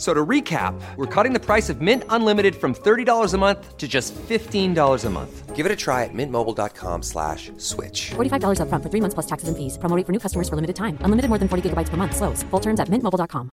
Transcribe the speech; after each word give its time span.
So 0.00 0.14
to 0.14 0.24
recap, 0.24 0.80
we're 0.96 1.12
cutting 1.14 1.34
the 1.34 1.44
price 1.44 1.68
of 1.68 1.82
Mint 1.82 2.04
Unlimited 2.08 2.56
from 2.56 2.74
$30 2.74 3.34
a 3.34 3.38
month 3.38 3.76
to 3.76 3.86
just 3.86 4.14
$15 4.14 5.04
a 5.04 5.10
month. 5.10 5.54
Give 5.54 5.66
it 5.66 5.72
a 5.72 5.76
try 5.76 6.04
at 6.04 6.14
mintmobile.com 6.14 7.02
slash 7.02 7.52
switch. 7.58 8.12
$45 8.16 8.60
upfront 8.62 8.82
for 8.82 8.88
three 8.88 9.02
months 9.04 9.12
plus 9.12 9.26
taxes 9.26 9.48
and 9.50 9.56
fees. 9.58 9.76
Promo 9.76 9.94
rate 9.96 10.06
for 10.06 10.12
new 10.12 10.22
customers 10.26 10.48
for 10.48 10.56
limited 10.56 10.76
time. 10.76 10.96
Unlimited 11.04 11.28
more 11.28 11.38
than 11.38 11.48
40 11.48 11.68
gigabytes 11.68 11.90
per 11.90 11.98
month. 11.98 12.16
Slows. 12.16 12.42
Full 12.50 12.60
terms 12.60 12.80
at 12.80 12.88
mintmobile.com. 12.88 13.50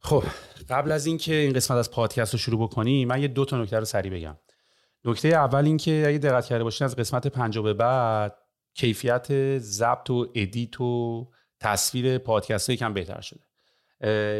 خب 0.00 0.24
قبل 0.68 0.92
از 0.92 1.06
اینکه 1.06 1.34
این 1.34 1.52
قسمت 1.52 1.78
از 1.78 1.90
پادکست 1.90 2.32
رو 2.32 2.38
شروع 2.38 2.60
بکنیم 2.60 3.08
من 3.08 3.22
یه 3.22 3.28
دو 3.28 3.44
تا 3.44 3.62
نکته 3.62 3.78
رو 3.78 3.84
سریع 3.84 4.12
بگم 4.12 4.36
نکته 5.04 5.28
اول 5.28 5.64
اینکه 5.64 6.04
اگه 6.08 6.18
دقت 6.18 6.46
کرده 6.46 6.64
باشین 6.64 6.84
از 6.84 6.96
قسمت 6.96 7.26
پنجاه 7.26 7.64
به 7.64 7.74
بعد 7.74 8.39
کیفیت 8.73 9.57
ضبط 9.57 10.09
و 10.09 10.31
edit 10.35 10.81
و 10.81 11.31
تصویر 11.59 12.17
پادکست 12.17 12.69
یکم 12.69 12.93
بهتر 12.93 13.21
شده. 13.21 13.43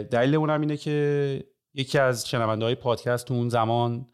دلیل 0.04 0.36
اونم 0.36 0.62
اینه 0.62 0.78
که 0.78 1.44
یکی 1.74 1.98
از 1.98 2.28
شنونده 2.28 2.66
های 2.66 2.76
پادکست 2.76 3.28
تو 3.28 3.34
اون 3.34 3.50
زمان 3.50 4.08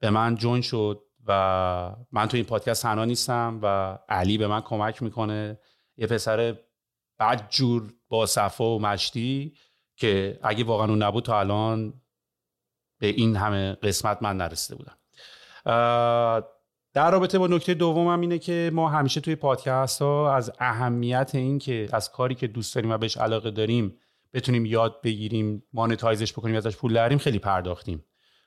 به 0.00 0.10
من 0.10 0.34
join 0.34 0.62
شد 0.62 1.04
و 1.26 1.96
من 2.12 2.28
تو 2.28 2.36
این 2.36 2.46
پادکست 2.46 2.82
تنها 2.82 3.04
نیستم 3.04 3.60
و 3.62 3.98
علی 4.08 4.38
به 4.38 4.46
من 4.46 4.60
کمک 4.60 5.02
می‌کنه. 5.02 5.58
یه 5.96 6.06
پسر 6.06 6.56
بدجور 7.18 7.92
با 8.08 8.26
صفا 8.26 8.64
و 8.64 8.80
مشتی 8.80 9.54
که 9.96 10.38
اگه 10.42 10.64
واقعا 10.64 10.86
اون 10.86 11.02
نبود 11.02 11.24
تا 11.24 11.40
الان 11.40 12.00
به 13.00 13.06
این 13.06 13.36
همه 13.36 13.74
قسمت 13.74 14.22
من 14.22 14.36
نرسیده 14.36 14.76
بودم. 14.76 14.98
در 16.98 17.10
رابطه 17.10 17.38
با 17.38 17.46
نکته 17.46 17.74
دومم 17.74 18.20
اینه 18.20 18.38
که 18.38 18.70
ما 18.74 18.88
همیشه 18.88 19.20
توی 19.20 19.36
پادکست 19.36 20.02
ها 20.02 20.34
از 20.34 20.52
اهمیت 20.58 21.30
این 21.34 21.58
که 21.58 21.88
از 21.92 22.10
کاری 22.10 22.34
که 22.34 22.46
دوست 22.46 22.74
داریم 22.74 22.90
و 22.90 22.98
بهش 22.98 23.16
علاقه 23.16 23.50
داریم 23.50 23.94
بتونیم 24.32 24.66
یاد 24.66 25.02
بگیریم 25.02 25.62
مانتایزش 25.72 26.32
بکنیم 26.32 26.56
ازش 26.56 26.76
پول 26.76 26.94
دریم 26.94 27.18
خیلی 27.18 27.38
پرداختیم. 27.38 28.04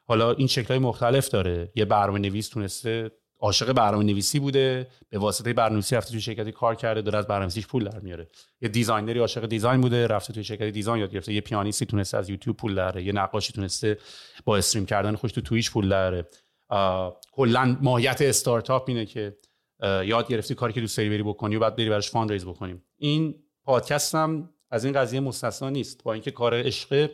حالا 0.07 0.31
این 0.31 0.47
شکلهای 0.47 0.79
مختلف 0.79 1.29
داره. 1.29 1.71
یه 1.75 1.85
برنامه 1.85 2.19
نویس 2.19 2.49
تونسته 2.49 3.11
عاشق 3.39 3.73
برنامه 3.73 4.03
نویسی 4.03 4.39
بوده 4.39 4.87
به 5.09 5.17
واسطه 5.17 5.53
برنامه 5.53 5.73
نویسی 5.73 5.95
رفته 5.95 6.11
توی 6.11 6.21
شرکتی 6.21 6.51
کار 6.51 6.75
کرده 6.75 7.01
داره 7.01 7.19
از 7.19 7.27
برنامه 7.27 7.45
نویسیش 7.45 7.67
پول 7.67 7.83
در 7.83 7.99
میاره. 7.99 8.29
یه 8.61 8.69
designer 8.69 9.13
ی 9.13 9.19
عاشق 9.19 9.45
design 9.45 9.81
بوده 9.81 10.07
رفته 10.07 10.33
توی 10.33 10.43
شرکت 10.43 10.63
design 10.63 11.01
یاد 11.01 11.11
گرفته. 11.11 11.33
یه 11.33 11.41
پیانیستی 11.41 11.85
تونسته 11.85 12.17
از 12.17 12.29
یوتیوب 12.29 12.57
پول 12.57 12.75
دراره 12.75 13.03
یه 13.03 13.11
نقاشی 13.11 13.53
تونسته 13.53 13.97
با 14.45 14.57
stream 14.57 14.85
کردن 14.85 15.15
خودش 15.15 15.31
تو 15.31 15.41
Twitch 15.41 15.71
پول 15.71 15.89
دراره 15.89 16.25
کلا 17.31 17.77
ماهیت 17.81 18.21
استارتاپ 18.21 18.83
اینه 18.87 19.05
که 19.05 19.37
یاد 20.05 20.27
گرفتی 20.27 20.55
کاری 20.55 20.73
که 20.73 20.81
دوست 20.81 20.97
داری 20.97 21.09
بری 21.09 21.23
بکنی 21.23 21.55
و 21.55 21.59
بعد 21.59 21.75
بری 21.75 21.89
براش 21.89 22.11
fund 22.11 22.31
raise 22.31 22.45
بکنیم. 22.45 22.83
این 22.97 23.35
پادکست 23.63 24.15
هم 24.15 24.49
از 24.71 24.85
این 24.85 24.93
قضیه 24.93 25.19
مستثنا 25.19 25.69
نیست 25.69 26.03
با 26.03 26.13
اینکه 26.13 26.31
کار 26.31 26.53
عشقه 26.53 27.11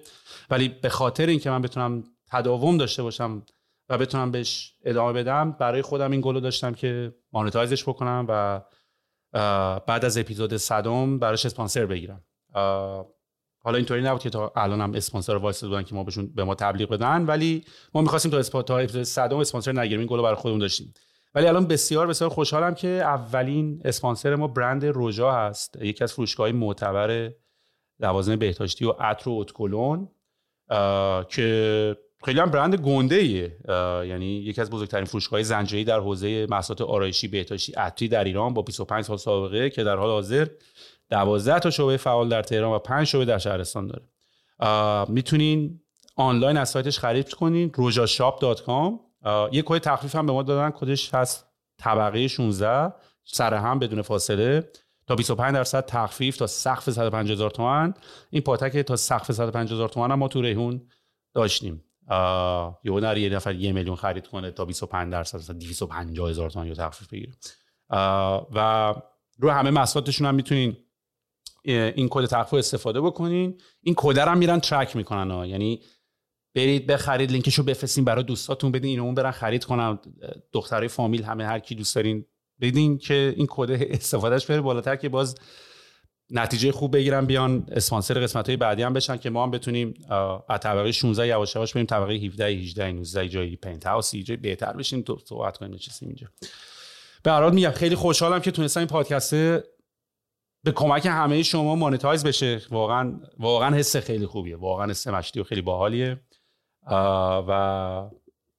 ولی 0.50 0.70
به 0.70 0.90
خاطر 0.90 1.26
اینکه 1.26 1.50
من 1.50 1.62
بتونم 1.62 2.04
تداوم 2.32 2.78
داشته 2.78 3.04
باشم 3.04 3.44
و 3.90 3.98
بتونم 3.98 4.32
بهش 4.32 4.76
ادامه 4.84 5.14
بدم 5.14 5.52
برای 5.52 5.82
خودم 5.82 6.12
این 6.12 6.22
گلو 6.22 6.40
داشتم 6.40 6.74
که 6.74 7.16
monetize 7.32 7.73
ش 7.73 7.84
بکنم 7.84 8.26
و 8.30 8.62
بعد 9.88 10.06
از 10.06 10.18
اپیزود 10.18 10.58
صدم 10.58 11.20
براش 11.20 11.46
اسپانسر 11.46 11.86
بگیرم. 11.86 12.26
حالا 13.68 13.78
اینطوری 13.78 14.02
نبود 14.02 14.22
که 14.22 14.30
تا 14.30 14.52
الان 14.56 14.82
هم 14.82 14.94
اسپانسر 14.94 15.36
وایس 15.36 15.64
بودن 15.64 15.84
که 15.84 15.96
ما 15.96 16.04
بهشون 16.04 16.32
به 16.36 16.44
ما 16.44 16.56
تبلیغ 16.56 16.90
بدن 16.90 17.26
ولی 17.26 17.64
ما 17.94 18.02
می‌خواستیم 18.02 18.32
تا 18.32 18.38
اسپا 18.38 18.62
تا 18.62 19.04
صدم 19.04 19.38
اسپانسر 19.38 19.72
نگیریم. 19.72 20.00
این 20.00 20.08
گلو 20.08 20.24
برای 20.24 20.36
خودمون 20.36 20.60
داشتیم. 20.60 20.94
ولی 21.36 21.48
الان 21.48 21.68
بسیار 21.68 22.08
بسیار 22.08 22.30
خوشحالم 22.30 22.76
که 22.76 22.88
اولین 22.88 23.82
اسپانسر 23.86 24.36
ما 24.36 24.48
برند 24.48 24.86
روژا 24.86 25.32
هست. 25.32 25.78
یکی 25.82 26.04
از 26.04 26.14
فروشگاه‌های 26.14 26.52
معتبر 26.52 27.32
لوازم 28.00 28.36
بهداشتی 28.36 28.86
و 28.86 28.90
عطر 29.00 29.30
و 29.30 29.34
اتکلون 29.34 30.10
که 31.30 31.98
خیلی 32.26 32.40
هم 32.40 32.50
برند 32.50 32.76
گنده 32.76 33.16
ایه 33.16 33.58
یعنی 34.08 34.26
یکی 34.26 34.62
از 34.62 34.70
بزرگترین 34.70 35.06
فروشگاه 35.06 35.44
زنجیری 35.44 35.84
در 35.84 36.00
حوزه 36.00 36.48
محصولات 36.50 36.82
آرایشی 36.82 37.28
بهداشتی 37.28 37.74
عطری 37.74 38.08
در 38.08 38.24
ایران 38.24 38.54
با 38.54 38.62
25 38.62 39.06
سال 39.06 39.18
سابقه 39.18 39.70
که 39.70 39.84
در 39.84 39.96
حال 39.96 40.10
حاضر 40.10 40.48
12 41.10 41.60
تا 41.60 41.70
شعبه 41.70 41.98
فعال 41.98 42.30
در 42.30 42.42
تهران 42.42 42.76
و 42.76 42.80
5 42.80 43.08
شعبه 43.08 43.26
در 43.26 43.38
شهرستان 43.38 43.88
داره. 43.88 44.06
می‌تونین 45.10 45.82
آنلاین 46.16 46.58
از 46.58 46.70
سایتش 46.70 47.00
خرید 47.00 47.34
کنین 47.34 47.72
rojashop.com 47.72 48.94
یه 49.52 49.64
کد 49.66 49.78
تخفیف 49.78 50.16
هم 50.16 50.26
به 50.26 50.32
ما 50.32 50.44
دادن 50.44 50.70
کدش 50.70 51.14
هست 51.14 51.48
طبقه 51.80 52.28
16 52.28 52.94
سر 53.24 53.54
هم 53.54 53.80
بدون 53.80 54.02
فاصله. 54.02 54.72
تا 55.08 55.16
25 55.16 55.54
درصد 55.54 55.86
تخفیف 55.86 56.38
تا 56.38 56.48
سقف 56.48 56.90
150 56.90 57.32
هزار 57.32 57.50
تومان. 57.50 57.94
این 58.30 58.42
پاتک 58.42 58.78
تا 58.78 58.96
سقف 58.96 59.32
150 59.32 59.74
هزار 59.74 59.90
تومان 59.90 60.14
ما 60.14 60.28
تو 60.28 60.42
ریحون 60.42 60.82
داشتیم. 61.34 61.84
یهو 62.84 63.00
نره 63.00 63.22
یه 63.22 63.30
نفر 63.30 63.56
یه 63.56 63.72
میلیون 63.72 63.96
خرید 63.96 64.28
کنه 64.28 64.52
تا 64.52 64.66
25 64.66 65.12
درصد 65.12 65.38
مثلا 65.38 65.58
250 65.58 66.30
هزار 66.30 66.50
تومان 66.50 66.68
یا 66.68 66.74
تخفیف 66.74 67.08
بگیره. 67.08 67.34
و 68.56 68.94
رو 69.40 69.50
همه 69.50 69.70
محصولاتشون 69.70 70.28
هم 70.28 70.36
می‌تونین 70.36 70.78
این 71.68 72.08
کد 72.12 72.26
تخفیف 72.26 72.54
استفاده 72.54 73.02
بکنین. 73.02 73.62
این 73.82 73.96
کد 73.98 74.20
رو 74.20 74.36
میرن 74.36 74.60
track 74.60 74.96
می‌کنن 74.96 75.32
ها. 75.32 75.46
یعنی 75.46 75.82
برید 76.56 76.88
بخرید 76.88 77.32
لینکشو 77.32 77.64
بفرستین 77.64 78.06
برای 78.06 78.24
دوستاتون. 78.24 78.72
بدین 78.72 78.90
اینو 78.90 79.04
اون 79.04 79.16
برن 79.16 79.32
خرید 79.32 79.64
کنن. 79.64 80.00
دخترای 80.52 80.88
فامیل 80.88 81.24
همه 81.24 81.46
هر 81.46 81.60
کی 81.60 81.76
دوست 81.76 81.96
دارین 81.96 82.26
بدین 82.62 82.98
که 82.98 83.34
این 83.38 83.48
کد 83.50 83.72
استفادهش 83.72 84.46
بره 84.46 84.62
بالاتر 84.62 84.96
که 84.96 85.10
باز 85.10 85.36
نتیجه 86.32 86.72
خوب 86.72 86.96
بگیرن 86.96 87.26
بیان 87.26 87.66
اسپانسر 87.72 88.20
قسمت 88.20 88.48
های 88.48 88.58
بعدی 88.58 88.84
هم 88.84 88.94
بشن 88.94 89.18
که 89.18 89.30
ما 89.30 89.44
هم 89.44 89.52
بتونیم 89.52 89.94
از 90.50 90.60
طبقه 90.60 90.92
16 90.92 91.28
یواش 91.28 91.56
یواش 91.56 91.74
بریم 91.74 91.86
طبقه 91.86 92.14
17 92.14 92.46
18 92.46 92.92
19 92.92 93.30
جایی 93.30 93.56
پنت 93.56 93.88
هاوس 93.88 94.16
جای 94.16 94.38
بهتر 94.38 94.74
بشیم. 94.74 95.02
تو 95.02 95.18
صحبت 95.26 95.58
کنیم 95.58 95.74
نشستیم 95.74 96.10
اینجا. 96.10 96.28
به 97.24 97.32
هر 97.32 97.50
میگم 97.50 97.72
خیلی 97.72 97.96
خوشحالم 97.96 98.40
که 98.40 98.52
تونستم 98.52 98.80
این 98.80 98.88
پادکست 98.88 99.34
به 100.64 100.72
کمک 100.72 101.06
همه 101.06 101.44
شما 101.44 101.76
مانتایز 101.76 102.24
بشه. 102.24 102.62
واقعا 102.70 103.20
واقعا 103.38 103.76
حس 103.76 103.96
خیلی 103.96 104.26
خوبیه. 104.26 104.58
واقعا 104.58 104.90
حس 104.90 105.08
مشتی 105.08 105.40
و 105.40 105.44
خیلی 105.44 105.62
باحالیه. 105.62 106.20
و 107.48 107.52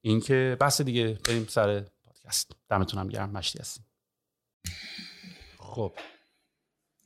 اینکه 0.01 0.57
بس 0.61 0.81
دیگه 0.81 1.17
بریم 1.27 1.45
سر 1.49 1.83
پادکست. 2.05 2.51
دمتون 2.69 2.99
هم 2.99 3.07
گرم. 3.07 3.29
مشتی 3.29 3.59
هستیم. 3.59 3.85
خب. 5.59 5.93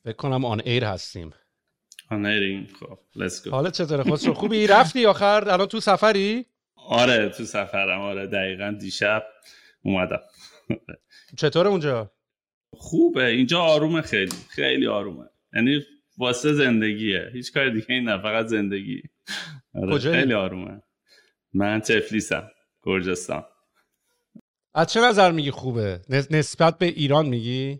فکر 0.04 0.16
کنم 0.16 0.46
آن 0.46 0.62
ایر 0.66 0.86
هستیم. 0.86 1.34
آنریم 2.12 2.68
خب. 2.80 3.00
Let's 3.16 3.46
go. 3.46 3.48
حالا 3.48 3.70
چطوره؟ 3.70 4.04
خسرو 4.04 4.34
خوبی؟ 4.34 4.68
رفتی 4.68 5.06
آخر؟ 5.06 5.50
الان 5.50 5.68
تو 5.68 5.80
سفری؟ 5.80 6.46
آره 6.76 7.30
تو 7.30 7.46
سفرم. 7.46 8.02
آره 8.02 8.28
دقیقا 8.28 8.78
دیشب 8.80 9.24
اومدم. 9.84 10.22
چطور 11.38 11.68
اونجا؟ 11.68 12.12
خوبه. 12.84 13.26
اینجا 13.26 13.60
آرومه 13.62 14.02
خیلی. 14.02 14.36
خیلی 14.50 14.88
آرومه. 14.88 15.26
یعنی 15.54 15.82
واسه 16.18 16.54
زندگیه. 16.54 17.30
هیچ 17.34 17.54
کار 17.54 17.70
دیگه 17.70 17.86
این 17.90 18.04
نه 18.04 18.22
فقط 18.22 18.46
زندگی. 18.46 19.02
آره 19.76 19.98
خیلی 19.98 20.34
آرومه. 20.34 20.82
من 21.54 21.80
تفلیسم. 21.80 22.48
گرجستان. 22.84 23.44
از 24.74 24.88
چه 24.88 25.02
نظر 25.02 25.32
میگی 25.32 25.52
خوبه؟ 25.52 26.02
نسبت 26.32 26.78
به 26.78 26.86
ایران 26.86 27.26
میگی؟ 27.26 27.80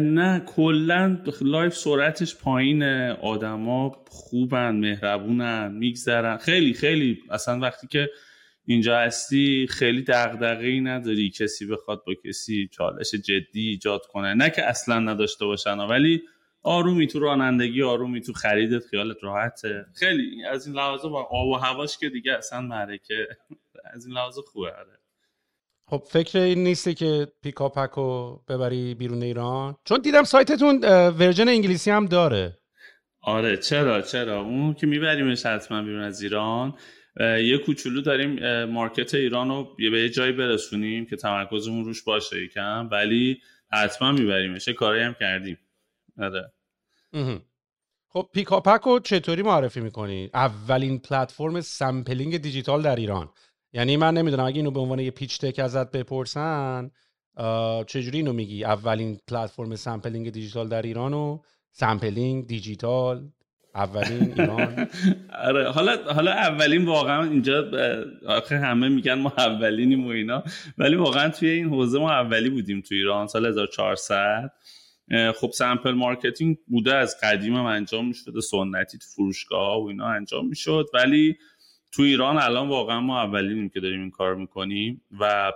نه 0.00 0.42
کلا 0.46 1.18
life 1.40 1.76
سرعتش 1.76 2.36
پایین 2.36 2.82
آدما 3.22 4.04
خوبن 4.08 4.76
مهربونن 4.76 5.72
میگذرن. 5.72 6.36
خیلی 6.36 6.74
خیلی. 6.74 7.18
اصلا 7.30 7.58
وقتی 7.58 7.86
که 7.86 8.10
اینجا 8.66 8.98
هستی 8.98 9.66
خیلی 9.70 10.02
دغدغه‌ای 10.02 10.80
نداری. 10.80 11.30
کسی 11.30 11.66
بخواد 11.66 12.02
با 12.06 12.14
کسی 12.24 12.68
چالش 12.72 13.14
جدی 13.14 13.68
ایجاد 13.68 14.00
کنه. 14.06 14.34
نه 14.34 14.50
که 14.50 14.64
اصلا 14.68 14.98
نداشته 14.98 15.44
باشن 15.44 15.78
ولی 15.78 16.22
آرومی 16.62 17.06
تو 17.06 17.18
رانندگی 17.18 17.82
آرومی 17.82 18.20
تو 18.20 18.32
خریدت 18.32 18.86
خیالت 18.86 19.16
راحته. 19.22 19.86
خیلی 19.94 20.44
از 20.44 20.66
این 20.66 20.76
لحاظ 20.76 21.02
با 21.02 21.22
آب 21.22 21.48
و 21.48 21.54
هواش 21.54 21.98
که 21.98 22.08
دیگه 22.08 22.32
اصلا 22.32 22.60
معرکه 22.60 23.28
از 23.94 24.06
این 24.06 24.14
لحاظ 24.14 24.38
خوبه. 24.38 24.68
آره. 24.68 25.00
خب 25.86 26.02
فکر 26.10 26.38
این 26.38 26.64
نیستی 26.64 26.94
که 26.94 27.32
پیکاپک 27.42 27.90
رو 27.90 28.40
ببری 28.48 28.94
بیرون 28.94 29.22
ایران؟ 29.22 29.76
چون 29.84 30.00
دیدم 30.00 30.22
سایتتون 30.22 30.80
version 31.18 31.48
انگلیسی 31.48 31.90
هم 31.90 32.06
داره. 32.06 32.58
آره 33.22 33.56
چرا 33.56 34.02
چرا؟ 34.02 34.40
اون 34.40 34.74
که 34.74 34.86
میبریمش 34.86 35.46
حتما 35.46 35.82
بیرون 35.82 36.02
از 36.02 36.22
ایران. 36.22 36.74
یه 37.20 37.58
کوچولو 37.58 38.00
داریم 38.00 38.64
market 38.64 39.14
ایران 39.14 39.48
رو 39.48 39.76
به 39.76 40.00
یه 40.00 40.08
جایی 40.08 40.32
برسونیم 40.32 41.06
که 41.06 41.16
تمرکزمون 41.16 41.84
روش 41.84 42.02
باشه 42.02 42.44
یکم 42.44 42.88
ولی 42.92 43.40
حتما 43.72 44.12
میبریمش. 44.12 44.68
کاری 44.68 45.02
هم 45.02 45.14
کردیم. 45.20 45.58
آره. 46.18 46.52
خب 48.08 48.28
پیکاپک 48.34 48.80
رو 48.80 49.00
چطوری 49.00 49.42
معرفی 49.42 49.80
می‌کنی؟ 49.80 50.30
اولین 50.34 50.98
پلتفرم 50.98 51.60
sampling 51.60 52.36
دیجیتال 52.36 52.82
در 52.82 52.96
ایران. 52.96 53.28
یعنی 53.72 53.96
من 53.96 54.14
نمی‌دونم 54.14 54.44
اگه 54.44 54.56
اینو 54.56 54.70
به 54.70 54.80
عنوان 54.80 54.98
یه 54.98 55.10
pitch 55.10 55.40
deck 55.40 55.58
ازت 55.58 55.90
بپرسن 55.90 56.90
چجوری 57.86 58.18
اینو 58.18 58.32
میگی؟ 58.32 58.64
اولین 58.64 59.20
پلتفرم 59.28 59.76
sampling 59.76 60.30
دیجیتال 60.30 60.68
در 60.68 60.82
ایران 60.82 61.14
و 61.14 61.38
sampling 61.72 62.46
دیجیتال 62.46 63.30
اولین 63.74 64.22
ایران. 64.22 64.88
آره 65.48 65.70
حالا 65.70 66.12
حالا 66.12 66.32
اولین 66.32 66.84
واقعا 66.84 67.24
اینجا 67.24 67.70
آخه 68.26 68.58
همه 68.58 68.88
میگن 68.88 69.14
ما 69.14 69.32
اولینیم 69.38 70.06
و 70.06 70.08
اینا 70.08 70.44
ولی 70.78 70.96
واقعا 70.96 71.28
توی 71.28 71.48
این 71.48 71.68
حوزه 71.68 71.98
ما 71.98 72.10
اولی 72.10 72.50
بودیم 72.50 72.80
تو 72.80 72.94
ایران 72.94 73.26
سال 73.26 73.46
1400 73.46 74.52
خب 75.34 75.50
sample 75.54 75.90
marketing 75.90 76.58
بوده 76.66 76.94
از 76.94 77.16
قدیم 77.22 77.56
هم 77.56 77.64
انجام 77.64 78.08
می‌شده 78.08 78.40
سنتی 78.40 78.98
تو 78.98 79.06
فروشگاه 79.14 79.82
و 79.82 79.86
اینا 79.86 80.06
انجام 80.06 80.48
می‌شد 80.48 80.86
ولی 80.94 81.36
تو 81.92 82.02
ایران 82.02 82.38
الان 82.38 82.68
واقعا 82.68 83.00
ما 83.00 83.22
اولینیم 83.22 83.68
که 83.68 83.80
داریم 83.80 84.00
این 84.00 84.10
کار 84.10 84.34
می‌کنیم 84.34 85.02
و 85.20 85.52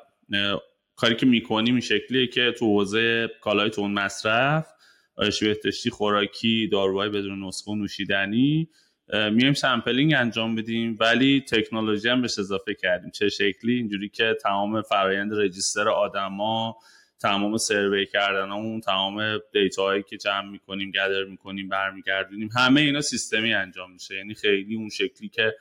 کاری 0.96 1.16
که 1.16 1.26
می‌کنیم 1.26 1.74
این 1.74 1.80
شکلیه 1.80 2.26
که 2.26 2.52
تو 2.58 2.66
حوزه 2.66 3.28
کالای 3.40 3.70
تند 3.70 3.90
مصرف 3.90 4.73
آرایشی 5.16 5.42
بهداشتی 5.42 5.90
خوراکی 5.90 6.68
داروهای 6.68 7.08
بدون 7.08 7.44
نسخه 7.44 7.70
و 7.70 7.74
نوشیدنی. 7.74 8.68
میایم 9.12 9.52
sampling 9.52 10.14
انجام 10.16 10.54
بدیم 10.54 10.96
ولی 11.00 11.40
تکنولوژی 11.40 12.08
هم 12.08 12.22
بهش 12.22 12.38
اضافه 12.38 12.74
کردیم. 12.74 13.10
چه 13.10 13.28
شکلی؟ 13.28 13.74
اینجوری 13.74 14.08
که 14.08 14.36
تمام 14.42 14.82
فرایند 14.82 15.34
register 15.34 15.88
آدما 15.88 16.76
تمام 17.20 17.56
survey 17.56 18.06
کردن 18.06 18.52
اون 18.52 18.80
تمام 18.80 19.38
دیتا 19.52 19.82
هایی 19.82 20.02
که 20.02 20.16
جمع 20.16 20.50
می‌کنیم 20.50 20.90
gather 20.90 21.24
می‌کنیم 21.24 21.68
برمیگردونیم 21.68 22.48
همه 22.56 22.80
اینا 22.80 23.00
سیستمی 23.00 23.54
انجام 23.54 23.92
میشه. 23.92 24.14
یعنی 24.14 24.34
خیلی 24.34 24.74
اون 24.74 24.88
شکلی 24.88 25.28
که 25.28 25.54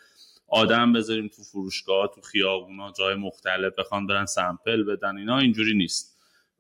آدم 0.47 0.93
بذاریم 0.93 1.27
تو 1.27 1.43
فروشگاه 1.43 2.11
تو 2.15 2.21
خیابونا 2.21 2.93
جای 2.97 3.15
مختلف 3.15 3.73
بخوان 3.77 4.07
برن 4.07 4.25
sample 4.25 4.83
بدن 4.83 5.17
اینا 5.17 5.37
اینجوری 5.37 5.73
نیست. 5.73 6.12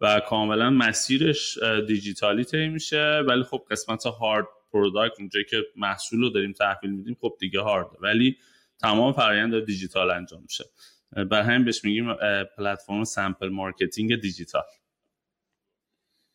و 0.03 0.19
کاملا 0.19 0.69
مسیرش 0.69 1.59
دیجیتالی 1.87 2.43
طی 2.43 2.67
میشه. 2.67 3.23
ولی 3.27 3.43
خب 3.43 3.63
قسمت 3.71 4.05
hard 4.05 4.45
product 4.71 5.19
اونجایی 5.19 5.45
که 5.45 5.57
محصول 5.75 6.19
رو 6.19 6.29
داریم 6.29 6.51
تحویل 6.51 6.91
میدیم 6.91 7.17
خب 7.21 7.33
دیگه 7.39 7.59
هارد 7.59 7.87
ولی 8.01 8.37
تمام 8.79 9.13
فرآیند 9.13 9.65
دیجیتال 9.65 10.11
انجام 10.11 10.41
میشه. 10.41 10.63
بر 11.31 11.41
همین 11.41 11.65
بهش 11.65 11.85
میگیم 11.85 12.13
پلتفرم 12.57 13.03
sample 13.03 13.49
marketing 13.49 14.15
دیجیتال 14.15 14.63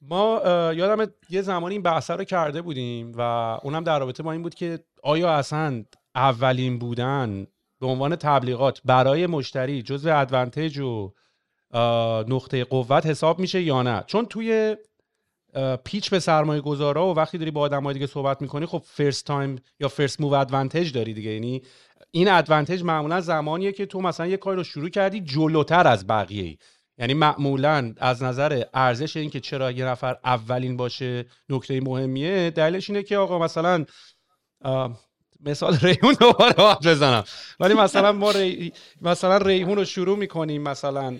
ما 0.00 0.42
یادم 0.76 1.12
یه 1.30 1.42
زمانی 1.42 1.74
این 1.74 1.82
بحثه 1.82 2.14
رو 2.14 2.24
کرده 2.24 2.62
بودیم 2.62 3.12
و 3.12 3.20
اونم 3.62 3.84
در 3.84 3.98
رابطه 3.98 4.22
با 4.22 4.32
این 4.32 4.42
بود 4.42 4.54
که 4.54 4.78
آیا 5.02 5.30
اصلا 5.34 5.84
اولین 6.14 6.78
بودن 6.78 7.46
به 7.80 7.86
عنوان 7.86 8.16
تبلیغات 8.16 8.80
برای 8.84 9.26
مشتری 9.26 9.82
جزء 9.82 10.20
advantage 10.20 10.78
و 10.78 11.14
نقطه 12.28 12.64
قوت 12.64 13.06
حساب 13.06 13.38
میشه 13.38 13.62
یا 13.62 13.82
نه؟ 13.82 14.04
چون 14.06 14.26
توی 14.26 14.76
pitch 15.84 16.10
به 16.10 16.18
سرمایه 16.18 16.60
گذارا 16.60 17.06
و 17.06 17.14
وقتی 17.16 17.38
داری 17.38 17.50
با 17.50 17.60
آدمای 17.60 17.94
دیگه 17.94 18.06
صحبت 18.06 18.42
می‌کنی 18.42 18.66
خب 18.66 18.82
first 18.86 19.26
time 19.26 19.60
یا 19.80 19.88
first 19.88 20.20
move 20.20 20.34
advantage 20.34 20.92
داری 20.92 21.14
دیگه. 21.14 21.30
یعنی 21.30 21.62
این 22.10 22.28
advantage 22.28 22.82
معمولا 22.82 23.20
زمانیه 23.20 23.72
که 23.72 23.86
تو 23.86 24.00
مثلا 24.00 24.26
یه 24.26 24.36
کاری 24.36 24.56
رو 24.56 24.64
شروع 24.64 24.88
کردی 24.88 25.20
جلوتر 25.20 25.86
از 25.86 26.06
بقیه 26.06 26.58
یعنی 26.98 27.14
معمولا 27.14 27.94
از 27.96 28.22
نظر 28.22 28.64
ارزش 28.74 29.16
این 29.16 29.30
که 29.30 29.40
چرا 29.40 29.70
یه 29.70 29.84
نفر 29.84 30.16
اولین 30.24 30.76
باشه 30.76 31.26
نکته 31.48 31.80
مهمیه 31.80 32.50
دلیلش 32.50 32.90
اینه 32.90 33.02
که 33.02 33.16
آقا 33.16 33.38
مثلا 33.38 33.84
مثال 35.40 35.76
ریحون 35.82 36.14
دوباره 36.20 36.74
بزنم. 36.84 37.24
ولی 37.60 37.74
مثلا 37.84 38.12
ما 38.12 38.30
ری... 38.30 38.72
مثلا 39.00 39.36
ریحون 39.36 39.76
رو 39.76 39.84
شروع 39.84 40.18
می‌کنیم 40.18 40.62
مثلا 40.62 41.14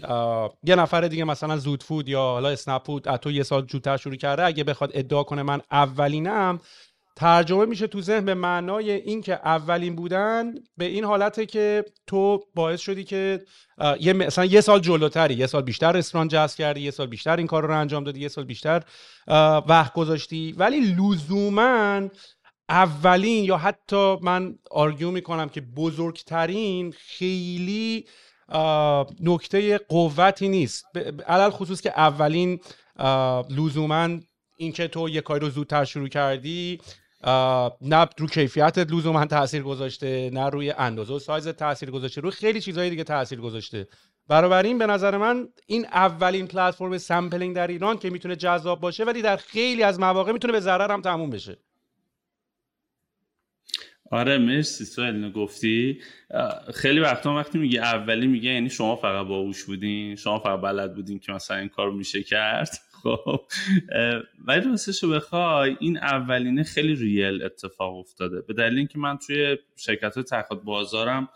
یه 0.65 0.77
نفر 0.77 1.01
دیگه 1.01 1.25
مثلا 1.25 1.57
زود 1.57 1.83
فود 1.83 2.09
یا 2.09 2.21
حالا 2.21 2.49
اسنپ 2.49 2.83
فود 2.87 3.17
تو 3.17 3.31
یه 3.31 3.43
سال 3.43 3.67
زودتر 3.73 3.97
شروع 3.97 4.17
کرده 4.17 4.45
اگه 4.45 4.65
بخواد 4.65 4.91
ادعا 4.95 5.23
کنه 5.23 5.43
من 5.43 5.61
اولینم 5.71 6.61
ترجمه 7.19 7.65
میشه 7.65 7.87
تو 7.87 8.01
ذهن 8.01 8.25
به 8.25 8.35
معنای 8.35 8.91
اینکه 8.91 9.33
اولین 9.35 9.97
بودن 9.97 10.55
به 10.77 10.85
این 10.85 11.05
حالته 11.05 11.47
که 11.47 11.85
تو 12.07 12.45
باعث 12.55 12.81
شدی 12.81 13.05
که 13.05 13.41
یه 14.01 14.13
مثلا 14.13 14.45
یه 14.45 14.61
سال 14.61 14.81
جلوتری 14.81 15.35
یه 15.35 15.47
سال 15.47 15.63
بیشتر 15.63 15.93
رستوران 15.93 16.29
جذب 16.29 16.57
کردی 16.57 16.81
یه 16.81 16.91
سال 16.91 17.07
بیشتر 17.07 17.37
این 17.37 17.47
کار 17.47 17.67
رو 17.67 17.79
انجام 17.79 18.05
دادی 18.05 18.21
یه 18.21 18.29
سال 18.29 18.45
بیشتر 18.45 18.83
وقت 19.69 19.93
گذاشتی. 19.93 20.55
ولی 20.57 20.81
لزوما 20.81 22.09
اولین 22.69 23.45
یا 23.45 23.57
حتی 23.57 24.17
من 24.23 24.59
argue 24.71 25.11
می‌کنم 25.11 25.49
که 25.49 25.61
بزرگترین 25.61 26.93
خیلی 26.93 28.07
نکته 29.21 29.79
قوتی 29.79 30.49
نیست. 30.49 30.85
علی 31.27 31.51
الخصوص 31.51 31.81
که 31.81 31.91
اولین 31.91 32.61
لزوما 33.51 34.09
اینکه 34.57 34.89
تو 34.89 35.09
یه 35.09 35.21
کاری 35.21 35.41
رو 35.41 35.51
زودتر 35.51 35.85
شروع 35.85 36.09
کردی 36.09 36.81
نه 37.81 38.07
رو 38.19 38.27
کیفیتت 38.27 38.93
لزوما 38.93 39.27
تاثیر 39.27 39.63
گذاشته 39.63 40.31
نه 40.33 40.49
روی 40.49 40.71
اندازه 40.71 41.15
و 41.15 41.19
سایز 41.19 41.49
تاثیر 41.49 41.91
گذاشته 41.91 42.21
روی 42.21 42.31
خیلی 42.31 42.61
چیزهای 42.61 42.91
دیگه 42.91 43.05
تاثیر 43.05 43.41
گذاشته. 43.41 43.89
این 44.31 44.79
به 44.79 44.87
نظر 44.87 45.17
من 45.17 45.49
این 45.67 45.87
اولین 45.87 46.47
پلتفرم 46.47 46.99
sampling 46.99 47.57
در 47.57 47.67
ایران 47.67 47.99
که 47.99 48.11
می‌تونه 48.11 48.37
جذاب 48.37 48.81
باشه 48.81 49.05
ولی 49.05 49.23
در 49.23 49.37
خیلی 49.37 49.83
از 49.83 50.01
مواقع 50.01 50.33
می‌تونه 50.33 50.53
به 50.53 50.61
ضرر 50.61 50.93
هم 50.93 51.03
تموم 51.03 51.31
بشه. 51.31 51.59
آره 54.11 54.39
مرسی 54.39 54.85
سوال 54.85 55.33
گفتی؟ 55.33 56.01
خیلی 56.75 57.01
وقتا 57.01 57.35
وقتی 57.35 57.59
میگه 57.59 57.81
اولی 57.81 58.27
میگه 58.27 58.51
یعنی 58.51 58.71
شما 58.71 58.97
فقط 58.97 59.27
باهوش 59.27 59.65
بودین 59.65 60.17
شما 60.17 60.39
فقط 60.39 60.61
بلد 60.61 60.95
بودین 60.95 61.19
که 61.19 61.33
مثلا 61.33 61.57
این 61.57 61.69
کار 61.69 61.91
میشه 61.91 62.23
کرد؟ 62.23 62.71
خب 63.03 63.41
ولی 64.45 64.61
راستش 64.61 65.03
رو 65.03 65.11
بخوای 65.11 65.77
این 65.81 65.99
اولینه 65.99 66.63
خیلی 66.63 66.95
ریل 66.95 67.43
اتفاق 67.43 67.97
افتاده. 67.97 68.41
به 68.41 68.55
دلیل 68.55 68.79
اینکه 68.79 68.99
من 68.99 69.19
توی 69.19 69.57
شرکت 69.77 70.19
تحقیقات 70.19 70.63
بازارم 70.63 71.29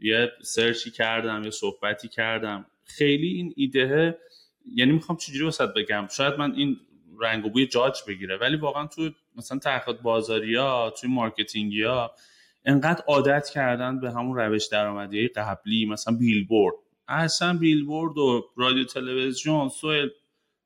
یه 0.00 0.32
سرچی 0.42 0.90
کردم 0.90 1.44
یه 1.44 1.50
صحبتی 1.50 2.08
کردم. 2.08 2.66
خیلی 2.84 3.28
این 3.28 3.52
ایده 3.56 4.18
یعنی 4.74 4.92
می‌خوام 4.92 5.18
چجوری 5.18 5.44
وسط 5.44 5.68
بگم؟ 5.74 6.08
شاید 6.16 6.34
من 6.34 6.54
این 6.54 6.76
رنگ 7.20 7.46
و 7.46 7.50
بوی 7.50 7.66
جاج 7.66 7.98
بگیره. 8.08 8.36
ولی 8.36 8.56
واقعا 8.56 8.86
تو 8.86 9.10
مثلا 9.36 9.58
تحقیقات 9.58 10.00
بازاری 10.00 10.54
ها 10.56 10.94
توی 11.00 11.10
marketing 11.10 11.75
ی 11.75 11.82
ها 11.82 12.14
انقدر 12.64 13.02
عادت 13.06 13.48
کردن 13.48 14.00
به 14.00 14.10
همون 14.10 14.36
روش 14.36 14.66
درآمدی 14.66 15.28
قبلی 15.28 15.86
مثلا 15.86 16.16
بیلبورد. 16.16 16.74
اصلا 17.08 17.58
بیلبورد 17.58 18.18
و 18.18 18.44
رادیو 18.56 18.84
تلویزیون 18.84 19.68
سوال 19.68 20.10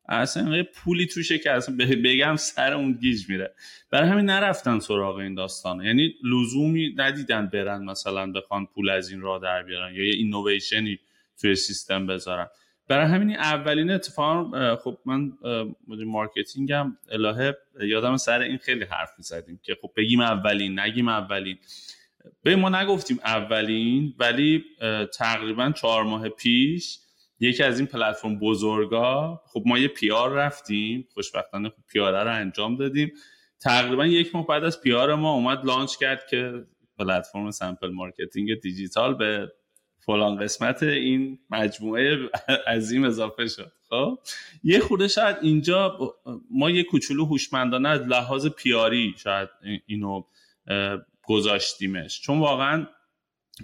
اصلا 0.09 0.57
یه 0.57 0.63
پولی 0.63 1.07
توشه 1.07 1.39
که 1.39 1.51
اصلا 1.51 1.77
بگم 2.05 2.37
سر 2.37 2.73
اون 2.73 2.93
گیج 2.93 3.31
میره. 3.31 3.55
برای 3.91 4.09
همین 4.09 4.25
نرفتن 4.25 4.79
سراغ 4.79 5.17
این 5.17 5.35
داستان. 5.35 5.85
یعنی 5.85 6.15
لزومی 6.25 6.95
ندیدن 6.97 7.47
برن 7.47 7.85
مثلا 7.85 8.33
بخوان 8.33 8.67
پول 8.67 8.91
از 8.91 9.11
این 9.11 9.21
راه 9.21 9.43
در 9.43 9.63
بیارن 9.63 9.95
یا 9.95 10.05
یه 10.05 10.15
اینویشنی 10.15 10.99
توی 11.41 11.55
سیستم 11.55 12.07
بذارن. 12.07 12.47
برای 12.89 13.07
همین 13.07 13.37
اولین 13.37 13.91
اتفاق 13.91 14.75
خب 14.77 14.99
من 15.07 15.33
مدیر 15.89 16.07
marketing 16.07 16.88
م 16.88 16.97
الهه 17.13 17.57
یادم 17.81 18.17
سر 18.17 18.41
این 18.41 18.59
خیلی 18.59 18.85
حرف 18.85 19.11
می‌زدیم 19.19 19.61
که 19.63 19.77
خب 19.83 19.91
بگیم 19.97 20.21
اولین 20.21 20.81
نگیم 20.81 21.09
اولین. 21.09 21.59
به 22.43 22.57
ما 22.57 22.69
نگفتیم 22.69 23.19
اولین 23.25 24.15
ولی 24.19 24.65
تقریبا 25.19 25.73
چهار 25.77 26.05
ماه 26.05 26.29
پیش 26.29 26.99
یکی 27.41 27.63
از 27.63 27.79
این 27.79 27.87
پلتفرم 27.89 28.39
بزرگا 28.39 29.43
خب 29.47 29.63
ما 29.67 29.79
یه 29.79 29.89
PR 29.89 30.33
رفتیم 30.33 31.09
خوشبختانه 31.15 31.69
خب 31.69 31.83
PR 31.89 32.12
ه 32.12 32.23
رو 32.23 32.35
انجام 32.35 32.77
دادیم. 32.77 33.13
تقریبا 33.61 34.07
یک 34.07 34.35
ماه 34.35 34.47
بعد 34.47 34.65
از 34.65 34.81
PR 34.81 35.15
ما 35.15 35.33
اومد 35.33 35.65
launch 35.65 35.97
کرد 35.97 36.27
که 36.31 36.65
پلتفرم 36.99 37.51
sample 37.51 37.91
marketing 37.91 38.61
دیجیتال 38.61 39.15
به 39.15 39.53
فلان 40.07 40.37
قسمت 40.37 40.83
این 40.83 41.39
مجموعه 41.51 42.19
عظیم 42.67 43.05
اضافه 43.05 43.47
شد. 43.47 43.73
خب؟ 43.89 44.19
یه 44.65 44.81
خورده 44.81 45.09
شاید 45.09 45.37
اینجا 45.43 45.99
ما 46.51 46.71
یه 46.71 46.83
کوچولو 46.83 47.25
هوشمندانه 47.25 47.89
از 47.89 48.01
لحاظ 48.01 48.47
پیاری 48.47 49.15
شاید 49.17 49.49
اینو 49.87 50.25
گذاشتیمش. 51.23 52.21
چون 52.21 52.39
واقعا 52.39 52.87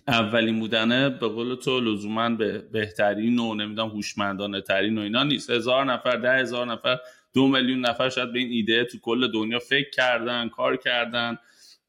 اولین 0.08 0.60
بودنه 0.60 1.08
به 1.08 1.28
قول 1.28 1.54
تو 1.54 1.80
لزوما 1.80 2.30
به 2.30 2.58
بهترین 2.58 3.38
و 3.38 3.54
نمی‌دونم 3.54 3.88
هوشمندانه 3.88 4.60
ترین 4.60 4.98
و 4.98 5.00
اینا 5.00 5.22
نیست. 5.22 5.50
هزار 5.50 5.84
نفر 5.84 6.16
ده 6.16 6.32
هزار 6.32 6.66
نفر 6.66 6.98
دو 7.34 7.48
میلیون 7.48 7.80
نفر 7.80 8.08
شاید 8.08 8.32
به 8.32 8.38
این 8.38 8.50
ایده 8.50 8.84
تو 8.84 8.98
کل 8.98 9.32
دنیا 9.32 9.58
فکر 9.58 9.90
کردن 9.90 10.48
کار 10.48 10.76
کردن. 10.76 11.38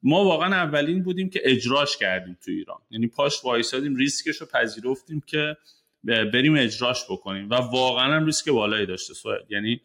ما 0.04 0.26
واقعا 0.26 0.56
اولین 0.56 1.04
بودیم 1.04 1.30
که 1.30 1.42
اجراش 1.44 1.98
کردیم 1.98 2.38
تو 2.46 2.52
ایران. 2.52 2.80
یعنی 2.90 3.08
پاش 3.08 3.44
وایسادیم 3.44 3.96
ریسکش 3.96 4.38
رو 4.38 4.48
پذیرفتیم 4.48 5.24
که 5.28 5.58
بریم 6.04 6.56
اجراش 6.56 7.04
بکنیم. 7.10 7.50
و 7.50 7.56
واقعا 7.56 8.16
هم 8.16 8.26
ریسک 8.26 8.50
بالایی 8.50 8.86
داشته 8.86 9.14
سوال 9.14 9.46
یعنی 9.50 9.82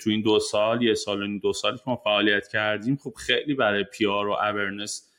تو 0.00 0.10
این 0.10 0.22
دو 0.22 0.40
سال 0.40 0.82
یه 0.82 0.94
سال 0.94 1.22
و 1.22 1.38
دو 1.38 1.52
سالی 1.52 1.76
که 1.76 1.82
ما 1.86 1.96
فعالیت 1.96 2.48
کردیم 2.48 2.96
خب 2.96 3.14
خیلی 3.16 3.54
برای 3.54 3.84
PR 3.84 4.28
و 4.28 4.32
awareness 4.32 5.10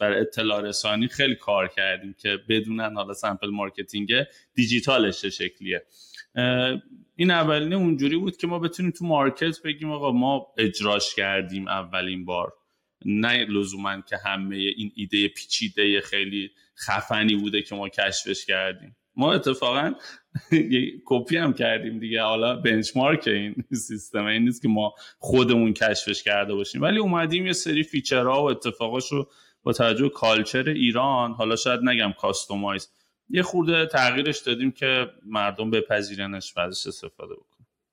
برای 0.00 0.20
اطلاع 0.20 0.60
رسانی 0.60 1.08
خیلی 1.08 1.34
کار 1.34 1.68
کردیم 1.68 2.14
که 2.18 2.38
بدونن 2.48 2.94
حالا 2.94 3.14
sample 3.14 3.50
marketing 3.50 4.12
دیجیتالش 4.54 5.20
چه 5.20 5.30
شکلیه. 5.30 5.82
این 7.16 7.30
اولینه 7.30 7.76
اونجوری 7.76 8.16
بود 8.16 8.36
که 8.36 8.46
ما 8.46 8.58
بتونیم 8.58 8.92
تو 8.92 9.04
market 9.04 9.62
بگیم 9.64 9.90
آقا 9.90 10.12
ما 10.12 10.46
اجراش 10.58 11.14
کردیم 11.14 11.68
اولین 11.68 12.24
بار. 12.24 12.52
نه 13.06 13.44
لزوما 13.44 14.00
که 14.00 14.16
همه 14.16 14.56
این 14.56 14.92
ایده 14.94 15.28
پیچیده 15.28 16.00
خیلی 16.00 16.50
خفنی 16.86 17.36
بوده 17.36 17.62
که 17.62 17.74
ما 17.74 17.88
کشفش 17.88 18.46
کردیم. 18.46 18.96
ما 19.16 19.32
اتفاقا 19.32 19.94
کپی 21.04 21.36
هم 21.36 21.52
کردیم 21.52 21.98
دیگه. 21.98 22.22
حالا 22.22 22.56
benchmark 22.56 23.28
این 23.28 23.54
سیستم. 23.72 24.24
این 24.24 24.44
نیست 24.44 24.62
که 24.62 24.68
ما 24.68 24.94
خودمون 25.18 25.72
کشفش 25.72 26.22
کرده 26.22 26.54
باشیم. 26.54 26.82
ولی 26.82 26.98
اومدیم 26.98 27.46
یه 27.46 27.52
سری 27.52 27.82
feature 27.82 28.34
ها 28.34 28.42
و 28.42 28.50
اتفاقاش 28.50 29.12
رو 29.12 29.30
با 29.62 29.72
توجه 29.72 30.08
culture 30.08 30.68
ایران 30.68 31.32
حالا 31.32 31.56
شاید 31.56 31.80
نگم 31.80 32.12
customize 32.18 32.88
یه 33.28 33.42
خورده 33.42 33.86
تغییرش 33.86 34.38
دادیم 34.38 34.70
که 34.70 35.06
مردم 35.26 35.70
بپذیرنش 35.70 36.56
و 36.56 36.60
ازش 36.60 36.86
استفاده 36.86 37.34
بکنن. 37.34 37.51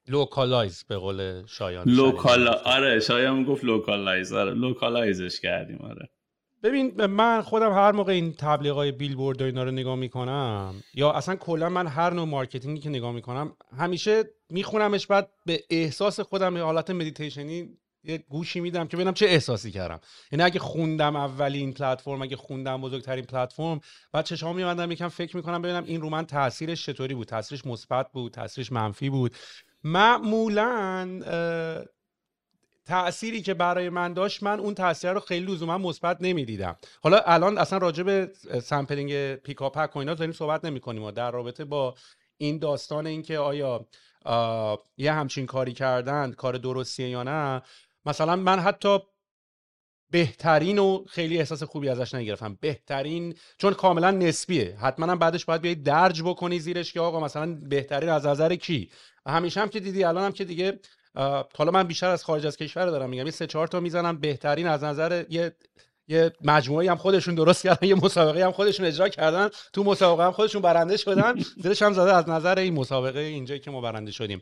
localize 0.09 0.83
به 0.87 0.97
قول 0.97 1.45
شایان 1.45 1.89
local 1.89 2.47
آره 2.47 2.99
شایان 2.99 3.43
گفت 3.43 3.63
localize 3.63 4.33
آره 4.33 4.53
localize 4.53 5.22
ش 5.22 5.39
کردیم 5.39 5.77
آره. 5.77 6.09
ببین 6.63 7.05
من 7.05 7.41
خودم 7.41 7.73
هر 7.73 7.91
موقع 7.91 8.11
این 8.13 8.33
تبلیغای 8.33 8.91
بیلبورد 8.91 9.41
و 9.41 9.45
اینا 9.45 9.63
رو 9.63 9.71
نگاه 9.71 9.95
می‌کنم 9.95 10.75
یا 10.93 11.11
اصلا 11.11 11.35
کلا 11.35 11.69
من 11.69 11.87
هر 11.87 12.13
نوع 12.13 12.25
marketing 12.25 12.76
ی 12.76 12.81
که 12.81 12.89
نگاه 12.89 13.11
می‌کنم 13.11 13.55
همیشه 13.77 14.23
میخونمش 14.49 15.07
بعد 15.07 15.29
به 15.45 15.63
احساس 15.69 16.19
خودم 16.19 16.53
به 16.53 16.61
حالت 16.61 16.89
مدیتیشنی 16.89 17.69
یه 18.03 18.23
گوشی 18.29 18.59
میدم 18.59 18.87
که 18.87 18.97
ببینم 18.97 19.13
چه 19.13 19.25
احساسی 19.25 19.71
کردم. 19.71 19.99
یعنی 20.31 20.43
اگه 20.43 20.59
خوندم 20.59 21.15
اولین 21.15 21.73
پلتفرم 21.73 22.21
اگه 22.21 22.35
خوندم 22.35 22.81
بزرگترین 22.81 23.25
پلتفرم 23.25 23.81
بعد 24.13 24.25
چشام 24.25 24.55
میبندم 24.55 24.91
یکم 24.91 25.07
فکر 25.07 25.37
می‌کنم 25.37 25.61
ببینم 25.61 25.83
این 25.83 26.01
رو 26.01 26.09
من 26.09 26.25
تاثیرش 26.25 26.85
چطوری 26.85 27.15
بود 27.15 27.27
تاثیرش 27.27 27.65
مثبت 27.65 28.11
بود 28.11 28.31
تاثیرش 28.31 28.71
منفی 28.71 29.09
بود. 29.09 29.35
معمولا 29.83 31.19
تأثیری 32.85 33.41
که 33.41 33.53
برای 33.53 33.89
من 33.89 34.13
داشت 34.13 34.43
من 34.43 34.59
اون 34.59 34.73
تاثیر 34.73 35.11
رو 35.11 35.19
خیلی 35.19 35.53
لزوما 35.53 35.77
مثبت 35.77 36.17
نمی‌دیدم. 36.19 36.77
حالا 37.01 37.17
الان 37.17 37.57
اصلا 37.57 37.79
راجع 37.79 38.03
به 38.03 38.31
sampling 38.63 39.35
پیکاپک 39.35 39.95
و 39.95 39.99
اینا 39.99 40.13
داریم 40.13 40.33
صحبت 40.33 40.65
نمی 40.65 40.79
کنیم 40.79 41.03
و 41.03 41.11
در 41.11 41.31
رابطه 41.31 41.65
با 41.65 41.95
این 42.37 42.59
داستان 42.59 43.07
اینکه 43.07 43.39
آیا 43.39 43.85
یه 44.97 45.13
همچین 45.13 45.45
کاری 45.45 45.73
کردن 45.73 46.31
کار 46.31 46.57
درستیه 46.57 47.09
یا 47.09 47.23
نه 47.23 47.61
مثلا 48.05 48.35
من 48.35 48.59
حتی 48.59 48.99
بهترین 50.11 50.79
و 50.79 51.03
خیلی 51.07 51.37
احساس 51.37 51.63
خوبی 51.63 51.89
ازش 51.89 52.13
نگرفتم. 52.13 52.57
بهترین 52.61 53.35
چون 53.57 53.73
کاملا 53.73 54.11
نسبیه. 54.11 54.77
حتما 54.81 55.15
بعدش 55.15 55.45
باید 55.45 55.61
بیای 55.61 55.75
درج 55.75 56.21
بکنی 56.21 56.59
زیرش 56.59 56.93
که 56.93 56.99
آقا 56.99 57.19
مثلا 57.19 57.59
بهترین 57.69 58.09
از 58.09 58.25
نظر 58.25 58.55
کی؟ 58.55 58.89
همیشه 59.27 59.61
هم 59.61 59.69
که 59.69 59.79
دیدی 59.79 60.03
الان 60.03 60.23
هم 60.23 60.31
که 60.31 60.45
دیگه 60.45 60.79
حالا 61.57 61.71
من 61.71 61.83
بیشتر 61.83 62.09
از 62.09 62.23
خارج 62.23 62.45
از 62.45 62.57
کشور 62.57 62.85
دارم 62.85 63.09
میگم. 63.09 63.25
یه 63.25 63.31
سه 63.31 63.47
چهار 63.47 63.67
تا 63.67 63.79
می‌زنم 63.79 64.17
بهترین 64.17 64.67
از 64.67 64.83
نظر 64.83 65.25
یه 65.29 65.55
یه 66.07 66.33
مجموعه 66.41 66.91
هم 66.91 66.97
خودشون 66.97 67.35
درست 67.35 67.63
کردن 67.63 67.87
یه 67.87 67.95
مسابقه 67.95 68.45
هم 68.45 68.51
خودشون 68.51 68.85
اجرا 68.85 69.09
کردن. 69.09 69.49
تو 69.73 69.83
مسابقه 69.83 70.23
هم 70.23 70.31
خودشون 70.31 70.61
برنده 70.61 70.97
شدن. 70.97 71.33
دلش 71.63 71.81
هم 71.81 71.93
زده 71.93 72.13
از 72.15 72.29
نظر 72.29 72.59
این 72.59 72.73
مسابقه 72.73 73.19
اینجایی 73.19 73.59
که 73.59 73.71
ما 73.71 73.81
برنده 73.81 74.11
شدیم. 74.11 74.41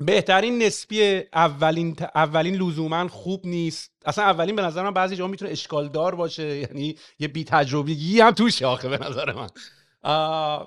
بهترین 0.00 0.62
نسبی 0.62 1.22
اولین 1.32 1.96
اولین 2.14 2.54
لزوما 2.54 3.08
خوب 3.08 3.46
نیست. 3.46 3.92
اصلا 4.04 4.24
اولین 4.24 4.56
به 4.56 4.62
نظر 4.62 4.82
من 4.82 4.90
بعضی 4.90 5.16
جاها 5.16 5.30
می‌تونه 5.30 5.50
اشکال 5.50 5.88
دار 5.88 6.14
باشه 6.14 6.56
یعنی 6.56 6.96
یه 7.18 7.28
بی 7.28 7.44
تجربگی 7.44 8.20
هم 8.20 8.30
توشه 8.30 8.66
آخه 8.66 8.88
به 8.88 8.98
نظر 8.98 9.32
من. 9.32 9.48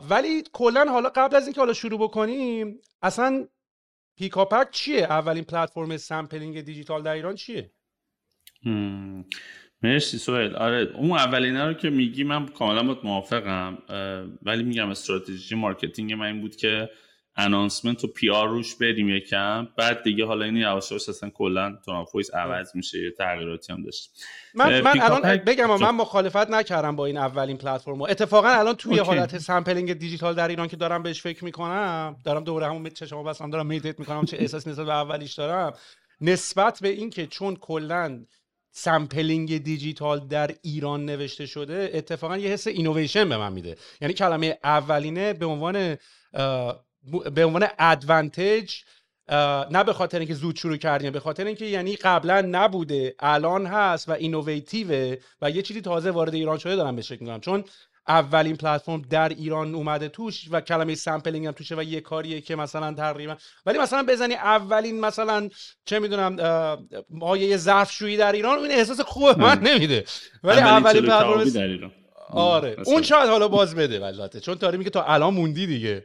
ولی 0.09 0.43
کلا 0.53 0.85
حالا 0.89 1.09
قبل 1.15 1.35
از 1.35 1.43
اینکه 1.43 1.61
حالا 1.61 1.73
شروع 1.73 1.99
بکنیم 1.99 2.79
اصلا 3.01 3.47
پیکاپک 4.17 4.71
چیه؟ 4.71 5.03
اولین 5.03 5.43
پلتفرم 5.43 5.97
sampling 5.97 6.61
دیجیتال 6.61 7.03
در 7.03 7.13
ایران 7.13 7.35
چیه؟ 7.35 7.71
مرسی 9.81 10.17
سهیل 10.17 10.55
آره 10.55 10.91
اون 10.95 11.11
اولینه 11.11 11.65
رو 11.65 11.73
که 11.73 11.89
میگی 11.89 12.23
من 12.23 12.45
کاملا 12.45 12.97
موافقم. 13.03 13.77
ولی 14.43 14.63
میگم 14.63 14.89
استراتژی 14.89 15.55
marketing 15.55 16.13
من 16.13 16.25
این 16.25 16.41
بود 16.41 16.55
که 16.55 16.89
announcement 17.37 18.03
و 18.03 18.07
PR 18.07 18.47
روش 18.47 18.75
بریم 18.75 19.09
یکم. 19.09 19.67
بعد 19.77 20.03
دیگه 20.03 20.25
حالا 20.25 20.45
این 20.45 20.57
یواش 20.57 20.91
یواش 20.91 21.09
اصلا 21.09 21.29
کلا 21.29 21.77
tone 21.85 22.05
عوض 22.33 22.75
میشه 22.75 23.03
یه 23.03 23.11
تغییراتی 23.11 23.73
هم 23.73 23.83
داشت 23.83 24.11
من 24.53 24.81
من 24.81 25.01
الان 25.01 25.37
بگم 25.37 25.65
من 25.65 25.89
مخالفت 25.89 26.49
نکردم 26.49 26.95
با 26.95 27.05
این 27.05 27.17
اولین 27.17 27.57
پلتفرم 27.57 28.01
اتفاقا 28.01 28.49
الان 28.49 28.75
توی 28.75 28.99
OK. 28.99 29.11
حالت 29.11 29.37
sampling 29.37 29.93
دیجیتال 29.93 30.35
در 30.35 30.47
ایران 30.47 30.67
که 30.67 30.77
دارم 30.77 31.03
بهش 31.03 31.21
فکر 31.21 31.45
می‌کنم 31.45 32.15
دارم 32.23 32.43
دوباره 32.43 32.67
همون 32.67 32.89
چشامو 32.89 33.23
بستم 33.23 33.49
دارم 33.49 33.65
meditate 33.65 33.99
می‌کنم 33.99 34.25
چه 34.25 34.37
احساس 34.37 34.67
نسبت 34.67 34.85
به 34.85 34.93
اولیش 34.93 35.33
دارم. 35.33 35.73
نسبت 36.21 36.79
به 36.81 36.89
اینکه 36.89 37.27
چون 37.27 37.55
کلا 37.55 38.25
sampling 38.71 39.63
دیجیتال 39.63 40.27
در 40.27 40.51
ایران 40.61 41.05
نوشته 41.05 41.45
شده 41.45 41.91
اتفاقا 41.93 42.37
یه 42.37 42.49
حس 42.49 42.67
اینویشن 42.67 43.29
به 43.29 43.37
من 43.37 43.53
میده. 43.53 43.75
یعنی 44.01 44.13
کلمه 44.13 44.57
اولینه 44.63 45.33
به 45.33 45.45
عنوان 45.45 45.97
به 47.35 47.45
عنوان 47.45 47.67
advantage 47.79 48.73
نه 49.71 49.83
به 49.83 49.93
خاطر 49.93 50.19
اینکه 50.19 50.33
زود 50.33 50.55
شروع 50.55 50.77
کردیم 50.77 51.11
به 51.11 51.19
خاطر 51.19 51.45
اینکه 51.45 51.65
یعنی 51.65 51.95
قبلا 51.95 52.41
نبوده 52.41 53.15
الان 53.19 53.65
هست 53.65 54.09
و 54.09 54.11
innovative 54.11 55.17
و 55.41 55.51
یه 55.51 55.61
چیزی 55.61 55.81
تازه 55.81 56.11
وارد 56.11 56.33
ایران 56.33 56.57
شده 56.57 56.75
دارم 56.75 56.95
بهش 56.95 57.11
می‌کنم. 57.11 57.39
چون 57.39 57.63
اولین 58.07 58.55
پلتفرم 58.55 59.01
در 59.01 59.29
ایران 59.29 59.75
اومده 59.75 60.09
توش 60.09 60.47
و 60.51 60.61
کلمه 60.61 60.95
sampling 60.95 61.45
هم 61.45 61.51
توشه 61.51 61.75
و 61.75 61.83
یه 61.83 62.01
کاریه 62.01 62.41
که 62.41 62.55
مثلا 62.55 62.93
تقریبا 62.93 63.35
ولی 63.65 63.77
مثلا 63.77 64.03
بزنی 64.07 64.33
اولین 64.33 64.99
مثلا 64.99 65.49
چه 65.85 65.99
می‌دونم 65.99 66.37
مایع 67.09 67.57
ظرفشویی 67.57 68.17
در 68.17 68.31
ایران 68.31 68.59
این 68.59 68.71
احساس 68.71 69.01
خوب 69.01 69.39
من 69.39 69.59
نمیده. 69.59 70.05
ولی 70.43 70.59
اولین 70.59 71.01
پلتفرم 71.01 71.43
در 71.43 71.67
ایران. 71.67 71.91
آره. 72.29 72.75
اون 72.85 73.01
شاید 73.01 73.29
حالا 73.29 73.47
باز 73.47 73.75
بده 73.75 74.05
البته 74.05 74.39
چون 74.39 74.55
داری 74.55 74.77
میگی 74.77 74.89
تا 74.89 75.03
الان 75.03 75.33
موندی 75.33 75.67
دیگه. 75.67 76.03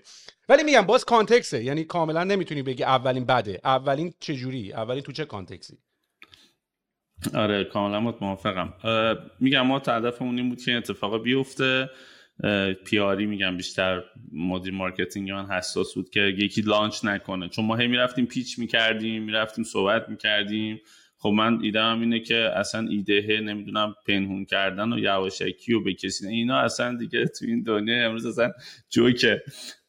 ولی 0.48 0.62
میگم 0.62 0.82
باز 0.82 1.04
context 1.04 1.57
ه 1.57 1.64
یعنی 1.64 1.84
کاملا 1.84 2.24
نمی‌تونی 2.24 2.62
بگی 2.62 2.82
اولین 2.82 3.24
بده. 3.26 3.60
اولین 3.64 4.14
چجوری 4.20 4.72
اولین 4.72 5.02
تو 5.02 5.12
چه 5.12 5.24
context 5.24 5.66
ی؟ 5.66 5.78
آره 7.34 7.64
کاملا 7.64 8.00
موافقم. 8.00 8.74
میگم 9.40 9.66
ما 9.66 9.78
هدفمون 9.78 10.38
این 10.38 10.48
بود 10.48 10.62
که 10.62 10.72
اتفاق 10.72 11.22
بیفته. 11.22 11.90
PR 12.84 13.12
ی 13.12 13.26
میگم 13.26 13.56
بیشتر 13.56 14.02
مدیر 14.32 14.74
marketing 14.74 15.30
من 15.30 15.46
حساس 15.46 15.94
بود 15.94 16.10
که 16.10 16.20
یکی 16.20 16.60
launch 16.62 17.04
نکنه. 17.04 17.48
چون 17.48 17.64
ما 17.64 17.76
هی 17.76 17.86
می‌رفتیم 17.86 18.26
pitch 18.26 18.58
می‌کردیم 18.58 19.22
می‌رفتیم 19.22 19.64
صحبت 19.64 20.08
می‌کردیم. 20.08 20.80
خب 21.18 21.28
من 21.28 21.58
ایدم 21.62 22.00
اینه 22.00 22.20
که 22.20 22.36
اصلا 22.36 22.88
ایده 22.88 23.40
نمی‌دونم 23.40 23.94
پنهون 24.06 24.44
کردن 24.44 24.92
و 24.92 24.98
یواشکی 24.98 25.74
و 25.74 25.92
کسی 25.92 26.28
اینا 26.28 26.58
اصلا 26.58 26.96
دیگه 26.96 27.24
تو 27.24 27.44
این 27.44 27.62
دنیا 27.62 28.06
امروز 28.06 28.26
اصلا 28.26 28.52
جوکه. 28.90 29.42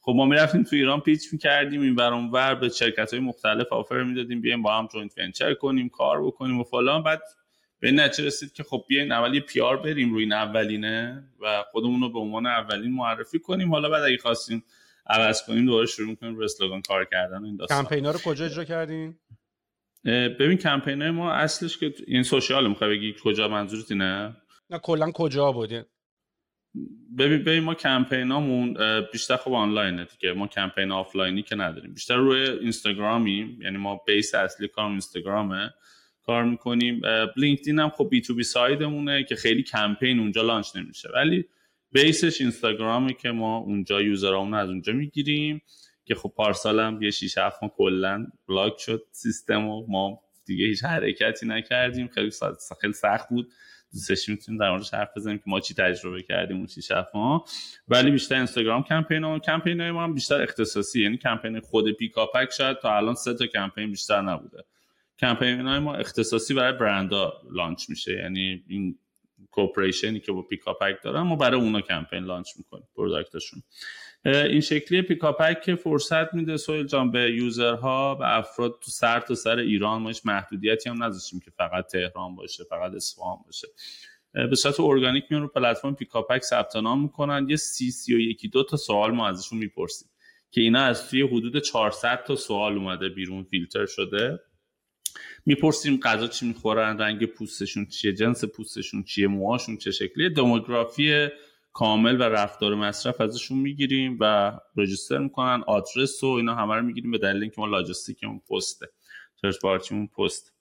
خب 0.06 0.14
ما 0.16 0.26
می‌رفتیم 0.26 0.64
تو 0.64 0.76
ایران 0.76 1.00
pitch 1.00 1.34
می‌کردیم 1.34 1.82
اینور 1.82 2.34
اونور 2.34 2.56
به 2.56 2.70
شرکت 2.70 3.14
های 3.14 3.20
مختلف 3.20 3.74
offer 3.74 4.04
می‌دادیم 4.04 4.42
بیایم 4.42 4.62
با 4.62 4.78
هم 4.78 4.88
joint 4.88 5.18
venture 5.18 5.54
کنیم 5.54 5.90
کار 5.90 6.24
بکنیم 6.24 6.60
و 6.60 6.64
فلان. 6.64 7.04
بعد 7.04 7.22
به 7.80 7.92
نتیجه 7.92 8.28
رسید 8.28 8.54
که 8.54 8.64
خب 8.64 8.86
بیاین 8.88 9.12
اول 9.12 9.34
یه 9.34 9.40
PR 9.40 9.78
بریم 9.78 10.14
روی 10.14 10.24
این 10.24 10.34
اولینه 10.34 11.24
و 11.42 11.64
خودمون 11.72 12.02
رو 12.02 12.10
به 12.10 12.20
عنوان 12.20 12.46
اولین 12.46 12.92
معرفی 12.92 13.40
کنیم. 13.40 13.72
حالا 13.72 13.90
بعد 13.90 14.04
اگه 14.04 14.18
خواستیم 14.18 14.64
عوض 15.08 15.46
کنیم 15.48 15.66
دوباره 15.66 15.86
شروع 15.86 16.10
می‌کنیم 16.10 16.36
رو 16.36 16.44
slogan 16.44 16.82
کار 16.82 17.06
کردن 17.12 17.46
این 17.46 17.56
داستان. 17.56 17.84
کمپینا 17.84 18.12
رو 18.12 18.20
کجا 18.26 18.46
اجرا 18.46 18.64
کردین؟ 18.64 19.20
ببین 20.06 20.58
کمپین 20.58 21.10
ما 21.10 21.32
اصلش 21.32 21.78
که 21.78 21.94
این 22.08 22.24
social 22.24 22.68
می‌خوای 22.68 22.98
بگی 22.98 23.16
کجا 23.24 23.48
منظورت 23.48 23.92
اینه؟ 23.92 24.36
نه 24.70 24.80
کلا 24.80 25.12
کجا 25.12 25.52
بودین 25.52 25.84
ببین 27.18 27.44
ببین 27.44 27.64
ما 27.64 27.74
کمپینامون 27.74 28.78
بیشتر 29.12 29.38
خب 29.38 29.54
آنلاینه 29.54 30.06
دیگه. 30.06 30.34
ما 30.34 30.48
کمپین 30.48 30.92
آفلاینی 30.92 31.42
که 31.42 31.56
نداریم. 31.56 31.94
بیشتر 31.94 32.16
روی 32.16 32.50
اینستاگرامیم. 32.50 33.62
یعنی 33.62 33.78
ما 33.78 34.02
base 34.08 34.36
اصلی 34.36 34.68
کارم 34.68 34.92
اینستاگرامه. 34.92 35.74
کار 36.26 36.44
می‌کنیم. 36.44 37.02
لینکدین 37.38 37.80
هم 37.80 37.90
خب 37.90 38.08
B2B 38.10 38.44
side 38.44 38.84
مونه 38.84 39.24
که 39.24 39.36
خیلی 39.36 39.64
کمپین 39.64 40.20
اونجا 40.20 40.42
launch 40.42 40.76
نمیشه. 40.76 41.10
ولی 41.14 41.46
base 41.92 42.25
ش 42.25 42.42
اینستاگرامه 42.42 43.14
که 43.14 43.32
ما 43.32 43.58
اونجا 43.58 44.02
user 44.02 44.32
امون 44.32 44.54
از 44.54 44.70
اونجا 44.70 44.94
می‌گیریم 44.94 45.62
که 46.06 46.16
خب 46.16 46.34
پارسال 46.36 46.80
هم 46.80 47.02
یه 47.02 47.12
6 47.12 47.38
7 47.38 47.64
ما 47.64 47.70
کلا 47.78 48.28
بلاک 48.48 48.74
شد 48.80 49.04
سیستم 49.12 49.68
و 49.68 49.86
ما 49.88 50.20
دیگه 50.46 50.66
هیچ 50.66 50.84
حرکتی 50.84 51.46
نکردیم. 51.46 52.08
خیلی 52.08 52.32
خیلی 52.82 52.94
سخت 52.94 53.30
بود. 53.30 53.52
دوستش 53.94 54.30
می‌تونیم 54.30 54.62
در 54.62 54.70
موردش 54.70 54.94
حرف 54.94 55.10
بزنیم 55.18 55.38
که 55.38 55.44
ما 55.48 55.60
چی 55.60 55.74
تجربه 55.74 56.22
کردیم 56.22 56.58
اون 56.58 56.68
6 56.68 56.92
ما 57.14 57.46
ولی 57.88 58.12
بیشتر 58.12 58.36
اینستاگرام 58.36 58.84
کمپین 58.84 59.24
و 59.24 59.40
کمپین 59.40 59.82
های 59.82 59.92
ما 59.92 60.04
هم 60.04 60.14
بیشتر 60.14 60.42
اختصاصی 60.42 61.04
یعنی 61.04 61.18
کمپین 61.18 61.60
خود 61.60 61.92
پیکاپک 61.92 62.52
شاید 62.52 62.78
تا 62.78 62.98
الان 62.98 63.16
سه 63.16 63.34
تا 63.34 63.46
کمپین 63.46 63.92
بیشتر 63.92 64.22
نبوده. 64.22 64.64
کمپین 65.20 65.68
های 65.68 65.80
ما 65.80 65.96
اختصاصی 65.96 66.54
برای 66.54 66.78
برندها 66.78 67.34
launch 67.52 67.90
میشه 67.90 68.14
یعنی 68.14 68.64
این 68.68 69.00
cooperation 69.52 70.14
ی 70.14 70.20
که 70.20 70.32
با 70.32 70.42
پیکاپک 70.42 71.04
دارن 71.04 71.22
ما 71.22 71.36
برای 71.36 71.62
اونا 71.62 71.82
کمپین 71.82 72.24
launch 72.24 72.48
می‌کنیم 72.58 72.88
product 72.96 73.36
شون. 73.36 73.64
این 74.26 74.62
شکلی 74.62 75.02
پیکاپک 75.02 75.62
که 75.62 75.76
فرصت 75.76 76.34
میده 76.34 76.58
سهیل 76.58 76.86
جان 76.86 77.12
به 77.12 77.32
user 77.32 77.99
ها 77.99 78.16
به 78.16 78.38
افراد 78.38 78.80
تو 78.82 78.92
سر 78.92 79.20
تا 79.20 79.36
سر 79.36 79.58
ایران 79.58 80.02
ما 80.02 80.08
هیچ 80.08 80.22
محدودیتی 80.26 80.90
هم 80.90 81.04
نذاشتیم 81.04 81.40
که 81.40 81.52
فقط 81.52 81.88
تهران 81.88 82.36
باشه 82.36 82.64
فقط 82.64 82.94
اصفهان 82.94 83.38
باشه. 83.46 83.68
به 84.34 84.56
صورت 84.56 84.80
ارگانیک 84.80 85.24
میان 85.30 85.42
رو 85.42 85.48
پلتفرم 85.48 85.96
پیکاپک 85.96 86.44
ثبت 86.44 86.76
نام 86.76 87.02
می‌کنن. 87.04 87.50
یه 87.50 87.56
سی 87.56 87.92
سی 87.92 88.16
و 88.16 88.20
یکی 88.20 88.48
دو 88.48 88.64
تا 88.64 88.78
سوال 88.78 89.12
ما 89.12 89.28
ازشون 89.28 89.60
می‌پرسیم. 89.60 90.10
که 90.52 90.62
اینا 90.62 90.82
از 90.82 91.10
توی 91.10 91.22
حدود 91.22 91.60
400 91.60 92.24
تا 92.24 92.36
سوال 92.36 92.78
اومده 92.78 93.10
بیرون 93.10 93.44
فیلتر 93.44 93.86
شده. 93.86 94.40
می‌پرسیم 95.46 96.00
غذا 96.00 96.28
چی 96.28 96.48
می‌خورن 96.48 96.98
رنگ 96.98 97.26
پوستشون 97.26 97.86
چیه 97.86 98.14
جنس 98.14 98.46
پوستشون 98.46 99.04
چیه 99.04 99.28
موهاشون 99.28 99.78
چه 99.78 99.92
شکلیه. 99.92 100.30
دموگرافی 100.30 101.28
کامل 101.74 102.22
و 102.22 102.24
رفتار 102.24 102.76
مصرف 102.76 103.22
ازشون 103.22 103.58
می‌گیریم 103.58 104.18
و 104.20 104.52
register 104.78 105.18
می‌کنن 105.18 105.64
آدرس 105.68 106.24
و 106.24 106.28
اینا 106.28 106.56
همه 106.56 106.76
رو 106.76 106.82
می‌گیریم 106.82 107.12
به 107.12 107.18
دلیل 107.18 107.42
اینکه 107.42 107.62
ما 107.62 107.68
لاجستیکمون 107.68 108.42
پسته. 108.50 108.90
third 109.42 109.56
party 109.64 109.91
مون 109.91 110.08
پست 110.08 110.54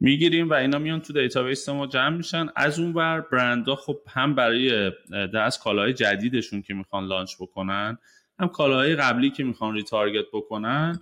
می‌گیریم 0.00 0.50
و 0.50 0.54
اینا 0.54 0.78
میان 0.78 1.00
تو 1.00 1.12
database 1.12 1.68
ما 1.68 1.86
جمع 1.86 2.16
میشن. 2.16 2.46
از 2.56 2.78
اون 2.78 2.92
ور 2.92 3.20
برندها 3.20 3.76
خب 3.76 3.98
هم 4.08 4.34
برای 4.34 4.92
دست 5.34 5.62
کالاهای 5.62 5.92
جدیدشون 5.92 6.62
که 6.62 6.74
می‌خوان 6.74 7.06
launch 7.06 7.34
بکنن 7.40 7.98
هم 8.38 8.48
کالاهای 8.48 8.96
قبلی 8.96 9.30
که 9.30 9.44
می‌خوان 9.44 9.74
retarget 9.74 10.24
بکنن 10.32 11.00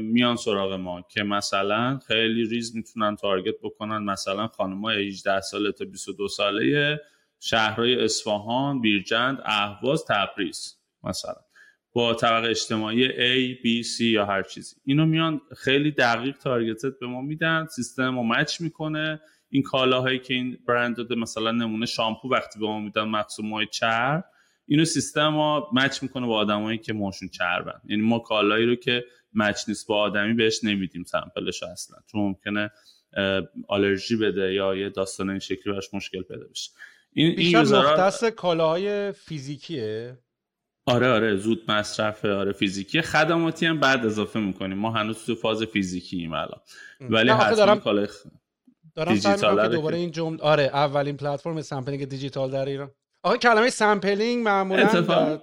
میان 0.00 0.36
سراغ 0.36 0.72
ما 0.72 1.02
که 1.02 1.22
مثلا 1.22 1.98
خیلی 2.06 2.44
ریز 2.44 2.76
می‌تونن 2.76 3.16
target 3.16 3.54
بکنن. 3.62 3.98
مثلا 3.98 4.46
خانمای 4.46 5.08
18 5.08 5.40
ساله 5.40 5.72
تا 5.72 5.84
22 5.84 6.28
ساله 6.28 7.00
شهرهای 7.46 8.04
اصفهان، 8.04 8.80
بیرجند، 8.80 9.38
اهواز، 9.44 10.04
تبریز 10.08 10.76
مثلا. 11.02 11.34
با 11.92 12.14
طبقه 12.14 12.48
اجتماعی 12.48 13.08
A, 13.08 13.56
B, 13.62 13.86
C 13.86 14.00
یا 14.00 14.26
هر 14.26 14.42
چیزی. 14.42 14.76
اینو 14.84 15.06
میان 15.06 15.40
خیلی 15.56 15.90
دقیق 15.90 16.38
target 16.38 16.98
به 17.00 17.06
ما 17.06 17.20
میدن 17.20 17.66
سیستم 17.66 18.08
ما 18.08 18.22
match 18.22 18.60
می‌کنه. 18.60 19.20
این 19.48 19.62
کالاهایی 19.62 20.18
که 20.18 20.34
این 20.34 20.58
برند 20.68 20.96
داده 20.96 21.14
مثلا 21.14 21.50
نمونه 21.50 21.86
شامپو 21.86 22.28
وقتی 22.28 22.60
به 22.60 22.66
ما 22.66 22.80
میدن 22.80 23.02
مخصوص 23.02 23.44
مای 23.44 23.66
چرب 23.66 24.24
اینو 24.66 24.84
سیستم 24.84 25.28
ما 25.28 25.70
مچ 25.72 26.02
می‌کنه 26.02 26.26
با 26.26 26.36
آدمایی 26.36 26.78
که 26.78 26.92
ماشون 26.92 27.28
چربن 27.28 27.80
یعنی 27.84 28.02
ما 28.02 28.18
کالایی 28.18 28.66
رو 28.66 28.74
که 28.74 29.04
مچ 29.34 29.68
نیست 29.68 29.86
با 29.86 29.98
آدمی 29.98 30.34
بهش 30.34 30.64
نمیدیم 30.64 31.02
سمپلش 31.02 31.62
اصلا. 31.62 31.98
چون 32.12 32.20
ممکنه 32.20 32.70
آلرژی 33.68 34.16
بده 34.16 34.54
یا 34.54 34.74
یه 34.74 34.90
داستان 34.90 35.30
این 35.30 35.38
شکلی 35.38 35.72
براش 35.72 35.94
مشکل 35.94 36.22
پیدا 36.22 36.46
بشه. 36.50 36.70
این 37.14 37.34
بیشتر 37.34 37.62
مختص 37.62 38.24
کالاهای 38.24 39.12
فیزیکیه. 39.12 40.18
آره 40.86 41.08
آره 41.08 41.36
زود 41.36 41.70
مصرف 41.70 42.24
آره 42.24 42.52
فیزیکی. 42.52 43.02
خدماتی 43.02 43.66
هم 43.66 43.80
بعد 43.80 44.06
اضافه 44.06 44.40
می‌کنیم. 44.40 44.78
ما 44.78 44.90
هنوز 44.90 45.26
تو 45.26 45.34
فاز 45.34 45.62
فیزیکی 45.62 46.16
ایم 46.16 46.32
الان 46.32 46.60
ولی 47.00 47.30
حتما 47.30 47.56
دارم... 47.56 47.80
کالای 47.80 48.08
دارم 48.94 49.12
دیجیتال 49.12 49.62
که 49.62 49.76
دوباره 49.76 49.96
این 49.96 50.10
جمله 50.10 50.40
آره 50.40 50.62
اولین 50.62 51.16
پلتفرم 51.16 51.62
sampling 51.62 52.08
دیجیتال 52.08 52.50
در 52.50 52.64
ایران. 52.64 52.90
آخه 53.22 53.38
کلمه 53.38 53.70
sampling 53.70 54.44
معمولا 54.44 54.82
اتفاق... 54.82 55.42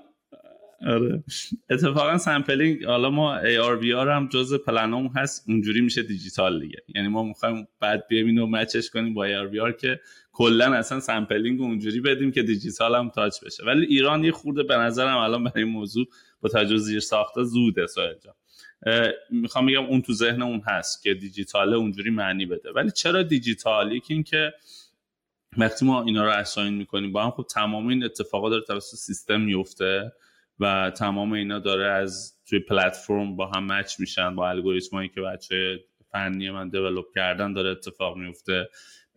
آره. 0.88 1.24
اتفاقا 1.70 2.18
sampling 2.18 2.86
حالا 2.86 3.10
ما 3.10 3.42
AR 3.42 3.86
هم 4.08 4.30
جز 4.32 4.54
پلنمون 4.54 5.12
هست. 5.16 5.46
اونجوری 5.48 5.82
میشه 5.82 6.04
دیجیتال 6.04 6.60
دیگه. 6.60 6.78
یعنی 6.96 7.08
ما 7.08 7.24
می‌خوایم 7.24 7.68
بعد 7.80 8.08
بیایم 8.08 8.26
اینو 8.26 8.48
match 8.48 8.78
ش 8.78 8.90
کنیم 8.90 9.14
با 9.14 9.28
AR 9.28 9.76
که 9.82 10.00
کلا 10.42 10.74
اصلا 10.74 11.00
sampling 11.00 11.62
اونجوری 11.62 12.00
بدیم 12.00 12.32
که 12.32 12.44
دیجیتال 12.44 12.96
هم 12.96 13.10
touch 13.10 13.44
بشه. 13.44 13.64
ولی 13.66 13.86
ایران 13.86 14.24
یه 14.24 14.32
خورده 14.32 14.64
به 14.64 14.78
نظرم 14.78 15.18
الان 15.18 15.44
برای 15.44 15.64
این 15.64 15.74
موضوع 15.74 16.06
با 16.42 16.50
توجه 16.50 16.78
زیر 16.78 17.00
ساخته 17.00 17.44
زوده 17.44 17.88
سوال 17.88 18.16
می‌خوام 19.30 19.66
بگم 19.66 19.86
اون 19.86 20.02
تو 20.02 20.14
ذهن 20.14 20.42
اون 20.42 20.62
هست 20.68 21.04
که 21.04 21.14
دیجیتاله 21.14 21.76
اونجوری 21.76 22.10
معنی 22.10 22.46
بده. 22.46 22.72
ولی 22.72 22.92
چرا 22.92 23.24
دیجیتال؟ 23.24 23.92
یکی 23.92 24.14
این 24.14 24.24
که 24.24 24.54
وقتی 25.58 25.86
ما 25.86 26.04
اینا 26.04 26.26
رو 26.26 26.32
اساین 26.32 26.74
می‌کنیم 26.74 27.12
با 27.12 27.24
هم 27.24 27.32
خب 27.32 27.46
تمام 27.50 27.88
این 27.88 28.04
اتفاقات 28.04 28.52
داره 28.52 28.64
توسط 28.64 28.98
سیستم 28.98 29.42
میفته 29.42 30.12
و 30.60 30.92
تمام 30.98 31.32
اینا 31.32 31.60
داره 31.60 31.92
از 31.92 32.34
توی 32.46 32.60
پلتفرم 32.60 33.36
با 33.36 33.48
هم 33.48 33.66
مچ 33.72 34.00
میشن 34.00 34.36
با 34.36 34.50
الگوریتمایی 34.50 35.10
که 35.10 35.22
بچه 35.22 35.84
فنی 36.12 36.50
من 36.50 36.70
دیولپ 36.70 37.06
کردن 37.16 37.54
داره 37.54 37.70
اتفاق 37.70 38.18
میفته 38.18 38.70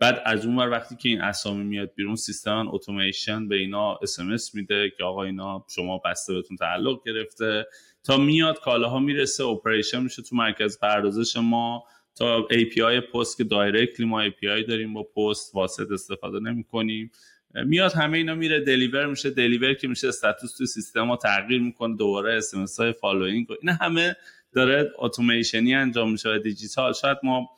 بعد 0.05 0.23
از 0.25 0.47
اون 0.47 0.57
وقتی 0.57 0.97
که 0.97 1.09
این 1.09 1.21
اسامی 1.21 1.65
میاد 1.65 1.95
بیرون 1.95 2.17
سیستم 2.17 2.69
اتوماسیون 2.71 3.49
به 3.49 3.57
اینا 3.57 3.99
اس 4.03 4.55
میده 4.55 4.93
که 4.97 5.05
آقا 5.05 5.25
اینا 5.25 5.67
شما 5.75 6.01
بسته 6.05 6.35
بهتون 6.35 6.57
تعلق 6.57 7.01
گرفته. 7.07 7.67
تا 8.03 8.17
میاد 8.17 8.61
کالاها 8.61 8.99
می‌رسه 8.99 9.45
operation 9.45 10.03
میشه 10.03 10.23
تو 10.23 10.37
مرکز 10.37 10.79
پردازش 10.79 11.37
ما 11.37 11.85
تا 12.15 12.49
API 12.53 13.13
پست 13.13 13.37
که 13.37 13.45
directly 13.45 14.07
ما 14.07 14.29
API 14.29 14.69
داریم 14.69 14.95
با 14.95 15.03
پست 15.03 15.55
واسط 15.55 15.91
استفاده 15.93 16.41
نمی 16.41 16.65
کنیم 16.65 17.11
میاد 17.55 17.93
همه 17.93 18.19
اینا 18.19 18.35
میره 18.35 18.61
deliver 18.61 19.07
میشه 19.07 19.31
deliver 19.31 19.75
که 19.75 19.89
میشه 19.89 20.09
status 20.09 20.57
تو 20.57 20.67
سیستم 20.67 21.09
ها 21.09 21.17
تغییر 21.17 21.61
می‌کنه 21.61 21.97
دوباره 21.97 22.35
SMS 22.35 22.81
های 22.81 22.93
following 22.93 23.47
اینا 23.63 23.73
همه 23.73 24.17
داره 24.53 24.93
اتوماسیونی 24.99 25.75
انجام 25.75 26.13
میشه 26.13 26.39
دیجیتال. 26.39 26.93
شاید 26.93 27.19
ما 27.23 27.49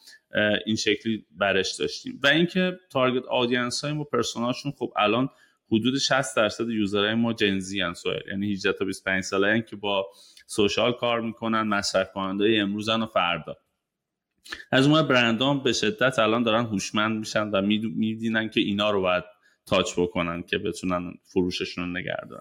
این 0.67 0.77
شکلی 0.77 1.27
برش 1.31 1.75
داشتیم. 1.75 2.21
و 2.23 2.27
اینکه 2.27 2.79
target 2.91 3.25
audience 3.25 3.85
های 3.85 3.93
ما 3.93 4.05
persona 4.05 4.48
شون 4.48 4.73
خب 4.79 4.93
الان 4.97 5.29
حدود 5.73 5.99
60 5.99 6.37
درصد 6.37 6.69
یوزرهای 6.69 7.15
ما 7.15 7.33
جنزی 7.33 7.83
ان 7.83 7.95
یعنی 8.31 8.53
18 8.53 8.73
تا 8.73 8.85
25 8.85 9.23
ساله 9.23 9.49
هن 9.49 9.63
که 9.63 9.77
با 9.77 10.07
سوشال 10.47 10.93
کار 10.93 11.21
می‌کنن 11.21 11.63
مصرف 11.63 12.13
کننده 12.13 12.59
امروزن 12.61 13.03
و 13.03 13.07
فردا. 13.07 13.57
از 14.71 14.87
اون 14.87 15.03
برندام 15.03 15.63
به 15.63 15.73
شدت 15.73 16.19
الان 16.19 16.43
دارن 16.43 16.65
هوشمند 16.65 17.19
میشن 17.19 17.49
و 17.49 17.63
میدینن 17.63 18.49
که 18.49 18.61
اینا 18.61 18.91
رو 18.91 19.01
باید 19.01 19.25
تاچ 19.67 19.93
بکنن 19.97 20.43
که 20.43 20.59
بتونن 20.59 21.15
فروششون 21.25 21.85
رو 21.85 22.01
نگردن 22.01 22.41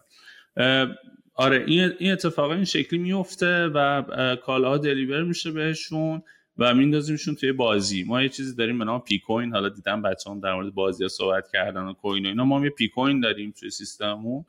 آره 1.35 1.63
این 1.67 2.11
اتفاق 2.11 2.51
این 2.51 2.65
شکلی 2.65 2.99
میفته 2.99 3.67
و 3.67 4.03
کالاها 4.35 4.77
دلیور 4.77 5.23
میشه 5.23 5.51
بهشون. 5.51 6.23
و 6.57 6.73
میندازیمشون 6.73 7.35
توی 7.35 7.51
بازی. 7.51 8.03
ما 8.03 8.21
یه 8.21 8.29
چیزی 8.29 8.55
داریم 8.55 8.79
به 8.79 8.85
نام 8.85 8.99
پیکوین. 8.99 9.51
حالا 9.53 9.69
دیدم 9.69 10.01
بچه 10.01 10.29
هم 10.29 10.39
در 10.39 10.53
مورد 10.53 10.73
بازی 10.73 11.03
ها 11.03 11.07
صحبت 11.07 11.47
کردن 11.53 11.81
و 11.81 11.93
کوین 11.93 12.25
و 12.25 12.29
اینا. 12.29 12.45
ما 12.45 12.57
هم 12.57 12.63
یه 12.63 12.69
پیکوین 12.69 13.19
داریم 13.19 13.53
توی 13.59 13.69
سیستممون 13.69 14.45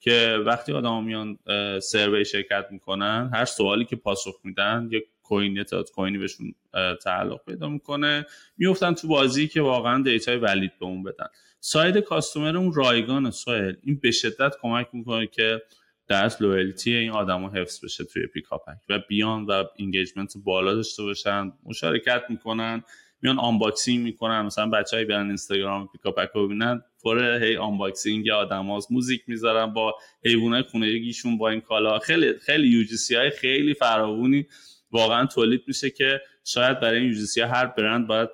که 0.00 0.38
وقتی 0.46 0.72
آدم 0.72 1.04
میان 1.04 1.38
survey 1.80 2.24
شرکت 2.24 2.66
می‌کنن 2.70 3.30
هر 3.34 3.44
سوالی 3.44 3.84
که 3.84 3.96
پاسخ 3.96 4.34
میدن 4.44 4.88
یک 4.92 5.04
coin 5.22 5.62
تا 5.62 5.82
coin 5.82 6.11
ی 6.11 6.18
بهشون 6.18 6.54
تعلق 7.02 7.44
پیدا 7.46 7.68
می‌کنه. 7.68 8.26
میفتن 8.58 8.94
تو 8.94 9.08
بازی 9.08 9.48
که 9.48 9.60
واقعا 9.60 10.02
data 10.02 10.36
ی 10.36 10.42
valid 10.42 10.72
به 10.80 10.86
اون 10.86 11.02
بدن. 11.02 11.26
side 11.60 11.98
customer 11.98 12.56
اون 12.56 12.72
رایگان 12.72 13.30
سایل 13.30 13.76
این 13.82 13.98
به 14.02 14.10
شدت 14.10 14.54
کمک 14.62 14.88
می‌کنه 14.92 15.26
که 15.26 15.62
دست 16.08 16.42
loyalty 16.42 16.94
این 16.94 17.10
آدما 17.10 17.50
حفظ 17.50 17.84
بشه 17.84 18.04
توی 18.04 18.26
پیکاپک 18.26 18.76
و 18.88 18.98
بیان 19.08 19.44
و 19.44 19.64
engagement 19.76 20.32
بالا 20.44 20.74
داشته 20.74 21.02
باشن 21.02 21.52
مشارکت 21.64 22.22
می‌کنن 22.28 22.82
میان 23.22 23.38
unboxing 23.38 24.04
می‌کنن 24.04 24.42
مثلا 24.42 24.70
بچه‌ای 24.70 25.04
برن 25.04 25.26
اینستاگرام 25.26 25.88
پیکاپک 25.88 26.30
رو 26.34 26.46
ببینن 26.46 26.82
پر 27.04 27.42
هی 27.42 27.56
unboxing 27.56 28.30
آدماست 28.30 28.92
موزیک 28.92 29.22
می‌ذارن 29.26 29.66
با 29.66 29.94
حیوانات 30.24 30.66
خونگیشون 30.66 31.38
با 31.38 31.48
این 31.48 31.60
کالا. 31.60 31.98
خیلی 31.98 32.38
خیلی 32.38 32.68
UGC 32.68 33.14
های 33.14 33.30
خیلی 33.30 33.74
فراوونی 33.74 34.46
واقعا 34.90 35.26
تولید 35.26 35.62
میشه 35.66 35.90
که 35.90 36.20
شاید 36.44 36.80
برای 36.80 36.98
این 36.98 37.08
UGC 37.08 37.40
هر 37.40 37.66
برند 37.66 38.06
باید 38.06 38.28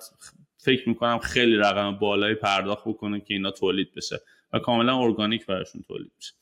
فکر 0.57 0.89
می‌کنم 0.89 1.19
خیلی 1.19 1.55
رقم 1.55 1.91
بالایی 1.91 2.35
پرداخت 2.35 2.83
بکنه 2.87 3.19
که 3.19 3.33
اینا 3.33 3.51
تولید 3.51 3.93
بشه. 3.95 4.19
و 4.53 4.59
کاملا 4.59 4.99
ارگانیک 4.99 5.45
براشون 5.45 5.81
تولید 5.87 6.11
میشه. 6.15 6.33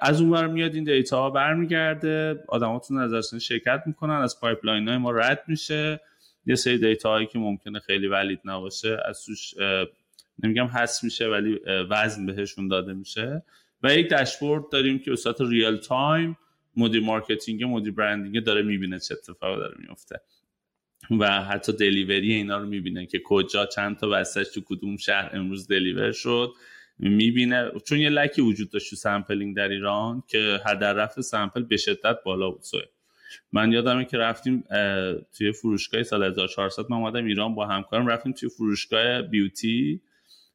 از 0.00 0.20
اون 0.20 0.50
میاد 0.50 0.74
این 0.74 0.84
data 0.84 1.22
ها 1.22 1.30
برمیگرده. 1.30 2.44
آدماتون 2.48 2.98
ازشون 2.98 3.38
شرکت 3.38 3.82
می‌کنن. 3.86 4.14
از 4.14 4.40
pipeline 4.40 4.88
های 4.88 4.96
ما 4.96 5.10
رد 5.10 5.44
میشه. 5.46 6.00
یه 6.46 6.54
سری 6.54 6.78
data 6.78 7.10
هایی 7.10 7.26
که 7.26 7.38
ممکنه 7.38 7.80
خیلی 7.80 8.06
valid 8.06 8.40
نباشه 8.44 8.98
از 9.04 9.24
توش 9.24 9.54
نمیگم 10.42 10.66
هست 10.66 11.04
میشه 11.04 11.26
ولی 11.26 11.60
وزن 11.90 12.26
بهشون 12.26 12.68
داده 12.68 12.92
میشه. 12.92 13.42
و 13.82 13.94
یک 13.94 14.10
داشبورد 14.10 14.68
داریم 14.72 14.98
که 14.98 15.10
به 15.10 15.16
صورت 15.16 15.40
real 15.40 15.76
time 15.76 16.38
مدیر 16.76 17.02
marketing 17.02 17.64
مدیر 17.64 17.92
branding 17.92 18.44
داره 18.44 18.62
می‌بینه 18.62 18.98
چه 18.98 19.14
اتفاقی 19.14 19.60
داره 19.60 19.74
میفته 19.78 20.20
و 21.20 21.42
حتی 21.42 21.72
delivery 21.72 22.32
اینا 22.32 22.58
رو 22.58 22.66
می‌بینه 22.66 23.06
که 23.06 23.20
کجا 23.24 23.66
چند 23.66 23.96
تا 23.96 24.08
وسطش 24.10 24.48
تو 24.54 24.60
کدوم 24.64 24.96
شهر 24.96 25.30
امروز 25.32 25.68
deliver 25.68 26.12
شد. 26.12 26.52
می‌بینه. 27.02 27.70
چون 27.86 27.98
یه 27.98 28.08
lack 28.08 28.35
ی 28.35 28.42
وجود 28.42 28.70
داشت 28.70 28.90
تو 28.90 28.96
sampling 28.96 29.56
در 29.56 29.68
ایران 29.68 30.22
که 30.28 30.60
هدر 30.66 30.92
رفت 30.92 31.20
sample 31.20 31.62
به 31.62 31.76
شدت 31.76 32.16
بالا 32.24 32.50
بود. 32.50 32.62
سوی 32.62 32.80
من 33.52 33.72
یادمه 33.72 34.04
که 34.04 34.18
رفتیم 34.18 34.64
توی 35.38 35.52
فروشگاه 35.52 36.02
سال 36.02 36.24
1400 36.24 36.86
من 36.90 36.96
اومدم 36.96 37.24
ایران 37.24 37.54
با 37.54 37.66
همکارم 37.66 38.06
رفتیم 38.06 38.32
توی 38.32 38.48
فروشگاه 38.48 39.22
beauty 39.22 40.00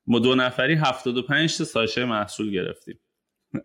ما 0.08 0.20
دو 0.20 0.36
نفری 0.36 0.74
75 0.74 1.58
تا 1.58 1.64
ساشه 1.64 2.06
محصول 2.06 2.52
گرفتیم 2.52 3.00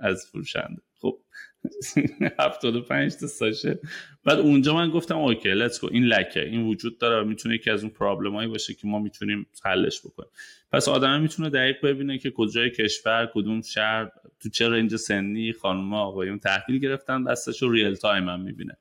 از 0.00 0.26
فروشنده. 0.26 0.82
خب 1.00 1.18
75 2.38 3.16
تا 3.16 3.26
ساشه. 3.26 3.78
بعد 4.24 4.38
اونجا 4.38 4.74
من 4.74 4.90
گفتم 4.90 5.18
okay 5.18 5.54
let's 5.54 5.80
go 5.80 5.88
این 5.92 6.04
lack 6.04 6.36
ه 6.36 6.44
این 6.44 6.62
وجود 6.62 6.98
داره 6.98 7.24
می‌تونه 7.24 7.54
یکی 7.54 7.70
از 7.70 7.82
اون 7.82 7.92
problem 7.92 8.36
ایی 8.36 8.48
باشه 8.48 8.74
که 8.74 8.86
ما 8.86 8.98
می‌تونیم 8.98 9.46
حلش 9.64 10.00
بکنیم. 10.00 10.30
پس 10.72 10.88
آدم 10.88 11.20
می‌تونه 11.20 11.50
دقیق 11.50 11.86
ببینه 11.86 12.18
که 12.18 12.30
کجای 12.30 12.70
کشور 12.70 13.30
کدوم 13.34 13.62
شهر 13.62 14.10
تو 14.40 14.48
چه 14.48 14.68
رنج 14.68 14.96
سنی 14.96 15.52
خانم 15.52 15.94
آقایون 15.94 16.38
تحویل 16.38 16.78
گرفتن 16.78 17.24
دستش 17.24 17.62
رو 17.62 17.72
real 17.72 17.94
time 17.94 18.28
هم 18.28 18.40
می‌بینه. 18.40 18.76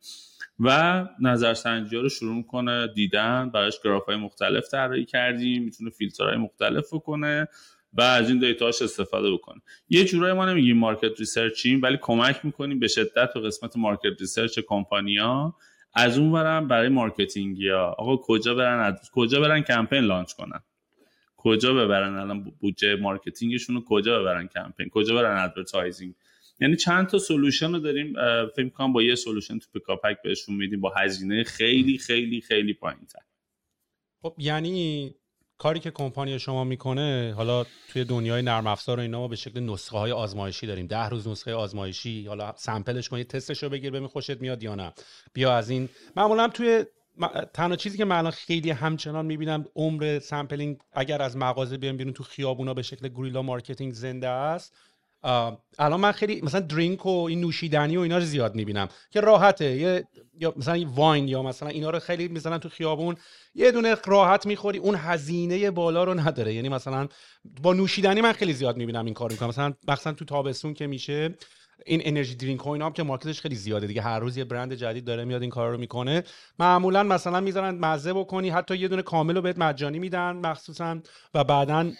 و 0.59 1.05
نظرسنجی 1.21 1.95
رو 1.95 2.09
شروع 2.09 2.35
می‌کنه 2.35 2.87
دیدن 2.87 3.49
براش 3.49 3.79
گراف 3.83 4.05
های 4.05 4.15
مختلف 4.15 4.67
طراحی 4.67 5.05
کردیم 5.05 5.63
می‌تونه 5.63 5.89
فیلترهای 5.89 6.37
مختلف 6.37 6.93
بکنه 6.93 7.47
و 7.93 8.01
از 8.01 8.29
این 8.29 8.39
data 8.39 8.67
ش 8.67 8.81
استفاده 8.81 9.31
بکنه 9.31 9.61
یه 9.89 10.05
جورایی 10.05 10.33
ما 10.33 10.45
نمیگیم 10.45 10.77
market 10.77 11.19
research 11.19 11.69
یم 11.69 11.81
ولی 11.81 11.97
کمک 12.01 12.45
می‌کنیم 12.45 12.79
به 12.79 12.87
شدت 12.87 13.33
به 13.33 13.41
قسمت 13.41 13.77
market 13.77 14.19
research 14.19 14.59
کمپانیا 14.59 15.55
از 15.93 16.17
اون 16.17 16.31
برم 16.31 16.67
برای 16.67 16.89
marketing 16.89 17.61
ی 17.61 17.69
ها 17.69 17.95
آقا 17.97 18.17
کجا 18.17 18.55
برن 18.55 18.97
کجا 19.13 19.41
برن 19.41 19.61
کمپین 19.61 20.03
launch 20.03 20.33
کنن؟ 20.33 20.59
کجا 21.37 21.73
ببرن 21.73 22.15
الان 22.15 22.43
بودجه 22.43 22.95
marketing 22.95 23.51
شون 23.51 23.75
رو؟ 23.75 23.83
کجا 23.87 24.19
ببرن 24.19 24.47
کمپین؟ 24.47 24.89
کجا 24.89 25.15
برن 25.15 25.43
advertising 25.43 26.13
یعنی 26.59 26.75
چند 26.75 27.07
تا 27.07 27.17
solution 27.17 27.71
رو 27.71 27.79
داریم 27.79 28.13
فکر 28.55 28.69
کنم 28.69 28.93
با 28.93 29.03
یه 29.03 29.15
solution 29.15 29.59
تو 29.59 29.67
پیکاپک 29.73 30.17
بهشون 30.23 30.55
میدیم. 30.55 30.81
با 30.81 30.93
هزینه 30.97 31.43
خیلی 31.43 31.97
خیلی 31.97 32.41
خیلی 32.41 32.73
پایینتر. 32.73 33.19
خب 34.21 34.35
یعنی 34.37 35.15
کاری 35.61 35.79
که 35.79 35.91
کمپانی 35.91 36.39
شما 36.39 36.63
می‌کنه 36.63 37.33
حالا 37.37 37.65
توی 37.89 38.03
دنیای 38.03 38.41
نرم 38.41 38.67
افزار 38.67 38.99
و 38.99 39.01
اینا 39.01 39.19
ما 39.19 39.27
به 39.27 39.35
شکل 39.35 39.59
نسخه 39.59 39.97
های 39.97 40.11
آزمایشی 40.11 40.67
داریم. 40.67 40.87
ده 40.87 41.09
روز 41.09 41.27
نسخه 41.27 41.53
آزمایشی 41.53 42.25
حالا 42.27 42.53
sample 42.57 42.96
ش 42.96 43.09
کن 43.09 43.23
تستش 43.23 43.63
رو 43.63 43.69
بگیر 43.69 43.91
ببین 43.91 44.07
خوشت 44.07 44.41
میاد 44.41 44.63
یا 44.63 44.75
نه. 44.75 44.93
بیا 45.33 45.57
از 45.57 45.69
این. 45.69 45.89
معمولا 46.15 46.47
توی 46.47 46.85
تنها 47.53 47.75
چیزی 47.75 47.97
که 47.97 48.05
من 48.05 48.29
خیلی 48.29 48.69
همچنان 48.69 49.25
می‌بینم 49.25 49.65
عمر 49.75 50.19
sampling 50.19 50.77
اگر 50.93 51.21
از 51.21 51.37
مغازه 51.37 51.77
بیام 51.77 51.97
بیرون 51.97 52.13
تو 52.13 52.23
خیابونا 52.23 52.73
به 52.73 52.81
شکل 52.81 53.07
guerrilla 53.07 53.41
marketing 53.41 53.93
زنده 53.93 54.27
است 54.27 54.75
الان 55.23 55.99
من 55.99 56.11
خیلی 56.11 56.41
مثلا 56.41 56.61
drink 56.61 57.05
و 57.05 57.09
این 57.09 57.41
نوشیدنی 57.41 57.97
و 57.97 57.99
اینا 57.99 58.17
رو 58.17 58.23
زیاد 58.23 58.55
می‌بینم 58.55 58.87
که 59.11 59.21
راحته. 59.21 59.65
یه 59.65 60.03
یا 60.39 60.53
مثلا 60.57 60.85
واین 60.95 61.27
یا 61.27 61.43
مثلا 61.43 61.69
اینا 61.69 61.89
رو 61.89 61.99
خیلی 61.99 62.27
می‌زنن 62.27 62.57
تو 62.57 62.69
خیابون. 62.69 63.15
یه 63.55 63.71
دونه 63.71 63.95
راحت 64.05 64.45
می‌خوری 64.45 64.79
اون 64.79 64.95
هزینه 64.95 65.71
بالا 65.71 66.03
رو 66.03 66.13
نداره. 66.13 66.53
یعنی 66.53 66.69
مثلا 66.69 67.07
با 67.61 67.73
نوشیدنی 67.73 68.21
من 68.21 68.31
خیلی 68.31 68.53
زیاد 68.53 68.77
می‌بینم 68.77 69.05
این 69.05 69.13
کار 69.13 69.31
می‌کنم. 69.31 69.49
مثلا 69.49 69.73
مثلا 69.87 70.13
تو 70.13 70.25
تابستون 70.25 70.73
که 70.73 70.87
میشه 70.87 71.35
این 71.85 72.01
انرژی 72.03 72.35
درینک 72.35 72.67
اینا 72.67 72.85
هم 72.85 72.93
که 72.93 73.03
مارکتش 73.03 73.41
خیلی 73.41 73.55
زیاده 73.55 73.87
دیگه. 73.87 74.01
هر 74.01 74.19
روز 74.19 74.37
یه 74.37 74.43
برند 74.43 74.73
جدید 74.73 75.05
داره 75.05 75.25
میاد 75.25 75.41
این 75.41 75.51
کار 75.51 75.71
رو 75.71 75.77
می‌کنه. 75.77 76.23
معمولا 76.59 77.03
مثلا 77.03 77.39
می‌ذارن 77.39 77.75
مزه 77.75 78.13
بکنی 78.13 78.49
حتی 78.49 78.77
یه 78.77 78.87
دونه 78.87 79.01
کامل 79.01 79.35
رو 79.35 79.41
بهت 79.41 79.57
مجانی 79.57 79.99
میدن 79.99 80.31
مخصوصا 80.31 80.99
و 81.33 81.43
بعدا 81.43 81.91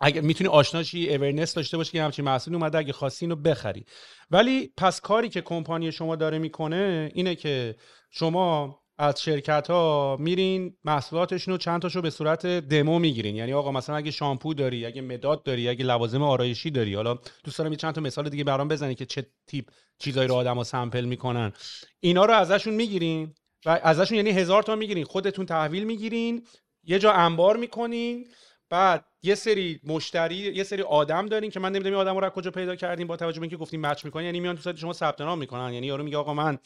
اگر 0.00 0.20
می‌تونی 0.20 0.50
آشناشی 0.50 1.14
اورنس 1.14 1.54
داشته 1.54 1.76
باشی 1.76 1.92
که 1.92 2.02
همچین 2.02 2.24
محصولی 2.24 2.56
اومده 2.56 2.78
اگه 2.78 2.92
خواستی 2.92 3.24
اینو 3.24 3.36
بخری. 3.36 3.84
ولی 4.30 4.72
پس 4.76 5.00
کاری 5.00 5.28
که 5.28 5.40
کمپانی 5.40 5.92
شما 5.92 6.16
داره 6.16 6.38
می‌کنه 6.38 7.10
اینه 7.14 7.34
که 7.34 7.76
شما 8.10 8.78
از 8.98 9.22
شرکت 9.22 9.70
ها 9.70 10.16
میرین 10.20 10.76
محصولاتشون 10.84 11.52
رو 11.52 11.58
چند 11.58 11.82
تاشو 11.82 12.02
به 12.02 12.10
صورت 12.10 12.46
دمو 12.46 12.98
می‌گیرین. 12.98 13.36
یعنی 13.36 13.52
آقا 13.52 13.72
مثلا 13.72 13.96
اگه 13.96 14.10
شامپو 14.10 14.54
داری 14.54 14.86
اگه 14.86 15.02
مداد 15.02 15.42
داری 15.42 15.68
اگه 15.68 15.84
لوازم 15.84 16.22
آرایشی 16.22 16.70
داری. 16.70 16.94
حالا 16.94 17.18
دوست 17.44 17.58
دارم 17.58 17.74
چند 17.74 17.94
تا 17.94 18.00
مثال 18.00 18.28
دیگه 18.28 18.44
برام 18.44 18.68
بزنی 18.68 18.94
که 18.94 19.06
چه 19.06 19.26
تیپ 19.46 19.64
چیزایی 19.98 20.28
رو 20.28 20.34
آدما 20.34 20.64
سمپل 20.64 21.04
می‌کنن. 21.04 21.52
اینا 22.00 22.24
رو 22.24 22.34
ازشون 22.34 22.74
می‌گیرین 22.74 23.34
و 23.66 23.80
ازشون 23.82 24.16
یعنی 24.16 24.30
هزار 24.30 24.62
تا 24.62 24.76
می‌گیرین. 24.76 25.04
خودتون 25.04 25.46
تحویل 25.46 25.84
می‌گیرین 25.84 26.46
یه 26.84 26.98
جا 26.98 27.12
انبار 27.12 27.56
می‌کنین 27.56 28.26
بعد 28.70 29.04
یه 29.26 29.34
سری 29.34 29.80
مشتری 29.84 30.34
یه 30.36 30.64
سری 30.64 30.82
آدم 30.82 31.26
دارین 31.26 31.50
که 31.50 31.60
من 31.60 31.72
نمی‌دونم 31.72 31.98
این 31.98 32.08
آدم 32.08 32.18
رو 32.18 32.30
کجا 32.30 32.50
پیدا 32.50 32.76
کردیم 32.76 33.06
با 33.06 33.16
توجه 33.16 33.40
به 33.40 33.44
اینکه 33.44 33.56
گفتیم 33.56 33.80
مچ 33.80 34.04
می‌کنین 34.04 34.26
یعنی 34.26 34.40
میان 34.40 34.56
تو 34.56 34.62
سایت 34.62 34.76
شما 34.76 34.92
ثبت 34.92 35.20
نام 35.20 35.38
می‌کنن. 35.38 35.72
یعنی 35.72 35.86
یارو 35.86 36.04
میگه 36.04 36.16
آقا 36.16 36.34
من 36.34 36.58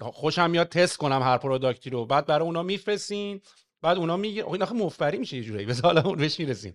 خوشم 0.00 0.50
میاد 0.50 0.68
تست 0.68 0.96
کنم 0.96 1.22
هر 1.22 1.38
پروداکتی 1.38 1.90
رو. 1.90 2.06
بعد 2.06 2.26
برای 2.26 2.46
اونا 2.46 2.62
میفرستین 2.62 3.40
بعد 3.82 3.98
اونا 3.98 4.16
میگه 4.16 4.48
این 4.48 4.62
آخه 4.62 4.74
مفبری 4.74 5.18
میشه 5.18 5.36
یه 5.36 5.42
جوری 5.42 5.66
بذار 5.70 5.82
حالا 5.82 6.02
اون 6.02 6.18
بهش 6.18 6.40
می‌رسیم. 6.40 6.74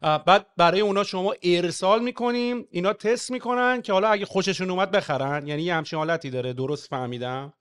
بعد 0.00 0.46
برای 0.56 0.80
اونا 0.80 1.04
شما 1.04 1.34
ارسال 1.42 2.02
می‌کنیم 2.02 2.66
اینا 2.70 2.92
تست 2.92 3.30
می‌کنن 3.30 3.82
که 3.82 3.92
حالا 3.92 4.08
اگه 4.08 4.26
خوششون 4.26 4.70
اومد 4.70 4.90
بخرن. 4.90 5.46
یعنی 5.46 5.62
یه 5.62 5.74
همچین 5.74 5.98
حالتی 5.98 6.30
داره. 6.30 6.52
درست 6.52 6.88
فهمیدم؟ 6.88 7.52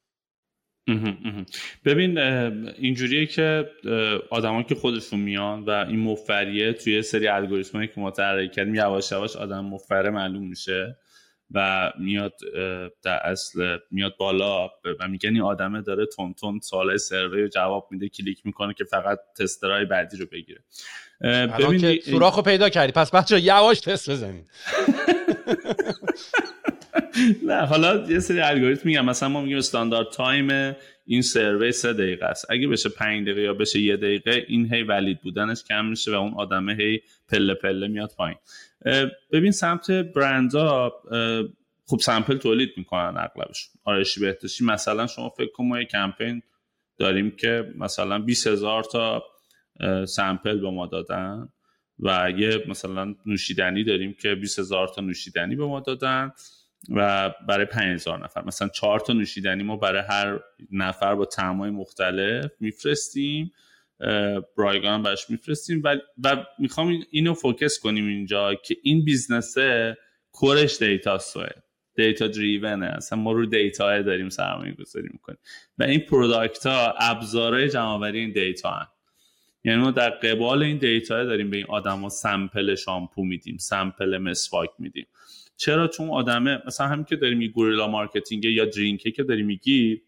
ببین 1.86 2.18
اینجوریه 2.18 3.26
که 3.26 3.70
آدما 4.30 4.64
که 4.64 4.76
خودشون 4.76 5.20
میان 5.20 5.64
و 5.64 5.70
این 5.70 6.00
مفریه 6.00 6.74
توی 6.74 7.02
سری 7.02 7.28
الگوریتمایی 7.28 7.88
که 7.88 7.94
ما 7.98 8.12
طراحی 8.12 8.50
کردیم 8.50 8.76
یواش 8.76 9.12
یواش 9.12 9.36
آدم 9.36 9.66
مفره 9.66 10.10
معلوم 10.10 10.48
میشه 10.48 10.98
و 11.52 11.92
میاد 12.00 12.34
در 13.04 13.18
اصل 13.24 13.78
میاد 13.92 14.18
بالا 14.18 14.70
و 15.00 15.08
میگن 15.08 15.30
این 15.30 15.42
آدمه 15.42 15.82
داره 15.82 16.06
تند 16.06 16.34
تند 16.34 16.60
سوال 16.60 16.98
survey 16.98 17.42
رو 17.42 17.48
جواب 17.48 17.88
میده 17.92 18.10
کلیک 18.10 18.46
می‌کنه 18.46 18.74
که 18.74 18.84
فقط 18.84 19.20
tester 19.40 19.74
های 19.74 19.86
بعدی 19.86 20.18
رو 20.18 20.26
بگیره. 20.32 20.64
ببین 21.60 22.00
سوراخ 22.00 22.36
رو 22.36 22.42
پیدا 22.42 22.70
کردی 22.70 22.92
پس 22.92 23.12
بچه 23.12 23.40
یواش 23.40 23.80
تست 23.80 24.10
بزنید. 24.10 24.50
نه 27.46 27.66
حالا 27.66 28.12
یه 28.12 28.20
سری 28.20 28.40
الگوریتم 28.40 28.82
میگم 28.86 29.06
مثلا 29.06 29.30
ما 29.30 29.42
میگیم 29.42 29.58
standard 29.58 30.10
time 30.10 30.76
این 31.06 31.22
survey 31.22 31.72
سه 31.72 31.94
دقیقه 31.94 32.26
است. 32.26 32.46
اگه 32.50 32.68
بشه 32.68 32.90
پنج 32.90 33.24
دقیقه 33.24 33.42
یا 33.42 33.54
بشه 33.54 33.80
یه 33.80 33.98
دقیقه 33.98 34.46
این 34.48 34.74
هی 34.74 34.84
valid 34.84 35.22
بودنش 35.22 35.64
کم 35.64 35.86
میشه 35.86 36.12
و 36.12 36.16
اون 36.16 36.34
آدمه 36.34 36.74
هی 36.74 37.02
پله 37.30 37.54
پله 37.54 37.88
میاد 37.88 38.12
پایین. 38.18 38.38
ببین 39.32 39.52
سمت 39.52 39.92
برندها 39.92 41.02
خوب 41.86 42.00
سمپل 42.00 42.38
تولید 42.38 42.70
می‌کنن 42.78 43.14
اغلبشون. 43.18 43.74
آرشی 43.84 44.22
بهتشی 44.22 44.66
مثلا 44.66 45.08
شما 45.08 45.30
فکر 45.30 45.52
کن 45.52 45.66
ما 45.66 45.80
یه 45.80 45.86
کمپین 45.86 46.42
داریم 46.98 47.32
که 47.32 47.74
مثلا 47.78 48.20
20 48.20 48.48
هزار 48.48 48.84
تا 48.84 49.24
سمپل 50.06 50.60
به 50.60 50.70
ما 50.70 50.88
دادن 50.88 51.50
و 52.00 52.32
یه 52.38 52.64
مثلا 52.68 53.16
نوشیدنی 53.26 53.84
داریم 53.84 54.14
که 54.14 54.36
20 54.36 54.60
هزار 54.60 54.88
تا 54.88 55.02
نوشیدنی 55.02 55.56
به 55.56 55.66
ما 55.66 55.80
دادن. 55.80 56.32
و 56.90 57.30
برای 57.48 57.66
5000 57.66 58.24
نفر. 58.24 58.44
مثلا 58.46 58.68
4 58.68 59.00
تا 59.00 59.14
نوشیدنی 59.14 59.64
ما 59.64 59.76
برای 59.76 60.02
هر 60.10 60.40
نفر 60.72 61.16
با 61.16 61.26
طعمای 61.26 61.70
مختلف 61.70 62.52
میفرستیم 62.60 63.52
برایگان 64.58 64.94
هم 64.94 65.04
براش 65.04 65.30
میفرستیم 65.30 65.82
و, 65.84 65.98
و 66.24 66.46
می‌خوام 66.60 67.04
اینو 67.12 67.34
focus 67.34 67.80
کنیم 67.80 68.08
اینجا 68.08 68.56
که 68.56 68.76
این 68.84 69.06
business 69.06 69.98
ه 70.32 70.38
core 70.38 70.65
ش 70.65 70.78
data 70.78 71.18
سوه 71.18 71.50
data 71.96 72.28
driven 72.28 72.71
ه. 72.71 72.86
اصلا 72.86 73.20
ما 73.20 73.32
رو 73.32 73.46
data 73.46 74.02
داریم 74.02 74.30
سرمایه 74.30 74.74
گذاری 74.74 75.10
می‌کنیم. 75.12 75.40
و 75.78 75.84
این 75.84 76.00
product 76.00 76.66
ها 76.66 76.94
ابزارهای 77.00 77.70
جمعآوری 77.70 78.20
این 78.20 78.32
data 78.32 78.72
هن. 78.72 78.88
یعنی 79.64 79.82
ما 79.82 79.92
در 79.92 80.10
قبال 80.10 80.64
این 80.64 80.78
data 80.78 81.24
داریم 81.24 81.50
به 81.50 81.58
این 81.58 81.66
آدما 81.70 82.10
sample 82.10 82.76
شامپو 82.76 83.24
میدیم 83.24 83.58
sample 83.58 84.18
مسواک 84.18 84.70
میدیم. 84.80 85.08
چرا 85.60 85.88
چون 85.88 86.10
آدمه 86.10 86.62
مثلا 86.68 86.88
همین 86.88 87.06
که 87.06 87.16
داریم 87.16 87.38
میگی 87.38 87.52
guerrilla 87.52 87.88
marketing 87.88 88.46
یا 88.46 88.66
drink 88.66 89.04
ه 89.04 89.12
که 89.12 89.24
داری 89.24 89.44
میگی 89.44 90.02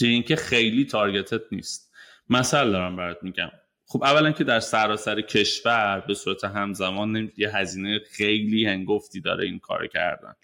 drink 0.00 0.34
خیلی 0.34 0.84
targeted 0.84 1.40
نیست. 1.52 1.92
مثلا 2.30 2.70
دارم 2.70 2.96
برات 2.96 3.18
میگم. 3.22 3.50
خب 3.86 4.02
اولا 4.02 4.32
که 4.32 4.44
در 4.44 4.60
سراسر 4.60 5.20
کشور 5.20 6.04
به 6.08 6.14
صورت 6.14 6.44
همزمان 6.44 7.32
یه 7.36 7.56
هزینه 7.56 8.00
خیلی 8.10 8.66
هنگفتی 8.66 9.20
داره 9.20 9.44
این 9.44 9.58
کار 9.58 9.86
کردن. 9.86 10.34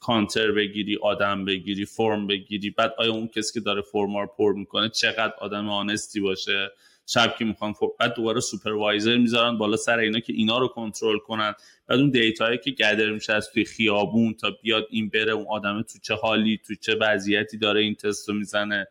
کانتر 0.00 0.52
بگیری 0.52 0.98
آدم 1.02 1.44
بگیری 1.44 1.84
فرم 1.84 2.26
بگیری 2.26 2.70
بعد 2.70 2.94
آیا 2.98 3.12
اون 3.12 3.28
کسی 3.28 3.52
که 3.52 3.60
داره 3.60 3.82
فرم 3.82 4.08
رو 4.08 4.26
پر 4.26 4.52
می‌کنه 4.52 4.88
چقدر 4.88 5.34
آدم 5.38 5.68
honest 5.68 6.13
ی 6.13 6.20
باشه؟ 6.20 6.70
شب 7.06 7.34
که 7.38 7.44
می‌خوان 7.44 7.74
بعد 7.98 8.14
دوباره 8.14 8.40
supervisor 8.40 9.16
می‌ذارن 9.16 9.58
بالا 9.58 9.76
سر 9.76 9.98
اینا 9.98 10.20
که 10.20 10.32
اینا 10.32 10.58
رو 10.58 10.68
کنترل 10.68 11.18
کنن. 11.18 11.54
بعد 11.90 12.00
اون 12.00 12.10
data 12.10 12.42
یی 12.42 12.58
که 12.58 12.70
gather 12.70 13.10
میشه 13.10 13.32
از 13.32 13.50
توی 13.50 13.64
خیابون 13.64 14.34
تا 14.34 14.50
بیاد 14.62 14.86
این 14.90 15.08
بره 15.08 15.32
اون 15.32 15.46
آدم 15.50 15.82
تو 15.82 15.98
چه 16.02 16.14
حالی 16.14 16.60
تو 16.66 16.74
چه 16.74 16.94
وضعیتی 16.94 17.58
داره 17.58 17.80
این 17.80 17.94
تست 17.94 18.28
رو 18.28 18.34
می‌زنه. 18.34 18.86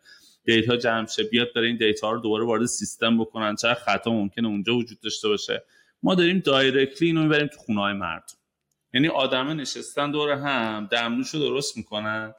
data 0.45 0.77
جمع 0.77 1.07
شه 1.07 1.23
بیاد 1.23 1.47
بره 1.55 1.67
این 1.67 1.77
data 1.77 2.11
رو 2.11 2.19
دوباره 2.19 2.45
وارد 2.45 2.65
سیستم 2.65 3.17
بکنن. 3.17 3.55
چه 3.55 3.73
خطا 3.73 4.11
ممکنه 4.11 4.47
اونجا 4.47 4.75
وجود 4.75 4.99
داشته 4.99 5.27
باشه. 5.27 5.63
ما 6.03 6.15
داریم 6.15 6.39
directly 6.39 7.07
اینو 7.07 7.23
می‌بریم 7.23 7.47
تو 7.47 7.57
خونه 7.57 7.81
های 7.81 7.93
مردم 7.93 8.33
یعنی 8.93 9.07
آدمه 9.07 9.53
نشستن 9.53 10.11
دور 10.11 10.31
هم 10.31 10.87
دمنوش 10.91 11.29
رو 11.29 11.39
درست 11.39 11.77
می‌کنن 11.77 12.33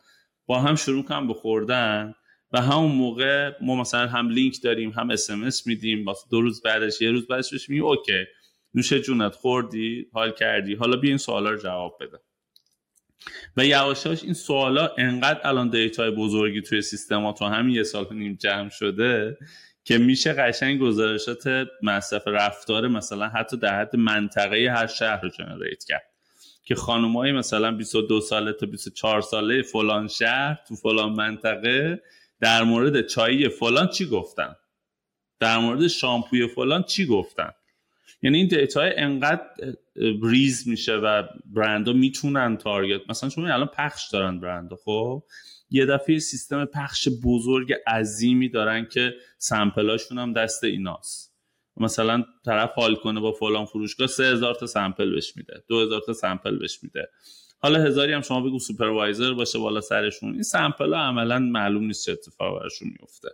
با 0.46 0.60
هم 0.60 0.74
شروع 0.74 1.04
کنن 1.04 1.28
بخوردن 1.28 2.14
و 2.52 2.60
همون 2.60 2.92
موقع 2.92 3.52
ما 3.60 3.74
مثلا 3.74 4.06
هم 4.06 4.28
لینک 4.28 4.62
داریم 4.62 4.90
هم 4.90 5.10
SMS 5.10 5.66
میدیم. 5.66 6.04
دو 6.30 6.40
روز 6.40 6.62
بعدش 6.62 7.00
یه 7.00 7.10
روز 7.10 7.26
بعدش 7.26 7.50
بهش 7.50 7.68
میگیم 7.68 7.84
okay. 7.84 8.24
نوش 8.74 8.92
جونت 8.92 9.34
خوردی 9.34 10.06
حال 10.12 10.32
کردی. 10.32 10.74
حالا 10.74 10.96
بیا 10.96 11.08
این 11.08 11.18
سوالا 11.18 11.50
رو 11.50 11.56
جواب 11.56 11.98
بده. 12.00 12.18
و 13.56 13.66
یواشاش 13.66 14.24
این 14.24 14.34
سوالا 14.34 14.90
انقدر 14.98 15.40
الان 15.44 15.70
data 15.70 16.02
ی 16.02 16.10
بزرگی 16.10 16.62
توی 16.62 16.82
سیستمات 16.82 17.42
همین 17.42 17.74
یه 17.74 17.82
سال 17.82 18.06
نیم 18.10 18.34
جمع 18.34 18.68
شده 18.68 19.38
که 19.84 19.98
میشه 19.98 20.32
قشنگ 20.32 20.80
گزارشات 20.80 21.68
مصرف 21.82 22.22
رفتار 22.26 22.88
مثلا 22.88 23.28
حتی 23.28 23.56
در 23.56 23.80
حد 23.80 23.96
منطقه 23.96 24.70
هر 24.70 24.86
شهر 24.86 25.20
رو 25.20 25.28
generate 25.28 25.84
کرد. 25.84 26.10
که 26.70 26.74
خانمای 26.74 27.32
مثلا 27.32 27.72
22 27.72 28.20
ساله 28.20 28.52
تا 28.52 28.66
24 28.66 29.20
ساله 29.20 29.62
فلان 29.62 30.08
شهر 30.08 30.58
تو 30.68 30.76
فلان 30.76 31.12
منطقه 31.12 32.02
در 32.40 32.62
مورد 32.62 33.06
چایی 33.06 33.48
فلان 33.48 33.88
چی 33.88 34.06
گفتن؟ 34.06 34.56
در 35.40 35.58
مورد 35.58 35.88
شامپوی 35.88 36.48
فلان 36.48 36.82
چی 36.82 37.06
گفتن؟ 37.06 37.50
یعنی 38.22 38.38
این 38.38 38.48
data 38.48 38.82
انقدر 38.82 39.42
ریز 40.22 40.68
میشه 40.68 40.96
و 40.96 41.22
برندها 41.46 41.94
می‌تونن 41.94 42.56
target 42.56 43.00
مثلا 43.10 43.30
شما 43.30 43.46
الان 43.46 43.70
پخش 43.74 44.08
دارن 44.08 44.40
برندها 44.40 44.76
خب؟ 44.84 45.22
یه 45.70 45.86
دفعه 45.86 46.18
سیستم 46.18 46.64
پخش 46.64 47.08
بزرگ 47.24 47.74
عظیمی 47.86 48.48
دارن 48.48 48.84
که 48.84 49.14
sample 49.38 49.86
اشون 49.86 50.18
هم 50.18 50.32
دست 50.32 50.64
ایناست. 50.64 51.30
مثلا 51.76 52.24
طرف 52.44 52.70
حال 52.72 52.94
کنه 52.94 53.20
با 53.20 53.32
فلان 53.32 53.64
فروشگاه 53.64 54.06
سه 54.06 54.24
هزار 54.24 54.54
تا 54.54 54.66
sample 54.66 55.10
بهش 55.10 55.36
میده 55.36 55.64
دو 55.68 55.80
هزار 55.80 56.00
تا 56.06 56.12
sample 56.12 56.58
بهش 56.58 56.78
میده. 56.82 57.08
حالا 57.58 57.82
هزاری 57.82 58.12
هم 58.12 58.20
شما 58.20 58.40
بگو 58.40 58.58
supervisor 58.58 59.32
باشه 59.34 59.58
بالا 59.58 59.80
سرشون 59.80 60.32
این 60.32 60.42
sample 60.42 60.94
ها 60.94 61.00
عملا 61.00 61.38
معلوم 61.38 61.84
نیست 61.84 62.06
چه 62.06 62.12
اتفاقی 62.12 62.58
براشون 62.58 62.88
میفته 63.00 63.28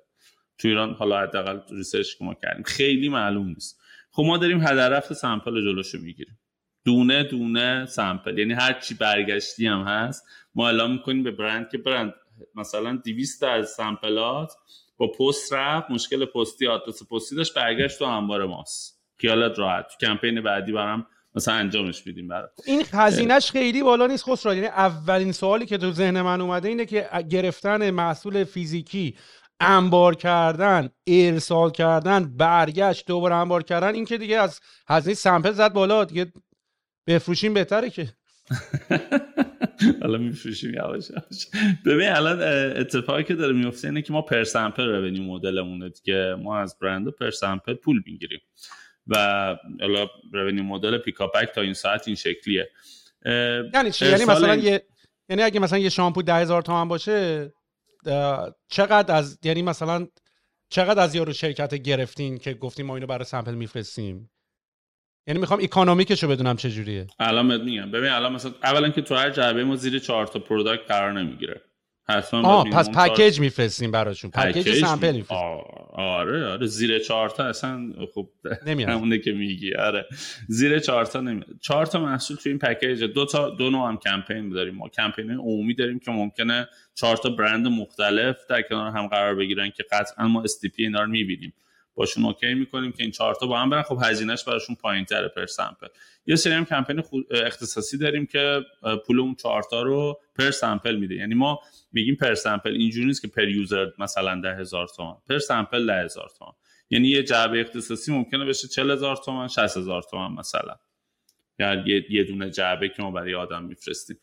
تو 0.59 0.68
ایران 0.68 0.94
حالا 0.94 1.20
حداقل 1.20 1.61
research 1.71 2.19
که 2.18 2.25
ما 2.25 2.35
کردیم 2.35 2.62
خیلی 2.62 3.09
معلوم 3.09 3.49
نیست. 3.49 3.81
خب 4.17 4.23
ما 4.23 4.39
داریم 4.39 4.61
هدر 4.61 4.89
رفت 4.89 5.13
سمپل 5.13 5.53
جلوشو 5.53 5.99
می‌گیریم. 5.99 6.39
دونه 6.85 7.25
دونه 7.25 7.87
سمپل. 7.87 8.39
یعنی 8.39 8.53
هر 8.53 8.73
چی 8.73 8.95
برگشتی 8.95 9.67
هم 9.67 9.83
هست. 9.83 10.25
ما 10.55 10.67
اعلام 10.67 10.93
می‌کنیم 10.93 11.23
به 11.23 11.31
برند 11.31 11.69
که 11.71 11.79
برند 11.79 12.15
مثلا 12.55 12.97
200 13.05 13.43
از 13.43 13.71
سمپلات 13.71 14.53
با 14.97 15.07
پست 15.07 15.53
رفت. 15.53 15.91
مشکل 15.91 16.25
پستی 16.25 16.67
آدرس 16.67 17.03
پستی 17.13 17.37
داشت. 17.37 17.55
برگشت 17.55 17.99
تو 17.99 18.05
انبار 18.05 18.47
ماست. 18.47 19.03
خیالت 19.19 19.59
راحت. 19.59 19.87
تو 19.89 20.07
کمپین 20.07 20.41
بعدی 20.41 20.73
برام 20.73 21.07
مثلا 21.35 21.55
انجامش 21.55 22.07
میدیم 22.07 22.29
برای 22.29 22.49
این 22.67 22.83
هزینهش 22.93 23.51
خیلی 23.51 23.83
بالا 23.83 24.07
نیست 24.07 24.25
خسرو. 24.25 24.55
یعنی 24.55 24.67
اولین 24.67 25.33
سوالی 25.33 25.67
که 25.67 25.79
تو 25.79 25.93
ذهن 25.93 26.23
من 26.23 26.41
اومده 26.41 26.69
اینه 26.69 26.85
که 26.85 27.09
گرفتن 27.31 27.91
محصول 27.91 28.45
فیزیکی 28.45 29.17
انبار 29.61 30.14
کردن 30.14 30.88
ارسال 31.07 31.71
کردن 31.71 32.37
برگشت 32.37 33.07
دوباره 33.07 33.35
انبار 33.35 33.62
کردن 33.62 33.95
این 33.95 34.05
که 34.05 34.19
دیگه 34.19 34.38
از 34.38 34.61
هزینه 34.88 35.14
سمپل 35.14 35.53
زد 35.53 35.73
بالا 35.73 36.05
دیگه 36.05 36.33
بفروشیم 37.07 37.55
بهتره 37.55 37.90
که. 37.90 38.09
حالا 40.03 40.19
میفروشیم 40.19 40.75
یواش 40.75 41.11
یواش. 41.11 41.47
ببین 41.87 42.09
الان 42.09 42.42
اتفاقی 42.77 43.25
که 43.25 43.35
داره 43.35 43.53
میفته 43.53 43.88
اینه 43.88 44.03
که 44.03 44.12
ما 44.12 44.23
پر 44.23 44.45
سمپل 44.45 44.85
رو 44.85 45.23
مدلمونه 45.23 45.88
دیگه. 45.88 46.35
ما 46.35 46.59
از 46.59 46.79
برند 46.79 47.09
پر 47.09 47.31
سمپل 47.31 47.75
پول 47.75 48.03
می‌گیریم. 48.07 48.40
و 49.07 49.16
حالا 49.81 50.07
رونیو 50.33 50.64
مدل 50.64 50.99
پیکاپک 50.99 51.49
تا 51.55 51.61
این 51.61 51.75
ساعت 51.75 52.09
این 52.09 52.16
شکلیه. 52.16 52.71
یعنی 53.75 53.90
چی؟ 53.90 54.07
یعنی 54.07 54.25
مثلا 54.25 54.55
یه 54.55 54.83
یعنی 55.29 55.42
اگه 55.42 55.61
مثلا 55.61 55.79
یه 55.79 55.88
شامپو 55.88 56.23
ده 56.23 56.35
هزار 56.35 56.62
تومن 56.62 56.88
باشه 56.88 57.53
چقدر 58.69 59.15
از 59.15 59.39
یعنی 59.43 59.63
مثلا 59.63 60.07
چقدر 60.69 61.03
از 61.03 61.15
یارو 61.15 61.33
شرکت 61.33 61.75
گرفتین 61.75 62.39
که 62.39 62.55
گفتیم 62.55 62.87
ما 62.87 62.95
اینو 62.95 63.07
برای 63.07 63.25
sample 63.25 63.55
میفرستیم؟ 63.55 64.31
یعنی 65.27 65.41
می‌خوام 65.41 65.61
economic 65.62 66.11
ش 66.11 66.23
رو 66.23 66.29
بدونم 66.29 66.57
چه 66.57 66.71
جوریه. 66.71 67.07
الان 67.19 67.65
میگم. 67.65 67.91
ببین 67.91 68.11
الان 68.11 68.33
مثلا 68.33 68.53
اولا 68.63 68.89
که 68.89 69.03
تو 69.03 69.15
هر 69.15 69.31
جعبه 69.31 69.65
ما 69.65 69.77
زیر 69.77 69.99
چهار 69.99 70.27
تا 70.27 70.39
product 70.39 70.87
قرار 70.89 71.13
نمی‌گیره. 71.13 71.61
آه 72.33 72.71
پس 72.71 72.90
package 72.91 73.41
میفرستیم 73.40 73.90
براشون. 73.90 74.31
package 74.31 74.73
sample 74.75 75.12
میفرستیم. 75.12 75.38
آره 75.92 76.47
آره 76.47 76.66
زیر 76.66 76.99
چهار 76.99 77.31
تا 77.31 77.45
اصلا 77.45 77.92
خب 78.14 78.29
نمیاد. 78.66 78.90
همونه 78.90 79.19
که 79.19 79.33
میگی. 79.33 79.75
آره 79.75 80.07
زیر 80.49 80.79
چهار 80.79 81.07
تا 81.07 81.21
نمیاد 81.21 81.47
چهار 81.61 81.87
تا 81.87 81.99
محصول 82.01 82.37
تو 82.37 82.49
این 82.49 82.59
package. 82.59 83.03
دو 83.03 83.27
تا 83.27 83.51
دو 83.51 83.71
نوع 83.71 83.88
هم 83.88 83.97
کمپین 83.97 84.49
داریم 84.51 84.75
ما. 84.75 84.88
کمپین 84.88 85.31
عمومی 85.31 85.75
داریم 85.75 85.99
که 85.99 86.11
ممکنه 86.11 86.69
چهار 86.95 87.16
تا 87.16 87.31
برند 87.31 87.66
مختلف 87.66 88.37
در 88.49 88.62
کنار 88.62 88.90
هم 88.90 89.07
قرار 89.07 89.35
بگیرن 89.35 89.71
که 89.71 89.85
قطعا 89.92 90.29
ما 90.29 90.42
STP 90.43 90.83
اینا 90.83 91.03
رو 91.03 91.11
می‌بینیم. 91.11 91.53
باشون 91.97 92.25
OK 92.25 92.55
می‌کنیم 92.55 92.93
که 92.93 93.03
این 93.03 93.13
چهار 93.13 93.35
تا 93.35 93.47
با 93.47 93.59
هم 93.59 93.71
برن. 93.71 93.83
خب 93.83 93.99
هزینهش 94.03 94.45
براشون 94.45 94.77
پایینتره 94.77 95.29
per 95.29 95.47
sample 95.47 95.87
یه 96.27 96.37
سری 96.37 96.53
هم 96.53 96.65
کمپین 96.65 97.03
اختصاصی 97.31 97.99
داریم 97.99 98.27
که 98.27 98.61
پول 99.07 99.21
اون 99.21 99.35
چهار 99.35 99.63
تا 99.71 99.83
رو 99.83 100.21
per 100.39 100.51
sample 100.51 100.97
میده. 100.97 101.15
یعنی 101.15 101.35
ما 101.35 101.61
میگیم 101.93 102.15
per 102.15 102.35
sample 102.35 102.71
اینجوری 102.71 103.07
نیست 103.07 103.23
که 103.23 103.29
per 103.29 103.49
user 103.49 103.87
مثلا 103.99 104.41
ده 104.41 104.57
هزار 104.57 104.89
تومن 104.97 105.15
per 105.29 105.39
sample 105.39 105.87
ده 105.87 106.05
هزار 106.05 106.31
تومن 106.39 106.53
یعنی 106.91 107.09
یه 107.09 107.23
جعبه 107.23 107.61
اختصاصی 107.61 108.13
ممکنه 108.13 108.45
بشه 108.45 108.69
چل 108.69 108.91
هزار 108.91 109.17
تومن 109.17 109.49
60 109.49 109.77
هزار 109.77 110.03
تومن 110.11 110.35
مثلا. 110.35 110.77
یعنی 111.59 111.91
یه،, 111.91 112.05
یه 112.11 112.25
دونه 112.25 112.51
جعبه 112.51 112.89
که 112.89 113.03
ما 113.03 113.11
برای 113.11 113.35
آدم 113.35 113.65
میفرستیم. 113.65 114.17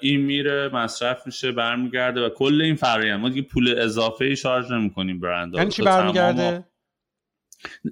این 0.00 0.20
میره 0.20 0.68
مصرف 0.68 1.26
میشه 1.26 1.52
برمیگرده 1.52 2.20
و 2.20 2.28
کل 2.28 2.62
این 2.62 2.74
فرآیند. 2.74 3.20
ما 3.20 3.28
دیگه 3.28 3.42
پول 3.42 3.78
اضافه 3.78 4.24
ای 4.24 4.36
شارژ 4.36 4.70
نمی‌کنیم 4.70 5.20
برند 5.20 5.54
یعنی 5.54 5.70
چی 5.70 5.82
برمیگرده؟ 5.82 6.64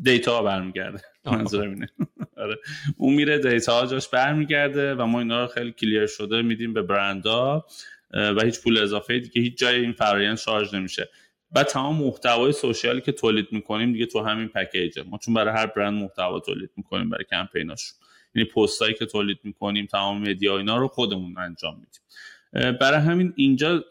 data 0.02 0.42
برمیگرده. 0.42 1.00
منظورم 1.26 1.70
اینه. 1.70 1.88
آره. 2.36 2.56
اون 2.96 3.14
میره 3.14 3.38
data 3.38 3.86
جاش 3.86 4.08
برمیگرده 4.08 4.94
و 4.94 5.06
ما 5.06 5.18
اینا 5.18 5.40
رو 5.40 5.46
خیلی 5.46 5.72
clear 5.72 6.06
شده 6.06 6.42
میدیم 6.42 6.72
به 6.72 6.82
برندا 6.82 7.64
و 8.10 8.40
هیچ 8.44 8.60
پول 8.60 8.78
اضافه 8.78 9.18
دیگه 9.18 9.42
هیچ 9.42 9.58
جای 9.58 9.80
این 9.80 9.92
فرآیند 9.92 10.36
شارژ 10.36 10.74
نمیشه. 10.74 11.08
و 11.54 11.62
تمام 11.64 11.96
محتوای 11.96 12.52
social 12.52 12.93
ی 12.93 13.00
که 13.00 13.12
تولید 13.12 13.46
می‌کنیم 13.52 13.92
دیگه 13.92 14.06
تو 14.06 14.20
همین 14.20 14.48
package 14.48 14.90
ه. 14.90 15.02
ما 15.02 15.18
چون 15.18 15.34
برای 15.34 15.54
هر 15.54 15.66
برند 15.66 16.02
محتوا 16.02 16.40
تولید 16.40 16.70
می‌کنیم 16.76 17.10
برای 17.10 17.24
کمپیناشون. 17.24 17.98
یعنی 18.34 18.48
پستایی 18.48 18.94
که 18.94 19.06
تولید 19.06 19.38
می‌کنیم 19.44 19.86
تمام 19.86 20.28
media 20.28 20.58
اینا 20.58 20.76
رو 20.76 20.88
خودمون 20.88 21.38
انجام 21.38 21.74
میدیم. 21.74 22.78
برای 22.78 23.00
همین 23.00 23.32
اینجا 23.36 23.84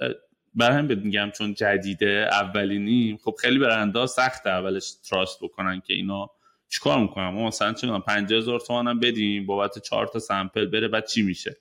برای 0.60 0.78
همین 0.78 1.00
میگم 1.00 1.32
چون 1.38 1.54
جدیده 1.54 2.30
اولینیم 2.32 3.17
خب 3.17 3.36
خیلی 3.41 3.60
برنده 3.60 4.06
سخت 4.06 4.48
اولش 4.48 4.91
trust 4.91 5.39
بکنن 5.41 5.80
که 5.80 5.93
اینا 5.93 6.30
چیکار 6.69 7.00
می‌کنن؟ 7.00 7.30
ما 7.30 7.48
مثلا 7.48 7.74
چه 7.74 8.00
50000 8.00 8.60
تومان 8.60 8.88
هم 8.88 9.00
بدیم 9.00 9.45
بابت 9.45 9.80
4 9.80 10.08
تا 10.08 10.19
sample 10.19 10.65
بره 10.65 10.88
بعد 10.88 11.06
چی 11.06 11.22
میشه؟ 11.22 11.58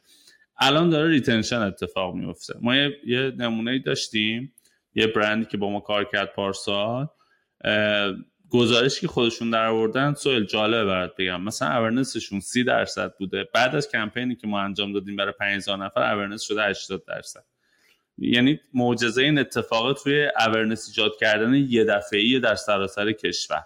الان 0.61 0.91
داره 0.91 1.09
retention 1.11 1.57
اتفاق 1.57 2.15
میفته 2.15 2.55
ما 2.61 2.77
یه, 2.77 2.97
یه 3.07 3.33
نمونه 3.39 3.79
داشتیم 3.79 4.55
یه 4.95 5.07
برندی 5.07 5.47
که 5.47 5.57
با 5.57 5.71
ما 5.71 5.81
کار 5.81 6.05
کرد 6.05 6.33
پارسال 6.33 7.09
گزارشی 8.51 9.01
که 9.01 9.09
خودشون 9.09 9.51
در 9.51 9.67
آوردن 9.67 10.15
سوال 10.15 10.45
جالبه 10.45 10.85
برات 10.85 11.17
بگم. 11.19 11.43
مثلا 11.43 11.79
awareness 11.79 12.22
شون 12.22 12.41
30 12.41 12.65
درصد 12.65 13.15
بوده. 13.19 13.49
بعد 13.55 13.77
از 13.77 13.89
کمپینی 13.89 14.37
که 14.37 14.47
ما 14.47 14.61
انجام 14.61 14.93
دادیم 14.93 15.17
برای 15.17 15.33
5000 15.39 15.79
نفر 15.79 16.15
awareness 16.15 16.43
شده 16.43 16.65
80 16.65 17.05
درصد. 17.05 17.45
یعنی 18.19 18.61
معجزه 18.75 19.23
این 19.23 19.39
اتفاق 19.39 20.03
توی 20.03 20.29
awareness 20.47 20.89
ایجاد 20.89 21.13
کردن 21.21 21.55
یه 21.55 21.85
دفعه 21.85 22.39
در 22.39 22.55
سراسر 22.55 23.13
کشور. 23.13 23.63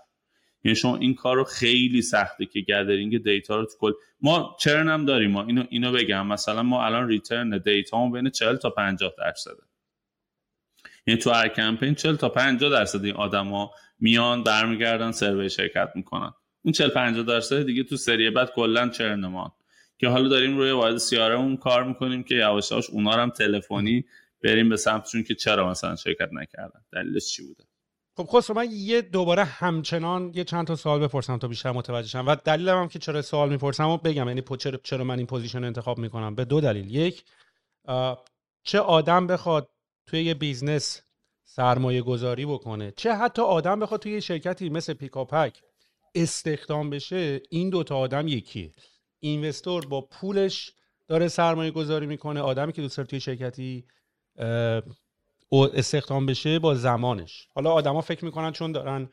یعنی 0.64 0.76
شما 0.76 0.96
این 0.96 1.14
کار 1.14 1.36
رو 1.36 1.44
خیلی 1.44 2.02
سخته 2.02 2.46
که 2.46 2.60
gathering 2.60 3.24
data 3.24 3.56
رو 3.56 3.66
تو 3.66 3.72
کل 3.78 3.92
ما 4.20 4.56
churn 4.60 4.88
هم 4.88 5.04
داریم 5.04 5.30
ما 5.30 5.44
اینو 5.44 5.64
اینو 5.70 5.92
بگم. 5.92 6.26
مثلا 6.26 6.62
ما 6.62 6.84
الان 6.84 7.08
return 7.08 7.58
data 7.58 8.08
بین 8.08 8.30
40 8.30 8.56
تا 8.56 8.70
50 8.70 9.12
درصده. 9.18 9.62
یعنی 11.06 11.20
تو 11.20 11.30
هر 11.30 11.48
کمپین 11.48 11.94
40 11.94 12.16
تا 12.16 12.28
50 12.28 12.70
درصد 12.70 13.04
این 13.04 13.14
آدما 13.14 13.70
میان 14.00 14.42
برمیگردن 14.42 15.12
survey 15.12 15.50
شرکت 15.50 15.92
می‌کنن. 15.94 16.32
اون 16.62 16.72
40 16.72 16.88
50 16.88 17.24
درصد 17.24 17.66
دیگه 17.66 17.82
تو 17.82 17.96
سری 17.96 18.30
بعد 18.30 18.52
کلا 18.52 18.88
churn 18.88 19.26
ما 19.26 19.56
که 19.98 20.08
حالا 20.08 20.28
داریم 20.28 20.56
روی 20.56 20.70
وارد 20.70 20.96
CRM 20.96 21.26
مون 21.26 21.56
کار 21.56 21.84
می‌کنیم 21.84 22.22
که 22.22 22.34
یواش 22.34 22.70
یواش 22.70 22.90
اونا 22.90 23.12
هم 23.12 23.30
تلفنی 23.30 24.04
بریم 24.44 24.68
به 24.68 24.76
سمتشون 24.76 25.22
که 25.22 25.34
چرا 25.34 25.70
مثلا 25.70 25.96
شرکت 25.96 26.28
نکردن؟ 26.32 26.84
دلیلش 26.92 27.26
چی 27.26 27.42
بوده؟ 27.42 27.64
خب 28.16 28.28
خسرو 28.32 28.56
من 28.56 28.68
یه 28.70 29.02
دوباره 29.02 29.44
همچنان 29.44 30.32
یه 30.34 30.44
چند 30.44 30.66
تا 30.66 30.76
سوال 30.76 31.00
بپرسم 31.00 31.38
تا 31.38 31.48
بیشتر 31.48 31.72
متوجه 31.72 32.08
شم. 32.08 32.26
و 32.26 32.34
دلیلم 32.34 32.80
هم 32.80 32.88
که 32.88 32.98
چرا 32.98 33.22
سوال 33.22 33.48
می‌پرسم 33.48 33.88
و 33.88 33.96
بگم 33.96 34.28
یعنی 34.28 34.42
چرا, 34.58 34.80
چرا 34.82 35.04
من 35.04 35.18
این 35.18 35.26
position 35.26 35.64
انتخاب 35.64 35.98
می‌کنم؟ 35.98 36.34
به 36.34 36.44
دو 36.44 36.60
دلیل. 36.60 36.94
یک 36.94 37.24
چه 38.62 38.78
آدم 38.78 39.26
بخواد 39.26 39.68
توی 40.06 40.22
یه 40.22 40.34
business 40.34 41.02
سرمایه 41.44 42.02
گذاری 42.02 42.46
بکنه؟ 42.46 42.92
چه 42.96 43.14
حتی 43.14 43.42
آدم 43.42 43.80
بخواد 43.80 44.00
توی 44.00 44.12
یه 44.12 44.20
شرکتی 44.20 44.68
مثل 44.68 44.92
پیکاپک 44.92 45.62
استخدام 46.14 46.90
بشه؟ 46.90 47.42
این 47.50 47.70
دوتا 47.70 47.96
آدم 47.96 48.28
یکیه. 48.28 48.72
investor 49.18 49.86
با 49.86 50.00
پولش 50.00 50.72
داره 51.08 51.28
سرمایه 51.28 51.70
گذاری 51.70 52.06
می‌کنه. 52.06 52.40
آدمی 52.40 52.72
که 52.72 52.82
دوست 52.82 52.96
داره 52.96 53.06
توی 53.06 53.20
شرکتی 53.20 53.84
استخدام 55.52 56.26
بشه 56.26 56.58
با 56.58 56.74
زمانش. 56.74 57.48
حالا 57.54 57.72
آدما 57.72 58.00
فکر 58.00 58.24
می‌کنن 58.24 58.52
چون 58.52 58.72
دارن 58.72 59.08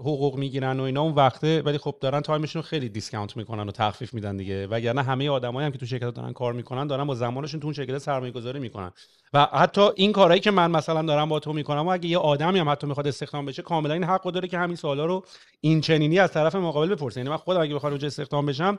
حقوق 0.00 0.36
می‌گیرن 0.36 0.80
و 0.80 0.82
اینا 0.82 1.02
اون 1.02 1.12
وقته 1.12 1.62
ولی 1.62 1.78
خب 1.78 1.94
دارن 2.00 2.20
time 2.20 2.41
شون 2.41 2.62
خیلی 2.62 2.88
discount 2.88 3.36
می‌کنن 3.36 3.68
و 3.68 3.72
تخفیف 3.72 4.14
میدن 4.14 4.36
دیگه. 4.36 4.66
وگرنه 4.66 5.02
همه 5.02 5.30
آدمایی 5.30 5.66
هم 5.66 5.72
که 5.72 5.78
تو 5.78 5.86
شرکت 5.86 6.14
دارن 6.14 6.32
کار 6.32 6.52
می‌کنن 6.52 6.86
دارن 6.86 7.04
با 7.04 7.14
زمانشون 7.14 7.60
تو 7.60 7.66
اون 7.66 7.74
شرکت 7.74 7.98
سرمایه 7.98 8.32
گذاری 8.32 8.58
می‌کنن. 8.58 8.92
و 9.32 9.44
حتی 9.44 9.88
این 9.96 10.12
کارهایی 10.12 10.40
که 10.40 10.50
من 10.50 10.70
مثلا 10.70 11.02
دارم 11.02 11.28
با 11.28 11.40
تو 11.40 11.52
می‌کنم 11.52 11.86
و 11.86 11.90
اگه 11.90 12.08
یه 12.08 12.18
آدمی 12.18 12.58
هم 12.58 12.68
حتی 12.68 12.86
می‌خواد 12.86 13.06
استخدام 13.06 13.46
بشه 13.46 13.62
کاملا 13.62 13.94
این 13.94 14.04
حق 14.04 14.30
داره 14.30 14.48
که 14.48 14.58
همین 14.58 14.76
سوالا 14.76 15.06
رو 15.06 15.24
این 15.60 15.80
چنینی 15.80 16.18
از 16.18 16.32
طرف 16.32 16.54
مقابل 16.54 16.94
بپرسه. 16.94 17.20
یعنی 17.20 17.30
من 17.30 17.36
خودم 17.36 17.60
اگه 17.60 17.74
بخوام 17.74 17.92
استخدام 17.92 18.46
بشم 18.46 18.78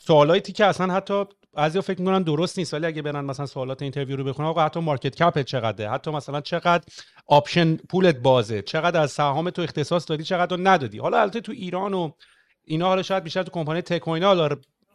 سوالایی 0.00 0.40
که 0.40 0.64
اصلا 0.64 0.94
حتی 0.94 1.24
بعضیا 1.54 1.80
فکر 1.80 2.00
می‌کنن 2.00 2.22
درست 2.22 2.58
نیست 2.58 2.74
ولی 2.74 2.86
اگه 2.86 3.02
برن 3.02 3.24
مثلا 3.24 3.46
سوالات 3.46 3.82
interview 3.82 4.16
رو 4.16 4.24
بخونن 4.24 4.48
آقا 4.48 4.64
حتی 4.64 4.80
market 4.80 5.14
cap 5.14 5.42
چقدره؟ 5.42 5.90
حتی 5.90 6.10
مثلا 6.10 6.40
چقدر 6.40 6.84
option 7.26 7.76
pool 7.76 8.08
ت 8.08 8.16
بازه؟ 8.16 8.62
چقدر 8.62 9.00
از 9.00 9.10
سهام 9.10 9.50
تو 9.50 9.62
اختصاص 9.62 10.08
دادی 10.08 10.24
چقدر 10.24 10.56
ندادی؟ 10.60 10.98
حالا 10.98 11.20
البته 11.20 11.40
تو 11.40 11.52
ایران 11.52 11.94
و 11.94 12.10
اینا 12.64 12.86
حالا 12.86 13.02
شاید 13.02 13.24
بیشتر 13.24 13.42
تو 13.42 13.50
کمپانی 13.50 13.82
tech 13.82 14.08
و 14.08 14.10
اینا 14.10 14.48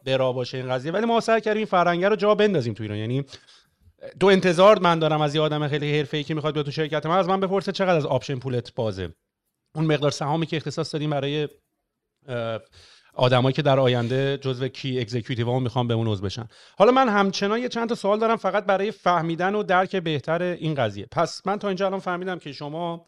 برا 0.06 0.32
باشه 0.32 0.58
این 0.58 0.70
قضیه 0.70 0.92
ولی 0.92 1.06
ما 1.06 1.20
سعی 1.20 1.42
کردیم 1.42 1.58
این 1.58 1.66
فرهنگه 1.66 2.10
رو 2.10 2.16
جا 2.16 2.36
بندازیم 2.36 2.74
تو 2.74 2.84
ایران. 2.84 2.98
یعنی 2.98 3.26
دو 4.20 4.28
انتظار 4.28 4.80
من 4.80 5.00
دارم 5.00 5.22
از 5.22 5.36
یه 5.36 5.42
آدم 5.42 5.68
خیلی 5.68 5.98
حرفه‌ای 5.98 6.24
که 6.24 6.34
می‌خواد 6.34 6.54
بیاد 6.54 6.66
تو 6.66 6.72
شرکت 6.72 7.06
من 7.06 7.18
از 7.18 7.28
من 7.28 7.40
بپرسه 7.40 7.72
چقدر 7.72 7.96
از 7.96 8.06
option 8.06 8.40
pool 8.40 8.69
ت 8.69 8.76
بازه. 8.76 9.14
اون 9.76 9.86
مقدار 9.86 10.12
سهامی 10.12 10.46
که 10.46 10.58
اختصاص 10.58 10.94
دادیم 10.94 11.10
برای 11.10 11.48
آدمایی 13.14 13.54
که 13.54 13.62
در 13.62 13.80
آینده 13.80 14.38
جزو 14.38 14.68
key 14.68 15.00
executive 15.00 15.52
هم 15.52 15.64
می‌خوام 15.64 15.88
به 15.88 15.94
اون 15.94 16.08
عضو 16.08 16.24
بشن. 16.24 16.48
حالا 16.78 16.92
من 16.92 17.10
همچنان 17.10 17.60
یه 17.60 17.70
چند 17.70 17.90
تا 17.90 17.96
سوال 17.96 18.20
دارم 18.20 18.36
فقط 18.36 18.66
برای 18.66 18.92
فهمیدن 18.92 19.56
و 19.56 19.64
درک 19.64 19.96
بهتر 19.96 20.42
این 20.42 20.74
قضیه. 20.74 21.08
پس 21.12 21.48
من 21.48 21.60
تا 21.60 21.68
اینجا 21.68 21.86
الان 21.86 22.00
فهمیدم 22.00 22.40
که 22.40 22.52
شما 22.52 23.06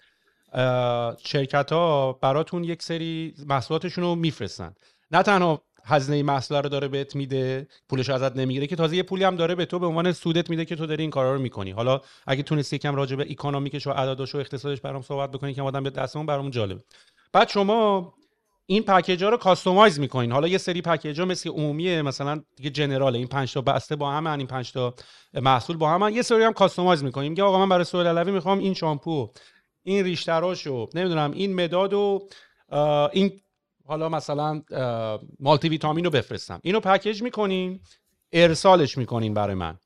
شرکت 1.23 1.71
ها 1.71 2.13
براتون 2.13 2.63
یک 2.63 2.83
سری 2.83 3.33
محصولاتشون 3.45 4.03
رو 4.03 4.15
میفرستن. 4.15 4.73
نه 5.11 5.23
تنها 5.23 5.61
هزینه 5.83 6.23
محصول 6.23 6.57
رو 6.57 6.69
داره 6.69 6.87
بهت 6.87 7.15
میده 7.15 7.67
پولش 7.89 8.09
ازت 8.09 8.35
نمی‌گیره 8.35 8.67
که 8.67 8.75
تازه 8.75 8.95
یه 8.95 9.03
پولی 9.03 9.23
هم 9.23 9.35
داره 9.35 9.55
به 9.55 9.65
تو 9.65 9.79
به 9.79 9.85
عنوان 9.85 10.11
سودت 10.11 10.49
میده 10.49 10.65
که 10.65 10.75
تو 10.75 10.85
داری 10.85 11.01
این 11.01 11.11
کارا 11.11 11.35
رو 11.35 11.41
می‌کنی. 11.41 11.71
حالا 11.71 12.01
اگه 12.27 12.43
تونستی 12.43 12.75
یکم 12.75 12.95
راجع 12.95 13.15
به 13.15 13.27
economic 13.29 13.75
ش 13.75 13.87
و 13.87 13.89
اعدادش 13.89 14.35
و 14.35 14.37
اقتصادش 14.37 14.81
برام 14.81 15.01
صحبت 15.01 15.31
بکنی 15.31 15.53
که 15.53 15.61
آدم 15.61 15.83
به 15.83 15.89
دستمون 15.89 16.25
برام 16.25 16.49
جالبه. 16.49 16.81
بعد 17.33 17.49
شما 17.49 18.13
این 18.71 18.83
package 18.83 19.23
ها 19.23 19.29
رو 19.29 19.37
customize 19.37 19.99
می‌کنین. 19.99 20.31
حالا 20.31 20.47
یه 20.47 20.57
سری 20.57 20.81
package 20.81 21.19
ها 21.19 21.25
مثل 21.25 21.49
عمومیه 21.49 22.01
مثلا 22.01 22.43
دیگه 22.55 22.69
general 22.69 23.15
این 23.15 23.27
5 23.27 23.53
تا 23.53 23.61
بسته 23.61 23.95
با 23.95 24.11
هم 24.11 24.27
این 24.27 24.47
5 24.47 24.71
تا 24.71 24.95
محصول 25.33 25.77
با 25.77 25.89
هم 25.89 26.09
یه 26.09 26.21
سری 26.21 26.43
هم 26.43 26.53
customize 26.53 27.03
می‌کنیم 27.03 27.31
میگه 27.31 27.43
آقا 27.43 27.59
من 27.59 27.69
برای 27.69 27.83
سوال 27.83 28.07
علوی 28.07 28.31
می‌خوام 28.31 28.59
این 28.59 28.73
شامپو 28.73 29.31
این 29.83 30.03
ریشتراشو 30.03 30.89
نمی‌دونم 30.95 31.31
این 31.31 31.55
مداد 31.55 31.93
و 31.93 32.27
این 33.13 33.41
حالا 33.85 34.09
مثلا 34.09 34.61
مولتی 35.39 35.69
ویتامین 35.69 36.05
رو 36.05 36.11
بفرستم. 36.11 36.59
اینو 36.63 36.79
پکیج 36.79 37.21
می‌کنین 37.21 37.79
ارسالش 38.33 38.97
می‌کنین 38.97 39.33
برای 39.33 39.55
من. 39.55 39.77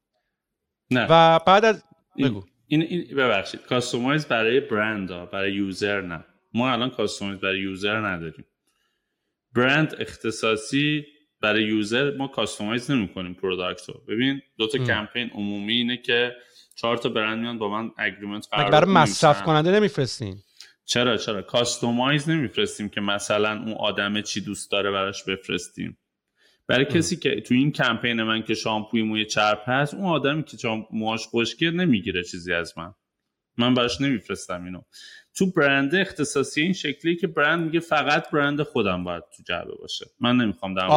نه. 0.91 1.07
و 1.09 1.39
بعد 1.39 1.65
از 1.65 1.83
بگو. 2.17 2.43
این, 2.67 2.81
این 2.81 3.17
ببخشید. 3.17 3.61
customize 3.61 4.25
برای 4.25 4.59
برند 4.59 5.11
ها 5.11 5.25
برای 5.25 5.53
user 5.53 6.01
نه. 6.01 6.25
ما 6.53 6.71
الان 6.71 6.89
customize 6.89 7.39
برای 7.39 7.59
user 7.59 8.07
نداریم. 8.07 8.45
برند 9.55 9.95
اختصاصی 9.99 11.05
برای 11.41 11.63
user 11.63 12.17
ما 12.17 12.27
customize 12.27 12.91
نمی‌کنیم 12.91 13.33
product 13.33 13.89
رو. 13.89 14.01
ببین 14.07 14.41
دو 14.57 14.67
تا 14.67 14.77
کمپین 14.77 15.29
عمومی 15.29 15.73
اینه 15.73 15.97
که 15.97 16.35
چهار 16.75 16.97
تا 16.97 17.09
برند 17.09 17.39
میان 17.39 17.59
با 17.59 17.69
من 17.69 17.91
agreement 17.97 18.47
قرار 18.51 18.71
برای 18.71 18.93
مصرف 18.93 19.43
کننده 19.43 19.71
نمیفرستین؟ 19.71 20.35
چرا 20.85 21.17
چرا؟ 21.17 21.41
customize 21.41 22.29
نمیفرستیم 22.29 22.89
که 22.89 23.01
مثلا 23.01 23.63
اون 23.63 23.73
آدم 23.73 24.21
چی 24.21 24.41
دوست 24.41 24.71
داره 24.71 24.91
براش 24.91 25.23
بفرستیم. 25.23 25.97
برای 26.67 26.85
کسی 26.85 27.15
که 27.15 27.41
تو 27.41 27.53
این 27.53 27.71
کمپین 27.71 28.23
من 28.23 28.43
که 28.43 28.53
شامپوی 28.53 29.03
موی 29.03 29.25
چرب 29.25 29.69
هست 29.69 29.93
اون 29.93 30.05
آدمی 30.05 30.43
که 30.43 30.85
موهاش 30.91 31.27
خشکه 31.27 31.71
نمی‌گیره 31.71 32.23
چیزی 32.23 32.53
از 32.53 32.77
من. 32.77 32.93
من 33.57 33.73
براش 33.73 34.01
نمیفرستم 34.01 34.63
اینو. 34.65 34.81
تو 35.35 35.51
برند 35.51 35.95
اختصاصی 35.95 36.61
این 36.61 36.73
شکلی 36.73 37.15
که 37.15 37.27
برند 37.27 37.65
میگه 37.65 37.79
فقط 37.79 38.29
برند 38.29 38.63
خودم 38.63 39.03
باید 39.03 39.23
تو 39.37 39.43
جعبه 39.43 39.75
باشه. 39.81 40.05
من 40.19 40.35
نمی‌خوام 40.37 40.73
در 40.73 40.87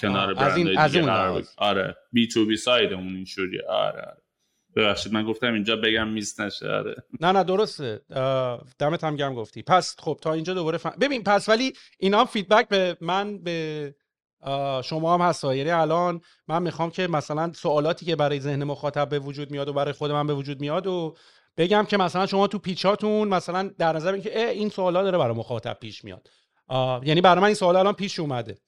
کنار 0.00 0.34
برند 0.34 0.54
دیگه 0.54 1.02
قرار 1.02 1.44
آره 1.56 1.96
B2B 2.12 2.28
side 2.28 2.92
اون 2.92 3.14
اینجوریه. 3.14 3.62
آره 3.68 4.00
آره. 4.00 4.22
ببخشید 4.76 5.12
من 5.12 5.24
گفتم 5.24 5.54
اینجا 5.54 5.76
بگم 5.76 6.08
میز 6.08 6.40
نشه. 6.40 6.68
آره. 6.68 6.94
نه 7.20 7.32
نه 7.32 7.44
درسته. 7.44 8.00
دمت 8.78 9.04
هم 9.04 9.16
گرم 9.16 9.34
گفتی. 9.34 9.62
پس 9.62 9.96
خب 9.98 10.18
تا 10.22 10.32
اینجا 10.32 10.54
دوباره 10.54 10.78
فهم... 10.78 10.96
ببین 11.00 11.22
پس 11.22 11.48
ولی 11.48 11.72
اینا 11.98 12.20
هم 12.20 12.26
فیدبک 12.26 12.68
به 12.68 12.96
من 13.00 13.38
به 13.42 13.94
شما 14.84 15.14
هم 15.14 15.20
هست. 15.20 15.44
یعنی 15.44 15.70
الان 15.70 16.20
من 16.48 16.62
می‌خوام 16.62 16.90
که 16.90 17.06
مثلا 17.06 17.52
سوالاتی 17.52 18.06
که 18.06 18.16
برای 18.16 18.40
ذهن 18.40 18.64
مخاطب 18.64 19.08
به 19.08 19.18
وجود 19.18 19.50
میاد 19.50 19.68
و 19.68 19.72
برای 19.72 19.92
خود 19.92 20.10
من 20.10 20.26
به 20.26 20.34
وجود 20.34 20.60
میاد 20.60 20.86
و 20.86 21.16
بگم 21.56 21.86
که 21.88 21.96
مثلا 21.96 22.26
شما 22.26 22.46
تو 22.46 22.58
پیچاتون 22.58 23.28
مثلا 23.28 23.70
در 23.78 23.92
نظر 23.92 24.18
که 24.18 24.48
این 24.48 24.68
سوالا 24.68 25.02
داره 25.02 25.18
برای 25.18 25.36
مخاطب 25.36 25.76
پیش 25.80 26.04
میاد. 26.04 26.28
یعنی 27.04 27.20
برای 27.20 27.40
من 27.40 27.46
این 27.46 27.54
سوال 27.54 27.76
الان 27.76 27.94
پیش 27.94 28.20
اومده. 28.20 28.58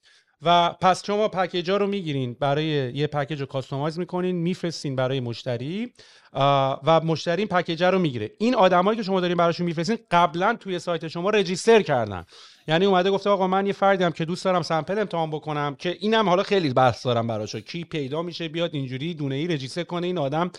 و 0.41 0.75
پس 0.81 1.05
شما 1.05 1.27
پکیجا 1.27 1.77
رو 1.77 1.87
می‌گیرین. 1.87 2.33
برای 2.39 2.65
یه 2.95 3.07
پکیج 3.07 3.39
رو 3.39 3.45
کاستومایز 3.45 3.99
می‌کنین 3.99 4.35
میفرستین 4.35 4.95
برای 4.95 5.19
مشتری 5.19 5.93
و 6.83 7.01
مشتری 7.03 7.41
این 7.41 7.47
پکیج 7.47 7.83
رو 7.83 7.99
می‌گیره. 7.99 8.31
این 8.39 8.55
آدمایی 8.55 8.97
که 8.97 9.03
شما 9.03 9.21
دارین 9.21 9.37
براشون 9.37 9.65
میفرستین 9.65 9.97
قبلا 10.11 10.57
توی 10.59 10.79
سایت 10.79 11.07
شما 11.07 11.29
رجیستر 11.29 11.81
کردن. 11.81 12.25
یعنی 12.67 12.85
اومده 12.85 13.11
گفته 13.11 13.29
آقا 13.29 13.47
من 13.47 13.65
یه 13.65 13.73
فردی 13.73 14.11
که 14.11 14.25
دوست 14.25 14.45
دارم 14.45 14.61
سمپل 14.61 14.99
امتحان 14.99 15.31
بکنم 15.31 15.75
که 15.75 15.97
اینم 15.99 16.29
حالا 16.29 16.43
خیلی 16.43 16.73
بحث 16.73 17.05
دارم 17.05 17.27
براشو 17.27 17.59
کی 17.59 17.83
پیدا 17.83 18.21
میشه 18.21 18.47
بیاد 18.47 18.75
اینجوری 18.75 19.13
دونه 19.13 19.35
ای 19.35 19.47
رجیستر 19.47 19.83
کنه 19.83 20.07
این 20.07 20.17
آدم 20.17 20.51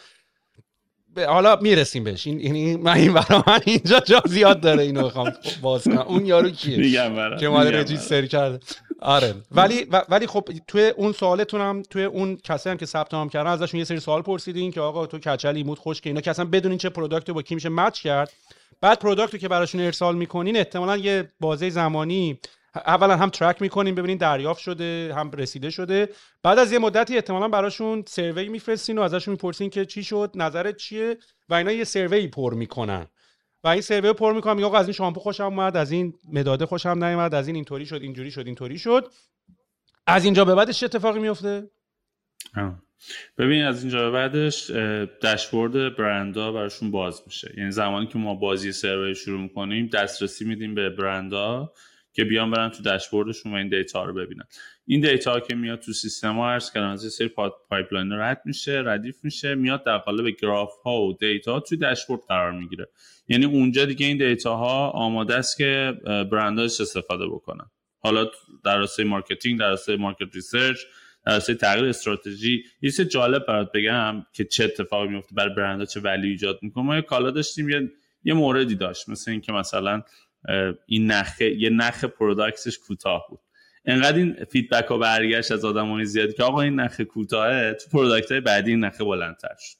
حالا 1.24 1.56
می‌رسیم 1.56 2.04
بهش. 2.04 2.26
این 2.26 2.40
یعنی 2.40 2.76
من 2.76 2.96
این 2.96 3.12
برای 3.14 3.42
من 3.46 3.60
اینجا 3.64 4.00
جا 4.00 4.22
زیاد 4.26 4.60
داره 4.60 4.82
اینو 4.82 5.04
بخوام 5.04 5.32
باز 5.62 5.84
کنم. 5.84 5.98
اون 5.98 6.26
یارو 6.26 6.50
کیه؟ 6.50 6.78
میگم 6.78 7.36
که 7.36 7.48
مال 7.48 7.74
رجیستر 7.74 8.26
کرده. 8.26 8.58
آره. 9.00 9.34
ولی 9.50 9.86
ولی 10.08 10.26
خب 10.26 10.48
توی 10.68 10.92
اون 10.96 11.12
سوالتون 11.12 11.60
هم 11.60 11.82
توی 11.90 12.04
اون 12.04 12.36
کسی 12.36 12.70
هم 12.70 12.76
که 12.76 12.86
ثبت 12.86 13.14
نام 13.14 13.28
کردن 13.28 13.50
ازشون 13.50 13.78
یه 13.78 13.84
سری 13.84 14.00
سوال 14.00 14.22
پرسیدین 14.22 14.70
که 14.70 14.80
آقا 14.80 15.06
تو 15.06 15.18
کچل 15.18 15.56
ایمود 15.56 15.78
خوش 15.78 16.00
که 16.00 16.10
اینا 16.10 16.20
که 16.20 16.30
اصلا 16.30 16.44
بدونین 16.44 16.78
چه 16.78 16.88
product 16.88 17.30
با 17.30 17.42
کی 17.42 17.54
میشه 17.54 17.68
match 17.68 18.00
کرد. 18.00 18.32
بعد 18.80 18.98
product 18.98 19.38
که 19.38 19.48
براشون 19.48 19.80
ارسال 19.80 20.16
می‌کنین 20.16 20.56
احتمالا 20.56 20.96
یه 20.96 21.28
بازه 21.40 21.70
زمانی 21.70 22.38
اولا 22.86 23.16
هم 23.16 23.30
track 23.30 23.62
می‌کنیم 23.62 23.94
ببینین 23.94 24.18
دریافت 24.18 24.60
شده 24.60 25.14
هم 25.16 25.30
رسیده 25.30 25.70
شده. 25.70 26.08
بعد 26.42 26.58
از 26.58 26.72
یه 26.72 26.78
مدتی 26.78 27.14
احتمالا 27.14 27.48
براشون 27.48 28.04
survey 28.06 28.48
میفرستین 28.48 28.98
و 28.98 29.02
ازشون 29.02 29.32
می‌پرسین 29.32 29.70
که 29.70 29.84
چی 29.84 30.04
شد 30.04 30.30
نظرت 30.34 30.76
چیه؟ 30.76 31.18
و 31.48 31.54
اینا 31.54 31.72
یه 31.72 31.84
survey 31.84 32.28
پر 32.28 32.54
می‌کنن. 32.54 33.06
و 33.64 33.68
این 33.68 33.80
survey 33.80 34.12
پر 34.12 34.32
می‌کنم 34.32 34.56
میگه 34.56 34.76
از 34.76 34.86
این 34.86 34.92
شامپو 34.92 35.20
خوشم 35.20 35.44
اومد 35.44 35.76
از 35.76 35.90
این 35.90 36.14
مداده 36.32 36.66
خوشم 36.66 37.04
نیومد 37.04 37.34
از 37.34 37.46
این 37.46 37.56
اینطوری 37.56 37.86
شد 37.86 38.02
اینجوری 38.02 38.30
شد 38.30 38.46
اینطوری 38.46 38.78
شد. 38.78 39.12
از 40.06 40.24
اینجا 40.24 40.44
به 40.44 40.54
بعدش 40.54 40.80
چه 40.80 40.86
اتفاقی 40.86 41.20
میفته 41.20 41.70
ببین 43.38 43.64
از 43.64 43.82
اینجا 43.82 44.10
به 44.10 44.10
بعدش 44.10 44.70
داشبورد 45.20 45.96
برندا 45.96 46.52
براشون 46.52 46.90
باز 46.90 47.22
میشه. 47.26 47.54
یعنی 47.56 47.70
زمانی 47.70 48.06
که 48.06 48.18
ما 48.18 48.34
بازی 48.34 48.72
survey 48.72 49.14
شروع 49.14 49.40
می‌کنیم 49.40 49.86
دسترسی 49.86 50.44
میدیم 50.44 50.74
به 50.74 50.90
برندا. 50.90 51.72
که 52.16 52.24
بیان 52.24 52.50
برن 52.50 52.68
تو 52.68 52.82
داشبوردشون 52.82 53.52
و 53.52 53.54
این 53.56 53.68
data 53.68 54.04
رو 54.04 54.14
ببینن. 54.14 54.44
این 54.86 55.00
data 55.00 55.40
که 55.40 55.54
میاد 55.54 55.78
تو 55.78 55.92
سیستم 55.92 56.34
ها 56.34 56.50
عرض 56.50 56.76
از 56.76 57.12
سری 57.12 57.30
pipeline 57.68 58.12
رد 58.12 58.42
میشه 58.44 58.82
ردیف 58.84 59.24
میشه 59.24 59.54
میاد 59.54 59.84
در 59.84 59.98
قالب 59.98 60.36
گراف 60.40 60.72
ها 60.84 61.02
و 61.02 61.12
data 61.12 61.60
تو 61.60 61.76
داشبورد 61.76 62.20
قرار 62.28 62.52
می‌گیره. 62.52 62.88
یعنی 63.28 63.44
اونجا 63.44 63.84
دیگه 63.84 64.06
این 64.06 64.18
data 64.18 64.56
ها 64.56 64.90
آماده 64.90 65.34
است 65.34 65.56
که 65.56 65.94
برندا 66.32 66.60
ازش 66.60 66.80
استفاده 66.80 67.26
بکنن. 67.26 67.70
حالا 67.98 68.26
در 68.64 68.78
راستای 68.78 69.04
marketing 69.04 69.60
در 69.60 69.68
راستای 69.68 69.96
market 69.96 70.34
research 70.34 70.78
در 71.26 71.32
راستای 71.32 71.54
تغییر 71.54 71.84
استراتژی 71.84 72.64
یه 72.82 72.90
چیز 72.90 73.00
جالب 73.00 73.46
برات 73.46 73.72
بگم 73.72 74.26
که 74.32 74.44
چه 74.44 74.64
اتفاقی 74.64 75.08
میفته 75.08 75.34
برای 75.34 75.54
برندها 75.54 75.86
چه 75.86 76.00
value 76.00 76.24
ای 76.24 76.28
ایجاد 76.28 76.58
می‌کنه. 76.62 76.84
ما 76.84 76.96
یه 76.96 77.02
کالا 77.02 77.30
داشتیم 77.30 77.68
یه 77.68 77.90
یه 78.24 78.34
موردی 78.34 78.74
داشت 78.74 79.08
مثل 79.08 79.30
اینکه 79.30 79.52
مثلا 79.52 80.02
این 80.86 81.06
نخه 81.06 81.54
یه 81.54 81.70
نخ 81.70 82.04
product 82.04 82.62
ش 82.62 82.78
کوتاه 82.78 83.26
بود. 83.30 83.40
انقدر 83.84 84.16
این 84.16 84.44
feedback 84.44 84.84
ها 84.84 84.98
برگشت 84.98 85.52
از 85.52 85.64
آدمای 85.64 86.04
زیادی 86.04 86.32
که 86.32 86.42
آقا 86.42 86.60
این 86.60 86.80
نخ 86.80 87.00
کوتاهه 87.00 87.74
تو 87.74 87.90
product 87.90 88.30
های 88.32 88.40
بعدی 88.40 88.70
این 88.70 88.84
نخه 88.84 89.04
بلندتر 89.04 89.54
شد. 89.58 89.76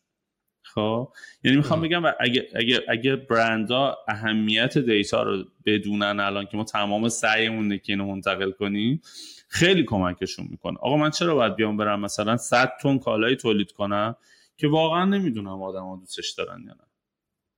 خب؟ 0.62 1.12
یعنی 1.44 1.56
می‌خوام 1.56 1.80
بگم 1.80 2.02
اگه 2.20 2.48
اگه 2.54 2.80
اگه 2.88 3.16
برندا 3.16 3.96
اهمیت 4.08 4.78
data 4.78 5.22
رو 5.22 5.44
بدونن 5.66 6.20
الان 6.20 6.46
که 6.46 6.56
ما 6.56 6.64
تمام 6.64 7.08
سعیمون 7.08 7.78
که 7.78 7.92
اینو 7.92 8.06
منتقل 8.06 8.50
کنیم 8.50 9.00
خیلی 9.48 9.84
کمکشون 9.84 10.46
می‌کنه. 10.50 10.78
آقا 10.78 10.96
من 10.96 11.10
چرا 11.10 11.34
باید 11.34 11.56
بیام 11.56 11.76
برم 11.76 12.00
مثلا 12.00 12.36
100 12.36 12.72
تن 12.82 12.98
کالایی 12.98 13.36
تولید 13.36 13.72
کنم 13.72 14.16
که 14.56 14.68
واقعا 14.68 15.04
نمی‌دونم 15.04 15.62
آدما 15.62 15.96
دوستش 15.96 16.30
دارن 16.30 16.60
یا 16.60 16.72
نه. 16.72 16.85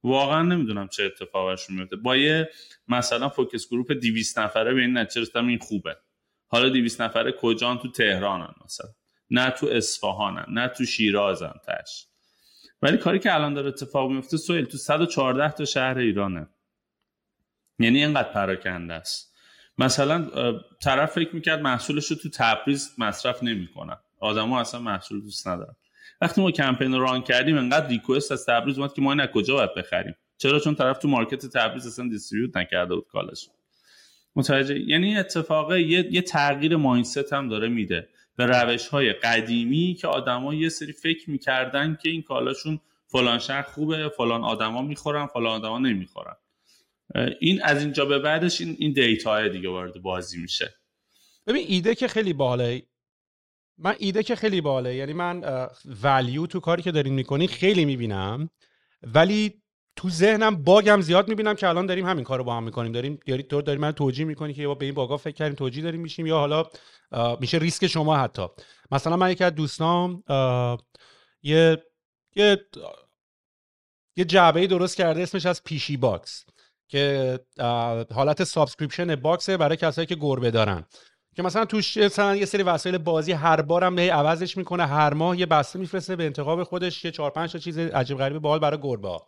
واقعا 0.08 0.42
نمی‌دونم 0.42 0.88
چه 0.88 1.04
اتفاقش 1.04 1.70
میفته 1.70 1.96
با 1.96 2.16
یه 2.16 2.50
مثلا 2.88 3.28
فوکس 3.28 3.68
گروپ 3.68 3.92
200 3.92 4.38
نفره 4.38 4.74
به 4.74 4.80
این 4.80 4.98
نتیجه 4.98 5.36
این 5.36 5.58
خوبه. 5.58 5.96
حالا 6.46 6.68
200 6.68 7.00
نفره 7.00 7.32
کجان؟ 7.32 7.78
تو 7.78 7.90
تهرانن 7.90 8.54
مثلا. 8.64 8.90
نه 9.30 9.50
تو 9.50 9.66
اصفهانن 9.66 10.46
نه 10.48 10.68
تو 10.68 10.84
شیرازن 10.84 11.52
تش 11.66 12.06
ولی 12.82 12.96
کاری 12.96 13.18
که 13.18 13.34
الان 13.34 13.54
داره 13.54 13.68
اتفاق 13.68 14.10
میفته 14.10 14.36
سویل 14.36 14.64
تو 14.64 14.76
114 14.76 15.52
تا 15.52 15.64
شهر 15.64 15.98
ایرانه. 15.98 16.48
یعنی 17.78 18.04
اینقدر 18.04 18.32
پراکنده 18.32 18.94
است. 18.94 19.34
مثلا 19.78 20.30
طرف 20.82 21.12
فکر 21.12 21.34
می‌کرد 21.34 21.60
محصولش 21.60 22.06
رو 22.06 22.16
تو 22.16 22.28
تبریز 22.34 22.94
مصرف 22.98 23.42
نمی‌کنن. 23.42 23.96
آدما 24.20 24.60
اصلا 24.60 24.80
محصول 24.80 25.20
دوست 25.20 25.48
ندارن. 25.48 25.76
وقتی 26.20 26.40
ما 26.40 26.50
کمپین 26.50 26.92
رو 26.94 27.00
ران 27.00 27.22
کردیم 27.22 27.58
انقدر 27.58 27.88
ریکوست 27.88 28.32
از 28.32 28.46
تبریز 28.46 28.78
اومد 28.78 28.92
که 28.92 29.02
ما 29.02 29.12
این 29.12 29.26
کجا 29.26 29.54
باید 29.54 29.74
بخریم؟ 29.74 30.14
چرا؟ 30.38 30.60
چون 30.60 30.74
طرف 30.74 30.98
تو 30.98 31.08
مارکت 31.08 31.46
تبریز 31.46 31.86
اصلا 31.86 32.08
دیستریبیوت 32.08 32.56
نکرده 32.56 32.94
بود 32.94 33.06
کالش 33.08 33.48
متوجه؟ 34.36 34.80
یعنی 34.80 35.16
اتفاق 35.16 35.72
یه, 35.72 36.08
یه 36.10 36.22
تغییر 36.22 36.76
مایندست 36.76 37.32
هم 37.32 37.48
داره 37.48 37.68
میده 37.68 38.08
به 38.36 38.46
روش 38.46 38.88
های 38.88 39.12
قدیمی 39.12 39.96
که 40.00 40.08
آدما 40.08 40.54
یه 40.54 40.68
سری 40.68 40.92
فکر 40.92 41.30
می‌کردن 41.30 41.98
که 42.02 42.08
این 42.08 42.22
کالاشون 42.22 42.80
فلان 43.06 43.38
شهر 43.38 43.62
خوبه 43.62 44.08
فلان 44.08 44.44
آدما 44.44 44.82
می‌خورن 44.82 45.26
فلان 45.26 45.60
آدما 45.60 45.78
نمی‌خورن. 45.78 46.36
این 47.40 47.62
از 47.62 47.82
اینجا 47.82 48.04
به 48.04 48.18
بعدش 48.18 48.60
این 48.60 48.76
این 48.78 48.92
دیتا 48.92 49.48
دیگه 49.48 49.68
وارد 49.68 50.02
بازی 50.02 50.40
میشه. 50.42 50.74
ببین 51.46 51.64
ایده 51.68 51.94
که 51.94 52.08
خیلی 52.08 52.32
باحاله. 52.32 52.82
من 53.78 53.94
ایده 53.98 54.22
که 54.22 54.36
خیلی 54.36 54.60
باله. 54.60 54.94
یعنی 54.94 55.12
من 55.12 55.68
ولیو 56.02 56.46
تو 56.46 56.60
کاری 56.60 56.82
که 56.82 56.92
دارین 56.92 57.14
می‌کنین 57.14 57.48
خیلی 57.48 57.84
می‌بینم. 57.84 58.50
ولی 59.02 59.62
تو 59.96 60.10
ذهنم 60.10 60.64
باگم 60.64 61.00
زیاد 61.00 61.28
می‌بینم 61.28 61.54
که 61.54 61.68
الان 61.68 61.86
داریم 61.86 62.06
همین 62.06 62.24
کار 62.24 62.38
رو 62.38 62.44
با 62.44 62.56
هم 62.56 62.62
می‌کنیم. 62.62 62.92
داریم 62.92 63.20
داری 63.26 63.42
تو 63.42 63.62
داری 63.62 63.78
من 63.78 63.92
توجیه 63.92 64.24
می‌کنی 64.24 64.54
که 64.54 64.68
به 64.68 64.84
این 64.84 64.94
باگا 64.94 65.16
فکر 65.16 65.34
کردیم 65.34 65.54
توجیه 65.54 65.82
داریم 65.82 66.00
میشیم 66.00 66.26
یا 66.26 66.38
حالا 66.38 66.66
میشه 67.40 67.58
ریسک 67.58 67.86
شما 67.86 68.16
حتی. 68.16 68.46
مثلا 68.90 69.16
من 69.16 69.30
یکی 69.30 69.44
از 69.44 69.54
دوستام 69.54 70.22
یه 71.42 71.82
یه 72.36 72.66
یه 74.16 74.24
جعبه 74.24 74.66
درست 74.66 74.96
کرده 74.96 75.22
اسمش 75.22 75.46
هست 75.46 75.64
پیشی 75.64 75.96
box 75.96 76.44
که 76.88 77.38
حالت 78.14 78.44
subscription 78.44 79.16
box 79.16 79.46
ه 79.46 79.56
برای 79.56 79.76
کسایی 79.76 80.06
که 80.06 80.14
گربه 80.14 80.50
دارن. 80.50 80.84
که 81.38 81.42
مثلا 81.42 81.64
توش 81.64 81.96
مثلا 81.96 82.36
یه 82.36 82.44
سری 82.44 82.62
وسایل 82.62 82.98
بازی 82.98 83.32
هر 83.32 83.62
بارم 83.62 83.98
هی 83.98 84.08
عوضش 84.08 84.56
می‌کنه 84.56 84.86
هر 84.86 85.14
ماه 85.14 85.38
یه 85.38 85.46
بسته 85.46 85.78
میفرسته 85.78 86.16
به 86.16 86.24
انتخاب 86.24 86.62
خودش 86.62 87.04
یه 87.04 87.10
4 87.10 87.30
5 87.30 87.52
تا 87.52 87.58
چیز 87.58 87.78
عجیب 87.78 88.18
غریب 88.18 88.38
باحال 88.38 88.58
برای 88.58 88.78
گربه 88.82 89.18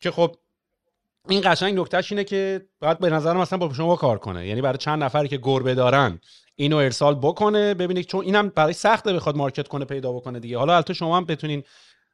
که 0.00 0.10
خب 0.10 0.36
این 1.28 1.40
قشنگ 1.44 1.78
نکتهش 1.78 2.12
اینه 2.12 2.24
که 2.24 2.66
باید 2.80 2.98
به 2.98 3.10
نظر 3.10 3.36
مثلا 3.36 3.58
با 3.58 3.74
شما 3.74 3.96
کار 3.96 4.18
کنه. 4.18 4.46
یعنی 4.46 4.60
برای 4.60 4.78
چند 4.78 5.02
نفری 5.02 5.28
که 5.28 5.36
گربه 5.36 5.74
دارن 5.74 6.20
اینو 6.56 6.76
ارسال 6.76 7.14
بکنه 7.14 7.74
ببینید 7.74 8.06
چون 8.06 8.24
اینم 8.24 8.48
برای 8.48 8.72
سخته 8.72 9.12
بخواد 9.12 9.36
مارکت 9.36 9.68
کنه 9.68 9.84
پیدا 9.84 10.12
بکنه 10.12 10.40
دیگه. 10.40 10.58
حالا 10.58 10.74
البته 10.74 10.94
شما 10.94 11.16
هم 11.16 11.24
بتونین 11.24 11.62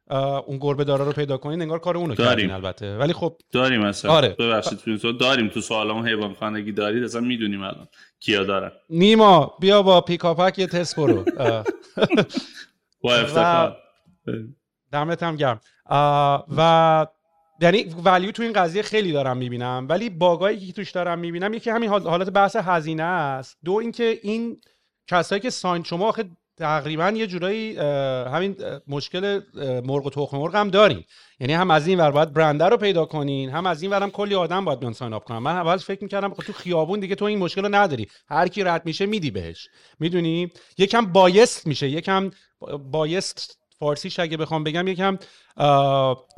اون 0.09 0.57
گربه 0.57 0.83
داره 0.83 1.05
رو 1.05 1.11
پیدا 1.11 1.37
کنین 1.37 1.61
انگار 1.61 1.79
کار 1.79 1.97
اونو 1.97 2.15
کردین 2.15 2.51
البته. 2.51 2.97
ولی 2.97 3.13
خب 3.13 3.35
داریم 3.51 3.81
مثلا 3.81 4.11
آره. 4.11 4.29
ببخشید 4.29 4.97
تو 4.97 5.11
داریم. 5.11 5.47
تو 5.47 5.61
سوالمون 5.61 6.07
حیوان 6.07 6.33
خانگی 6.33 6.71
دارید 6.71 7.03
اصلا 7.03 7.21
می‌دونیم 7.21 7.61
الان 7.61 7.87
کیا 8.19 8.43
دارن. 8.43 8.71
نیما 8.89 9.53
بیا 9.59 9.81
با 9.81 10.01
پیکاپک 10.01 10.59
یه 10.59 10.67
تست 10.67 10.95
برو. 10.95 11.23
با 13.03 13.15
افتخار. 13.15 13.77
دمت 14.91 15.23
هم 15.23 15.35
گرم. 15.35 15.59
و 16.57 17.07
یعنی 17.61 17.95
ولیو 18.05 18.31
تو 18.31 18.43
این 18.43 18.53
قضیه 18.53 18.81
خیلی 18.81 19.11
دارم 19.11 19.37
می‌بینم 19.37 19.85
ولی 19.89 20.09
باگایی 20.09 20.67
که 20.67 20.73
توش 20.73 20.91
دارم 20.91 21.19
می‌بینم 21.19 21.53
یکی 21.53 21.69
همین 21.69 21.89
حالت 21.89 22.29
بحث 22.29 22.55
هزینه 22.55 23.03
است. 23.03 23.57
دو 23.65 23.73
اینکه 23.73 24.19
این 24.23 24.61
کسایی 25.07 25.41
که 25.41 25.49
ساین 25.49 25.83
شما 25.83 26.07
آخه 26.07 26.25
تقریبا 26.59 27.13
یه 27.15 27.27
جورایی 27.27 27.77
همین 28.27 28.55
مشکل 28.87 29.41
مرغ 29.85 30.05
و 30.05 30.09
تخم 30.09 30.37
مرغ 30.37 30.55
هم 30.55 30.69
داریم. 30.69 31.05
یعنی 31.39 31.53
هم 31.53 31.71
از 31.71 31.87
این 31.87 31.99
ور 31.99 32.11
باید 32.11 32.33
برنده 32.33 32.65
رو 32.65 32.77
پیدا 32.77 33.05
کنین 33.05 33.49
هم 33.49 33.65
از 33.65 33.81
این 33.81 33.91
ور 33.91 34.03
هم 34.03 34.11
کلی 34.11 34.35
آدم 34.35 34.65
باید 34.65 34.79
بیان 34.79 34.93
ساین 34.93 35.19
کنن. 35.19 35.37
من 35.37 35.55
اول 35.55 35.77
فکر 35.77 36.03
می‌کردم 36.03 36.33
خب 36.33 36.43
تو 36.43 36.53
خیابون 36.53 36.99
دیگه 36.99 37.15
تو 37.15 37.25
این 37.25 37.39
مشکل 37.39 37.61
رو 37.61 37.75
نداری. 37.75 38.07
هر 38.29 38.47
کی 38.47 38.63
رد 38.63 38.85
میشه 38.85 39.05
میدی 39.05 39.31
بهش. 39.31 39.67
می‌دونی؟ 39.99 40.51
یکم 40.77 41.05
بایست 41.05 41.67
میشه. 41.67 41.89
یکم 41.89 42.31
بایست 42.91 43.58
فارسیش 43.79 44.19
اگه 44.19 44.37
بخوام 44.37 44.63
بگم 44.63 44.87
یکم 44.87 45.17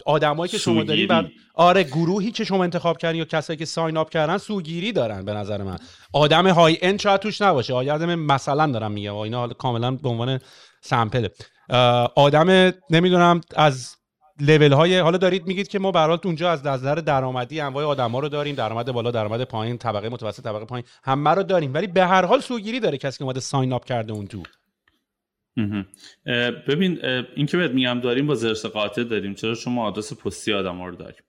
آدمایی 0.05 0.51
که 0.51 0.57
شما 0.57 0.83
دارین 0.83 1.07
بعد 1.07 1.25
آره 1.55 1.83
گروهی 1.83 2.31
که 2.31 2.43
شما 2.43 2.63
انتخاب 2.63 2.97
کردین 2.97 3.19
یا 3.19 3.25
کسایی 3.25 3.57
که 3.57 3.65
ساین 3.65 3.97
اپ 3.97 4.09
کردن 4.09 4.37
سوگیری 4.37 4.91
دارن 4.91 5.25
به 5.25 5.33
نظر 5.33 5.63
من. 5.63 5.77
آدم 6.13 6.47
های 6.47 6.77
اند 6.81 6.99
شاید 6.99 7.21
توش 7.21 7.41
نباشه. 7.41 7.73
آدم 7.73 8.15
مثلا 8.15 8.67
دارم 8.67 8.91
میگم. 8.91 9.15
اینا 9.15 9.39
حالا 9.39 9.53
کاملا 9.53 9.91
به 9.91 10.09
عنوان 10.09 10.39
سمپل 10.81 11.27
آدم 12.15 12.73
نمی‌دونم 12.89 13.41
از 13.55 13.95
لول 14.39 14.73
های 14.73 14.99
حالا 14.99 15.17
دارید 15.17 15.47
میگید 15.47 15.67
که 15.67 15.79
ما 15.79 15.91
برات 15.91 16.25
اونجا 16.25 16.51
از 16.51 16.65
نظر 16.65 16.95
درآمدی 16.95 17.59
انواع 17.61 17.85
آدما 17.85 18.19
رو 18.19 18.29
داریم. 18.29 18.55
درآمد 18.55 18.91
بالا 18.91 19.11
درآمد 19.11 19.43
پایین 19.43 19.77
طبقه 19.77 20.09
متوسط 20.09 20.43
طبقه 20.43 20.65
پایین. 20.65 20.85
همه 21.03 21.29
رو 21.29 21.43
داریم. 21.43 21.73
ولی 21.73 21.87
به 21.87 22.05
هر 22.05 22.25
حال 22.25 22.39
سوگیری 22.41 22.79
داره 22.79 22.97
کسی 22.97 23.17
که 23.17 23.23
اومده 23.23 23.39
ساین 23.39 23.73
اپ 23.73 23.85
کرده 23.85 24.13
اون 24.13 24.27
تو. 24.27 24.43
ببین 26.67 27.05
این 27.35 27.45
که 27.45 27.57
بهت 27.57 27.71
میگم 27.71 27.99
داریم 27.99 28.27
با 28.27 28.35
زرس 28.35 28.65
قاطع 28.65 29.03
داریم 29.03 29.33
چرا 29.33 29.55
شما 29.55 29.87
آدرس 29.87 30.13
پستی 30.13 30.53
آدم 30.53 30.81
رو 30.81 30.95
داریم 30.95 31.23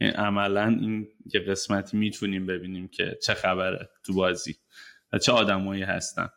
یعنی 0.00 0.14
عملا 0.14 0.66
این 0.66 1.08
یه 1.34 1.40
قسمتی 1.40 1.96
می‌تونیم 1.96 2.46
ببینیم 2.46 2.88
که 2.88 3.18
چه 3.26 3.34
خبره 3.34 3.88
تو 4.06 4.14
بازی 4.14 4.56
و 5.12 5.18
چه 5.18 5.32
آدمایی 5.32 5.82
هستن. 5.82 6.28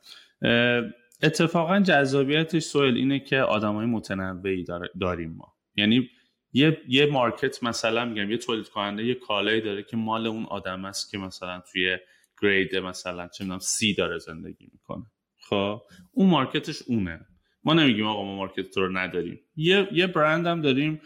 اتفاقا 1.24 1.80
جذابیتش 1.80 2.64
سوال 2.64 2.96
اینه 2.96 3.20
که 3.20 3.38
آدمای 3.38 3.86
متنوعی 3.86 4.66
داریم 5.02 5.34
ما. 5.38 5.54
یعنی 5.76 6.10
یه 6.54 6.82
یه 6.88 7.06
مارکت 7.06 7.64
مثلا 7.64 8.06
میگم 8.06 8.32
یه 8.32 8.38
تولید 8.38 8.68
کننده 8.68 9.06
یه 9.06 9.14
کالایی 9.14 9.62
داره 9.62 9.84
که 9.84 9.98
مال 9.98 10.28
اون 10.28 10.46
آدم 10.46 10.86
است 10.86 11.12
که 11.12 11.18
مثلا 11.18 11.64
توی 11.72 11.98
گرید 12.42 12.76
مثلا 12.76 13.28
چه 13.28 13.46
سی 13.60 13.94
داره 13.94 14.18
زندگی 14.18 14.70
می‌کنه. 14.74 15.06
خب 15.50 15.82
اون 16.12 16.30
مارکتش 16.30 16.82
اونه. 16.88 17.26
ما 17.64 17.74
نمیگیم 17.74 18.08
آقا 18.08 18.24
ما 18.24 18.36
مارکت 18.36 18.78
رو 18.78 18.98
نداریم. 18.98 19.40
یه 19.56 19.88
یه 19.92 20.08
برند 20.08 20.48
هم 20.48 20.62
داریم 20.62 21.02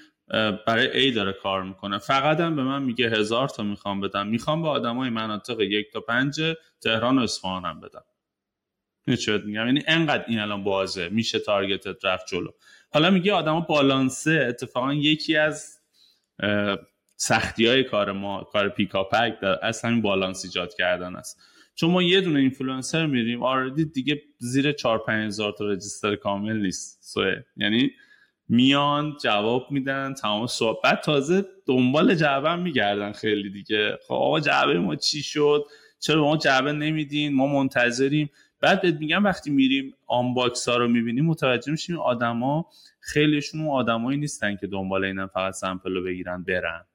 برای 0.67 0.97
ای 0.97 1.11
داره 1.11 1.33
کار 1.33 1.63
می‌کنه. 1.63 1.97
فقط 1.97 2.39
هم 2.39 2.55
به 2.55 2.63
من 2.63 2.83
میگه 2.83 3.09
هزار 3.09 3.49
تا 3.49 3.63
می‌خوام 3.63 4.01
بدم. 4.01 4.27
می‌خوام 4.27 4.61
به 4.61 4.67
آدمای 4.67 5.09
مناطق 5.09 5.59
یک 5.59 5.91
تا 5.93 5.99
پنج 5.99 6.41
تهران 6.81 7.19
و 7.19 7.21
اصفهان 7.21 7.65
هم 7.65 7.79
بدم. 7.79 8.03
میگم؟ 9.07 9.65
یعنی 9.65 9.83
انقدر 9.87 10.25
این 10.27 10.39
الان 10.39 10.63
بازه. 10.63 11.09
میشه 11.09 11.39
تارگتت 11.39 12.05
رفت 12.05 12.27
جلو. 12.27 12.51
حالا 12.93 13.09
میگه 13.09 13.33
آدما 13.33 13.59
بالانسه. 13.59 14.45
اتفاقا 14.49 14.93
یکی 14.93 15.35
از 15.37 15.79
سختی 17.15 17.67
های 17.67 17.83
کار 17.83 18.11
ما 18.11 18.43
کار 18.43 18.69
پیکاپک 18.69 19.39
در 19.39 19.65
از 19.65 19.81
همین 19.81 20.01
بالانس 20.01 20.45
ایجاد 20.45 20.73
کردن 20.73 21.15
است. 21.15 21.41
چون 21.81 21.91
ما 21.91 22.03
یه 22.03 22.21
دونه 22.21 22.39
اینفلوئنسر 22.39 23.05
میریم 23.05 23.43
آردی 23.43 23.85
دیگه 23.85 24.21
زیر 24.37 24.71
4 24.71 24.97
5000 24.97 25.51
تا 25.51 25.65
رجیستر 25.65 26.15
کامل 26.15 26.61
نیست. 26.61 26.99
سوه 27.01 27.35
یعنی 27.57 27.91
میان 28.49 29.17
جواب 29.23 29.67
میدن 29.71 30.13
تمام 30.13 30.47
صحبت 30.47 31.01
تازه 31.01 31.45
دنبال 31.65 32.15
جعبه 32.15 32.55
میگردن 32.55 33.11
خیلی 33.11 33.49
دیگه. 33.49 33.97
خب 34.07 34.13
آقا 34.13 34.39
جعبه 34.39 34.79
ما 34.79 34.95
چی 34.95 35.23
شد؟ 35.23 35.65
چرا 35.99 36.23
ما 36.23 36.37
جعبه 36.37 36.71
نمیدین؟ 36.71 37.33
ما 37.33 37.47
منتظریم. 37.47 38.29
بعد 38.59 38.81
بهت 38.81 38.95
میگم 38.95 39.23
وقتی 39.23 39.49
میریم 39.49 39.93
آنباکس 40.07 40.69
ها 40.69 40.77
رو 40.77 40.87
می‌بینیم 40.87 41.25
متوجه 41.25 41.71
میشیم 41.71 41.99
آدما 41.99 42.65
خیلیشون 42.99 43.67
آدمایی 43.67 44.19
نیستن 44.19 44.55
که 44.55 44.67
دنبال 44.67 45.05
اینن 45.05 45.27
فقط 45.27 45.53
سمپل 45.53 45.93
رو 45.93 46.03
بگیرن 46.03 46.43
برن. 46.43 46.85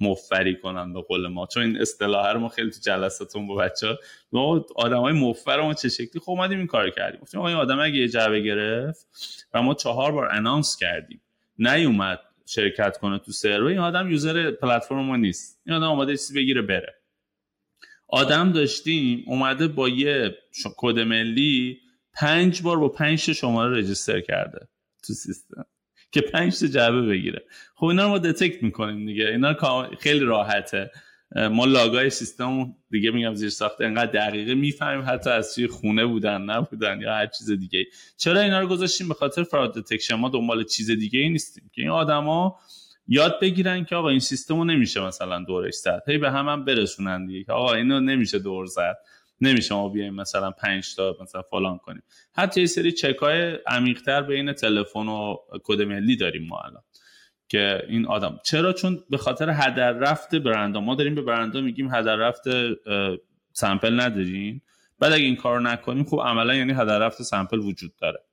مفری 0.00 0.56
کنن 0.56 0.92
به 0.92 1.02
قول 1.02 1.28
ما. 1.28 1.46
چون 1.46 1.62
این 1.62 1.80
اصطلاح 1.80 2.32
رو 2.32 2.40
ما 2.40 2.48
خیلی 2.48 2.70
تو 2.70 2.80
جلساتون 2.82 3.46
با 3.46 3.54
بچه 3.54 3.98
ما 4.32 4.66
آدم 4.76 5.00
های 5.00 5.12
مفر 5.12 5.60
ما 5.60 5.74
چه 5.74 5.88
شکلی 5.88 6.20
خب 6.20 6.30
اومدیم 6.30 6.58
این 6.58 6.66
کار 6.66 6.90
کردیم. 6.90 7.20
گفتیم 7.20 7.40
آقا 7.40 7.48
این 7.48 7.56
آدم 7.56 7.80
اگه 7.80 7.96
یه 7.96 8.08
جعبه 8.08 8.40
گرفت 8.40 9.06
و 9.54 9.62
ما 9.62 9.74
چهار 9.74 10.12
بار 10.12 10.28
انانس 10.34 10.76
کردیم. 10.76 11.20
نیومد 11.58 12.20
شرکت 12.46 12.98
کنه 12.98 13.18
تو 13.18 13.32
سرور. 13.32 13.68
این 13.68 13.78
آدم 13.78 14.10
یوزر 14.10 14.50
پلتفرم 14.50 15.04
ما 15.04 15.16
نیست. 15.16 15.60
این 15.66 15.76
آدم 15.76 15.90
اومده 15.90 16.12
چیزی 16.12 16.34
بگیره 16.34 16.62
بره. 16.62 16.94
آدم 18.08 18.52
داشتیم 18.52 19.24
اومده 19.26 19.68
با 19.68 19.88
یه 19.88 20.34
کد 20.76 20.98
ملی 20.98 21.80
پنج 22.12 22.62
بار 22.62 22.78
با 22.78 22.88
پنج 22.88 23.18
شماره 23.18 23.78
رجیستر 23.78 24.20
کرده 24.20 24.68
تو 25.06 25.12
سیستم. 25.12 25.66
که 26.16 26.22
پنج 26.22 26.60
تا 26.60 26.66
جعبه 26.66 27.02
بگیره. 27.02 27.44
خب 27.74 27.84
اینا 27.84 28.02
رو 28.02 28.08
ما 28.08 28.18
دتکت 28.18 28.62
می‌کنیم 28.62 29.06
دیگه. 29.06 29.24
اینا 29.24 29.56
خیلی 30.00 30.20
راحته. 30.20 30.90
ما 31.50 31.64
لاگای 31.64 32.10
سیستم 32.10 32.74
دیگه 32.90 33.10
میگم 33.10 33.34
زیر 33.34 33.48
ساخته 33.48 33.84
انقدر 33.84 34.12
دقیقه 34.12 34.54
می‌فهمیم 34.54 35.04
حتی 35.08 35.30
از 35.30 35.54
توی 35.54 35.66
خونه 35.66 36.06
بودن 36.06 36.42
نبودن 36.42 37.00
یا 37.00 37.14
هر 37.14 37.26
چیز 37.26 37.50
دیگه 37.50 37.84
چرا 38.16 38.40
اینا 38.40 38.60
رو 38.60 38.66
گذاشتیم؟ 38.66 39.08
به 39.08 39.14
خاطر 39.14 39.42
فراد 39.42 39.74
دتکشن 39.74 40.14
ما 40.14 40.28
دنبال 40.28 40.64
چیز 40.64 40.90
دیگه 40.90 41.20
ای 41.20 41.28
نیستیم 41.28 41.70
که 41.74 41.82
این 41.82 41.90
آدما 41.90 42.58
یاد 43.08 43.40
بگیرن 43.40 43.84
که 43.84 43.96
آقا 43.96 44.08
این 44.08 44.18
سیستم 44.18 44.56
رو 44.56 44.64
نمیشه 44.64 45.00
مثلا 45.00 45.44
دورش 45.44 45.74
زد. 45.74 46.02
هی 46.08 46.18
به 46.18 46.30
هم 46.30 46.48
هم 46.48 46.64
برسونن 46.64 47.26
دیگه 47.26 47.52
آقا 47.52 47.74
اینو 47.74 48.00
نمیشه 48.00 48.38
دور 48.38 48.66
زد. 48.66 48.96
نمیشه 49.40 49.74
ما 49.74 49.88
بیایم 49.88 50.14
مثلا 50.14 50.50
5 50.50 50.94
تا 50.94 51.16
مثلا 51.22 51.42
فلان 51.42 51.78
کنیم. 51.78 52.02
حتی 52.34 52.60
یه 52.60 52.66
سری 52.66 52.92
چک 52.92 53.16
های 53.16 53.58
عمیق‌تر 53.66 54.22
بین 54.22 54.52
تلفن 54.52 55.08
و 55.08 55.36
کد 55.64 55.82
ملی 55.82 56.16
داریم 56.16 56.46
ما 56.46 56.58
الان 56.58 56.82
که 57.48 57.82
این 57.88 58.06
آدم. 58.06 58.40
چرا؟ 58.44 58.72
چون 58.72 59.04
به 59.10 59.16
خاطر 59.16 59.50
هدر 59.50 59.92
رفت 59.92 60.34
برندا 60.34 60.80
ما 60.80 60.94
داریم 60.94 61.14
به 61.14 61.22
برندا 61.22 61.60
میگیم 61.60 61.94
هدر 61.94 62.16
رفت 62.16 62.42
sample 63.52 64.00
ندارین. 64.00 64.60
بعد 64.98 65.12
اگه 65.12 65.24
این 65.24 65.36
کار 65.36 65.60
نکنیم 65.60 66.04
خب 66.04 66.20
عملا 66.24 66.54
یعنی 66.54 66.72
هدر 66.72 66.98
رفت 66.98 67.22
sample 67.22 67.58
وجود 67.58 67.96
داره. 67.96 68.24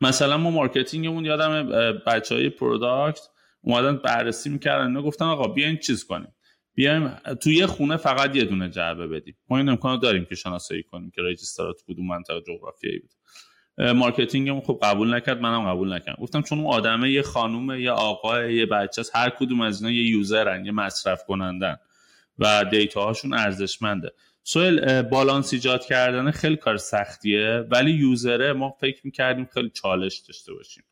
مثلا 0.00 0.36
ما 0.36 0.50
marketing 0.50 1.05
مون 1.05 1.24
یادم 1.24 1.68
بچه 2.06 2.34
های 2.34 2.48
product 2.48 3.20
اومدن 3.60 3.96
بررسی 3.96 4.50
می‌کردن. 4.50 4.86
اینا 4.86 5.02
گفتن 5.02 5.24
آقا 5.24 5.48
بیاین 5.48 5.76
چیز 5.76 6.04
کنیم. 6.04 6.34
بیایم 6.74 7.08
تو 7.40 7.50
یه 7.50 7.66
خونه 7.66 7.96
فقط 7.96 8.36
یه 8.36 8.44
دونه 8.44 8.68
جعبه 8.68 9.06
بدیم. 9.06 9.36
ما 9.48 9.58
این 9.58 9.68
امکانو 9.68 9.96
داریم 9.96 10.24
که 10.24 10.34
شناسایی 10.34 10.82
کنیم 10.82 11.10
که 11.10 11.22
register 11.22 11.70
ات 11.70 11.76
کدوم 11.88 12.06
منطقه 12.06 12.40
جغرافیایی 12.40 12.98
بود. 12.98 13.10
marketing 13.78 14.39
مون 14.39 14.60
خب 14.60 14.78
قبول 14.82 15.14
نکرد 15.14 15.40
منم 15.40 15.70
قبول 15.70 15.92
نکردم. 15.92 16.22
گفتم 16.22 16.42
چون 16.42 16.58
اون 16.58 16.66
آدمه 16.74 17.10
یه 17.10 17.22
خانومه 17.22 17.80
یه 17.80 17.90
آقای 17.90 18.54
یه 18.54 18.66
بچه 18.66 19.02
هر 19.14 19.30
کدوم 19.30 19.60
از 19.60 19.82
اینا 19.82 19.94
یه 19.94 20.10
user 20.10 20.53
ن 20.53 20.64
یه 20.64 20.72
مصرف 20.72 21.24
کنندن 21.24 21.76
و 22.38 22.64
data 22.70 23.04
هاشون 23.04 23.34
ارزشمنده 23.34 24.12
سوال 24.42 25.02
بالانس 25.02 25.52
ایجاد 25.52 25.84
کردن 25.84 26.30
خیلی 26.30 26.56
کار 26.56 26.76
سختیه 26.76 27.64
ولی 27.70 27.90
user 27.90 28.40
ه 28.40 28.52
ما 28.52 28.70
فکر 28.70 29.00
می‌کردیم 29.04 29.48
خیلی 29.54 29.70
چالش 29.70 30.18
داشته 30.18 30.52
باشیم. 30.54 30.84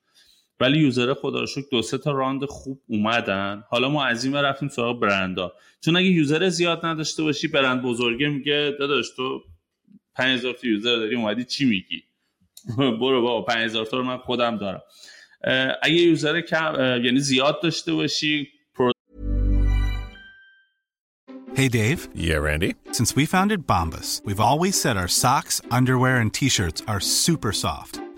ولی 0.60 0.78
user 0.78 1.14
خدا 1.14 1.40
رو 1.40 1.46
شکر 1.46 1.66
دو 1.70 1.82
سه 1.82 1.98
تا 1.98 2.10
round 2.12 2.44
خوب 2.44 2.80
اومدن 2.86 3.64
حالا 3.68 3.88
ما 3.88 4.04
از 4.04 4.24
این 4.24 4.34
رفتیم 4.34 4.68
سراغ 4.68 5.00
برندا 5.00 5.52
چون 5.80 5.96
اگه 5.96 6.06
user 6.06 6.48
زیاد 6.48 6.86
نداشته 6.86 7.22
باشی 7.22 7.48
برند 7.48 7.82
بزرگه 7.82 8.28
میگه 8.28 8.76
داداش 8.78 9.10
تو 9.16 9.42
5000 10.14 10.52
تا 10.52 10.68
user 10.68 10.96
داری 10.96 11.16
اومدی 11.16 11.44
چی 11.44 11.64
میگی 11.64 12.02
برو 13.00 13.22
بابا 13.22 13.42
5000 13.42 13.86
تا 13.86 13.96
رو 13.96 14.04
من 14.04 14.16
خودم 14.16 14.56
دارم 14.56 14.82
اگه 15.82 15.94
user 15.94 16.40
کم 16.40 16.74
یعنی 17.04 17.20
زیاد 17.20 17.62
داشته 17.62 17.92
باشی 17.92 18.48
Hey 21.60 21.68
Dave. 21.68 22.08
Yeah, 22.14 22.40
Randy. 22.46 22.70
Since 22.92 23.10
we 23.16 23.26
founded 23.26 23.66
Bombus, 23.66 24.08
we've 24.24 24.44
always 24.50 24.80
said 24.80 24.96
our 24.96 25.08
socks, 25.08 25.60
underwear 25.78 26.16
and 26.22 26.32
t-shirts 26.32 26.80
are 26.86 27.00
super 27.00 27.52
soft. 27.52 27.94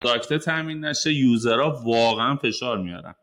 product 0.00 0.34
تامین 0.34 0.84
نشه 0.84 1.12
user 1.12 1.68
ها 1.68 1.82
واقعا 1.84 2.36
فشار 2.36 2.78
میارن. 2.78 3.14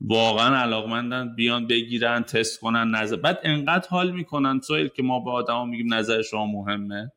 واقعا 0.00 0.56
علاقمندن 0.56 1.34
بیان 1.34 1.66
بگیرن 1.66 2.22
تست 2.22 2.60
کنن 2.60 2.90
نظر 2.90 3.16
بعد 3.16 3.40
انقدر 3.42 3.88
حال 3.88 4.10
می‌کنن 4.10 4.60
سویل 4.60 4.88
که 4.88 5.02
ما 5.02 5.20
به 5.20 5.30
آدما 5.30 5.64
میگیم 5.64 5.94
نظر 5.94 6.22
شما 6.22 6.46
مهمه. 6.46 7.12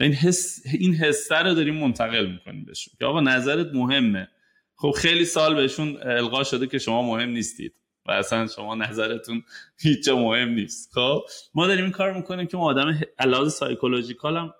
این 0.00 0.12
حس 0.12 0.62
این 0.78 0.94
حسه 0.94 1.36
رو 1.36 1.54
داریم 1.54 1.74
منتقل 1.74 2.26
می‌کنیم 2.26 2.64
بهشون. 2.64 2.94
که 2.98 3.04
آقا 3.04 3.20
نظرت 3.20 3.66
مهمه. 3.74 4.28
خب 4.76 4.90
خیلی 4.90 5.24
سال 5.24 5.54
بهشون 5.54 5.98
القا 6.02 6.44
شده 6.44 6.66
که 6.66 6.78
شما 6.78 7.02
مهم 7.02 7.28
نیستید 7.28 7.74
و 8.06 8.10
اصلا 8.10 8.46
شما 8.46 8.74
نظرتون 8.74 9.42
هیچ 9.80 10.08
مهم 10.08 10.48
نیست. 10.48 10.92
خب 10.94 11.22
ما 11.54 11.66
داریم 11.66 11.84
این 11.84 11.92
کار 11.92 12.12
می‌کنیم 12.12 12.46
که 12.46 12.56
ما 12.56 12.64
آدم 12.64 13.00
علاوه 13.18 13.48
سایکولوژیکال 13.48 14.36
هم 14.36 14.52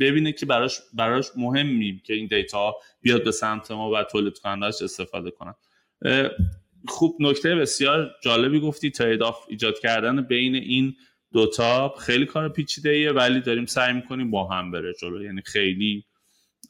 ببینه 0.00 0.32
که 0.32 0.46
براش 0.46 0.80
براش 0.94 1.26
مهمیم 1.36 2.02
که 2.04 2.14
این 2.14 2.26
data 2.26 2.76
بیاد 3.00 3.24
به 3.24 3.32
سمت 3.32 3.70
ما 3.70 3.90
و 3.90 4.02
تولید 4.02 4.38
کنندهاش 4.38 4.82
استفاده 4.82 5.30
کنن. 5.30 5.54
خوب 6.88 7.16
نکته 7.20 7.54
بسیار 7.54 8.10
جالبی 8.22 8.60
گفتی 8.60 8.90
trade-off 8.90 9.46
ایجاد 9.48 9.78
کردن 9.78 10.22
بین 10.22 10.54
این 10.54 10.94
دوتا 11.32 11.94
خیلی 12.00 12.26
کار 12.26 12.48
پیچیده 12.48 12.90
ایه 12.90 13.12
ولی 13.12 13.40
داریم 13.40 13.66
سعی 13.66 13.92
می‌کنیم 13.92 14.30
با 14.30 14.46
هم 14.46 14.70
بره 14.70 14.94
جلو. 15.00 15.24
یعنی 15.24 15.42
خیلی 15.44 16.04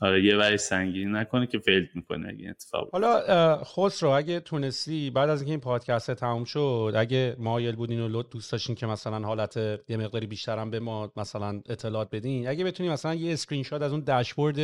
آره 0.02 0.24
یه 0.24 0.36
وری 0.36 0.56
سنگینی 0.56 1.12
نکنه 1.12 1.46
که 1.46 1.58
fail 1.58 1.88
می‌کنه 1.94 2.28
اگه 2.28 2.50
اتفاق. 2.50 2.88
حالا 2.92 3.64
خسرو 3.64 4.10
اگه 4.10 4.40
تونستی 4.40 5.10
بعد 5.10 5.30
از 5.30 5.40
اینکه 5.40 5.52
این 5.52 5.60
پادکست 5.60 6.10
تموم 6.10 6.44
شد 6.44 6.92
اگه 6.96 7.36
مایل 7.38 7.76
بودین 7.76 8.00
و 8.00 8.08
لط 8.08 8.26
دوست 8.30 8.52
داشتین 8.52 8.74
که 8.74 8.86
مثلا 8.86 9.18
حالت 9.18 9.56
یه 9.88 9.96
مقداری 9.96 10.26
بیشترم 10.26 10.70
به 10.70 10.80
ما 10.80 11.12
مثلا 11.16 11.62
اطلاعات 11.68 12.08
بدین 12.12 12.48
اگه 12.48 12.64
بتونی 12.64 12.88
مثلا 12.88 13.14
یه 13.14 13.32
اسکرین 13.32 13.62
شات 13.62 13.82
از 13.82 13.92
اون 13.92 14.04
داشبورد 14.04 14.58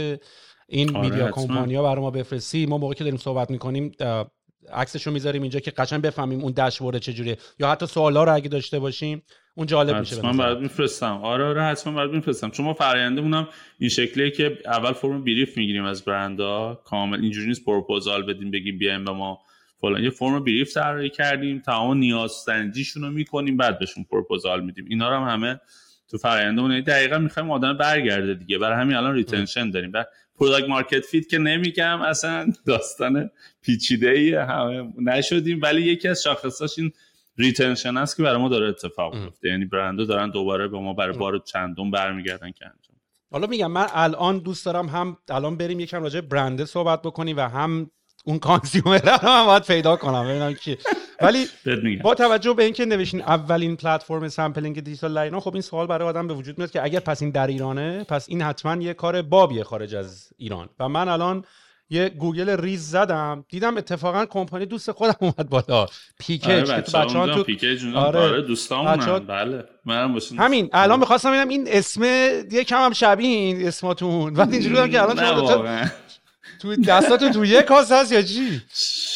این 0.68 0.96
آره، 0.96 1.00
میدیا. 1.00 1.30
کمپانیا 1.30 1.82
برای 1.82 2.00
ما 2.00 2.10
بفرستی 2.10 2.66
ما 2.66 2.78
موقعی 2.78 2.94
که 2.94 3.04
داریم 3.04 3.18
صحبت 3.18 3.50
می‌کنیم 3.50 3.92
عکسشو 4.72 5.10
می‌ذاریم 5.10 5.42
اینجا 5.42 5.60
که 5.60 5.70
قشنگ 5.70 6.02
بفهمیم 6.02 6.40
اون 6.40 6.52
داشبورد 6.52 6.98
چجوریه 6.98 7.36
یا 7.58 7.70
حتی 7.70 7.86
سوالا 7.86 8.24
رو 8.24 8.34
اگه 8.34 8.48
داشته 8.48 8.78
باشیم 8.78 9.22
اون 9.58 9.66
جالب 9.66 9.96
میشه 9.96 10.16
نظرم. 10.16 10.36
برات 10.36 10.58
میفرستم. 10.58 11.20
آره 11.22 11.44
آره 11.44 11.62
حتما 11.62 11.92
برات 11.92 12.10
میفرستم. 12.10 12.50
چون 12.50 12.66
ما 12.66 12.74
فرآیندمون 12.74 13.34
هم 13.34 13.48
این 13.78 13.90
شکلیه 13.90 14.30
که 14.30 14.58
اول 14.66 14.92
فرم 14.92 15.24
brief 15.24 15.56
می‌گیریم 15.56 15.84
از 15.84 16.04
برندا 16.04 16.80
کامل 16.84 17.20
اینجوری 17.20 17.46
نیست 17.46 17.64
پروپوزال 17.64 18.22
بدیم 18.22 18.50
بگیم 18.50 18.78
بیایم 18.78 19.04
به 19.04 19.12
ما 19.12 19.38
فلان. 19.80 20.04
یه 20.04 20.10
فرم 20.10 20.44
brief 20.44 20.74
طراحی 20.74 21.10
کردیم 21.10 21.62
تمام 21.66 21.96
نیاز 21.96 22.32
سنجیشون 22.32 23.02
رو 23.02 23.10
می‌کنیم 23.10 23.56
بعد 23.56 23.78
بهشون 23.78 24.04
پروپوزال 24.10 24.64
میدیم. 24.64 24.84
اینا 24.88 25.08
رو 25.10 25.16
هم 25.16 25.32
همه 25.32 25.60
تو 26.10 26.18
فرآیند 26.18 26.84
دقیقا 26.84 27.18
می‌خوایم 27.18 27.50
آدم 27.50 27.76
برگرده 27.76 28.34
دیگه. 28.34 28.58
برای 28.58 28.80
همین 28.80 28.96
الان 28.96 29.14
retention 29.14 29.70
داریم. 29.70 29.90
و 29.94 30.04
product 30.38 30.68
market 30.68 31.04
fit 31.04 31.28
که 31.28 31.38
نمیگم 31.38 32.02
اصلا 32.02 32.52
داستان 32.66 33.30
پیچیده 33.62 34.10
ای 34.10 34.34
همه 34.34 34.92
نشدیم. 34.98 35.60
ولی 35.62 35.82
یکی 35.82 36.08
از 36.08 36.22
شاخصاش 36.22 36.78
این 36.78 36.92
retention 37.38 37.96
است 37.96 38.16
که 38.16 38.22
برای 38.22 38.40
ما 38.40 38.48
داره 38.48 38.68
اتفاق 38.68 39.14
میفته 39.14 39.48
یعنی 39.48 39.64
برندو 39.64 40.04
دارن 40.04 40.30
دوباره 40.30 40.68
به 40.68 40.78
ما 40.78 40.92
برای 40.92 41.18
بار 41.18 41.38
چندم 41.38 41.90
برمیگردن 41.90 42.50
که 42.50 42.64
انجام 42.64 42.96
حالا 43.30 43.46
میگم 43.46 43.70
من 43.70 43.86
الان 43.92 44.38
دوست 44.38 44.66
دارم 44.66 44.88
هم 44.88 45.16
الان 45.28 45.56
بریم 45.56 45.80
یکم 45.80 46.02
راجع 46.02 46.20
برنده 46.20 46.64
صحبت 46.64 47.02
بکنیم 47.02 47.36
و 47.36 47.40
هم 47.40 47.90
اون 48.24 48.38
consumer 48.38 48.98
رو 48.98 49.28
هم 49.28 49.46
باید 49.46 49.62
پیدا 49.62 49.96
کنم 49.96 50.24
ببینم 50.28 50.54
کی 50.54 50.78
ولی 51.20 51.46
با 52.02 52.14
توجه 52.14 52.54
به 52.54 52.64
اینکه 52.64 52.84
نوشتین 52.84 53.20
اولین 53.20 53.76
پلتفرم 53.76 54.28
sampling 54.28 54.80
دیجیتال 54.80 55.12
ایران 55.12 55.40
خب 55.40 55.52
این 55.52 55.62
سوال 55.62 55.86
برای 55.86 56.08
آدم 56.08 56.28
به 56.28 56.34
وجود 56.34 56.58
میاد 56.58 56.70
که 56.70 56.84
اگر 56.84 57.00
پس 57.00 57.22
این 57.22 57.30
در 57.30 57.46
ایرانه 57.46 58.04
پس 58.04 58.28
این 58.28 58.42
حتما 58.42 58.82
یه 58.82 58.94
کار 58.94 59.22
بابیه 59.22 59.64
خارج 59.64 59.94
از 59.94 60.32
ایران. 60.36 60.68
و 60.78 60.88
من 60.88 61.08
الان 61.08 61.44
یه 61.90 62.08
گوگل 62.08 62.60
ریز 62.60 62.90
زدم 62.90 63.44
دیدم 63.48 63.76
اتفاقا 63.76 64.26
کمپانی 64.26 64.66
دوست 64.66 64.92
خودم 64.92 65.14
اومد 65.20 65.48
بالا. 65.48 65.86
پیکج 66.18 66.70
آره 66.70 66.80
تو 66.80 66.98
بچه‌ها 66.98 67.26
تو 67.26 67.42
پیکج 67.42 67.94
آره, 67.94 68.20
آره 68.20 68.42
دوستامون 68.42 69.18
بله. 69.18 69.64
منم 69.84 70.18
همین 70.38 70.70
الان 70.72 71.00
می‌خواستم 71.00 71.30
ببینم 71.30 71.48
این 71.48 71.64
اسم 71.70 72.04
یه 72.52 72.64
کم 72.64 72.84
هم 72.84 72.92
شبیه 72.92 73.28
این 73.28 73.66
اسماتون. 73.68 74.34
وقتی 74.34 74.56
اینجوری 74.56 74.90
که 74.90 75.02
الان 75.02 75.16
شما 75.16 75.84
تو 76.60 76.76
دستاتون 76.76 77.32
تو 77.32 77.44
یه 77.44 77.62
کاسه 77.62 77.94
هست 77.94 78.12
یا 78.12 78.22
چی؟ 78.22 78.62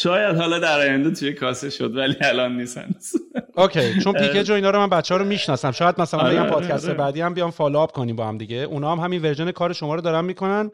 شاید 0.01 0.35
حالا 0.35 0.59
در 0.59 0.79
آینده 0.79 1.11
توی 1.11 1.33
کاسه 1.33 1.69
شد 1.69 1.95
ولی 1.95 2.15
الان 2.21 2.57
نیستن 2.57 2.89
اوکی 3.57 3.99
چون 3.99 4.13
پیکج 4.13 4.49
و 4.49 4.53
اینا 4.53 4.69
رو 4.69 4.79
من 4.79 4.89
بچه 4.89 5.13
ها 5.13 5.19
رو 5.19 5.25
می‌شناسم. 5.25 5.71
شاید 5.71 6.01
مثلا 6.01 6.19
آره 6.19 6.33
بگم 6.33 6.49
پادکست 6.49 6.85
آره. 6.85 6.93
بعدی 6.93 7.21
هم 7.21 7.33
بیام 7.33 7.51
فالوآپ 7.51 7.91
کنیم 7.91 8.15
با 8.15 8.27
هم 8.27 8.37
دیگه. 8.37 8.57
اونا 8.57 8.91
هم 8.91 8.99
همین 8.99 9.21
ورژن 9.21 9.51
کار 9.51 9.73
شما 9.73 9.95
رو 9.95 10.01
دارن 10.01 10.25
می‌کنن. 10.25 10.71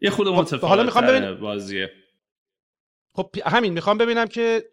یه 0.00 0.10
خود 0.10 0.28
متفاوت 0.28 0.64
حالا 0.64 0.82
می‌خوام 0.82 1.06
ببین 1.06 1.34
بازیه. 1.34 1.90
خب 3.12 3.30
همین 3.46 3.72
می‌خوام 3.72 3.98
ببینم 3.98 4.26
که 4.26 4.64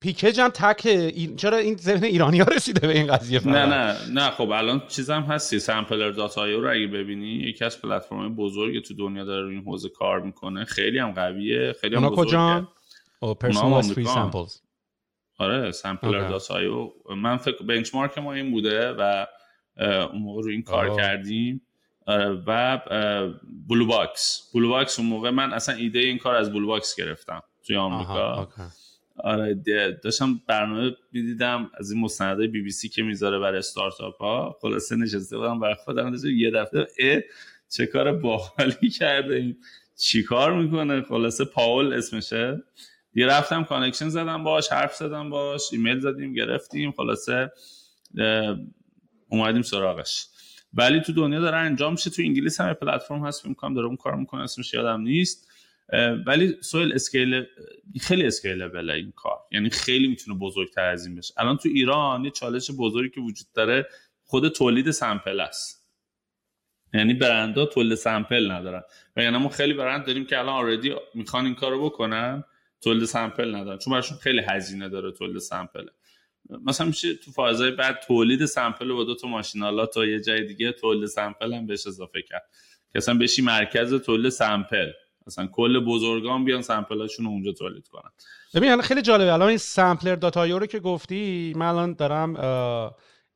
Peekage 0.00 0.40
هم 0.40 0.48
تک 0.48 0.86
این... 0.86 1.36
چرا 1.36 1.56
این 1.56 1.76
ذهن 1.76 2.04
ایرانی 2.04 2.40
ها 2.40 2.46
رسیده 2.56 2.86
به 2.86 2.92
این 2.92 3.06
قضیه 3.06 3.48
نه 3.48 3.66
نه 3.66 3.96
نه 4.12 4.30
خب 4.30 4.50
الان 4.50 4.82
چیزم 4.88 5.22
هستی. 5.22 5.58
Sampler.io 5.58 6.46
رو 6.46 6.70
اگه 6.70 6.86
ببینی 6.86 7.34
یکی 7.34 7.64
از 7.64 7.82
پلتفرم 7.82 8.36
بزرگی 8.36 8.80
تو 8.80 8.94
دنیا 8.94 9.24
داره 9.24 9.42
روی 9.42 9.54
این 9.54 9.64
حوزه 9.64 9.88
کار 9.88 10.20
می‌کنه. 10.20 10.64
خیلی 10.64 10.98
هم 10.98 11.12
قویه 11.12 11.72
خیلی 11.80 11.96
هم 11.96 12.08
بزرگه. 12.08 12.22
کجا 12.22 12.68
او 13.20 13.34
personal 13.34 13.82
samples 13.82 14.60
آره 15.38 15.72
Sampler.io 15.72 16.58
من 17.16 17.36
فکر 17.36 17.64
benchmark 17.64 18.18
ما 18.18 18.32
این 18.32 18.50
بوده 18.50 18.92
و 18.92 19.26
اون 20.12 20.22
موقع 20.22 20.42
روی 20.42 20.52
این 20.52 20.62
کار 20.62 20.90
آه. 20.90 20.96
کردیم. 20.96 21.66
و 22.46 22.80
Blue 23.68 23.86
Box 23.86 24.50
Blue 24.54 24.68
Box 24.68 24.98
اون 24.98 25.08
موقع 25.08 25.30
من 25.30 25.52
اصلا 25.52 25.74
ایده 25.74 25.98
این 25.98 26.18
کار 26.18 26.34
از 26.34 26.52
Blue 26.52 26.66
Box 26.66 26.96
گرفتم 26.96 27.42
توی 27.66 27.76
آمریکا. 27.76 28.48
آره 29.16 29.54
داشتم 30.04 30.40
برنامه 30.46 30.96
می‌دیدم 31.12 31.70
از 31.74 31.90
این 31.90 32.00
مستندهای 32.00 32.48
بی 32.48 32.62
بی 32.62 32.70
سی 32.70 32.88
که 32.88 33.02
می‌ذاره 33.02 33.38
برای 33.38 33.58
استارتاپ 33.58 34.22
ها 34.22 34.56
خلاصه 34.62 34.96
نشسته 34.96 35.38
بودم 35.38 35.60
برای 35.60 35.74
خودم 35.74 36.14
یه 36.24 36.50
دفعه 36.50 36.86
اه 36.98 37.20
چه 37.68 37.86
کار 37.86 38.12
باحالی 38.12 38.90
کرده 38.98 39.34
این؟ 39.34 39.56
چی 39.96 40.22
کار 40.22 40.62
می‌کنه؟ 40.62 41.02
خلاصه 41.02 41.44
پاول 41.44 41.92
اسمشه. 41.92 42.62
یه 43.14 43.26
رفتم 43.26 43.64
connection 43.64 44.08
زدم 44.08 44.44
باش 44.44 44.68
حرف 44.72 44.94
زدم 44.94 45.30
باش 45.30 45.62
ایمیل 45.72 46.00
زدیم 46.00 46.34
گرفتیم. 46.34 46.92
خلاصه 46.92 47.52
اومدیم 49.28 49.62
سراغش. 49.62 50.26
ولی 50.72 51.00
تو 51.00 51.12
دنیا 51.12 51.40
داره 51.40 51.56
انجام 51.56 51.92
میشه. 51.92 52.10
تو 52.10 52.22
انگلیس 52.22 52.60
هم 52.60 52.74
پلتفرم 52.74 53.26
هست 53.26 53.46
می‌کنم 53.46 53.74
داره 53.74 53.86
اون 53.86 53.96
کار 53.96 54.16
می‌کنه 54.16 54.42
اسمش 54.42 54.74
یادم 54.74 55.00
نیست. 55.00 55.50
ولی 56.26 56.56
سویل 56.60 56.92
scale 56.92 57.44
خیلی 58.00 58.26
scalable 58.26 58.90
این 58.90 59.12
کار. 59.16 59.38
یعنی 59.52 59.70
خیلی 59.70 60.08
می‌تونه 60.08 60.38
بزرگتر 60.38 60.84
از 60.84 61.06
این 61.06 61.14
بشه. 61.16 61.34
الان 61.36 61.56
تو 61.56 61.68
ایران 61.68 62.24
یه 62.24 62.30
چالش 62.30 62.70
بزرگی 62.78 63.10
که 63.10 63.20
وجود 63.20 63.46
داره 63.54 63.86
خود 64.24 64.48
تولید 64.48 64.90
sample 64.90 65.40
است. 65.40 65.80
یعنی 66.94 67.14
برندها 67.14 67.66
تولید 67.66 67.94
sample 67.94 68.50
ندارن. 68.50 68.82
و 69.16 69.22
یعنی 69.22 69.38
ما 69.38 69.48
خیلی 69.48 69.74
برند 69.74 70.06
داریم 70.06 70.26
که 70.26 70.38
الان 70.38 70.54
already 70.54 70.94
می‌خوان 71.14 71.44
این 71.44 71.54
کارو 71.54 71.84
بکنن 71.84 72.44
تولید 72.80 73.04
sample 73.04 73.54
ندارن. 73.54 73.78
چون 73.78 73.92
براشون 73.92 74.18
خیلی 74.18 74.40
هزینه 74.40 74.88
داره 74.88 75.12
تولید 75.12 75.38
sample. 75.38 75.86
مثلا 76.64 76.86
میشه 76.86 77.14
تو 77.14 77.30
فازهای 77.30 77.70
بعد 77.70 78.00
تولید 78.06 78.46
sample 78.46 78.92
با 78.92 79.04
دو 79.04 79.14
تا 79.14 79.28
ماشین‌آلات 79.28 79.94
تا 79.94 80.04
یه 80.04 80.20
جای 80.20 80.44
دیگه 80.44 80.72
تولید 80.72 81.06
sample 81.06 81.54
هم 81.54 81.66
بهش 81.66 81.86
اضافه 81.86 82.22
کرد. 82.22 82.50
که 82.92 82.98
اصلا 82.98 83.18
بشی 83.18 83.42
مرکز 83.42 83.94
تولید 83.94 84.30
sample. 84.30 84.90
مثلا 85.26 85.46
کل 85.46 85.84
بزرگان 85.84 86.44
بیان 86.44 86.62
sample 86.62 87.00
اشون 87.00 87.26
رو 87.26 87.32
اونجا 87.32 87.52
تولید 87.52 87.88
کنن. 87.88 88.10
ببین 88.54 88.70
الان 88.70 88.82
خیلی 88.82 89.02
جالبه. 89.02 89.32
الان 89.32 89.48
این 89.48 89.58
Sampler.io 89.58 90.58
رو 90.58 90.66
که 90.66 90.80
گفتی 90.80 91.52
من 91.56 91.66
الان 91.66 91.94
دارم 91.94 92.34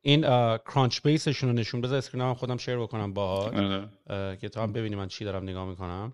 این 0.02 0.20
Crunchbase 0.59 1.01
شون 1.03 1.49
رو 1.48 1.55
نشون 1.55 1.80
بذار 1.80 1.98
screen 1.99 2.35
خودم 2.34 2.57
share 2.57 2.76
بکنم 2.76 3.12
باهات. 3.12 3.55
آره. 3.55 4.36
که 4.36 4.48
تو 4.48 4.61
هم 4.61 4.72
ببینی 4.72 4.96
من 4.96 5.09
چی 5.09 5.24
دارم 5.24 5.42
نگاه 5.42 5.68
می‌کنم. 5.68 6.12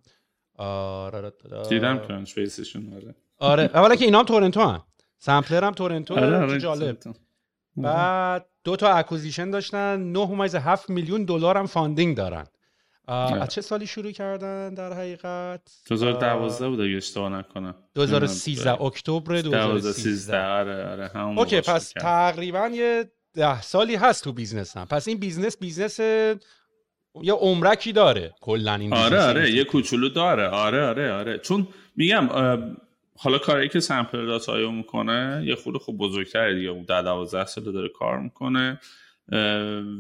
آره 0.59 1.32
دیدم 1.68 1.99
Crunchbase 1.99 2.35
شون 2.35 2.93
آره. 2.95 3.14
آره. 3.38 3.62
اولا 3.62 3.97
که 3.97 4.05
اینا 4.05 4.18
هم 4.18 4.24
تورنتو 4.24 4.61
هم 4.61 4.82
Sampler 5.21 5.64
هم 5.64 5.73
تورنتو 5.73 6.14
آره, 6.14 6.37
آره، 6.37 6.59
جالب. 6.59 6.99
بعد 7.77 8.47
دو 8.64 8.77
تا 8.77 8.89
acquisition 8.93 9.51
داشتن 9.51 10.12
9.7 10.79 10.91
میلیون 10.91 11.25
دلار 11.25 11.57
هم 11.57 11.66
funding 11.66 12.16
دارن. 12.16 12.47
از 13.09 13.49
چه 13.49 13.61
سالی 13.61 13.87
شروع 13.87 14.11
کردن 14.11 14.75
در 14.75 14.93
حقیقت؟ 14.93 15.61
2012 15.89 16.68
بود 16.68 16.81
اگه 16.81 16.97
اشتباه 16.97 17.29
نکنم. 17.29 17.75
2013 17.95 18.83
اکتبر 18.83 19.41
2013 19.41 20.45
آره 20.45 20.87
آره 20.87 21.11
همون 21.14 21.39
اوکی 21.39 21.61
پس 21.61 21.93
تقریبا 21.93 22.68
یه 22.68 23.11
ده 23.35 23.62
سالی 23.62 23.95
هست 23.95 24.25
تو 24.25 24.33
business 24.33 24.77
هم 24.77 24.87
پس 24.87 25.09
این 25.09 25.18
business 25.18 25.59
business 25.59 26.01
یه 27.23 27.33
عمرکی 27.33 27.93
داره 27.93 28.35
کلا 28.41 28.75
این 28.75 28.95
آره 28.95 29.23
آره 29.23 29.51
یه 29.51 29.64
کوچولو 29.64 30.09
داره. 30.09 30.49
آره 30.49 30.87
آره 30.87 31.12
آره. 31.12 31.39
چون 31.39 31.68
میگم 31.97 32.29
حالا 33.23 33.39
کاری 33.39 33.68
که 33.68 33.81
Sampler.io 33.81 34.71
می‌کنه 34.71 35.43
یه 35.47 35.55
خورده 35.55 35.77
خوب 35.77 35.99
بزرگتره 35.99 36.55
دیگه 36.55 36.68
اون 36.68 36.85
10 36.85 37.03
12 37.03 37.45
سال 37.47 37.64
داره 37.64 37.89
کار 37.89 38.18
می‌کنه. 38.18 38.81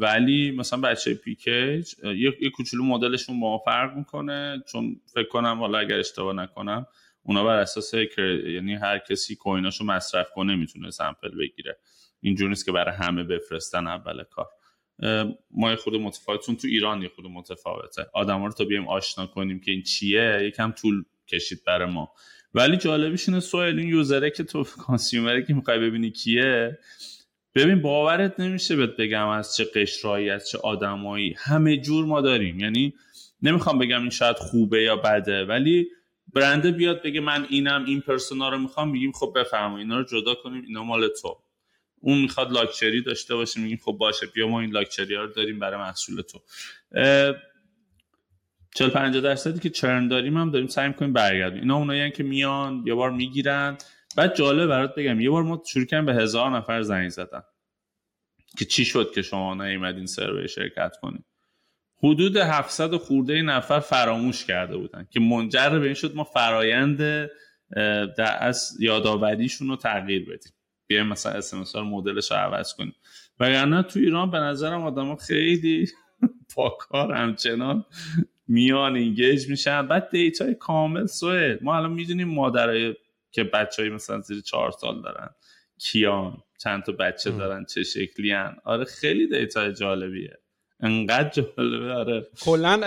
ولی 0.00 0.50
مثلا 0.50 0.80
بچه 0.80 1.14
Peekage 1.14 1.94
یه, 2.04 2.36
یه 2.40 2.50
کوچولو 2.50 2.84
مدلشون 2.84 3.40
با 3.40 3.58
فرق 3.58 3.96
می‌کنه. 3.96 4.62
چون 4.72 5.00
فکر 5.14 5.28
کنم 5.28 5.58
حالا 5.58 5.78
اگر 5.78 5.98
اشتباه 5.98 6.34
نکنم 6.34 6.86
اونا 7.22 7.44
بر 7.44 7.56
اساس 7.56 7.94
یعنی 7.94 8.74
هر 8.74 8.98
کسی 8.98 9.36
coin 9.36 9.64
اشو 9.64 9.84
مصرف 9.84 10.30
کنه 10.34 10.56
می‌تونه 10.56 10.90
sample 10.90 11.30
بگیره. 11.38 11.78
اینجور 12.20 12.48
نیست 12.48 12.66
که 12.66 12.72
برای 12.72 12.94
همه 12.94 13.24
بفرستن 13.24 13.86
اول 13.86 14.22
کار. 14.22 14.46
ما 15.50 15.70
یه 15.70 15.76
خورده 15.76 15.94
متفاوت 15.94 16.46
چون 16.46 16.56
تو 16.56 16.68
ایران 16.68 17.02
یه 17.02 17.08
خورده 17.08 17.24
متفاوته. 17.26 18.06
آدم 18.14 18.44
رو 18.44 18.52
تا 18.52 18.64
بیایم 18.64 18.88
آشنا 18.88 19.26
کنیم 19.26 19.60
که 19.60 19.70
این 19.70 19.82
چیه 19.82 20.38
یکم 20.42 20.72
طول 20.72 21.04
کشید 21.28 21.58
برای 21.66 21.90
ما. 21.90 22.12
ولی 22.54 22.76
جالبیش 22.76 23.28
اینه 23.28 23.40
سوال 23.40 23.78
این 23.78 23.88
یوزره 23.88 24.30
که 24.30 24.44
تو 24.44 24.64
کانسیومره 24.64 25.42
که 25.42 25.54
می‌خوای 25.54 25.78
ببینی 25.78 26.10
کیه 26.10 26.78
ببین 27.54 27.82
باورت 27.82 28.40
نمیشه 28.40 28.76
بهت 28.76 28.96
بگم 28.96 29.28
از 29.28 29.56
چه 29.56 29.64
قشرایی 29.64 30.30
از 30.30 30.48
چه 30.48 30.58
آدمایی. 30.58 31.34
همه 31.38 31.76
جور 31.76 32.04
ما 32.04 32.20
داریم. 32.20 32.60
یعنی 32.60 32.94
نمی‌خوام 33.42 33.78
بگم 33.78 34.00
این 34.00 34.10
شاید 34.10 34.36
خوبه 34.36 34.82
یا 34.82 34.96
بده 34.96 35.44
ولی 35.44 35.88
برنده 36.34 36.70
بیاد 36.70 37.02
بگه 37.02 37.20
من 37.20 37.46
اینم 37.50 37.84
این 37.84 38.00
پرسونا 38.00 38.48
رو 38.48 38.58
می‌خوام 38.58 38.90
میگیم 38.90 39.12
خب 39.12 39.32
بفرما 39.36 39.78
اینا 39.78 39.98
رو 39.98 40.04
جدا 40.04 40.34
کنیم 40.34 40.64
اینا 40.66 40.84
مال 40.84 41.08
تو. 41.22 41.36
اون 42.00 42.18
می‌خواد 42.18 42.52
لاکچری 42.52 43.02
داشته 43.02 43.34
باشه 43.34 43.60
میگیم 43.60 43.80
خب 43.84 43.92
باشه 43.92 44.26
بیا 44.26 44.48
ما 44.48 44.60
این 44.60 44.70
لاکچری 44.70 45.14
ها 45.14 45.22
رو 45.22 45.32
داریم 45.32 45.58
برای 45.58 45.80
محصول 45.80 46.22
تو. 46.22 46.40
40 48.74 48.90
50 48.90 49.22
درصدی 49.22 49.60
که 49.60 49.70
چرن 49.70 50.08
داریم 50.08 50.36
هم 50.36 50.50
داریم 50.50 50.66
سعی 50.66 50.88
می‌کنیم 50.88 51.12
برگردیم. 51.12 51.60
اینا 51.60 51.76
اونایی 51.76 52.10
که 52.10 52.22
میان 52.22 52.82
یه 52.86 52.94
بار 52.94 53.10
می‌گیرن. 53.10 53.78
بعد 54.16 54.34
جالب 54.34 54.68
برات 54.68 54.94
بگم 54.94 55.20
یه 55.20 55.30
بار 55.30 55.42
ما 55.42 55.62
شروع 55.66 55.84
کردیم 55.84 56.06
به 56.06 56.14
هزار 56.14 56.50
نفر 56.50 56.82
زنگ 56.82 57.08
زدن 57.08 57.42
که 58.58 58.64
چی 58.64 58.84
شد 58.84 59.12
که 59.14 59.22
شما 59.22 59.54
نیومدین 59.54 60.06
سروی 60.06 60.48
شرکت 60.48 60.96
کنید 61.02 61.24
حدود 62.02 62.36
700 62.36 62.96
خورده 62.96 63.42
نفر 63.42 63.80
فراموش 63.80 64.44
کرده 64.44 64.76
بودن 64.76 65.06
که 65.10 65.20
منجر 65.20 65.78
به 65.78 65.84
این 65.84 65.94
شد 65.94 66.14
ما 66.14 66.24
فرایند 66.24 66.98
در 68.16 68.36
از 68.40 68.76
یادآوریشون 68.80 69.68
رو 69.68 69.76
تغییر 69.76 70.24
بدیم. 70.24 70.52
بیایم 70.86 71.06
مثلا 71.06 71.32
اس 71.32 71.76
رو 71.76 71.84
مدلش 71.84 72.30
رو 72.30 72.36
عوض 72.36 72.74
کنیم. 72.74 72.94
وگرنه 73.40 73.82
تو 73.82 73.98
ایران 73.98 74.30
به 74.30 74.38
نظرم 74.38 74.82
آدم 74.82 75.16
خیلی 75.16 75.88
پاکار 76.54 77.12
همچنان. 77.12 77.84
میان 78.50 78.96
engage 78.96 79.48
میشن. 79.48 79.88
بعد 79.88 80.10
data 80.10 80.45
ی 80.45 80.54
کامل 80.54 81.06
سوه 81.06 81.58
ما 81.62 81.76
الان 81.76 81.92
می‌دونیم 81.92 82.28
مادرای 82.28 82.94
که 83.32 83.44
بچه 83.44 83.82
های 83.82 83.90
مثلا 83.90 84.20
زیر 84.20 84.40
چهار 84.40 84.70
سال 84.70 85.02
دارن. 85.02 85.28
کیان 85.80 86.36
چند 86.62 86.82
تا 86.82 86.92
بچه 86.92 87.30
دارن 87.30 87.64
چه 87.64 87.82
شکلی 87.82 88.32
هن. 88.32 88.56
آره 88.64 88.84
خیلی 88.84 89.28
data 89.28 89.72
جالبیه. 89.72 90.38
انقدر 90.80 91.28
جالبه 91.28 91.92
آره. 91.92 92.26
کلا 92.42 92.80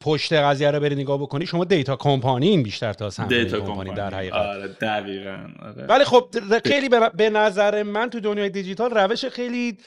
پشت 0.00 0.32
قضیه 0.32 0.70
رو 0.70 0.80
بری 0.80 0.94
نگاه 0.94 1.18
بکنی 1.18 1.46
شما 1.46 1.64
data 1.64 1.96
company 1.96 2.62
بیشتر 2.62 2.92
تا 2.92 3.10
sample 3.10 3.44
data 3.44 3.60
company 3.60 3.94
در 3.94 4.14
حقیقت. 4.14 4.34
آره 4.34 4.68
دقیقاً 4.68 5.48
آره. 5.62 5.86
ولی 5.86 6.04
خب 6.04 6.34
خیلی 6.64 6.88
به 7.16 7.30
نظر 7.30 7.82
من 7.82 8.10
تو 8.10 8.20
دنیای 8.20 8.50
دیجیتال 8.50 8.90
روش 8.90 9.24
خیلی 9.24 9.78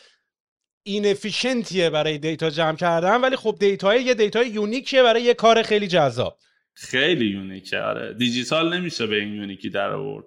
inefficient 0.83 1.73
یه 1.73 1.89
برای 1.89 2.17
data 2.17 2.49
جمع 2.49 2.75
کردن 2.75 3.21
ولی 3.21 3.35
خب 3.35 3.55
data 3.59 3.94
ی 3.94 4.03
یه 4.03 4.13
data 4.13 4.49
ی 4.49 4.55
unique 4.55 4.91
یه 4.91 5.03
برای 5.03 5.21
یه 5.21 5.33
کار 5.33 5.61
خیلی 5.63 5.87
جذاب. 5.87 6.37
خیلی 6.73 7.25
unique 7.25 7.71
ه 7.71 7.79
آره. 7.79 8.13
دیجیتال 8.13 8.77
نمیشه 8.77 9.07
به 9.07 9.15
این 9.15 9.33
unique 9.33 9.64
ی 9.64 9.69
در 9.69 9.91
آورد 9.91 10.25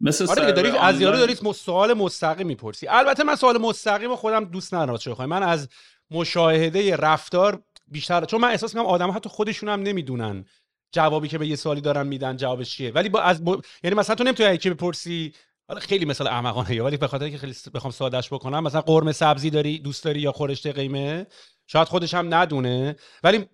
مثل 0.00 0.26
آره 0.30 0.52
دارید 0.52 0.74
از 0.80 1.00
یارو 1.00 1.34
مس- 1.42 1.56
سوال 1.56 1.94
مستقیم 1.94 2.46
می‌پرسی. 2.46 2.88
البته 2.88 3.24
من 3.24 3.36
سوال 3.36 3.58
مستقیم 3.58 4.16
خودم 4.16 4.44
دوست 4.44 4.74
ندارم 4.74 4.96
چه 4.96 5.10
بخوام. 5.10 5.28
من 5.28 5.42
از 5.42 5.68
مشاهده 6.10 6.96
رفتار 6.96 7.62
بیشتر 7.88 8.24
چون 8.24 8.40
من 8.40 8.48
احساس 8.48 8.74
می‌کنم 8.74 8.90
آدم 8.90 9.10
حتی 9.10 9.28
خودشون 9.28 9.68
هم 9.68 9.82
نمی‌دونن 9.82 10.44
جوابی 10.92 11.28
که 11.28 11.38
به 11.38 11.46
یه 11.46 11.56
سوالی 11.56 11.80
دارن 11.80 12.06
میدن 12.06 12.36
جوابش 12.36 12.70
چیه. 12.70 12.90
ولی 12.90 13.08
با 13.08 13.20
از 13.20 13.44
ب... 13.44 13.48
یعنی 13.84 13.96
مثلا 13.96 14.16
تو 14.16 14.24
نمی‌تونی 14.24 14.54
یکی 14.54 14.70
بپرسی 14.70 15.32
حالا 15.70 15.80
خیلی 15.80 16.04
مثال 16.04 16.26
احمقانه 16.26 16.82
ولی 16.82 16.96
به 16.96 17.06
خاطر 17.06 17.28
که 17.28 17.38
خیلی 17.38 17.54
بخوام 17.74 17.90
سادهش 17.90 18.32
بکنم 18.32 18.62
مثلا 18.62 18.80
قرمه 18.80 19.12
سبزی 19.12 19.50
داری؟ 19.50 19.78
دوست 19.78 20.04
داری 20.04 20.20
یا 20.20 20.32
خورشت 20.32 20.66
قیمه؟ 20.66 21.26
شاید 21.66 21.88
خودش 21.88 22.14
هم 22.14 22.34
ندونه. 22.34 22.96
ولی 23.24 23.46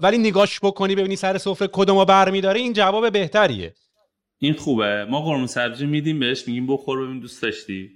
ولی 0.00 0.18
نگاش 0.18 0.60
بکنی 0.60 0.94
ببینی 0.94 1.16
سر 1.16 1.38
سفره 1.38 1.68
کدومو 1.72 2.04
برمیداره 2.04 2.60
این 2.60 2.72
جواب 2.72 3.12
بهتریه. 3.12 3.74
این 4.38 4.54
خوبه. 4.54 5.04
ما 5.04 5.20
قرمه 5.20 5.46
سبزی 5.46 5.86
میدیم 5.86 6.20
بهش 6.20 6.48
میگیم 6.48 6.66
بخور 6.66 7.06
ببین 7.06 7.20
دوست 7.20 7.42
داشتی. 7.42 7.90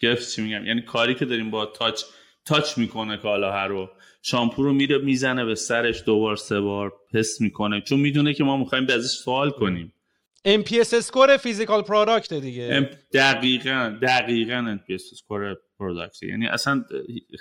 گرفت 0.00 0.30
چی 0.30 0.42
میگم؟ 0.42 0.66
یعنی 0.66 0.82
کاری 0.82 1.14
که 1.14 1.24
داریم 1.24 1.50
با 1.50 1.66
تاچ 1.66 2.02
تاچ 2.44 2.78
می‌کنه 2.78 3.16
کالاها 3.16 3.66
رو. 3.66 3.88
شامپو 4.22 4.62
رو 4.62 4.72
میره 4.72 4.98
می‌زنه 4.98 5.44
به 5.44 5.54
سرش 5.54 6.02
دوبار 6.06 6.36
سه 6.36 6.60
بار 6.60 6.92
حس 7.14 7.40
می‌کنه. 7.40 7.80
چون 7.80 8.00
می‌دونه 8.00 8.34
که 8.34 8.44
ما 8.44 8.56
می‌خوایم 8.56 8.86
ازش 8.90 9.10
سوال 9.10 9.50
کنیم. 9.50 9.92
NPS 10.48 10.94
score 10.94 11.36
physical 11.36 11.82
product 11.82 12.34
دیگه. 12.34 12.90
دقیقا 13.12 13.98
دقیقا 14.02 14.78
NPS 14.78 15.12
score 15.12 15.56
product 15.78 16.22
یعنی 16.22 16.46
اصلا 16.46 16.84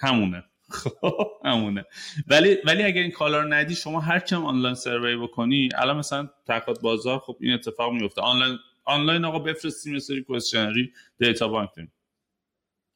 همونه. 0.02 0.44
خب، 0.70 1.28
همونه. 1.46 1.86
ولی 2.28 2.58
ولی 2.66 2.84
اگر 2.84 3.02
این 3.02 3.12
کالا 3.12 3.42
رو 3.42 3.54
ندی 3.54 3.76
شما 3.76 4.00
هر 4.00 4.20
کم 4.20 4.46
آنلاین 4.46 4.76
survey 4.76 5.16
بکنی 5.18 5.70
الان 5.76 5.98
مثلا 5.98 6.30
تحقیقات 6.48 6.82
بازار 6.82 7.20
خب 7.20 7.38
این 7.40 7.54
اتفاق 7.54 7.94
میفته. 7.94 8.22
آنلاین 8.22 8.58
آنلاین 8.84 9.26
آقا 9.26 9.40
بفرستیم 9.40 9.94
یه 9.94 10.00
سری 10.00 10.24
questionnaire 10.24 10.94
data 11.18 11.48
bank 11.48 11.70
داریم 11.76 11.92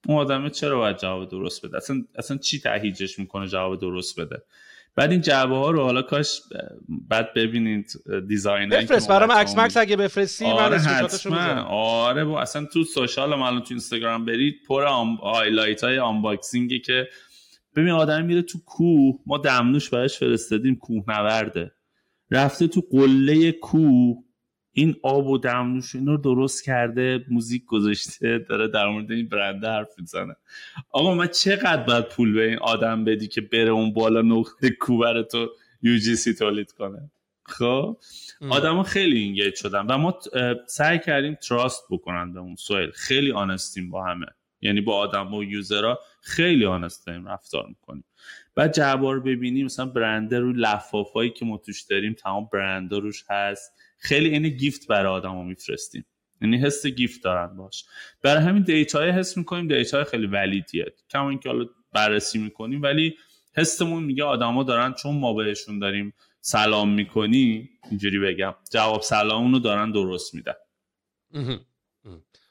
اون 0.07 0.17
آدمه 0.17 0.49
چرا 0.49 0.77
باید 0.77 0.97
جواب 0.97 1.29
درست 1.29 1.65
بده؟ 1.65 1.77
اصلا 1.77 2.03
اصلا 2.15 2.37
چی 2.37 2.59
تهییجش 2.59 3.19
می‌کنه 3.19 3.47
جواب 3.47 3.79
درست 3.79 4.19
بده؟ 4.19 4.43
بعد 4.95 5.11
این 5.11 5.21
جوابه 5.21 5.55
ها 5.55 5.71
رو 5.71 5.83
حالا 5.83 6.01
کاش 6.01 6.41
بعد 7.09 7.33
ببینید 7.33 7.91
design 8.27 8.69
بفرست. 8.69 9.09
برام 9.09 9.31
عکس 9.31 9.57
مکس. 9.57 9.77
اگه 9.77 9.95
بفرستی 9.95 10.45
من 10.45 10.51
آره 10.51 10.77
می‌ذارم. 10.77 11.65
آره 11.69 12.25
با 12.25 12.41
اصلا 12.41 12.65
تو 12.65 12.83
social 12.83 13.35
ما 13.35 13.47
الان 13.47 13.61
تو 13.61 13.67
اینستاگرام 13.69 14.25
برید 14.25 14.55
پر 14.67 14.83
آم... 14.83 15.15
highlight 15.15 15.83
های 15.83 15.99
unboxing 15.99 16.70
ی 16.70 16.79
که 16.79 17.07
ببین 17.75 17.89
آدم 17.89 18.25
میره 18.25 18.41
تو 18.41 18.59
کوه 18.65 19.19
ما 19.25 19.37
دمنوش 19.37 19.89
براش 19.89 20.17
فرستادیم 20.17 20.75
کوه 20.75 21.03
نورده 21.07 21.71
رفته 22.31 22.67
تو 22.67 22.81
قله 22.91 23.51
کوه 23.51 24.17
این 24.77 24.95
آب 25.03 25.27
و 25.27 25.37
دمنوش 25.37 25.95
اینا 25.95 26.11
رو 26.11 26.17
درست 26.17 26.63
کرده 26.63 27.25
موزیک 27.29 27.65
گذاشته 27.65 28.45
داره 28.49 28.67
در 28.67 28.87
مورد 28.87 29.11
این 29.11 29.27
برنده 29.27 29.67
حرف 29.67 29.99
می‌زنه. 29.99 30.35
آقا 30.91 31.13
من 31.13 31.27
چقدر 31.27 31.83
باید 31.83 32.09
پول 32.09 32.33
به 32.33 32.47
این 32.47 32.57
آدم 32.57 33.03
بدی 33.03 33.27
که 33.27 33.41
بره 33.41 33.69
اون 33.69 33.93
بالا 33.93 34.21
نقطه 34.21 34.69
کوه 34.69 34.99
بره 34.99 35.23
تو 35.23 35.49
UGC 35.81 36.33
تولید 36.33 36.71
کنه؟ 36.71 37.11
خب؟ 37.43 37.97
آدما 38.49 38.83
خیلی 38.83 39.19
engage 39.19 39.55
شدن 39.55 39.85
و 39.85 39.97
ما 39.97 40.19
سعی 40.67 40.99
کردیم 40.99 41.35
trust 41.35 41.83
بکنن 41.89 42.33
به 42.33 42.39
اون 42.39 42.55
سهیل. 42.55 42.91
خیلی 42.91 43.31
honest 43.31 43.75
یم 43.75 43.89
با 43.89 44.05
همه. 44.05 44.25
یعنی 44.61 44.81
با 44.81 44.95
آدم 44.95 45.33
و 45.33 45.43
user 45.43 45.88
ها 45.88 45.99
خیلی 46.21 46.65
honest 46.65 47.07
داریم 47.07 47.27
رفتار 47.27 47.67
می‌کنیم. 47.67 48.03
بعد 48.55 48.73
جوابا 48.73 49.13
رو 49.13 49.21
ببینیم 49.21 49.65
مثلا 49.65 49.85
برنده 49.85 50.39
روی 50.39 50.53
لفافایی 50.57 51.29
که 51.29 51.45
ما 51.45 51.57
توش 51.57 51.81
داریم 51.81 52.13
تمام 52.13 52.49
برنده 52.53 52.99
روش 52.99 53.23
هست. 53.29 53.73
خیلی 53.97 54.29
این 54.29 54.49
gift 54.49 54.87
برای 54.87 55.11
آدما 55.13 55.43
میفرستیم. 55.43 56.05
یعنی 56.41 56.57
حس 56.57 56.85
gift 56.85 57.23
دارن 57.23 57.57
باش. 57.57 57.85
برای 58.21 58.43
همین 58.43 58.63
data 58.63 59.00
ی 59.00 59.09
حس 59.09 59.37
می‌کنیم 59.37 59.67
data 59.67 59.96
ی 59.96 60.03
خیلی 60.03 60.27
valid 60.27 60.64
یه. 60.64 60.85
کما 61.09 61.29
اینکه 61.29 61.49
حالا 61.49 61.65
بررسی 61.91 62.39
می‌کنیم 62.39 62.81
ولی 62.81 63.15
حسمون 63.55 64.03
میگه 64.03 64.23
آدما 64.23 64.63
دارن 64.63 64.93
چون 64.93 65.19
ما 65.19 65.33
بهشون 65.33 65.79
داریم 65.79 66.13
سلام 66.41 66.89
می‌کنی 66.89 67.69
اینجوری 67.89 68.19
بگم. 68.19 68.55
جواب 68.71 69.01
سلام 69.01 69.53
رو 69.53 69.59
دارن 69.59 69.91
درست 69.91 70.35
میدن. 70.35 70.53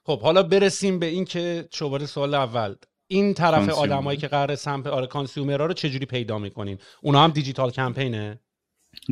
خب 0.04 0.20
حالا 0.20 0.42
برسیم 0.42 0.98
به 0.98 1.06
این 1.06 1.24
که 1.24 1.68
شماره 1.72 2.06
سوال 2.06 2.34
اول. 2.34 2.74
این 3.06 3.34
طرف. 3.34 3.68
آدمایی 3.68 4.18
که 4.18 4.28
قرار 4.28 4.54
سمپ 4.54 4.86
آره 4.86 5.06
consumer 5.06 5.59
ها 5.59 5.66
رو 5.66 5.74
چجوری 5.74 6.06
پیدا 6.06 6.38
می‌کنین؟ 6.38 6.78
اونا 7.02 7.24
هم 7.24 7.30
digital 7.30 7.70
campaign 7.70 8.26
ه؟ 8.26 8.40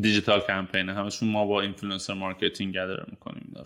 digital 0.01 0.41
campaign. 0.41 0.89
همشون 0.89 1.29
ما 1.29 1.47
با 1.47 1.61
influencer 1.61 2.15
marketing 2.15 2.75
gather 2.75 3.05
می‌کنیم 3.11 3.53
رو. 3.57 3.65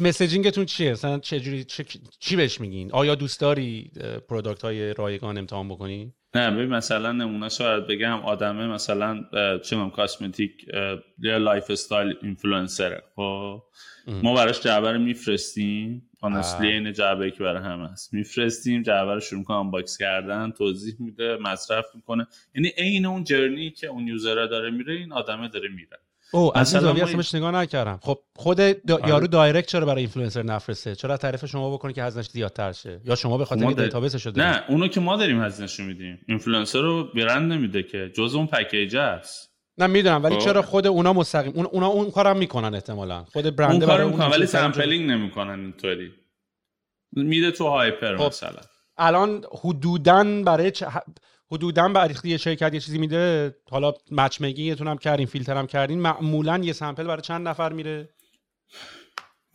messaging 0.00 0.48
تون 0.48 0.64
چیه؟ 0.64 0.92
مثلا 0.92 1.18
چجوری 1.18 1.64
چه- 1.64 1.84
چی 2.18 2.36
بهش 2.36 2.60
میگین؟ 2.60 2.92
آیا 2.92 3.14
دوست 3.14 3.40
داری 3.40 3.90
product 4.28 4.62
های 4.62 4.94
رایگان 4.94 5.38
امتحان 5.38 5.68
بکنی؟ 5.68 6.14
نه 6.34 6.50
ببین 6.50 6.68
مثلا 6.68 7.12
نمونه 7.12 7.48
شاید 7.48 7.86
بگم 7.86 8.20
آدمه 8.20 8.66
مثلا 8.66 9.24
چه 9.58 9.76
می‌دونم 9.76 9.90
cosmetic 9.90 10.52
یا 11.18 11.36
lifestyle 11.38 11.70
influencer 11.70 12.16
ه. 12.22 13.02
خب؟ 13.16 13.62
ما 14.06 14.34
براش 14.34 14.60
جعبه 14.60 14.92
رو 14.92 14.98
میفرستیم. 14.98 16.09
آه. 16.22 16.60
این 16.60 16.92
جعبه 16.92 17.30
که 17.30 17.38
برای 17.44 17.62
همه 17.62 17.88
هست 17.88 18.14
میفرستیم 18.14 18.82
جعبه 18.82 19.14
رو 19.14 19.20
شروع 19.20 19.38
می‌کنه 19.38 19.56
unbox 19.56 19.98
کردن 19.98 20.50
توضیح 20.50 20.94
میده 20.98 21.36
مصرف 21.36 21.84
می‌کنه. 21.94 22.26
یعنی 22.54 22.68
عین 22.78 23.06
اون 23.06 23.24
journey 23.24 23.70
که 23.70 23.86
اون 23.86 24.08
user 24.08 24.46
داره 24.46 24.70
میره 24.70 24.94
این 24.94 25.12
آدمه 25.12 25.48
داره 25.48 25.68
میره. 25.68 25.98
او 26.32 26.58
از 26.58 26.74
این 26.74 26.82
زاویه 26.82 27.18
اصلا 27.18 27.40
نگاه 27.40 27.50
نکردم. 27.50 27.98
خب 28.02 28.18
خود 28.36 28.56
دا... 28.56 29.00
یارو 29.08 29.26
دایرکت 29.26 29.66
چرا 29.66 29.86
برای 29.86 30.00
اینفلوئنسر 30.00 30.42
نفرسته؟ 30.42 30.94
چرا 30.94 31.16
تعریف 31.16 31.46
شما 31.46 31.74
بکنه 31.74 31.92
که 31.92 32.02
هزینه‌اش 32.02 32.30
زیادتر 32.30 32.72
شه؟ 32.72 33.00
یا 33.04 33.14
شما 33.14 33.38
به 33.38 33.44
خاطر 33.44 33.60
داریم- 33.60 33.82
دیتابیسش 33.84 34.22
شده 34.22 34.40
نه 34.42 34.64
اونو 34.68 34.88
که 34.88 35.00
ما 35.00 35.16
داریم 35.16 35.42
هزینه‌شو 35.42 35.82
میدیم. 35.82 36.18
اینفلوئنسر 36.28 36.80
رو 36.80 37.04
برند 37.14 37.52
نمیده 37.52 37.82
که. 37.82 38.10
جز 38.14 38.34
اون 38.34 38.46
پکیج 38.46 38.96
است. 38.96 39.49
نه 39.80 39.86
می‌دونم 39.86 40.22
ولی 40.24 40.34
خب. 40.34 40.40
چرا 40.40 40.62
خود 40.62 40.86
اونا 40.86 41.12
مستقیم 41.12 41.52
اون 41.54 41.66
اونا 41.66 41.86
اون 41.86 42.10
کارم 42.10 42.36
می‌کنن 42.36 42.74
احتمالاً 42.74 43.24
خود 43.24 43.56
برنده 43.56 43.74
اون 43.74 43.86
کارو 43.86 44.08
می‌کنن 44.10 44.26
ولی 44.26 44.46
سامپلینگ 44.46 45.10
نمی‌کنن 45.10 45.60
اینطوری 45.60 46.12
میده 47.12 47.50
تو 47.50 47.66
هایپر 47.68 48.16
خب. 48.16 48.26
مثلا 48.26 48.60
الان 48.96 49.44
حدوداً 49.64 50.24
برای 50.46 50.70
چه... 50.70 50.86
حدوداً 51.50 51.88
برای 51.88 52.14
یه 52.24 52.36
شرکت 52.36 52.74
یه 52.74 52.80
چیزی 52.80 52.98
میده 52.98 53.54
حالا 53.70 53.92
مچ 54.10 54.40
میکینگتون 54.40 54.88
هم 54.88 54.98
کردین 54.98 55.26
فیلتر 55.26 55.56
هم 55.56 55.66
کردین 55.66 56.00
معمولا 56.00 56.58
یه 56.58 56.72
سمپل 56.72 57.04
برای 57.06 57.22
چند 57.22 57.48
نفر 57.48 57.72
میره 57.72 58.08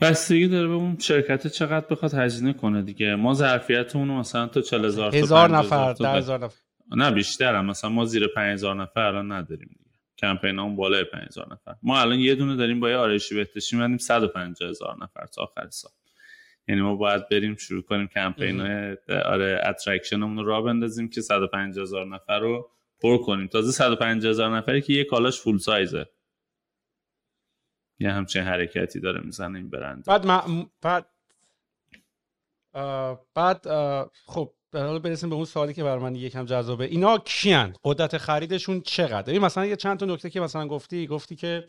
بستگی 0.01 0.47
داره 0.47 0.67
به 0.67 0.73
اون 0.73 0.97
شرکت 0.99 1.47
چقدر 1.47 1.85
بخواد 1.89 2.13
هزینه 2.13 2.53
کنه 2.53 2.81
دیگه 2.81 3.15
ما 3.15 3.33
ظرفیتمون 3.33 4.07
رو 4.07 4.13
مثلا 4.13 4.47
تا 4.47 4.61
40000 4.61 5.11
تا 5.11 5.17
هزار 5.17 5.47
50,000 5.47 5.65
نفر 5.65 5.93
تا 5.93 6.03
ده 6.03 6.13
ب- 6.13 6.17
هزار 6.17 6.45
نفر 6.45 6.55
نه 6.91 7.11
بیشتر 7.11 7.55
هم. 7.55 7.65
مثلا 7.65 7.89
ما 7.89 8.05
زیر 8.05 8.27
5000 8.35 8.75
نفر 8.75 8.99
الان 9.01 9.31
نداریم 9.31 9.84
کمپین 10.17 10.59
اون 10.59 10.75
بالای 10.75 11.03
5000 11.03 11.47
نفر. 11.53 11.75
ما 11.83 11.99
الان 12.01 12.19
یه 12.19 12.35
دونه 12.35 12.55
داریم 12.55 12.79
با 12.79 12.89
یه 12.89 12.95
آرایشی 12.97 13.35
بهداشتی 13.35 13.75
می‌بندیم 13.75 13.97
150000 13.97 14.97
نفر 15.03 15.25
تا 15.25 15.43
آخر 15.43 15.69
سال. 15.69 15.91
یعنی 16.67 16.81
ما 16.81 16.95
باید 16.95 17.29
بریم 17.29 17.55
شروع 17.55 17.81
کنیم 17.81 18.07
کمپین 18.07 18.61
آره 19.25 19.61
attraction 19.65 20.21
مون 20.21 20.37
رو 20.37 20.43
راه 20.45 20.63
بندازیم 20.63 21.09
که 21.09 21.21
150000 21.21 22.05
نفر 22.05 22.39
رو 22.39 22.69
پر 23.01 23.17
کنیم. 23.17 23.47
تازه 23.47 23.71
150000 23.71 24.57
نفری 24.57 24.81
که 24.81 24.93
یه 24.93 25.03
کالاش 25.03 25.39
full 25.41 25.57
size 25.57 25.99
ه 25.99 26.09
یه 27.99 28.11
همچین 28.11 28.43
حرکتی 28.43 28.99
داره 28.99 29.21
می‌زنه 29.21 29.57
این 29.57 29.69
برند 29.69 30.05
بعد 30.05 30.25
مع- 30.25 30.65
بعد 30.81 31.05
آه، 32.73 33.25
بعد 33.35 33.67
آه، 33.67 34.11
خب 34.25 34.53
در 34.75 34.85
حال 34.85 34.99
برسیم 34.99 35.29
به 35.29 35.35
اون 35.35 35.45
سوالی 35.45 35.73
که 35.73 35.83
برای 35.83 36.03
من 36.03 36.15
یکم 36.15 36.45
جذابه. 36.45 36.85
اینا 36.85 37.17
کیان؟ 37.17 37.75
قدرت 37.83 38.17
خریدشون 38.17 38.81
چقدر؟ 38.81 39.21
ببین 39.21 39.41
مثلا 39.41 39.65
یه 39.65 39.75
چند 39.75 39.99
تا 39.99 40.05
نکته 40.05 40.29
که 40.29 40.39
مثلا 40.39 40.67
گفتی 40.67 41.07
گفتی 41.07 41.35
که 41.35 41.65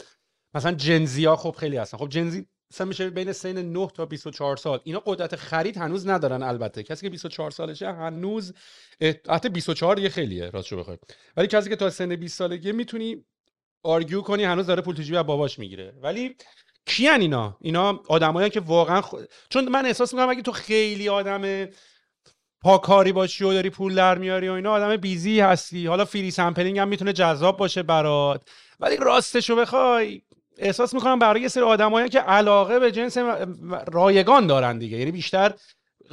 مثلا 0.54 0.72
جنزی 0.72 1.24
ها 1.24 1.36
خب 1.36 1.56
خیلی 1.58 1.76
هستن. 1.76 1.98
خب 1.98 2.08
جنزی 2.08 2.46
مثلا 2.72 2.86
میشه 2.86 3.10
بین 3.10 3.32
سین 3.32 3.58
9 3.58 3.88
تا 3.94 4.06
24 4.06 4.56
سال. 4.56 4.80
اینا 4.84 5.02
قدرت 5.06 5.36
خرید 5.36 5.76
هنوز 5.76 6.08
ندارن 6.08 6.42
البته. 6.42 6.82
کسی 6.82 7.06
که 7.06 7.10
24 7.10 7.50
سالشه 7.50 7.92
هنوز 7.92 8.52
حتی 9.28 9.48
24 9.48 9.96
دیگه 9.96 10.08
خیلیه 10.08 10.50
راستشو 10.50 10.76
بخوای 10.76 10.98
ولی 11.36 11.46
کسی 11.46 11.68
که 11.68 11.76
تا 11.76 11.90
سن 11.90 12.16
20 12.16 12.38
سالگی 12.38 12.72
می‌تونی 12.72 13.24
argue 13.82 14.20
کنی 14.20 14.44
هنوز 14.44 14.66
داره 14.66 14.82
پول 14.82 14.94
تو 14.94 15.02
جیب 15.02 15.22
باباش 15.22 15.58
می‌گیره. 15.58 15.94
ولی 16.02 16.36
کیان 16.86 17.20
اینا؟ 17.20 17.56
اینا 17.60 18.00
آدمایی 18.08 18.50
که 18.50 18.60
واقعا 18.60 19.00
خ... 19.00 19.14
چون 19.50 19.68
من 19.68 19.86
احساس 19.86 20.14
می‌کنم 20.14 20.28
اگه 20.28 20.42
تو 20.42 20.52
خیلی 20.52 21.08
آدم 21.08 21.68
پاکاری 22.66 23.12
باشی 23.12 23.44
و 23.44 23.52
داری 23.52 23.70
پول 23.70 23.94
در 23.94 24.18
میاری 24.18 24.48
و 24.48 24.52
اینا 24.52 24.72
آدم 24.72 24.96
busy 24.96 25.40
هستی. 25.40 25.86
حالا 25.86 26.04
free 26.04 26.30
sampling 26.30 26.78
هم 26.78 26.88
می‌تونه 26.88 27.12
جذاب 27.12 27.56
باشه 27.56 27.82
برات. 27.82 28.48
ولی 28.80 28.96
راستشو 28.96 29.56
بخوای 29.56 30.22
احساس 30.58 30.94
می‌کنم 30.94 31.18
برای 31.18 31.40
یه 31.40 31.48
سری 31.48 31.62
آدمایی 31.62 32.08
که 32.08 32.20
علاقه 32.20 32.78
به 32.78 32.92
جنس 32.92 33.18
رایگان 33.92 34.46
دارن 34.46 34.78
دیگه. 34.78 34.98
یعنی 34.98 35.10
بیشتر 35.10 35.54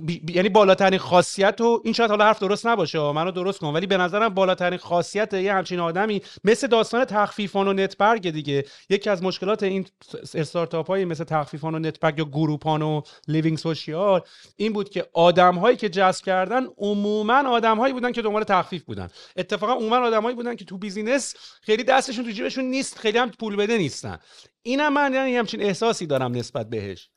بی... 0.02 0.22
یعنی 0.30 0.50
بالاترین 0.50 1.00
خاصیت 1.00 1.62
و 1.62 1.82
این 1.84 1.94
شاید 1.94 2.10
حالا 2.10 2.26
حرف 2.26 2.40
درست 2.40 2.68
نباشه 2.68 3.12
منو 3.12 3.32
درست 3.32 3.60
کن 3.60 3.68
ولی 3.68 3.88
به 3.88 3.98
نظرم 3.98 4.30
بالاترین 4.30 4.80
خاصیت 4.80 5.34
یه 5.34 5.54
همچین 5.54 5.80
آدمی 5.80 6.22
مثل 6.44 6.68
داستان 6.68 7.06
تخفیفان 7.06 7.68
و 7.68 7.74
نت‌برگ 7.74 8.30
دیگه. 8.30 8.66
یکی 8.90 9.10
از 9.10 9.24
مشکلات 9.24 9.64
این 9.64 9.86
استارتاپ 10.34 10.88
های 10.88 11.06
مثل 11.06 11.24
تخفیفان 11.24 11.76
و 11.76 11.80
نت‌برگ 11.80 12.20
یا 12.20 12.26
گروپان 12.26 12.82
و 12.82 13.02
لیوینگ 13.28 13.58
سوشیال 13.58 14.22
این 14.56 14.74
بود 14.74 14.90
که 14.90 15.06
آدم 15.14 15.56
هایی 15.56 15.78
که 15.78 15.90
جذب 15.90 16.26
کردن 16.26 16.68
عموما 16.78 17.50
آدم 17.50 17.78
هایی 17.78 17.94
بودن 17.94 18.12
که 18.12 18.22
دنبال 18.22 18.44
تخفیف 18.44 18.84
بودن. 18.84 19.08
اتفاقا 19.38 19.74
عموما 19.74 19.98
آدم 19.98 20.24
هایی 20.24 20.36
بودن 20.36 20.56
که 20.56 20.66
تو 20.66 20.78
business 20.78 21.36
خیلی 21.62 21.84
دستشون 21.84 22.26
تو 22.26 22.32
جیبشون 22.32 22.66
نیست 22.66 23.00
خیلی 23.00 23.18
هم 23.18 23.30
پول 23.30 23.56
بده 23.56 23.78
نیستن. 23.78 24.20
اینم 24.64 24.94
من 24.94 25.14
یعنی 25.14 25.36
همچین 25.36 25.62
احساسی 25.62 26.06
دارم 26.06 26.32
نسبت 26.32 26.70
بهش. 26.70 27.10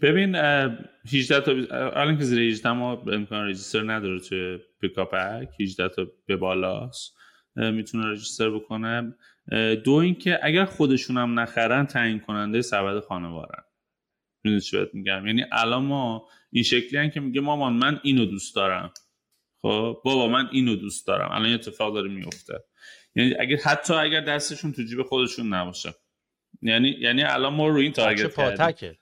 ببین 0.00 0.34
18 0.34 1.40
تا 1.40 1.52
الان 1.72 2.18
که 2.18 2.24
زیر 2.24 2.40
18 2.40 2.72
ما 2.72 3.02
امکان 3.12 3.48
register 3.48 3.92
نداره 3.92 4.20
توی 4.20 4.58
پیکاپک 4.80 5.48
18 5.60 5.88
تا 5.88 6.06
به 6.26 6.36
بالاست 6.36 7.16
می‌تونه 7.56 8.12
رجیستر 8.12 8.50
بکنه. 8.50 9.14
دو 9.84 9.92
اینکه 9.92 10.38
اگر 10.42 10.64
خودشون 10.64 11.16
هم 11.18 11.40
نخرن 11.40 11.86
تعیین 11.86 12.20
کننده 12.20 12.62
سبد 12.62 13.00
خانوارن. 13.00 13.64
می‌دونی 14.44 14.60
چی 14.60 14.76
بهت 14.76 14.94
میگم؟ 14.94 15.26
یعنی 15.26 15.44
الان 15.52 15.84
ما 15.84 16.28
این 16.50 16.64
شکلی 16.64 16.98
هم 16.98 17.10
که 17.10 17.20
میگه 17.20 17.40
مامان 17.40 17.72
من 17.72 18.00
اینو 18.02 18.24
دوست 18.24 18.56
دارم. 18.56 18.92
خب؟ 19.62 20.00
بابا 20.04 20.28
من 20.28 20.48
اینو 20.52 20.76
دوست 20.76 21.06
دارم. 21.06 21.30
الان 21.32 21.52
اتفاق 21.52 21.94
داره 21.94 22.08
میفته 22.08 22.64
یعنی 23.14 23.34
اگر 23.40 23.56
حتی 23.64 23.94
اگر 23.94 24.20
دستشون 24.20 24.72
تو 24.72 24.82
جیب 24.82 25.02
خودشون 25.02 25.54
نباشه. 25.54 25.94
یعنی 26.62 26.88
یعنی 26.88 27.22
الان 27.22 27.54
ما 27.54 27.68
رو 27.68 27.76
این 27.76 27.92
تارگت 27.92 28.36
کردیم. 28.36 28.98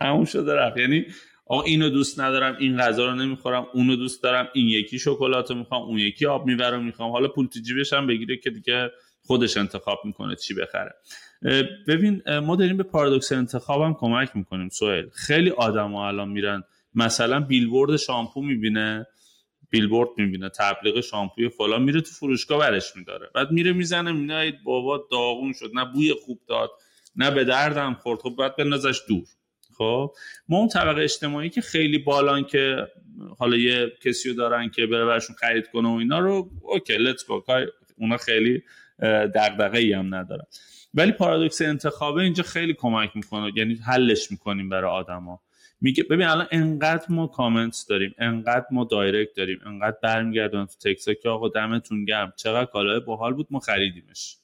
تموم 0.00 0.24
شده 0.24 0.54
رفت. 0.54 0.76
یعنی 0.76 1.06
آقا 1.46 1.62
اینو 1.62 1.88
دوست 1.88 2.20
ندارم 2.20 2.56
این 2.60 2.76
غذا 2.76 3.06
رو 3.06 3.14
نمی‌خورم 3.14 3.66
اونو 3.74 3.96
دوست 3.96 4.22
دارم 4.22 4.48
این 4.54 4.68
یکی 4.68 4.98
شکلات 4.98 5.50
رو 5.50 5.56
می‌خوام 5.56 5.82
اون 5.82 5.98
یکی 5.98 6.26
آب 6.26 6.46
می‌برم 6.46 6.84
می‌خوام. 6.84 7.10
حالا 7.10 7.28
پول 7.28 7.46
تو 7.46 7.60
جیبش 7.60 7.92
هم 7.92 8.06
بگیره 8.06 8.36
که 8.36 8.50
دیگه 8.50 8.90
خودش 9.26 9.56
انتخاب 9.56 9.98
می‌کنه 10.04 10.36
چی 10.36 10.54
بخره. 10.54 10.94
ببین 11.88 12.38
ما 12.38 12.56
داریم 12.56 12.76
به 12.76 12.82
پارادوکس 12.82 13.32
انتخاب 13.32 13.82
هم 13.82 13.94
کمک 13.94 14.36
می‌کنیم 14.36 14.68
سهیل. 14.68 15.08
خیلی 15.14 15.50
آدم 15.50 15.92
ها 15.92 16.08
الان 16.08 16.28
میرن 16.28 16.64
مثلا 16.94 17.40
بیلبورد 17.40 17.96
شامپو 17.96 18.42
می‌بینه 18.42 19.06
بیلبورد 19.70 20.08
می‌بینه 20.16 20.48
تبلیغ 20.48 21.00
شامپوی 21.00 21.48
فلان 21.48 21.82
میره 21.82 22.00
تو 22.00 22.10
فروشگاه 22.10 22.58
برش 22.58 22.96
میداره. 22.96 23.30
بعد 23.34 23.50
میره 23.50 23.72
می‌زنه 23.72 24.12
میگه 24.12 24.58
بابا 24.64 25.06
داغون 25.10 25.52
شد 25.52 25.70
نه 25.74 25.84
بوی 25.84 26.14
خوب 26.24 26.40
داد 26.48 26.70
نه 27.16 27.30
به 27.30 27.44
دردم 27.44 27.94
خورد. 27.94 28.20
خب 28.20 28.34
بعد 28.38 28.56
بندازش 28.56 29.00
دور. 29.08 29.24
خب 29.82 30.14
ما 30.48 30.58
اون 30.58 30.68
طبقه 30.68 31.02
اجتماعی 31.02 31.48
که 31.48 31.60
خیلی 31.60 31.98
بالان 31.98 32.44
که 32.44 32.88
حالا 33.38 33.56
یه 33.56 33.92
کسی 34.04 34.28
رو 34.28 34.34
دارن 34.34 34.68
که 34.70 34.86
بره 34.86 35.04
برشون 35.04 35.36
خرید 35.36 35.68
کنه 35.68 35.88
و 35.88 35.92
اینا 35.92 36.18
رو 36.18 36.50
okay 36.62 36.96
let's 36.96 37.26
go 37.26 37.42
اونا 37.98 38.16
خیلی 38.16 38.62
دغدغه 39.34 39.78
ای 39.78 39.92
هم 39.92 40.14
ندارن. 40.14 40.44
ولی 40.94 41.12
پارادوکس 41.12 41.62
انتخابه 41.62 42.22
اینجا 42.22 42.42
خیلی 42.42 42.74
کمک 42.74 43.10
می‌کنه 43.14 43.52
یعنی 43.56 43.74
حلش 43.74 44.30
می‌کنیم 44.30 44.68
برای 44.68 44.90
آدما. 44.90 45.40
میگه 45.80 46.04
ببین 46.04 46.26
الان 46.26 46.46
انقدر 46.50 47.06
ما 47.08 47.26
کامنت 47.26 47.84
داریم 47.88 48.14
انقدر 48.18 48.66
ما 48.70 48.84
direct 48.84 49.34
داریم 49.36 49.58
انقدر 49.66 49.96
برمیگردن 50.02 50.66
تو 50.66 50.74
تکس 50.90 51.08
که 51.08 51.28
آقا 51.28 51.48
دمتون 51.48 52.04
گرم 52.04 52.32
چقدر 52.36 52.64
کالای 52.64 53.00
باحال 53.00 53.34
بود 53.34 53.46
ما 53.50 53.58
خریدیمش. 53.58 54.36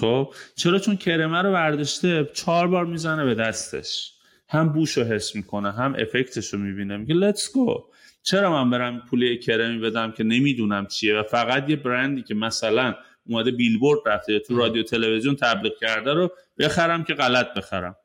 خب 0.00 0.34
چرا؟ 0.56 0.78
چون 0.78 0.96
کرمه 0.96 1.42
رو 1.42 1.52
برداشته 1.52 2.30
چهار 2.34 2.68
بار 2.68 2.86
می‌زنه 2.86 3.24
به 3.24 3.34
دستش. 3.34 4.12
هم 4.48 4.68
بوش 4.68 4.98
رو 4.98 5.04
حس 5.04 5.36
می‌کنه 5.36 5.72
هم 5.72 5.94
effect 5.98 6.36
ش 6.36 6.48
رو 6.48 6.58
می‌بینه. 6.58 6.96
میگه 6.96 7.14
let's 7.14 7.52
go 7.52 7.84
چرا 8.22 8.50
من 8.64 8.70
برم 8.70 9.02
پول 9.10 9.36
کرمی 9.36 9.78
بدم 9.78 10.12
که 10.12 10.24
نمی‌دونم 10.24 10.86
چیه؟ 10.86 11.14
و 11.14 11.22
فقط 11.22 11.70
یه 11.70 11.76
برندی 11.76 12.22
که 12.22 12.34
مثلا 12.34 12.94
اومده 13.26 13.50
بیلبورد 13.50 14.00
رفته 14.06 14.38
تو 14.38 14.56
رادیو 14.56 14.82
تلویزیون 14.82 15.36
تبلیغ 15.36 15.72
کرده 15.80 16.12
رو 16.12 16.30
بخرم 16.58 17.04
که 17.04 17.14
غلط 17.14 17.54
بخرم. 17.54 17.96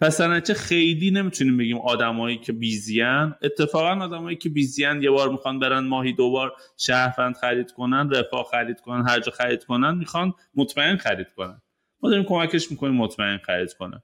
پس 0.00 0.20
در 0.20 0.40
چه 0.40 0.54
خیلی 0.54 1.10
نمی‌تونیم 1.10 1.56
بگیم 1.56 1.78
آدمایی 1.78 2.38
که 2.38 2.52
بیزیان 2.52 3.36
اتفاقا 3.42 4.04
آدمایی 4.04 4.36
که 4.36 4.48
بیزیان 4.48 5.02
یه 5.02 5.10
بار 5.10 5.28
می‌خوان 5.28 5.58
برن 5.58 5.84
ماهی 5.84 6.12
دوبار 6.12 6.52
شهروند 6.76 7.34
خرید 7.36 7.72
کنن 7.72 8.10
رفاه 8.10 8.46
خرید 8.50 8.80
کنن 8.80 9.08
هر 9.08 9.20
جا 9.20 9.32
خرید 9.32 9.64
کنن 9.64 9.98
می‌خوان 9.98 10.32
مطمئن 10.54 10.96
خرید 10.96 11.32
کنن. 11.36 11.62
ما 12.00 12.10
داریم 12.10 12.24
کمکش 12.24 12.70
می‌کنیم 12.70 12.94
مطمئن 12.94 13.38
خرید 13.38 13.72
کنه 13.72 14.02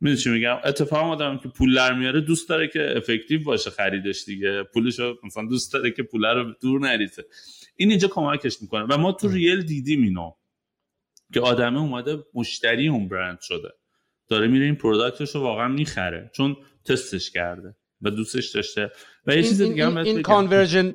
می‌دونی 0.00 0.20
چی 0.20 0.30
میگم؟ 0.30 0.58
اتفاقا 0.64 1.08
آدم 1.08 1.38
که 1.38 1.48
پول 1.48 1.74
در 1.74 1.94
میاره 1.94 2.20
دوست 2.20 2.48
داره 2.48 2.68
که 2.68 2.96
effective 2.96 3.44
باشه 3.44 3.70
خریدش 3.70 4.24
دیگه. 4.24 4.62
پولشو 4.62 5.16
مثلا 5.24 5.44
دوست 5.44 5.72
داره 5.72 5.90
که 5.90 6.02
پول 6.02 6.24
رو 6.24 6.52
دور 6.60 6.80
نریزه. 6.80 7.24
این 7.76 7.90
اینجا 7.90 8.08
کمکش 8.08 8.62
می‌کنه. 8.62 8.82
و 8.82 8.98
ما 8.98 9.12
تو 9.12 9.28
real 9.28 9.62
دیدیم 9.62 10.02
اینو. 10.02 10.32
که 11.34 11.40
آدمه 11.40 11.80
اومده 11.80 12.24
مشتری 12.34 12.88
اون 12.88 13.08
برند 13.08 13.40
شده. 13.40 13.68
داره 14.28 14.46
میره 14.46 14.64
این 14.64 14.74
product 14.74 15.21
ش 15.21 15.34
رو 15.34 15.40
واقعا 15.40 15.68
می‌خره 15.68 16.30
چون 16.34 16.56
تستش 16.84 17.30
کرده 17.30 17.76
و 18.02 18.10
دوستش 18.10 18.48
داشته. 18.48 18.90
و 19.26 19.36
یه 19.36 19.42
چیز 19.42 19.62
دیگه 19.62 19.86
هم 19.86 19.96
این 19.96 20.22
conversion 20.22 20.94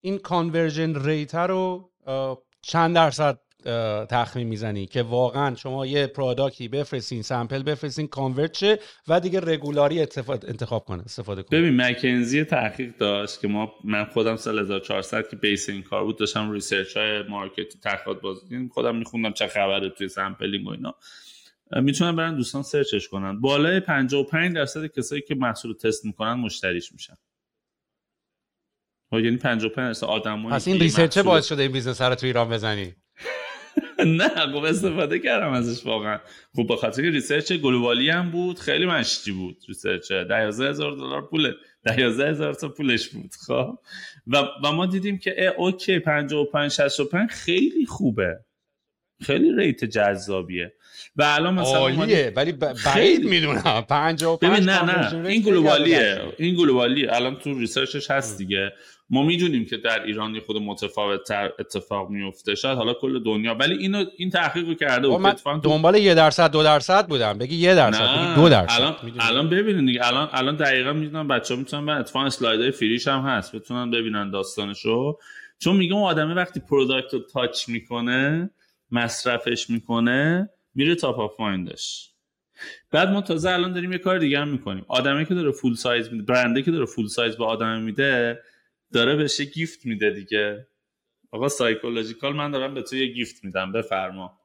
این 0.00 0.18
conversion 0.18 1.06
rate 1.06 1.34
رو 1.34 1.90
چند 2.62 2.94
درصد 2.94 3.40
تخمین 4.10 4.46
می‌زنی 4.46 4.86
که 4.86 5.02
واقعا 5.02 5.54
شما 5.54 5.86
یه 5.86 6.06
product 6.06 6.60
ی 6.60 6.68
بفرستین 6.68 7.22
sample 7.22 7.62
بفرستین 7.62 8.06
convert 8.06 8.56
شه 8.56 8.78
و 9.08 9.20
دیگه 9.20 9.40
regularly 9.40 10.00
انتخاب 10.28 10.84
کنه 10.84 11.02
استفاده 11.02 11.42
کنه. 11.42 11.60
ببین 11.60 11.76
مکنزی 11.80 12.44
تحقیق 12.44 12.96
داشت 12.96 13.40
که 13.40 13.48
ما 13.48 13.72
من 13.84 14.04
خودم 14.04 14.36
سال 14.36 14.58
1400 14.58 15.28
که 15.28 15.36
base 15.36 15.68
این 15.68 15.82
کار 15.82 16.04
بود 16.04 16.18
داشتم 16.18 16.50
research 16.50 16.96
های 16.96 17.22
market 17.22 17.80
تحقیقات 17.82 18.20
باز 18.20 18.38
خودم 18.70 18.96
میخوندم 18.96 19.32
چه 19.32 19.46
خبره 19.46 19.90
توی 19.90 20.08
sampling 20.08 20.66
و 20.66 20.70
اینا. 20.70 20.94
می‌تونن 21.72 22.16
برن 22.16 22.36
دوستان 22.36 22.62
search 22.62 22.97
ش 22.97 23.08
کنن. 23.08 23.40
بالای 23.40 23.80
55 23.80 24.54
درصد 24.54 24.86
کسایی 24.86 25.22
که 25.22 25.34
محصول 25.34 25.74
تست 25.76 26.04
می‌کنن 26.04 26.34
مشتریش 26.34 26.92
میشن. 26.92 27.14
یعنی 29.12 29.36
55 29.36 29.76
درصد 29.76 30.06
آدمایی 30.06 30.54
پس 30.54 30.68
این 30.68 30.80
research 30.80 31.18
باعث 31.18 31.46
شده 31.48 31.62
این 31.62 31.72
بیزنس 31.72 32.00
رو 32.00 32.14
تو 32.14 32.26
ایران 32.26 32.48
بزنی؟ 32.48 32.94
نه 34.18 34.28
خب 34.28 34.64
استفاده 34.64 35.18
کردم 35.18 35.52
ازش 35.52 35.86
واقعا. 35.86 36.20
خب 36.56 36.66
به 36.66 36.76
خاطر 36.76 37.02
که 37.02 37.10
research 37.10 37.52
گلوبالی 37.52 38.10
هم 38.10 38.30
بود 38.30 38.58
خیلی 38.58 38.86
مشتی 38.86 39.32
بود 39.32 39.56
research 39.68 40.12
12000 40.12 40.68
هزار 40.68 40.92
دلار 40.92 41.26
پول 41.26 41.54
12000 41.84 42.28
هزار 42.28 42.54
تا 42.54 42.68
پولش 42.68 43.08
بود 43.08 43.30
خب. 43.46 43.78
و, 44.26 44.36
و 44.64 44.72
ما 44.72 44.86
دیدیم 44.86 45.18
که 45.18 45.54
okay 45.56 45.98
55 45.98 46.70
65 46.70 47.30
خیلی 47.30 47.86
خوبه. 47.86 48.44
خیلی 49.22 49.56
rate 49.56 49.84
جذابیه. 49.84 50.74
و 51.16 51.22
الان 51.22 51.54
مثلا 51.54 51.78
عالیه 51.78 52.32
ولی 52.36 52.52
بعید 52.84 53.24
می‌دونم. 53.24 53.84
55 53.88 54.24
ببین 54.24 54.70
نه 54.70 55.12
نه. 55.12 55.28
این 55.28 55.42
global 55.42 55.94
یه. 55.94 56.20
این 56.38 56.54
global 56.54 56.90
یه. 56.90 57.08
الان 57.12 57.36
تو 57.36 57.58
research 57.58 58.00
ش 58.00 58.10
هست 58.10 58.38
دیگه. 58.38 58.72
ما 59.10 59.22
می‌دونیم 59.22 59.66
که 59.66 59.76
در 59.76 60.02
ایران 60.02 60.40
خود 60.40 60.56
متفاوت 60.56 61.24
تر 61.24 61.50
اتفاق 61.58 62.10
میفته 62.10 62.54
شاید 62.54 62.78
حالا 62.78 62.94
کل 62.94 63.22
دنیا. 63.22 63.54
ولی 63.54 63.76
اینو 63.76 64.04
این 64.16 64.30
تحقیق 64.30 64.68
رو 64.68 64.74
کرده 64.74 65.08
بود 65.08 65.20
من 65.20 65.34
دنبال 65.62 65.94
یه 65.94 66.14
درصد 66.14 66.50
دو 66.50 66.62
درصد 66.62 67.06
بودم. 67.06 67.38
بگی 67.38 67.56
یه 67.56 67.74
درصد 67.74 68.16
بگی 68.16 68.34
دو 68.34 68.48
درصد. 68.48 68.80
الان 68.80 68.96
الان 69.20 69.48
ببینید 69.48 69.86
دیگه. 69.86 70.06
الان 70.06 70.28
الان 70.32 70.56
دقیقا 70.56 70.92
می‌دونم 70.92 71.28
بچه‌ها 71.28 71.60
می‌تونن 71.60 71.86
بعد 71.86 72.00
اتفاقا 72.00 72.26
slide 72.26 72.70
های 72.70 72.81
fresh 72.81 73.08
هم 73.08 73.20
هست. 73.20 73.56
بتونن 73.56 73.90
ببینن 73.90 74.30
داستانشو. 74.30 75.18
چون 75.58 75.76
میگم 75.76 75.96
آدمه 75.96 76.34
وقتی 76.34 76.60
product 76.60 77.14
رو 77.14 77.20
touch 77.32 77.68
می‌کنه 77.68 78.50
مصرفش 78.90 79.70
می‌کنه 79.70 80.50
میره 80.74 80.94
top 80.94 81.18
of 81.18 81.40
mind 81.40 81.88
ش 81.88 82.12
بعد 82.90 83.08
ما 83.08 83.20
تازه 83.20 83.50
الان 83.50 83.72
داریم 83.72 83.92
یه 83.92 83.98
کار 83.98 84.18
دیگه 84.18 84.40
هم 84.40 84.48
می‌کنیم. 84.48 84.84
آدمی 84.88 85.26
که 85.26 85.34
داره 85.34 85.52
full 85.52 85.74
size 85.74 86.12
میده 86.12 86.24
برنده 86.24 86.62
که 86.62 86.70
داره 86.70 86.86
full 86.86 87.06
size 87.06 87.36
به 87.36 87.44
آدم 87.44 87.80
میده 87.80 88.42
داره 88.92 89.16
بهش 89.16 89.40
gift 89.40 89.86
میده 89.86 90.10
دیگه. 90.10 90.66
آقا 91.30 91.48
psychological 91.48 92.36
من 92.36 92.50
دارم 92.50 92.74
به 92.74 92.82
تو 92.82 92.96
یه 92.96 93.06
gift 93.06 93.44
میدم 93.44 93.72
بفرما. 93.72 94.40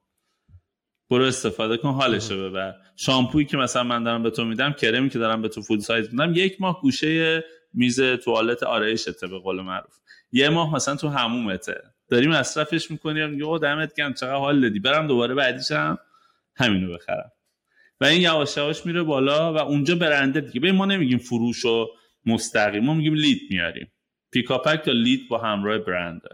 برو 1.09 1.23
استفاده 1.23 1.77
کن 1.77 1.89
حالشو 1.89 2.49
ببر. 2.49 2.75
شامپویی 2.95 3.45
که 3.45 3.57
مثلا 3.57 3.83
من 3.83 4.03
دارم 4.03 4.23
به 4.23 4.29
تو 4.29 4.45
میدم 4.45 4.73
کرمی 4.73 5.09
که 5.09 5.19
دارم 5.19 5.41
به 5.41 5.49
تو 5.49 5.61
full 5.61 5.79
size 5.79 6.09
میدم 6.11 6.33
یک 6.35 6.61
ماه 6.61 6.81
گوشه 6.81 7.43
میز 7.73 8.01
توالت 8.01 8.63
آرایشته 8.63 9.27
به 9.27 9.39
قول 9.39 9.61
معروف. 9.61 9.99
یه 10.31 10.49
ماه 10.49 10.75
مثلا 10.75 10.95
تو 10.95 11.07
همومته. 11.07 11.81
داری 12.09 12.27
مصرفش 12.27 12.91
می‌کنی 12.91 13.27
میگه 13.27 13.59
دمت 13.61 13.93
گرم 13.95 14.13
چقدر 14.13 14.35
حال 14.35 14.61
دادی. 14.61 14.79
برم 14.79 15.07
دوباره 15.07 15.35
بعدیشم 15.35 15.97
همینو 16.55 16.93
بخرم. 16.93 17.31
و 18.01 18.05
این 18.05 18.21
یواش 18.21 18.57
یواش 18.57 18.85
میره 18.85 19.03
بالا 19.03 19.53
و 19.53 19.57
اونجا 19.57 19.95
برنده 19.95 20.41
دیگه. 20.41 20.59
ببین 20.59 20.75
ما 20.75 20.85
نمیگیم 20.85 21.17
فروش 21.17 21.65
و 21.65 21.87
مستقیم 22.25 22.83
ما 22.83 22.93
میگیم 22.93 23.13
لید 23.13 23.41
میاریم. 23.49 23.91
پیکاپک 24.31 24.87
یا 24.87 24.93
لید 24.93 25.29
با 25.29 25.37
همراه 25.37 25.77
برنده. 25.77 26.29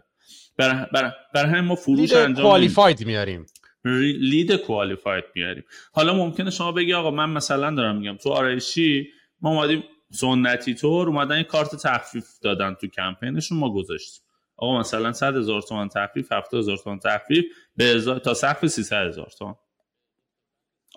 برای 0.58 0.86
بر, 0.94 1.14
بر 1.34 1.46
همین 1.46 1.62
ما 1.62 1.76
فروش 1.76 2.14
انجام 2.14 2.46
کوالیفاید 2.46 3.06
میاریم. 3.06 3.46
لید 3.86 4.52
کوالیفاید 4.52 5.24
میاریم. 5.36 5.64
حالا 5.94 6.14
ممکنه 6.14 6.52
شما 6.52 6.72
بگی 6.72 6.94
آقا 6.94 7.12
من 7.12 7.30
مثلا 7.30 7.76
دارم 7.76 7.98
میگم 7.98 8.18
تو 8.18 8.30
آرایشی 8.30 9.08
ما 9.42 9.50
اومدیم 9.50 9.84
سنتی 10.12 10.74
طور 10.74 11.08
اومدن 11.08 11.38
یه 11.38 11.44
کارت 11.44 11.76
تخفیف 11.76 12.26
دادن 12.42 12.74
تو 12.74 12.88
کمپینشون 12.88 13.58
ما 13.58 13.74
گذاشتیم. 13.74 14.24
آقا 14.58 14.80
مثلا 14.80 15.12
100 15.12 15.36
هزار 15.36 15.62
تومان 15.62 15.90
تخفیف 15.90 16.32
70 16.32 16.60
هزار 16.60 16.78
تومان 16.78 17.00
تخفیف 17.00 17.46
به 17.76 18.02
تا 18.24 18.34
سقف 18.34 18.68
300 18.68 19.08
هزار 19.08 19.32
تومان. 19.38 19.56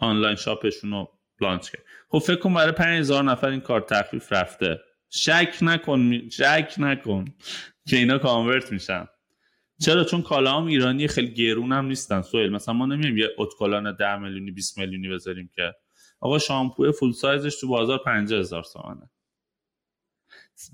آنلاین 0.02 0.36
شاپشون 0.36 0.90
رو 0.90 1.18
لانچ 1.40 1.70
کرد. 1.70 1.82
خب 2.08 2.18
فکر 2.18 2.36
کن 2.36 2.54
برای 2.54 2.72
5000 2.72 3.24
نفر 3.24 3.48
این 3.48 3.60
کارت 3.60 3.86
تخفیف 3.86 4.32
رفته. 4.32 4.80
شک 5.10 5.56
نکن 5.62 6.28
شک 6.28 6.74
نکن 6.78 7.24
که 7.88 7.96
اینا 7.96 8.18
کانورت 8.18 8.72
میشن. 8.72 9.08
چرا؟ 9.84 10.04
چون 10.04 10.22
کالاام 10.22 10.66
ایرانی 10.66 11.08
خیلی 11.08 11.34
گرون 11.34 11.72
هم 11.72 11.86
نیستن. 11.86 12.22
سویل 12.22 12.52
مثلا 12.52 12.74
ما 12.74 12.86
نمیایم 12.86 13.18
یه 13.18 13.28
اتکلان 13.38 13.96
10 13.96 14.16
میلیونی 14.16 14.50
20 14.50 14.78
میلیونی 14.78 15.08
بذاریم 15.08 15.50
که. 15.54 15.74
آقا 16.20 16.38
شامپو 16.38 16.92
فول 16.92 17.12
سایزش 17.12 17.60
تو 17.60 17.68
بازار 17.68 17.98
50000 18.04 18.64
تومانه 18.72 19.10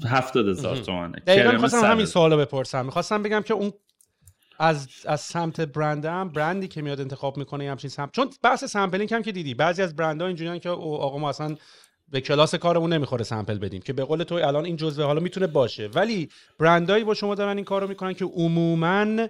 70000 0.06 0.76
تومانه 0.76 1.22
دقیقاً 1.26 1.52
می‌خواستم 1.52 1.90
همین 1.90 2.06
سوالو 2.06 2.36
بپرسم. 2.36 2.84
می‌خواستم 2.84 3.22
بگم 3.22 3.42
که 3.42 3.54
اون 3.54 3.72
از 4.58 4.88
از 5.06 5.20
سمت 5.20 5.60
برندم 5.60 6.28
برندی 6.28 6.68
که 6.68 6.82
میاد 6.82 7.00
انتخاب 7.00 7.36
می‌کنه 7.36 7.70
همچین 7.70 7.90
سمت 7.90 8.12
چون 8.12 8.30
بحث 8.42 8.64
sampling 8.64 9.14
هم 9.14 9.22
که 9.22 9.32
دیدی 9.32 9.54
بعضی 9.54 9.82
از 9.82 9.96
برندها 9.96 10.26
اینجوریان 10.26 10.58
که 10.58 10.68
آقا 10.70 11.18
ما 11.18 11.28
اصلا 11.28 11.56
به 12.08 12.20
کلاس 12.20 12.54
کارمون 12.54 12.92
نمی‌خوره 12.92 13.24
sample 13.24 13.58
بدیم 13.58 13.82
که 13.82 13.92
به 13.92 14.04
قول 14.04 14.22
تو 14.22 14.34
الان 14.34 14.64
این 14.64 14.76
جزوه 14.76 15.04
حالا 15.04 15.20
می‌تونه 15.20 15.46
باشه 15.46 15.86
ولی 15.86 16.28
برندایی 16.58 17.04
با 17.04 17.14
شما 17.14 17.34
دارن 17.34 17.56
این 17.56 17.64
کارو 17.64 17.88
می‌کنن 17.88 18.12
که 18.12 18.24
عموما 18.24 19.28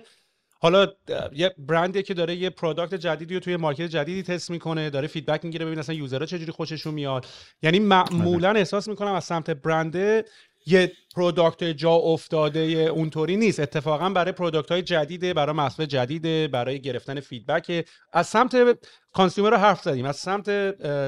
حالا 0.61 0.87
یه 1.33 1.55
برندی 1.59 2.03
که 2.03 2.15
داره 2.15 2.35
یه 2.35 2.51
product 2.51 2.95
جدیدی 2.95 3.35
رو 3.35 3.41
توی 3.41 3.57
market 3.57 3.83
جدیدی 3.83 4.23
تست 4.23 4.51
می‌کنه 4.51 4.91
داره 4.91 5.09
feedback 5.09 5.45
می‌گیره 5.45 5.67
ببین 5.67 5.79
اصلا 5.79 5.95
user 5.95 6.20
ها 6.20 6.27
چجوری 6.27 6.53
خوششون 6.53 6.95
میاد 6.95 7.27
یعنی 7.63 7.79
معمولا 7.79 8.49
آره. 8.49 8.59
احساس 8.59 8.89
می‌کنم 8.89 9.13
از 9.13 9.25
سمت 9.25 9.51
برنده 9.51 10.25
یه 10.69 10.93
product 11.17 11.65
جا 11.65 11.91
افتاده 11.91 12.61
اونطوری 12.61 13.37
نیست. 13.37 13.61
اتفاقا 13.61 14.11
برای 14.11 14.33
product 14.33 14.73
های 14.73 14.83
جدیده 14.83 15.35
برای 15.35 15.57
محصول 15.57 15.87
جدیده 15.87 16.49
برای 16.49 16.81
گرفتن 16.81 17.21
feedback 17.21 17.89
از 18.13 18.27
سمت 18.27 18.79
consumer 19.13 19.51
رو 19.51 19.57
حرف 19.57 19.83
زدیم. 19.83 20.05
از 20.05 20.17
سمت 20.17 20.51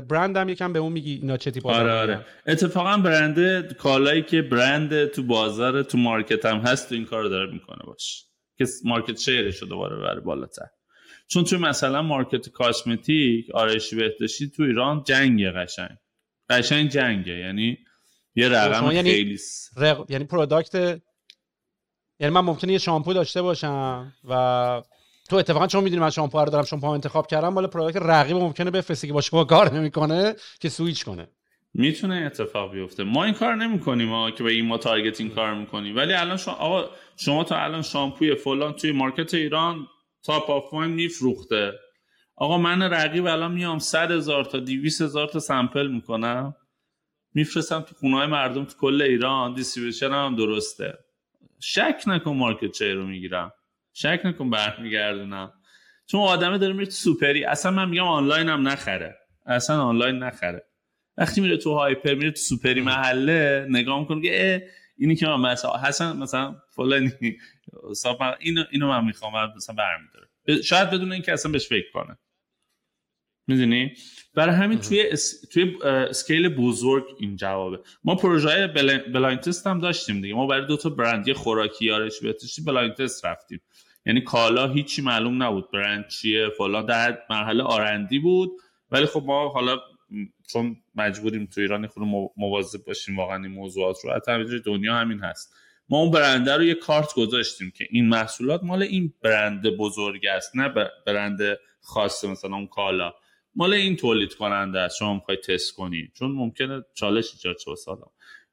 برند 0.08 0.36
هم 0.36 0.48
یکم 0.48 0.72
به 0.72 0.78
اون 0.78 0.92
میگی 0.92 1.14
اینا 1.14 1.36
چه 1.36 1.50
تیپ 1.50 1.66
آره 1.66 1.92
آره. 1.92 2.26
اتفاقا 2.46 2.96
برند 2.96 3.72
کالایی 3.72 4.22
که 4.22 4.42
برند 4.42 5.06
تو 5.06 5.22
بازار 5.22 5.82
تو 5.82 5.98
market 5.98 6.44
هم 6.44 6.58
هست 6.58 6.88
تو 6.88 6.94
این 6.94 7.04
کار 7.04 7.24
داره 7.24 7.52
می‌کنه 7.52 7.80
باش. 7.86 8.26
که 8.58 8.66
market 8.84 9.18
share 9.18 9.45
ش 9.45 9.56
رو 9.56 9.68
دوباره 9.68 9.96
بره 9.96 10.20
بالاتر. 10.20 10.66
چون 11.28 11.44
تو 11.44 11.58
مثلا 11.58 12.02
market 12.02 12.48
cosmetic 12.48 13.50
آرایشی 13.54 13.96
بهداشتی 13.96 14.50
تو 14.50 14.62
ایران 14.62 15.02
جنگه 15.06 15.50
قشنگ. 15.50 15.96
قشنگ 16.50 16.88
جنگه. 16.88 17.38
یعنی 17.38 17.78
یه 18.34 18.48
رقم 18.48 18.92
یعنی 18.92 19.10
خیلی 19.10 19.38
رق... 19.76 20.10
یعنی 20.10 20.24
product 20.24 20.74
یعنی 22.20 22.34
من 22.34 22.40
ممکنه 22.40 22.72
یه 22.72 22.78
شامپو 22.78 23.12
داشته 23.12 23.42
باشم 23.42 24.12
و 24.28 24.82
تو 25.28 25.36
اتفاقا 25.36 25.66
چون 25.66 25.84
می‌دونی 25.84 26.00
من 26.00 26.10
شامپو 26.10 26.38
رو 26.38 26.50
دارم 26.50 26.64
شامپو 26.64 26.86
انتخاب 26.86 27.26
کردم 27.26 27.48
مال 27.48 27.66
product 27.66 28.02
رقیب 28.02 28.36
ممکنه 28.36 28.70
بفرستی 28.70 29.06
که 29.06 29.12
با 29.12 29.20
شما 29.20 29.44
کار 29.44 29.72
نمی‌کنه 29.72 30.34
که 30.60 30.68
سویچ 30.68 31.04
کنه. 31.04 31.28
می‌تونه 31.74 32.14
اتفاق 32.26 32.72
بیفته. 32.72 33.04
ما 33.04 33.24
این 33.24 33.34
کار 33.34 33.54
نمی‌کنیم 33.54 34.30
که 34.30 34.42
به 34.42 34.50
این 34.52 34.66
ما 34.66 34.78
targeting 34.78 35.34
کار 35.34 35.54
می‌کنیم. 35.54 35.96
ولی 35.96 36.12
الان 36.12 36.36
شما 36.36 36.54
آقا 36.54 36.90
شما 37.16 37.44
تا 37.44 37.56
الان 37.56 37.82
شامپوی 37.82 38.34
فلان 38.34 38.72
توی 38.72 38.92
market 38.92 39.34
ایران 39.34 39.86
top 40.22 40.50
of 40.50 40.72
mind 40.72 40.90
میفروخته. 40.90 41.72
آقا 42.36 42.58
من 42.58 42.82
رقیب 42.82 43.26
الان 43.26 43.52
میام 43.52 43.78
100 43.78 44.10
هزار 44.10 44.44
تا 44.44 44.58
200 44.58 45.02
هزار 45.02 45.28
تا 45.28 45.38
sample 45.38 45.86
می‌کنم. 45.86 46.54
میفرستم 47.34 47.80
تو 47.80 47.94
خونه 47.94 48.16
های 48.16 48.26
مردم 48.26 48.64
تو 48.64 48.76
کل 48.78 49.02
ایران. 49.02 49.54
distribution 49.54 50.10
هم 50.10 50.36
درسته. 50.36 50.98
شک 51.60 52.02
نکن 52.06 52.36
market 52.36 52.70
share 52.72 52.94
رو 52.94 53.06
می‌گیرم. 53.06 53.52
شک 53.92 54.20
نکن 54.24 54.50
برمیگردونم. 54.50 55.52
چون 56.06 56.20
آدمه 56.20 56.58
داره 56.58 56.72
میره 56.72 56.90
سوپری. 56.90 57.44
اصلا 57.44 57.72
من 57.72 57.88
میگم 57.88 58.04
آنلاین 58.04 58.48
هم 58.48 58.68
نخره. 58.68 59.16
اصلا 59.46 59.82
آنلاین 59.82 60.18
نخره. 60.18 60.66
وقتی 61.16 61.40
میره 61.40 61.56
تو 61.56 61.74
hyper 61.74 62.14
میره 62.14 62.30
تو 62.30 62.36
سوپری 62.36 62.80
محله 62.80 63.66
نگاه 63.68 64.00
می‌کنه 64.00 64.22
که 64.22 64.68
اینی 64.98 65.16
که 65.16 65.26
من 65.26 65.52
مثلا 65.52 65.76
حسن 65.76 66.16
مثلا 66.16 66.56
فلانی. 66.70 67.12
اینو 68.40 68.64
اینو 68.70 68.88
من 68.88 69.04
می‌خوام 69.04 69.52
مثلا 69.56 69.74
برمیداره 69.74 70.28
شاید 70.62 70.90
بدون 70.90 71.12
اینکه 71.12 71.32
اصلا 71.32 71.52
بهش 71.52 71.68
فکر 71.68 71.90
کنه. 71.92 72.18
می‌دونی؟ 73.50 73.92
برای 74.34 74.54
همین 74.54 74.78
توی 74.78 75.02
اس... 75.10 75.40
توی 75.52 75.82
scale 75.84 76.48
بزرگ 76.48 77.04
این 77.18 77.36
جوابه. 77.36 77.78
ما 78.04 78.14
پروژه 78.14 78.66
بل... 78.66 78.98
blind 78.98 79.40
test 79.40 79.66
هم 79.66 79.80
داشتیم 79.80 80.20
دیگه. 80.20 80.34
ما 80.34 80.46
برای 80.46 80.66
دو 80.66 80.76
تا 80.76 80.88
برند 80.88 81.28
یه 81.28 81.34
خوراکی 81.34 81.84
یارش 81.84 82.20
بهتشی 82.20 82.62
blind 82.62 82.94
test 82.94 83.24
رفتیم. 83.24 83.60
یعنی 84.06 84.20
کالا 84.20 84.68
هیچی 84.68 85.02
معلوم 85.02 85.42
نبود. 85.42 85.70
برند 85.70 86.08
چیه 86.08 86.48
فلان. 86.58 86.86
در 86.86 87.18
مرحله 87.30 87.62
R&D 87.62 88.18
بود. 88.18 88.50
ولی 88.90 89.06
خب 89.06 89.22
ما 89.26 89.48
حالا 89.48 89.78
چون 90.52 90.76
مجبوریم 90.94 91.46
تو 91.46 91.60
ایران 91.60 91.86
خود 91.86 92.02
مواظب 92.36 92.84
باشیم 92.86 93.16
واقعا 93.16 93.36
این 93.36 93.52
موضوعات 93.52 93.96
رو. 94.04 94.12
حتی 94.12 94.60
دنیا 94.66 94.94
همین 94.94 95.20
هست. 95.20 95.54
ما 95.88 95.98
اون 95.98 96.10
برنده 96.10 96.56
رو 96.56 96.62
یه 96.62 96.74
کارت 96.74 97.14
گذاشتیم 97.14 97.70
که 97.70 97.86
این 97.90 98.08
محصولات 98.08 98.64
مال 98.64 98.82
این 98.82 99.14
برند 99.22 99.62
بزرگ 99.76 100.26
است 100.26 100.56
نه 100.56 100.74
برند 101.06 101.38
خاص 101.80 102.24
مثلا 102.24 102.56
اون 102.56 102.66
کالا. 102.66 103.12
مال 103.54 103.72
این 103.72 103.96
تولید 103.96 104.34
کننده 104.34 104.78
است. 104.78 104.96
شما 104.96 105.14
می‌خوای 105.14 105.36
تست 105.36 105.74
کنی. 105.74 106.12
چون 106.14 106.32
ممکنه 106.32 106.84
چالش 106.94 107.32
ایجاد 107.32 107.58
شه 107.58 107.74
سالا 107.74 108.06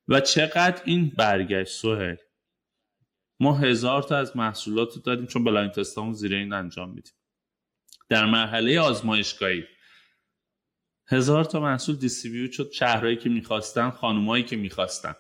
و 0.08 0.20
چقدر 0.20 0.82
این 0.86 1.12
برگشت 1.18 1.72
سوهل 1.72 2.16
ما 3.40 3.58
هزار 3.58 4.04
تا 4.04 4.18
از 4.18 4.38
محصولات 4.38 4.96
رو 4.96 5.02
دادیم 5.02 5.26
چون 5.26 5.44
بلاین 5.44 5.70
تستامون 5.70 6.14
زیر 6.14 6.36
این 6.36 6.54
انجام 6.54 6.90
میدیم. 6.90 7.14
در 8.10 8.26
مرحله 8.26 8.80
آزمایشگاهی. 8.80 9.64
هزار 11.08 11.46
تا 11.46 11.60
محصول 11.60 11.96
دیستریبیوت 11.96 12.52
شد. 12.52 12.72
شهرهایی 12.72 13.18
که 13.18 13.30
می‌خواستن 13.30 13.90
خانمایی 13.90 14.44
که 14.44 14.56
می‌خواستن. 14.56 15.16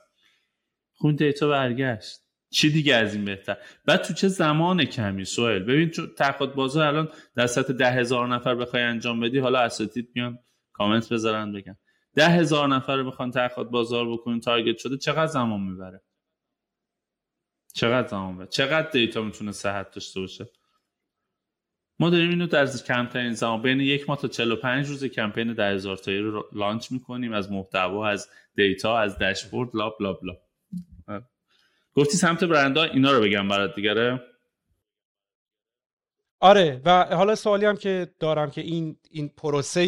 خون 0.93 1.15
data 1.16 1.49
برگشت. 1.49 2.19
چی 2.50 2.72
دیگه 2.72 2.95
از 2.95 3.16
این 3.16 3.26
بهتر؟ 3.26 3.58
بعد 3.86 4.02
تو 4.02 4.14
چه 4.14 4.28
زمان 4.28 4.86
کمی 4.86 5.26
سوال؟ 5.26 5.60
ببین 5.60 5.89
چون 5.89 6.08
تقاضا 6.18 6.54
بازار 6.54 6.88
الان 6.88 7.10
در 7.36 7.48
سطح 7.48 7.74
ده 7.74 7.91
هزار 7.91 8.28
نفر 8.28 8.56
بخوای 8.56 8.84
انجام 8.84 9.20
بدی 9.20 9.39
حالا 9.39 9.60
اساتید 9.60 10.10
میان 10.16 10.39
کامنت 10.74 11.14
بذارن 11.14 11.52
بگن. 11.52 11.78
ده 12.16 12.30
هزار 12.30 12.68
نفر 12.68 13.04
بخوان 13.04 13.32
تحقیقات 13.32 13.70
بازار 13.70 14.12
بکنین 14.14 14.39
target 14.39 14.78
شده 14.78 14.98
چقدر 14.98 15.26
زمان 15.26 15.62
می‌بره؟ 15.62 16.02
چقدر 17.74 18.08
زمان 18.08 18.32
می‌بره؟ 18.32 18.48
چقدر 18.48 18.89
data 18.89 19.22
می‌تونه 19.22 19.52
صحت 19.52 19.91
داشته 19.91 20.20
باشه؟ 20.20 20.45
ما 22.00 22.10
داریم 22.10 22.30
اینو 22.30 22.48
در 22.48 22.66
کمترین 22.66 23.34
زمان 23.34 23.62
بین 23.62 23.80
یک 23.80 24.10
ماه 24.10 24.18
تا 24.18 24.28
45 24.28 24.88
روز 24.88 25.06
کمپین 25.06 25.54
ده 25.54 25.95
تایی 25.95 26.20
رو 26.20 26.50
launch 26.53 26.91
می‌کنیم 26.91 27.34
از 27.34 27.52
محتوا 27.52 28.08
از 28.08 28.30
data 28.55 28.97
از 28.98 29.18
داشبورد 29.18 29.70
بلا 29.74 30.14
blah 30.14 30.30
blah 30.30 30.47
گفتی 31.98 32.18
سمت 32.18 32.43
برندا 32.43 32.84
اینا 32.84 33.12
رو 33.12 33.24
بگم 33.24 33.48
برات 33.48 33.76
دیگره 33.76 34.24
آره؟ 36.39 36.82
و 36.86 37.16
حالا 37.16 37.36
سوالی 37.36 37.66
هم 37.66 37.78
که 37.78 38.08
دارم 38.20 38.52
که 38.52 38.62
این 38.62 38.98
این 39.12 39.30
پروسه 39.30 39.86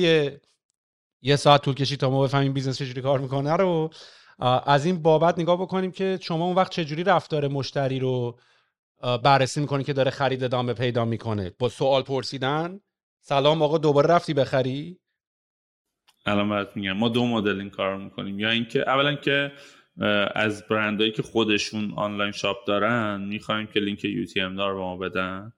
یه 1.22 1.36
ساعت 1.36 1.62
طول 1.62 1.74
کشید 1.74 2.00
تا 2.00 2.10
ما 2.10 2.24
بفهمیم 2.24 2.54
business 2.54 2.78
چجوری 2.78 3.02
کار 3.02 3.20
می‌کنه 3.20 3.56
رو 3.56 3.90
از 4.66 4.86
این 4.86 5.02
بابت 5.02 5.40
نگاه 5.40 5.62
بکنیم 5.62 5.92
که 5.92 6.20
شما 6.22 6.46
اون 6.46 6.56
وقت 6.56 6.72
چجوری 6.72 7.04
رفتار 7.04 7.48
مشتری 7.48 8.00
رو 8.00 8.40
بررسی 9.24 9.62
می‌کنی 9.62 9.84
که 9.84 9.94
داره 9.94 10.12
خرید 10.12 10.44
ادامه 10.44 10.74
پیدا 10.74 11.06
می‌کنه؟ 11.06 11.52
با 11.60 11.70
سوال 11.70 12.02
پرسیدن 12.02 12.80
سلام 13.22 13.62
آقا 13.62 13.78
دوباره 13.78 14.10
رفتی 14.10 14.34
بخری؟ 14.34 15.00
الان 16.26 16.50
برات 16.50 16.72
میگم 16.76 16.92
ما 16.94 17.10
دو 17.10 17.26
مدل 17.26 17.60
این 17.60 17.70
کار 17.70 17.98
می‌کنیم 17.98 18.40
یا 18.40 18.50
اینکه 18.50 18.90
اولا 18.90 19.16
که 19.16 19.52
از 20.36 20.68
برندهایی 20.68 21.12
که 21.12 21.22
خودشون 21.22 21.94
online 21.96 22.32
shop 22.32 22.68
دارن 22.68 23.22
می‌خوایم 23.22 23.68
که 23.68 23.80
لینک 23.80 24.06
UTM 24.06 24.56
دار 24.56 24.74
به 24.74 24.80
ما 24.80 24.98
بدن 24.98 25.54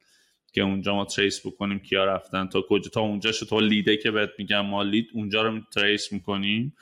که 0.53 0.61
اونجا 0.61 0.95
ما 0.95 1.05
trace 1.05 1.45
بکنیم 1.45 1.79
کیا 1.79 2.05
رفتن 2.05 2.47
تا 2.47 2.61
کجا 2.61 2.89
تا 2.89 3.01
اونجا 3.01 3.31
شد 3.31 3.45
تا 3.45 3.59
lead 3.59 3.90
ه 3.90 3.97
که 3.97 4.11
بهت 4.11 4.29
میگم 4.37 4.65
ما 4.65 4.83
lead 4.83 5.07
اونجا 5.13 5.41
رو 5.41 5.59
trace 5.75 6.11
می‌کنیم. 6.11 6.75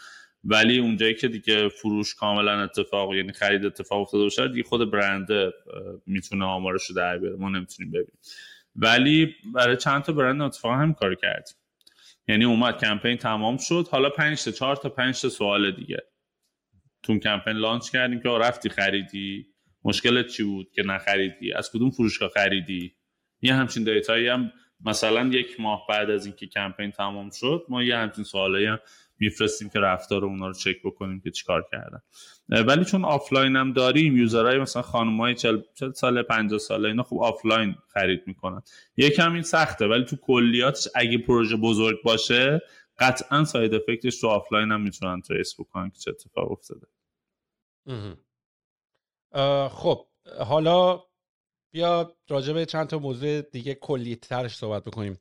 ولی 0.44 0.78
اونجایی 0.78 1.14
که 1.14 1.28
دیگه 1.28 1.70
فروش 1.70 2.16
کاملا 2.16 2.64
اتفاق 2.64 3.16
یعنی 3.16 3.32
خرید 3.32 3.66
اتفاق 3.66 4.02
افتاده 4.02 4.24
باشه 4.24 4.48
دیگه 4.48 4.64
خود 4.64 4.92
برنده 4.92 5.54
می‌تونه 6.06 6.46
آمارش 6.46 6.86
رو 6.86 6.96
در 6.96 7.18
بیاره 7.18 7.36
ما 7.36 7.50
نمی‌تونیم 7.50 7.92
ببینیم. 7.92 8.20
ولی 8.76 9.36
برای 9.56 9.78
چند 9.78 10.02
تا 10.02 10.14
برند 10.14 10.42
اتفاق 10.42 10.72
هم 10.72 10.94
کار 10.94 11.16
کردیم. 11.16 11.56
یعنی 12.28 12.46
اومد 12.46 12.78
کمپین 12.78 13.18
تمام 13.18 13.58
شد 13.58 13.88
حالا 13.92 14.10
5 14.10 14.44
تا 14.44 14.52
4 14.52 14.76
تا 14.76 14.90
5 14.90 15.22
تا 15.22 15.30
سوال 15.30 15.72
دیگه. 15.72 16.04
تو 17.04 17.20
campaign 17.20 17.54
launch 17.54 17.90
کردیم 17.90 18.20
که 18.20 18.30
رفتی 18.30 18.70
خریدی؟ 18.70 19.46
مشکلت 19.84 20.28
چی 20.28 20.44
بود 20.44 20.72
که 20.72 20.84
نخریدی؟ 20.84 21.54
از 21.54 21.72
کدوم 21.72 21.90
فروشگاه 21.90 22.30
خریدی؟ 22.30 22.96
یه 23.42 23.54
همچین 23.54 23.84
data 23.84 24.13
یی 24.13 24.28
هم 24.28 24.52
مثلا 24.86 25.28
یک 25.28 25.60
ماه 25.60 25.86
بعد 25.90 26.10
از 26.10 26.26
اینکه 26.26 26.48
کمپین 26.48 26.92
تمام 26.92 27.30
شد 27.30 27.66
ما 27.70 27.84
یه 27.84 27.98
همچین 27.98 28.24
سوالایی 28.24 28.66
هم 28.66 28.80
میفرستیم 29.20 29.70
که 29.70 29.80
رفتار 29.80 30.26
اونا 30.26 30.48
رو 30.48 30.54
چک 30.54 30.76
بکنیم 30.84 31.22
که 31.22 31.32
چیکار 31.32 31.66
کردن. 31.72 32.02
ولی 32.50 32.86
چون 32.86 33.06
آفلاین 33.06 33.56
هم 33.56 33.74
داریم 33.74 34.18
user 34.18 34.46
های 34.46 34.60
مثلا 34.60 34.82
خانمای 34.82 35.36
40 35.36 35.58
سال 35.96 36.22
50 36.22 36.60
ساله 36.60 36.88
اینا 36.88 37.04
خوب 37.04 37.24
آفلاین 37.24 37.76
خرید 37.94 38.24
می‌کنن. 38.26 38.62
یکم 38.98 39.34
این 39.34 39.42
سخته 39.42 39.88
ولی 39.88 40.06
تو 40.06 40.16
کلیاتش 40.16 40.88
اگه 40.96 41.18
پروژه 41.18 41.56
بزرگ 41.56 41.98
باشه 42.04 42.62
قطعا 43.00 43.44
side 43.44 43.74
effect 43.74 44.08
ش 44.08 44.20
تو 44.22 44.28
آفلاین 44.28 44.72
هم 44.72 44.82
می‌تونن 44.82 45.22
trace 45.22 45.60
بکنن 45.60 45.90
که 45.90 46.00
چه 46.00 46.12
اتفاق 46.12 46.52
افتاده. 46.52 46.88
خب 49.70 50.08
حالا 50.40 51.04
بیا 51.72 52.16
راجع 52.30 52.54
به 52.54 52.66
چند 52.66 52.88
تا 52.88 53.00
موضوع 53.00 53.42
دیگه 53.42 53.74
کلی 53.74 54.16
ترش 54.16 54.58
صحبت 54.58 54.84
بکنیم. 54.84 55.20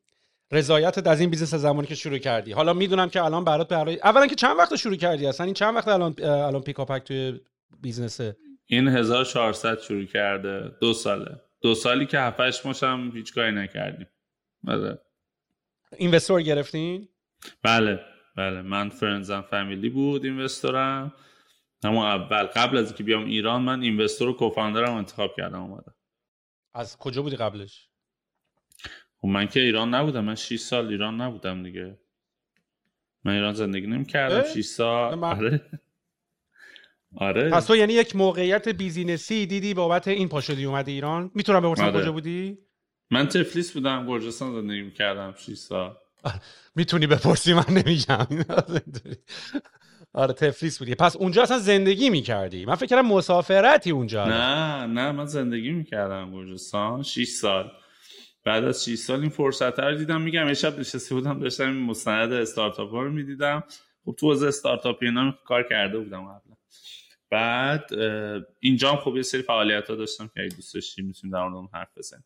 رضایتت 0.52 1.06
از 1.06 1.20
این 1.20 1.30
business 1.30 1.54
زمانی 1.54 1.86
که 1.86 1.94
شروع 1.94 2.18
کردی. 2.18 2.52
حالا 2.52 2.72
می‌دونم 2.72 3.08
که 3.08 3.24
الان 3.24 3.44
برات 3.44 3.68
برای 3.68 4.00
اولا 4.00 4.26
که 4.26 4.34
چند 4.34 4.58
وقت 4.58 4.76
شروع 4.76 4.96
کردی 4.96 5.26
اصلا؟ 5.26 5.44
این 5.44 5.54
چند 5.54 5.76
وقت 5.76 5.88
الان 5.88 6.14
الان 6.22 6.62
پیکاپک 6.62 7.04
توی 7.04 7.40
business 7.80 8.25
ه؟ 8.25 8.36
این 8.66 8.88
1400 8.88 9.80
شروع 9.80 10.04
کرده. 10.04 10.76
دو 10.80 10.92
ساله. 10.92 11.40
دو 11.60 11.74
سالی 11.74 12.06
که 12.06 12.18
هفت 12.18 12.39
هشت 12.39 12.66
ماهشم 12.66 13.10
هیچ 13.14 13.34
کاری 13.34 13.52
نکردیم. 13.52 14.06
بله 14.62 14.98
اینوستور 15.96 16.42
گرفتین؟ 16.42 17.08
بله 17.62 18.00
بله. 18.36 18.62
من 18.62 18.88
فرنزم 18.88 19.40
فامیلی 19.40 19.88
بود 19.88 20.24
اینوستورم 20.24 21.12
اما 21.82 22.12
اول 22.12 22.42
قبل 22.46 22.76
از 22.76 22.86
اینکه 22.86 23.04
بیام 23.04 23.24
ایران 23.24 23.62
من 23.62 23.82
اینوستور 23.82 24.28
و 24.28 24.32
کوفاندرم 24.32 24.94
انتخاب 24.94 25.34
کردم 25.36 25.62
اومدم. 25.62 25.94
از 26.74 26.96
کجا 26.98 27.22
بودی 27.22 27.36
قبلش؟ 27.36 27.88
خب 29.16 29.28
من 29.28 29.46
که 29.46 29.60
ایران 29.60 29.94
نبودم. 29.94 30.24
من 30.24 30.34
6 30.34 30.56
سال 30.56 30.88
ایران 30.88 31.20
نبودم 31.20 31.62
دیگه. 31.62 31.98
من 33.24 33.32
ایران 33.32 33.54
زندگی 33.54 33.86
نمی 33.86 34.04
کردم 34.04 34.42
6 34.54 34.64
سال. 34.64 35.24
آره. 35.24 35.80
آره. 37.16 37.50
پس 37.50 37.66
تو 37.66 37.76
یعنی 37.76 37.92
یک 37.92 38.16
موقعیت 38.16 38.68
بیزینسی 38.68 39.46
دیدی 39.46 39.74
بابت 39.74 40.08
این 40.08 40.28
پاشدی 40.28 40.64
اومدی 40.64 40.92
ایران؟ 40.92 41.30
می‌تونم 41.34 41.60
بپرسم 41.60 41.84
آره. 41.84 42.00
کجا 42.00 42.12
بودی؟ 42.12 42.58
من 43.10 43.28
تفلیس 43.28 43.72
بودم 43.72 44.06
گرجستان 44.06 44.52
زندگی 44.52 44.82
می 44.82 44.92
کردم 44.92 45.34
6 45.38 45.54
سال. 45.54 45.96
می‌تونی 46.74 47.06
بپرسی 47.06 47.54
من 47.54 47.64
نمیگم. 47.68 48.26
آره 50.12 50.32
تفلیس 50.32 50.78
بودی. 50.78 50.94
پس 50.94 51.16
اونجا 51.16 51.42
اصلا 51.42 51.58
زندگی 51.58 52.10
می‌کردی؟ 52.10 52.64
من 52.66 52.74
فکر 52.74 52.86
کردم 52.86 53.06
مسافرتی 53.06 53.90
اونجا 53.90 54.24
نه 54.28 54.86
نه 54.86 55.12
من 55.12 55.26
زندگی 55.26 55.70
می‌کردم 55.70 56.32
گرجستان 56.32 57.02
6 57.02 57.28
سال. 57.28 57.70
بعد 58.44 58.64
از 58.64 58.84
6 58.84 58.94
سال 58.94 59.20
این 59.20 59.28
فرصت 59.28 59.80
رو 59.80 59.96
دیدم. 59.96 60.20
میگم 60.20 60.54
شب 60.54 60.78
نشسته 60.78 61.14
بودم 61.14 61.40
داشتم 61.40 61.64
این 61.64 61.82
مستند 61.82 62.32
استارتاپ 62.32 62.90
ها 62.90 63.02
رو 63.02 63.12
می‌دیدم. 63.12 63.64
خب 64.04 64.14
تو 64.18 64.26
حوزه 64.26 64.46
استارتاپ 64.46 64.98
اینا 65.02 65.34
کار 65.44 65.62
کرده 65.62 65.98
بودم 65.98 66.22
قبلا. 66.22 66.56
بعد 67.30 67.90
اینجا 68.60 68.90
هم 68.90 68.96
خب 68.96 69.16
یه 69.16 69.22
سری 69.22 69.42
فعالیت 69.42 69.90
ها 69.90 69.96
داشتم 69.96 70.30
که 70.34 70.40
اگه 70.40 70.56
دوست 70.56 70.74
داشتی 70.74 71.02
می‌تونیم 71.02 71.36
در 71.36 71.78
حرف 71.78 71.88
بزنیم 71.96 72.24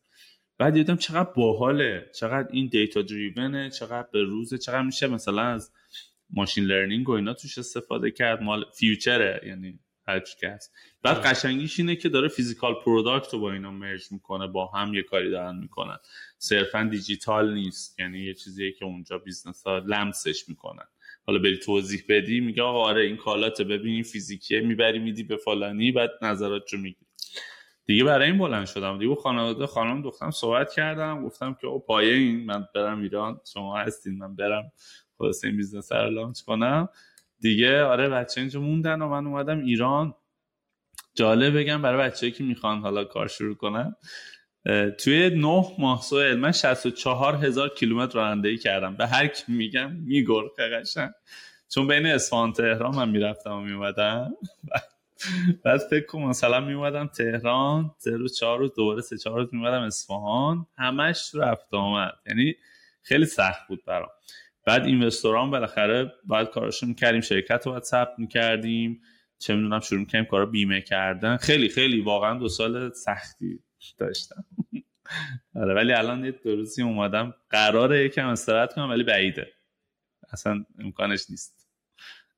بعد 0.63 0.73
دیدم 0.73 0.95
چقدر 0.95 1.29
باحاله 1.35 2.09
چقدر 2.15 2.47
این 2.51 2.67
data 2.67 3.01
driven 3.01 3.59
ه 3.59 3.69
چقدر 3.69 4.07
به 4.11 4.23
روزه 4.23 4.57
چقدر 4.57 4.81
میشه 4.81 5.07
مثلا 5.07 5.41
از 5.41 5.71
machine 6.29 6.63
learning 6.63 7.09
و 7.09 7.11
اینا 7.11 7.33
توش 7.33 7.57
استفاده 7.57 8.11
کرد 8.11 8.41
مال 8.41 8.65
future 8.73 9.31
ه 9.31 9.41
یعنی 9.45 9.79
هرچی 10.07 10.45
هست. 10.45 10.73
بعد 11.01 11.17
قشنگیش 11.17 11.79
اینه 11.79 11.95
که 11.95 12.09
داره 12.09 12.27
physical 12.27 12.73
product 12.85 13.33
رو 13.33 13.39
با 13.39 13.53
اینا 13.53 13.71
merge 13.71 14.11
می‌کنه 14.11 14.47
با 14.47 14.67
هم 14.67 14.93
یه 14.93 15.03
کاری 15.03 15.31
دارن 15.31 15.55
می‌کنن. 15.59 15.97
صرفا 16.37 16.87
دیجیتال 16.91 17.53
نیست 17.53 17.99
یعنی 17.99 18.19
یه 18.19 18.33
چیزیه 18.33 18.71
که 18.71 18.85
اونجا 18.85 19.17
business 19.17 19.63
ها 19.63 19.77
لمسش 19.77 20.49
می‌کنن. 20.49 20.85
حالا 21.27 21.39
بری 21.39 21.57
توضیح 21.57 22.03
بدی 22.09 22.39
میگه 22.39 22.61
آقا 22.61 22.83
آره 22.83 23.01
این 23.01 23.17
کالات 23.17 23.61
ببین 23.61 23.93
این 23.93 24.03
فیزیکیه 24.03 24.61
می‌بری 24.61 24.99
میدی 24.99 25.23
به 25.23 25.37
فلانی 25.37 25.91
بعد 25.91 26.11
نظرات 26.21 26.73
رو 26.73 26.79
میگی 26.79 27.05
دیگه 27.85 28.03
برای 28.03 28.29
این 28.29 28.37
بلند 28.37 28.65
شدم. 28.65 28.99
دیگه 28.99 29.15
خانواده 29.15 29.67
خانم 29.67 30.01
دخترم 30.01 30.31
صحبت 30.31 30.73
کردم. 30.73 31.25
گفتم 31.25 31.57
که 31.61 31.67
او 31.67 31.79
پایه 31.79 32.13
این 32.13 32.45
من 32.45 32.67
برم 32.75 33.01
ایران. 33.01 33.39
شما 33.53 33.77
هستین 33.77 34.17
من 34.17 34.35
برم 34.35 34.71
خلاص 35.17 35.43
این 35.43 35.57
business 35.57 35.91
رو 35.91 36.09
launch 36.09 36.41
کنم. 36.41 36.89
دیگه 37.39 37.81
آره 37.83 38.09
بچه 38.09 38.41
اینجا 38.41 38.59
موندن 38.59 39.01
و 39.01 39.09
من 39.09 39.27
اومدم 39.27 39.59
ایران. 39.59 40.15
جالب 41.15 41.57
بگم 41.57 41.81
برای 41.81 42.09
بچه 42.09 42.31
که 42.31 42.43
می‌خوان 42.43 42.79
حالا 42.79 43.03
کار 43.03 43.27
شروع 43.27 43.55
کنن 43.55 43.95
توی 44.99 45.29
نه 45.29 45.65
ماه 45.79 46.01
سوئل 46.01 46.39
من 46.39 46.51
64 46.51 47.35
هزار 47.35 47.69
کیلومتر 47.69 48.15
رانندگی 48.15 48.57
کردم. 48.57 48.95
به 48.95 49.07
هر 49.07 49.27
کی 49.27 49.43
میگم 49.47 49.91
می‌گرخه 49.91 50.69
قشنگ. 50.69 51.11
چون 51.73 51.87
بین 51.87 52.05
اصفهان 52.05 52.53
تهران 52.53 52.95
من 52.95 53.09
می‌رفتم 53.09 53.51
و 53.51 53.61
میومدم 53.61 54.33
بعد 55.63 55.77
فکر 55.77 56.05
کنم 56.05 56.27
مثلا 56.29 56.59
میومدم 56.59 57.07
تهران 57.07 57.91
سه 57.97 58.11
روز 58.11 58.35
چهار 58.35 58.59
روز 58.59 58.73
دوباره 58.75 59.01
سه 59.01 59.17
چهار 59.17 59.39
روز 59.39 59.49
میومدم 59.53 59.81
اصفهان 59.81 60.65
همش 60.77 61.31
رفت 61.35 61.73
آمد. 61.73 62.13
یعنی 62.27 62.55
خیلی 63.01 63.25
سخت 63.25 63.67
بود 63.67 63.85
برام. 63.85 64.09
بعد 64.65 64.85
اینوستوران 64.85 65.51
بالاخره 65.51 66.13
باید 66.25 66.49
کاراشو 66.49 66.85
می‌کردیم 66.85 67.21
شرکت 67.21 67.65
رو 67.65 67.71
باید 67.71 67.83
ثبت 67.83 68.13
می‌کردیم. 68.17 69.01
چه 69.39 69.55
می‌دونم 69.55 69.79
شروع 69.79 69.99
می‌کردیم 69.99 70.29
کارا 70.29 70.45
بیمه 70.45 70.81
کردن. 70.81 71.37
خیلی 71.37 71.69
خیلی 71.69 72.01
واقعا 72.01 72.39
دو 72.39 72.49
سال 72.49 72.91
سختی 72.93 73.59
داشتم. 73.97 74.45
آره 75.61 75.73
ولی 75.73 75.93
الان 75.93 76.25
یه 76.25 76.31
دو 76.31 76.55
روزی 76.55 76.81
اومدم. 76.81 77.33
قراره 77.49 78.05
یکم 78.05 78.27
استراحت 78.27 78.73
کنم 78.73 78.89
ولی 78.89 79.03
بعیده. 79.03 79.47
اصلا 80.33 80.65
امکانش 80.79 81.29
نیست. 81.29 81.69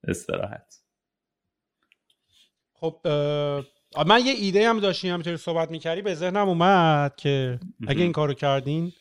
استراحت. 0.07 0.84
خب 2.85 3.07
من 4.07 4.25
یه 4.25 4.33
ایده 4.33 4.69
هم 4.69 4.79
داشتیم 4.79 5.13
همینطوری 5.13 5.37
صحبت 5.37 5.71
می‌کردی 5.71 6.01
به 6.01 6.15
ذهنم 6.15 6.49
اومد 6.49 7.15
که 7.15 7.59
اگه 7.87 8.01
این 8.01 8.11
کارو 8.11 8.33
کردین 8.33 8.93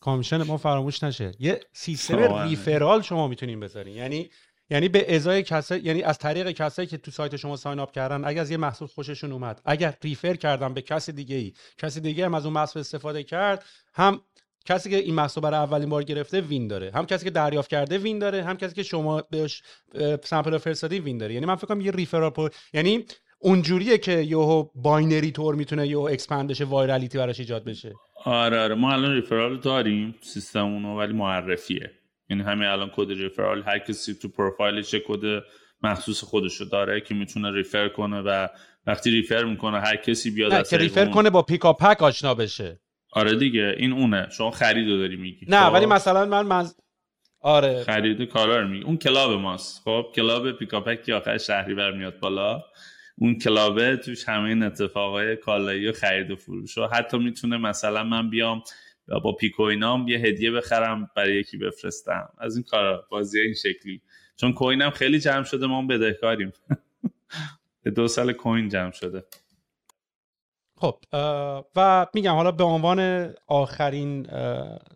کامیشن 0.00 0.42
ما 0.42 0.56
فراموش 0.56 1.02
نشه. 1.02 1.32
یه 1.38 1.60
سیستم 1.72 2.42
ریفرال 2.42 3.02
شما 3.02 3.28
می‌تونین 3.28 3.60
بذارین. 3.60 3.96
یعنی 3.96 4.30
یعنی 4.70 4.88
به 4.88 5.16
ازای 5.16 5.42
کسایی 5.42 5.82
یعنی 5.82 6.02
از 6.02 6.18
طریق 6.18 6.50
کسایی 6.50 6.88
که 6.88 6.96
تو 6.96 7.10
سایت 7.10 7.36
شما 7.36 7.56
ساین 7.56 7.78
اپ 7.78 7.92
کردن 7.92 8.24
اگر 8.24 8.40
از 8.40 8.50
یه 8.50 8.56
محصول 8.56 8.88
خوششون 8.88 9.32
اومد 9.32 9.60
اگر 9.64 9.94
ریفر 10.02 10.34
کردن 10.34 10.74
به 10.74 10.82
کسی 10.82 11.12
دیگه 11.12 11.36
ای 11.36 11.52
کسی 11.78 12.00
دیگه 12.00 12.24
هم 12.24 12.34
از 12.34 12.44
اون 12.44 12.54
محصول 12.54 12.80
استفاده 12.80 13.22
کرد 13.22 13.64
هم 13.94 14.20
کسی 14.68 14.90
که 14.90 14.96
این 14.96 15.14
محصول 15.14 15.42
برای 15.42 15.60
اولین 15.60 15.88
بار 15.88 16.02
گرفته 16.02 16.40
وین 16.40 16.68
داره. 16.68 16.90
هم 16.94 17.06
کسی 17.06 17.24
که 17.24 17.30
دریافت 17.30 17.70
کرده 17.70 17.98
وین 17.98 18.18
داره 18.18 18.44
هم 18.44 18.56
کسی 18.56 18.74
که 18.74 18.82
شما 18.82 19.22
بهش 19.30 19.62
sample 20.24 20.58
فرستادی 20.58 20.98
win 20.98 21.18
داره. 21.18 21.34
یعنی 21.34 21.46
من 21.46 21.56
فکر 21.56 21.66
کنم 21.66 21.80
یه 21.80 21.90
referral 21.90 22.30
پر... 22.30 22.50
یعنی 22.72 23.04
اونجوریه 23.38 23.98
که 23.98 24.12
یهو 24.12 24.68
binary 24.74 25.30
tree 25.30 25.44
طور 25.44 25.54
می‌تونه 25.54 25.88
یهو 25.88 26.00
expand 26.00 26.50
بشه 26.50 26.64
virality 26.64 27.18
براش 27.18 27.40
ایجاد 27.40 27.64
بشه. 27.64 27.92
آره 28.24 28.60
آره. 28.60 28.74
ما 28.74 28.92
الان 28.92 29.14
referral 29.14 29.60
داریم 29.60 30.14
سیستم 30.20 30.64
اونو 30.64 30.98
ولی 30.98 31.12
معرفیه. 31.12 31.90
یعنی 32.30 32.42
همین 32.42 32.68
الان 32.68 32.90
کد 32.96 33.10
referral 33.10 33.62
هر 33.62 33.78
کسی 33.78 34.14
تو 34.14 34.28
پروفایلش 34.28 34.94
کد 34.94 35.42
مخصوص 35.82 36.24
خودشو 36.24 36.64
داره 36.64 37.00
که 37.00 37.14
می‌تونه 37.14 37.52
refer 37.52 37.88
کنه 37.88 38.20
و 38.20 38.48
وقتی 38.86 39.10
refer 39.10 39.44
می‌کنه 39.44 39.80
هر 39.80 39.96
کسی 39.96 40.30
بیاد 40.30 40.52
نه 40.52 40.62
که 40.62 40.76
refer 40.76 41.06
کنه 41.06 41.30
با 41.30 41.42
پیکا 41.42 41.72
پک 41.72 42.02
آشنا 42.02 42.34
بشه. 42.34 42.80
آره 43.12 43.36
دیگه 43.36 43.74
این 43.76 43.92
اونه. 43.92 44.28
شما 44.30 44.50
خریدو 44.50 44.98
داری 44.98 45.16
میگی. 45.16 45.46
نه 45.48 45.66
خب؟ 45.66 45.72
ولی 45.72 45.86
مثلا 45.86 46.24
من 46.24 46.46
من 46.46 46.68
آره. 47.40 47.82
خرید 47.84 48.22
کالا 48.22 48.60
رو 48.60 48.68
میگی. 48.68 48.84
اون 48.84 48.96
کلاب 48.96 49.40
ماست. 49.40 49.82
خب 49.84 50.06
کلاب 50.14 50.52
پیکاپک 50.52 51.02
که 51.02 51.14
آخر 51.14 51.38
شهری 51.38 51.74
بر 51.74 51.90
میاد 51.90 52.18
بالا 52.18 52.64
اون 53.18 53.38
کلابه 53.38 53.96
توش 53.96 54.28
همه 54.28 54.48
این 54.48 54.62
اتفاقای 54.62 55.36
کالایی 55.36 55.88
و 55.88 55.92
خرید 55.92 56.30
و 56.30 56.36
فروش. 56.36 56.78
و 56.78 56.86
حتی 56.86 57.18
می‌تونه 57.18 57.56
مثلا 57.56 58.04
من 58.04 58.30
بیام 58.30 58.62
با 59.24 59.32
پیک‌کوینام 59.32 60.08
یه 60.08 60.18
هدیه 60.18 60.50
بخرم 60.50 61.10
برای 61.16 61.40
یکی 61.40 61.56
بفرستم. 61.56 62.28
از 62.38 62.56
این 62.56 62.64
کارا 62.64 63.06
بازی 63.10 63.40
این 63.40 63.54
شکلی. 63.54 64.02
چون 64.36 64.52
coin 64.52 64.82
م 64.82 64.90
خیلی 64.90 65.18
جمع 65.20 65.44
شده 65.44 65.66
ما 65.66 65.82
بدهکاریم. 65.82 66.52
به 67.82 67.90
دو 67.90 68.08
سال 68.08 68.32
coin 68.32 68.68
جمع 68.68 68.90
شده. 68.92 69.24
خب 70.80 70.98
و 71.76 72.06
میگم 72.14 72.34
حالا 72.34 72.52
به 72.52 72.64
عنوان 72.64 73.30
آخرین 73.46 74.26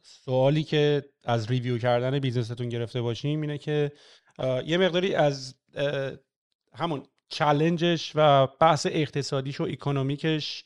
سوالی 0.02 0.62
که 0.62 1.02
از 1.24 1.50
review 1.50 1.78
کردن 1.78 2.18
business 2.18 2.55
تون 2.55 2.68
گرفته 2.68 3.02
باشیم 3.02 3.40
اینه 3.40 3.58
که 3.58 3.92
یه 4.66 4.78
مقداری 4.78 5.14
از 5.14 5.54
همون 6.74 7.02
challenge 7.28 7.97
ش 7.97 8.12
و 8.14 8.46
بحث 8.46 8.86
اقتصادیش 8.90 9.60
و 9.60 9.64
economic 9.64 10.44
ش 10.44 10.64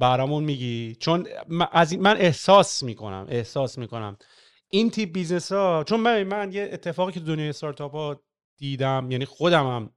برامون 0.00 0.44
میگی. 0.44 0.96
چون 1.00 1.26
از 1.72 1.98
من 1.98 2.16
احساس 2.16 2.82
می‌کنم 2.82 3.26
احساس 3.28 3.78
می‌کنم. 3.78 4.16
این 4.68 4.90
تیپ 4.90 5.12
business 5.12 5.52
ها 5.52 5.84
چون 5.88 6.00
من, 6.00 6.22
من 6.22 6.52
یه 6.52 6.68
اتفاقی 6.72 7.12
که 7.12 7.20
دنیای 7.20 7.48
استارتاپ 7.48 7.92
ها 7.92 8.22
دیدم 8.58 9.10
یعنی 9.10 9.24
خودم 9.24 9.66
هم 9.66 9.90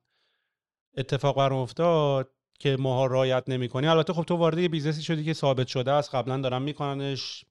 اتفاق 0.97 1.37
برام 1.37 1.59
افتاد 1.59 2.31
که 2.59 2.77
ماها 2.79 3.05
رایت 3.05 3.43
نمی‌کنی. 3.47 3.87
البته 3.87 4.13
خب 4.13 4.23
تو 4.23 4.35
وارد 4.35 4.57
یه 4.57 4.67
business 4.67 4.99
ی 4.99 5.03
شدی 5.03 5.23
که 5.23 5.33
ثابت 5.33 5.67
شده 5.67 5.91
است 5.91 6.15
قبلا 6.15 6.37
دارن 6.37 6.61
میکننش. 6.61 7.45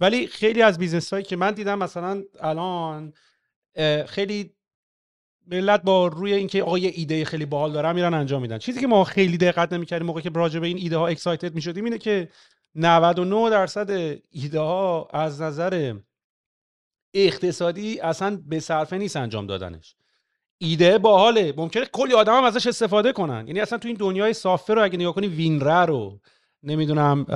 ولی 0.00 0.26
خیلی 0.26 0.62
از 0.62 0.78
business 0.78 1.12
هایی 1.12 1.24
که 1.24 1.36
من 1.36 1.50
دیدم 1.50 1.78
مثلا 1.78 2.22
الان 2.40 3.12
خیلی 4.06 4.54
ملت 5.46 5.82
با 5.82 6.06
روی 6.06 6.32
اینکه 6.32 6.62
آقا 6.62 6.78
یه 6.78 6.92
ایده 6.94 7.24
خیلی 7.24 7.46
باحال 7.46 7.72
دارن 7.72 7.94
میرن 7.94 8.14
انجام 8.14 8.42
میدن. 8.42 8.58
چیزی 8.58 8.80
که 8.80 8.86
ما 8.86 9.04
خیلی 9.04 9.36
دقت 9.36 9.72
نمی‌کردیم 9.72 10.06
موقع 10.06 10.20
که 10.20 10.30
راجع 10.34 10.60
به 10.60 10.66
این 10.66 10.78
ایده 10.78 10.96
ها 10.96 11.06
excited 11.06 11.54
می‌شدیم 11.54 11.84
اینه 11.84 11.98
که 11.98 12.28
99 12.74 13.50
درصد 13.50 13.90
ایده 14.30 14.60
ها 14.60 15.08
از 15.12 15.42
نظر 15.42 15.94
اقتصادی 17.14 18.00
اصلا 18.00 18.42
به 18.46 18.60
صرفه 18.60 18.98
نیست 18.98 19.16
انجام 19.16 19.46
دادنش. 19.46 19.96
ایده 20.58 20.98
باحاله. 20.98 21.54
ممکنه 21.56 21.84
کلی 21.92 22.14
آدم 22.14 22.36
هم 22.36 22.44
ازش 22.44 22.66
استفاده 22.66 23.12
کنن. 23.12 23.46
یعنی 23.46 23.60
اصلا 23.60 23.78
تو 23.78 23.88
این 23.88 23.96
دنیای 23.96 24.32
software 24.32 24.74
رو 24.74 24.82
اگه 24.82 24.98
نگاه 24.98 25.14
کنی 25.14 25.26
WinRAR 25.26 25.76
ه 25.76 25.84
رو 25.84 26.20
نمی‌دونم 26.62 27.26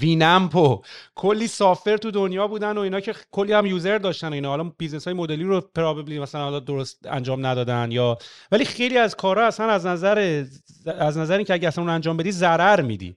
Winamp 0.00 0.56
و 0.56 0.82
کلی 1.14 1.46
software 1.46 1.96
تو 1.96 2.10
دنیا 2.10 2.46
بودن 2.46 2.78
و 2.78 2.80
اینا 2.80 3.00
که 3.00 3.14
کلی 3.30 3.52
هم 3.52 3.66
user 3.66 3.98
داشتن 3.98 4.28
و 4.28 4.32
اینا. 4.32 4.48
حالا 4.48 4.72
business 4.78 5.04
model 5.04 5.44
رو 5.44 5.60
probably 5.60 6.18
مثلا 6.18 6.44
حالا 6.44 6.60
درست 6.60 7.06
انجام 7.06 7.46
ندادن 7.46 7.92
یا 7.92 8.18
ولی 8.52 8.64
خیلی 8.64 8.98
از 8.98 9.16
کارا 9.16 9.46
اصلا 9.46 9.70
از 9.70 9.86
نظر 9.86 10.44
از 10.98 11.18
نظر 11.18 11.36
اینکه 11.36 11.54
اگه 11.54 11.68
اصلا 11.68 11.84
اون 11.84 11.92
انجام 11.92 12.16
بدی 12.16 12.32
ضرر 12.32 12.80
میدی. 12.80 13.16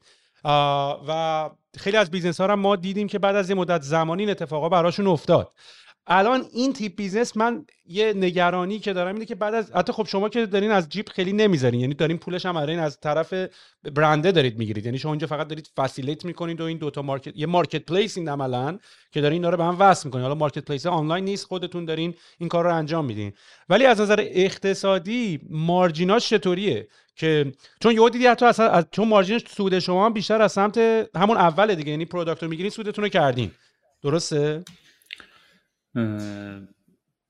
و 1.08 1.50
خیلی 1.78 1.98
از 1.98 2.12
business 2.12 2.42
ها 2.42 2.46
رو 2.46 2.56
ما 2.56 2.76
دیدیم 2.76 3.08
که 3.08 3.20
بعد 3.20 3.36
از 3.36 3.50
یه 3.50 3.56
مدت 3.56 3.82
زمانی 3.82 4.22
این 4.22 4.30
اتفاقا 4.30 4.70
براشون 4.70 5.08
افتاد. 5.08 5.52
الان 6.08 6.46
این 6.54 6.74
تیپ 6.74 6.96
business 6.96 7.38
من 7.38 7.66
یه 7.86 8.14
نگرانی 8.14 8.80
که 8.80 8.94
دارم 8.94 9.14
اینه 9.14 9.26
که 9.26 9.36
بعد 9.36 9.54
از 9.54 9.72
حتی 9.72 9.94
خب 9.94 10.08
شما 10.08 10.30
که 10.30 10.46
دارین 10.46 10.72
از 10.72 10.90
جیب 10.90 11.10
خیلی 11.10 11.34
نمی‌ذارین 11.34 11.80
یعنی 11.80 11.94
دارین 11.94 12.18
پولش 12.18 12.46
هم 12.46 12.58
از 12.58 13.00
طرف 13.00 13.34
برنده 13.96 14.32
دارید 14.32 14.58
می‌گیرید. 14.58 14.86
یعنی 14.86 14.98
شما 14.98 15.12
اینجا 15.12 15.28
فقط 15.28 15.48
دارید 15.48 15.70
facilitate 15.78 16.26
می‌کنید 16.26 16.62
و 16.62 16.64
این 16.64 16.78
دوتا 16.78 17.02
market 17.02 17.34
یه 17.36 17.46
marketplace 17.46 18.18
این 18.18 18.30
عملا 18.30 18.78
که 19.12 19.22
دارین 19.22 19.36
اینا 19.36 19.50
رو 19.50 19.58
به 19.58 19.64
هم 19.64 19.78
وصل 19.80 20.08
می‌کنین 20.08 20.24
حالا 20.24 20.36
marketplace 20.36 20.86
آنلاین 20.86 21.26
نیست 21.26 21.46
خودتون 21.46 21.86
دارین 21.86 22.14
این 22.38 22.50
کار 22.50 22.64
رو 22.64 22.76
انجام 22.76 23.06
میدین. 23.06 23.34
ولی 23.70 23.86
از 23.86 24.02
نظر 24.02 24.26
اقتصادی 24.28 25.40
margin 25.50 26.10
اش 26.10 26.30
چطوریه؟ 26.30 26.88
که 27.16 27.52
چون 27.80 27.94
یهو 27.94 28.10
دیدی 28.10 28.28
حتی 28.28 28.46
اصلا 28.46 28.70
از 28.70 28.86
چون 28.92 29.08
margin 29.08 29.33
ش 29.33 29.42
سود 29.48 29.80
شما 29.80 30.10
بیشتر 30.10 30.42
از 30.42 30.52
سمت 30.52 30.78
همون 31.16 31.38
اول 31.38 31.76
دیگه 31.76 31.92
یعنی 31.92 32.06
product 32.06 32.44
رو 32.44 32.50
می‌گیرین 32.50 32.70
سودتون 32.70 33.04
رو 33.04 33.10
کردین. 33.10 33.52
درسته؟ 34.02 34.64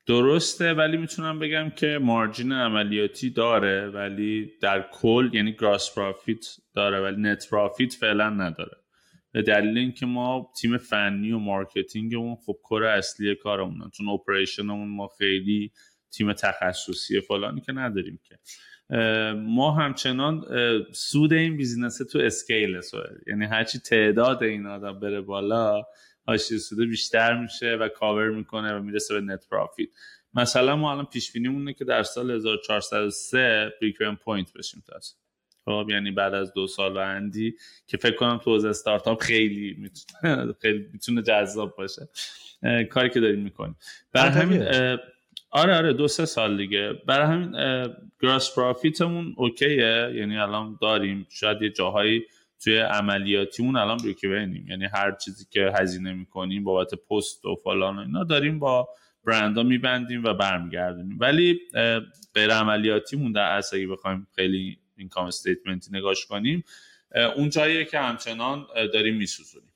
درسته 0.06 0.72
ولی 0.72 0.96
می‌تونم 0.96 1.38
بگم 1.38 1.70
که 1.70 1.98
margin 2.02 2.52
عملیاتی 2.52 3.30
داره 3.30 3.88
ولی 3.88 4.52
در 4.60 4.88
کل 4.92 5.30
یعنی 5.32 5.52
gross 5.52 5.94
profit 5.94 6.46
داره 6.74 7.00
ولی 7.00 7.22
net 7.22 7.50
profit 7.50 7.92
فعلا 7.92 8.30
نداره. 8.30 8.76
به 9.32 9.42
دلیل 9.42 9.78
اینکه 9.78 10.06
ما 10.06 10.52
تیم 10.60 10.76
فنی 10.76 11.32
و 11.32 11.38
marketing 11.38 12.11
مون 12.11 12.36
خب 12.46 12.56
کار 12.64 12.84
اصلی 12.84 13.34
کارمونن 13.34 13.90
چون 13.90 14.08
operation 14.08 14.68
مون 14.68 14.88
ما 14.88 15.08
خیلی 15.18 15.72
تیم 16.10 16.32
تخصصی 16.32 17.20
فلانی 17.20 17.60
که 17.60 17.72
نداریم 17.72 18.20
که. 18.22 18.38
ما 19.34 19.70
همچنان 19.70 20.44
سود 20.92 21.32
این 21.32 21.56
business 21.56 21.98
تو 21.98 22.18
scale 22.18 22.70
ه 22.70 22.80
سوال 22.80 23.18
یعنی 23.26 23.44
هرچی 23.44 23.78
تعداد 23.78 24.42
این 24.42 24.66
آدم 24.66 25.00
بره 25.00 25.20
بالا 25.20 25.82
حاشیه 26.26 26.58
سود 26.58 26.88
بیشتر 26.88 27.40
میشه 27.40 27.74
و 27.74 27.88
کاور 27.88 28.30
می‌کنه 28.30 28.74
و 28.74 28.82
می‌رسه 28.82 29.14
به 29.14 29.20
net 29.20 29.48
profit 29.50 29.88
مثلا 30.34 30.76
ما 30.76 30.92
الان 30.92 31.04
پیش 31.04 31.32
بینی 31.32 31.74
که 31.74 31.84
در 31.84 32.02
سال 32.02 32.30
1403 32.30 33.72
break 33.80 33.96
point 34.24 34.52
بشیم 34.52 34.82
تا 34.86 35.00
خب 35.64 35.90
یعنی 35.90 36.10
بعد 36.10 36.34
از 36.34 36.54
دو 36.54 36.66
سال 36.66 36.96
و 36.96 36.98
اندی 36.98 37.54
که 37.86 37.96
فکر 37.96 38.16
کنم 38.16 38.38
تو 38.38 38.50
حوزه 38.50 38.68
استارتاپ 38.68 39.22
خیلی 39.22 39.76
می‌تونه 39.78 40.54
خیلی 40.62 40.86
می‌تونه 40.92 41.22
جذاب 41.22 41.76
باشه. 41.76 42.08
کاری 42.90 43.10
که 43.10 43.20
داریم 43.20 43.40
می‌کنیم. 43.40 43.76
برای 44.12 44.30
همین 44.30 44.62
آره 45.50 45.76
آره 45.76 45.92
دو 45.92 46.08
سه 46.08 46.24
سال 46.24 46.56
دیگه. 46.56 46.92
برای 47.06 47.26
همین 47.26 47.52
گراس 48.20 48.54
پرافیتمون 48.54 49.34
اوکیه. 49.36 50.12
یعنی 50.14 50.38
الان 50.38 50.78
داریم. 50.80 51.26
شاید 51.30 51.62
یه 51.62 51.70
جاهایی 51.70 52.24
توی 52.64 52.78
عملیاتیمون 52.78 53.76
الان 53.76 53.96
بریکیونیم 53.96 54.68
یعنی 54.68 54.84
هر 54.84 55.12
چیزی 55.12 55.46
که 55.50 55.72
هزینه 55.74 56.12
می‌کنیم 56.12 56.64
بابت 56.64 56.94
پست 56.94 57.44
و 57.44 57.54
فلان 57.54 57.96
و 57.96 58.00
اینا 58.00 58.24
داریم 58.24 58.58
با 58.58 58.88
برندا 59.24 59.62
میبندیم 59.62 60.24
و 60.24 60.34
برمیگردیم 60.34 61.16
ولی 61.20 61.60
غیر 62.34 62.50
عملیاتیمون 62.50 63.32
در 63.32 63.56
اصل 63.56 63.76
اگه 63.76 63.86
بخوایم 63.86 64.26
خیلی 64.34 64.78
اینکام 64.96 65.26
استیتمنتی 65.26 65.90
نگاش 65.92 66.26
کنیم 66.26 66.64
اون 67.36 67.50
جاییه 67.50 67.84
که 67.84 67.98
همچنان 67.98 68.66
داریم 68.92 69.16
میسوزونیم. 69.16 69.72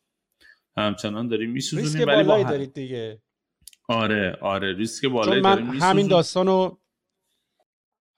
همچنان 0.77 1.29
داریم 1.29 1.51
میسوزونیم 1.51 2.09
ولی 2.09 2.23
با 2.23 2.43
دارید 2.43 2.75
دیگه. 2.75 3.23
آره 3.89 4.39
آره 4.41 4.73
ریسک 4.73 5.07
بالایی 5.07 5.41
من 5.41 5.59
همین 5.81 6.09
داستانو 6.09 6.77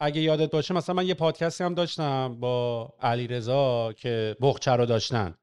اگه 0.00 0.20
یادت 0.20 0.50
باشه 0.50 0.74
مثلا 0.74 0.94
من 0.94 1.06
یه 1.06 1.14
پادکستی 1.14 1.64
هم 1.64 1.74
داشتم 1.74 2.36
با 2.40 2.88
علی 3.02 3.26
رضا 3.26 3.92
که 3.92 4.36
بقچه 4.40 4.70
رو 4.70 4.86
داشتن. 4.86 5.34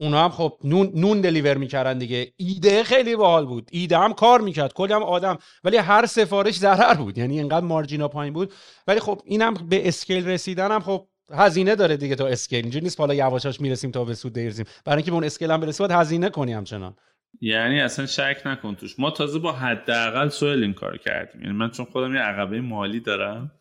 اونا 0.00 0.24
هم 0.24 0.30
خب 0.30 0.58
نون, 0.64 0.92
نون 0.94 1.20
deliver 1.20 1.56
می‌کردن 1.56 1.98
دیگه. 1.98 2.32
ایده 2.36 2.84
خیلی 2.84 3.16
باحال 3.16 3.46
بود. 3.46 3.68
ایده 3.72 3.98
هم 3.98 4.12
کار 4.12 4.40
می‌کرد. 4.40 4.72
کلی 4.72 4.92
هم 4.92 5.02
آدم 5.02 5.38
ولی 5.64 5.76
هر 5.76 6.06
سفارش 6.06 6.58
ضرر 6.58 6.94
بود. 6.94 7.18
یعنی 7.18 7.38
اینقدر 7.38 7.66
margin 7.66 8.02
ا 8.02 8.08
پایین 8.08 8.32
بود. 8.32 8.52
ولی 8.86 9.00
خب 9.00 9.20
اینم 9.24 9.54
به 9.54 9.88
scale 9.88 10.28
رسیدن 10.28 10.70
هم 10.70 10.80
خب 10.80 11.08
هزینه 11.32 11.74
داره 11.74 11.96
دیگه 11.96 12.14
تا 12.14 12.26
scale. 12.26 12.60
اینجوری 12.62 12.84
نیست 12.84 13.00
حالا 13.00 13.14
یواش 13.14 13.37
یواش 13.37 13.60
می‌رسیم 13.60 13.90
تا 13.90 14.04
به 14.04 14.14
سود 14.14 14.32
دیرزیم 14.32 14.66
برای 14.84 14.96
اینکه 14.96 15.10
به 15.10 15.14
اون 15.14 15.24
scale 15.24 15.50
هم 15.50 15.60
برسیم 15.60 15.86
باید 15.86 16.00
هزینه 16.00 16.30
کنی 16.30 16.52
همچنان. 16.52 16.96
یعنی 17.40 17.80
اصلا 17.80 18.06
شک 18.06 18.36
نکن 18.46 18.74
توش. 18.74 18.98
ما 18.98 19.10
تازه 19.10 19.38
با 19.38 19.52
حداقل 19.52 20.28
سوال 20.28 20.62
این 20.62 20.74
کار 20.74 20.98
کردیم. 20.98 21.40
یعنی 21.42 21.52
من 21.52 21.70
چون 21.70 21.86
خودم 21.86 22.14
یه 22.14 22.20
عقبه 22.20 22.60
مالی 22.60 23.00
دارم. 23.00 23.52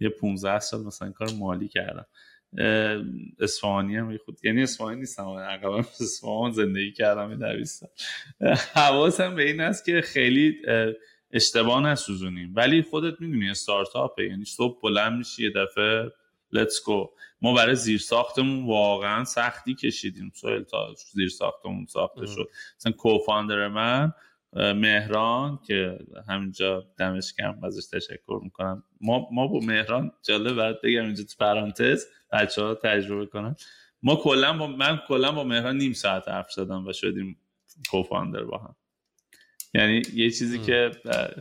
یه 0.00 0.08
15 0.08 0.58
سال 0.58 0.84
مثلا 0.84 1.12
کار 1.12 1.28
مالی 1.38 1.68
کردم. 1.68 2.06
اصفهانی 3.40 3.96
هم 3.96 4.16
خود 4.16 4.38
یعنی 4.44 4.62
اصفهانی 4.62 5.00
نیستم 5.00 5.28
عقبم 5.28 5.78
اصفهان 6.00 6.52
زندگی 6.52 6.92
کردم 6.92 7.38
در 7.38 7.56
20 7.56 7.84
حواسم 8.74 9.34
به 9.34 9.42
این 9.42 9.60
است 9.60 9.84
که 9.84 10.00
خیلی 10.00 10.56
اشتباه 11.32 11.82
نسوزونیم 11.82 12.52
ولی 12.56 12.82
خودت 12.82 13.20
می‌دونی 13.20 13.50
استارتاپه 13.50 14.24
یعنی 14.24 14.44
صبح 14.44 14.80
بلند 14.82 15.18
میشی 15.18 15.44
یه 15.44 15.50
دفعه 15.50 16.10
لتس 16.52 16.84
گو 16.84 17.10
ما 17.42 17.54
برای 17.54 17.74
زیر 17.74 17.98
ساختمون 17.98 18.66
واقعا 18.66 19.24
سختی 19.24 19.74
کشیدیم. 19.74 20.32
سوال 20.34 20.64
تا 20.64 20.94
زیر 21.14 21.28
ساختمون 21.28 21.86
ساخته 21.86 22.26
شد. 22.26 22.48
مثلا 22.76 22.92
کوفاندر 22.92 23.68
من 23.68 24.12
مهران 24.52 25.58
که 25.66 25.98
همینجا 26.28 26.84
دمش 26.98 27.34
کم 27.38 27.64
ازش 27.64 27.86
تشکر 27.92 28.40
می‌کنم. 28.42 28.82
ما 29.00 29.28
ما 29.32 29.46
با 29.46 29.58
مهران 29.58 30.12
جالب 30.22 30.56
بعد 30.56 30.76
بگم 30.82 31.04
اینجا 31.04 31.24
تو 31.24 31.34
پرانتز 31.40 32.04
بچه 32.32 32.62
ها 32.62 32.74
تجربه 32.74 33.26
کنم 33.26 33.56
ما 34.02 34.16
کلا 34.16 34.52
با 34.52 34.66
من 34.66 34.98
کلا 35.08 35.32
با 35.32 35.44
مهران 35.44 35.76
نیم 35.76 35.92
ساعت 35.92 36.28
حرف 36.28 36.52
زدم 36.52 36.86
و 36.86 36.92
شدیم 36.92 37.38
کوفاندر 37.90 38.44
با 38.44 38.58
هم. 38.58 38.76
یعنی 39.74 40.02
یه 40.14 40.30
چیزی 40.30 40.58
که 40.58 40.90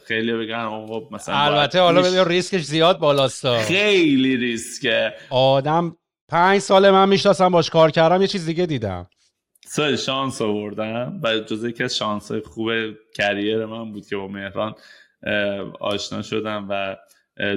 خیلی 0.06 0.34
بگن 0.34 0.56
آقا 0.56 1.16
مثلا 1.16 1.36
البته 1.36 1.80
حالا 1.80 2.24
ریسکش 2.24 2.62
زیاد 2.62 3.00
بالاست 3.00 3.58
خیلی 3.58 4.38
ریسکه. 4.38 5.14
آدم 5.30 5.98
پنج 6.30 6.60
سال 6.60 6.92
من 6.92 7.10
می‌شناسم 7.10 7.50
باش 7.50 7.70
کار 7.70 7.92
کردم 7.92 8.22
یه 8.22 8.28
چیز 8.28 8.46
دیگه 8.46 8.66
دیدم. 8.66 9.10
سال 9.70 9.96
شانس 9.96 10.42
آوردم 10.42 11.20
و 11.24 11.40
جز 11.40 11.64
یکی 11.64 11.84
از 11.84 11.98
شانس 11.98 12.32
خوب 12.32 12.72
career 13.16 13.66
من 13.66 13.92
بود 13.92 14.08
که 14.08 14.16
با 14.16 14.28
مهران 14.28 14.76
آشنا 15.80 16.22
شدم 16.22 16.68
و 16.70 16.98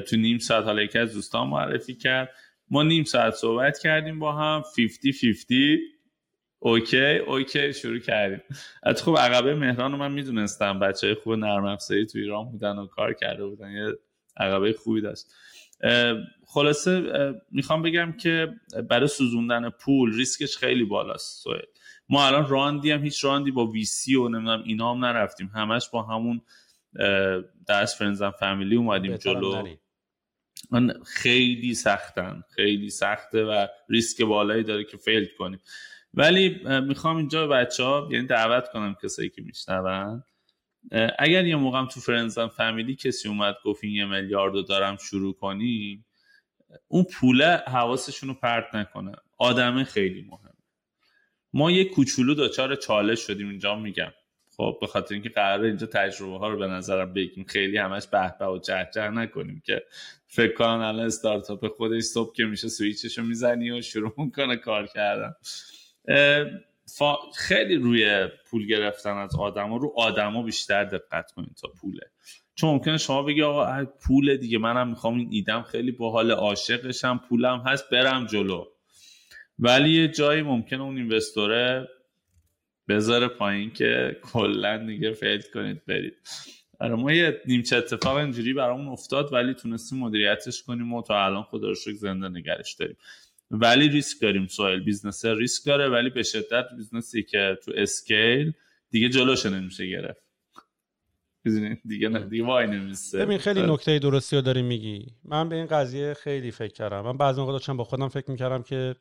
تو 0.00 0.16
نیم 0.16 0.38
ساعت 0.38 0.64
حالا 0.64 0.82
یکی 0.82 0.98
از 0.98 1.14
دوستان 1.14 1.48
معرفی 1.48 1.94
کرد. 1.94 2.30
ما 2.70 2.82
نیم 2.82 3.04
ساعت 3.04 3.34
صحبت 3.34 3.78
کردیم 3.78 4.18
با 4.18 4.32
هم 4.32 4.62
50-50 4.62 4.64
okay 6.58 7.16
okay 7.16 7.72
شروع 7.72 7.98
کردیم. 7.98 8.40
حتی 8.86 9.02
خب 9.02 9.16
عقبه 9.18 9.54
مهران 9.54 9.92
رو 9.92 9.98
من 9.98 10.12
می‌دونستم 10.12 10.78
بچه 10.78 11.06
های 11.06 11.16
خوب 11.16 11.32
نرم 11.32 11.64
افزاری 11.64 12.06
تو 12.06 12.18
ایران 12.18 12.50
بودن 12.50 12.78
و 12.78 12.86
کار 12.86 13.12
کرده 13.12 13.46
بودن 13.46 13.70
یه 13.70 13.92
عقبه 14.36 14.72
خوبی 14.72 15.00
داشت. 15.00 15.26
خلاصه 16.46 17.02
می‌خوام 17.50 17.82
بگم 17.82 18.12
که 18.12 18.48
برای 18.88 19.08
سوزوندن 19.08 19.70
پول 19.70 20.16
ریسکش 20.16 20.56
خیلی 20.56 20.84
بالاست 20.84 21.42
seed 21.42 21.79
ما 22.10 22.26
الان 22.26 22.48
round 22.48 22.83
ی 22.83 22.90
هم 22.90 23.04
هیچ 23.04 23.24
round 23.24 23.46
ی 23.46 23.50
با 23.50 23.66
VC 23.66 24.14
و 24.14 24.28
نمی‌دونم 24.28 24.62
اینا 24.62 24.94
هم 24.94 25.04
نرفتیم. 25.04 25.50
همش 25.54 25.88
با 25.88 26.02
همون 26.02 26.40
دست 27.68 27.98
friends 27.98 28.21
and 28.21 28.30
family 28.30 28.76
اومدیم 28.76 29.16
جلو. 29.16 29.68
من 30.70 30.92
خیلی 31.06 31.74
سختن 31.74 32.42
خیلی 32.54 32.90
سخته 32.90 33.44
و 33.44 33.66
ریسک 33.88 34.22
بالایی 34.22 34.62
داره 34.62 34.84
که 34.84 34.96
fail 34.96 35.28
کنیم. 35.38 35.60
ولی 36.14 36.60
می‌خوام 36.80 37.16
اینجا 37.16 37.46
بچه 37.46 37.84
ها 37.84 38.08
یعنی 38.10 38.26
دعوت 38.26 38.68
کنم 38.72 38.96
کسایی 39.02 39.28
که 39.28 39.42
میشنون. 39.42 40.22
اگر 41.18 41.46
یه 41.46 41.56
موقعم 41.56 41.86
تو 41.86 42.00
friends 42.00 42.34
and 42.34 42.48
family 42.48 42.96
کسی 42.96 43.28
اومد 43.28 43.56
گفت 43.64 43.84
این 43.84 43.94
یه 43.94 44.04
میلیارد 44.04 44.52
رو 44.52 44.62
دارم 44.62 44.96
شروع 44.96 45.34
کنی 45.34 46.04
اون 46.88 47.04
پوله 47.04 47.62
حواسشون 47.66 48.28
رو 48.28 48.34
پرت 48.34 48.74
نکنه. 48.74 49.12
آدمه 49.38 49.84
خیلی 49.84 50.22
مهم. 50.22 50.49
ما 51.52 51.70
یه 51.70 51.84
کوچولو 51.84 52.34
دچار 52.34 52.76
چالش 52.76 53.26
شدیم 53.26 53.48
اینجا 53.48 53.74
میگم. 53.74 54.12
خب 54.56 54.78
به 54.80 54.86
خاطر 54.86 55.14
اینکه 55.14 55.28
قراره 55.28 55.68
اینجا 55.68 55.86
تجربه 55.86 56.38
ها 56.38 56.48
رو 56.48 56.58
به 56.58 56.66
نظرم 56.66 57.12
بگیم. 57.12 57.44
خیلی 57.44 57.78
همش 57.78 58.06
به 58.06 58.46
و 58.46 58.58
جه 58.58 59.08
نکنیم 59.08 59.62
که 59.66 59.82
فکر 60.26 60.54
کنم 60.54 60.80
الان 60.80 61.06
استارتاپ 61.06 61.68
خودش 61.68 62.02
صبح 62.02 62.34
که 62.34 62.44
میشه 62.44 62.68
سویچش 62.68 63.18
رو 63.18 63.24
می‌زنی 63.24 63.70
و 63.70 63.82
شروع 63.82 64.14
می‌کنه 64.16 64.56
کار 64.56 64.86
کردن. 64.86 65.34
خیلی 67.36 67.76
روی 67.76 68.28
پول 68.50 68.66
گرفتن 68.66 69.16
از 69.16 69.36
آدما. 69.36 69.76
رو 69.76 69.92
آدما 69.96 70.42
بیشتر 70.42 70.84
دقت 70.84 71.32
کنید 71.32 71.54
تا 71.60 71.68
پوله. 71.68 72.10
چون 72.54 72.70
ممکنه 72.70 72.98
شما 72.98 73.22
بگی 73.22 73.42
آقا 73.42 73.84
پول 73.84 74.36
دیگه. 74.36 74.58
منم 74.58 74.88
می‌خوام 74.88 75.14
این 75.18 75.28
ایدم 75.32 75.62
خیلی 75.62 75.92
باحال 75.92 76.30
عاشقشم 76.30 77.20
پولم 77.28 77.62
هست 77.66 77.90
برم 77.90 78.26
جلو. 78.26 78.64
ولی 79.60 80.02
یه 80.02 80.08
جایی 80.08 80.42
ممکنه 80.42 80.82
اون 80.82 80.96
investor 80.96 81.78
ه 81.78 81.88
بذاره 82.88 83.28
پایین 83.28 83.70
که 83.70 84.16
کلا 84.22 84.86
دیگه 84.86 85.12
fail 85.12 85.42
کنید 85.54 85.84
برید. 85.86 86.14
آره 86.80 86.94
ما 86.94 87.12
یه 87.12 87.40
نیمچه 87.46 87.76
اتفاق 87.76 88.16
اینجوری 88.16 88.52
برامون 88.52 88.88
افتاد 88.88 89.32
ولی 89.32 89.54
تونستیم 89.54 89.98
مدیریتش 89.98 90.62
کنیم 90.62 90.92
و 90.92 91.02
تا 91.02 91.24
الان 91.24 91.42
خدا 91.42 91.68
رو 91.68 91.74
زنده 91.74 92.28
نگهش 92.28 92.74
داریم. 92.74 92.96
ولی 93.50 93.88
ریسک 93.88 94.22
داریم 94.22 94.46
سوال 94.46 94.80
business 94.80 95.24
ریسک 95.24 95.66
داره 95.66 95.88
ولی 95.88 96.10
به 96.10 96.22
شدت 96.22 96.64
business 96.76 97.17
ی 97.17 97.22
که 97.22 97.58
تو 97.64 97.72
scale 97.76 98.52
دیگه 98.90 99.08
جلوش 99.08 99.46
نمیشه 99.46 99.86
گرفت. 99.86 100.22
دیگه 101.88 102.08
نه 102.08 102.18
دیگه 102.18 102.44
وای 102.44 102.66
نمیسته 102.66 103.18
ببین 103.18 103.38
خیلی 103.38 103.60
آره. 103.60 103.72
نکته 103.72 103.98
درستی 103.98 104.36
رو 104.36 104.42
داری 104.42 104.62
میگی. 104.62 105.06
من 105.24 105.48
به 105.48 105.56
این 105.56 105.66
قضیه 105.66 106.14
خیلی 106.14 106.50
فکر 106.50 106.72
کردم. 106.72 107.00
من 107.00 107.16
بعضی 107.16 107.40
موقع 107.40 107.52
داشتم 107.52 107.76
با 107.76 107.84
خودم 107.84 108.08
فکر 108.08 108.30
می‌کردم 108.30 108.62
که 108.62 108.94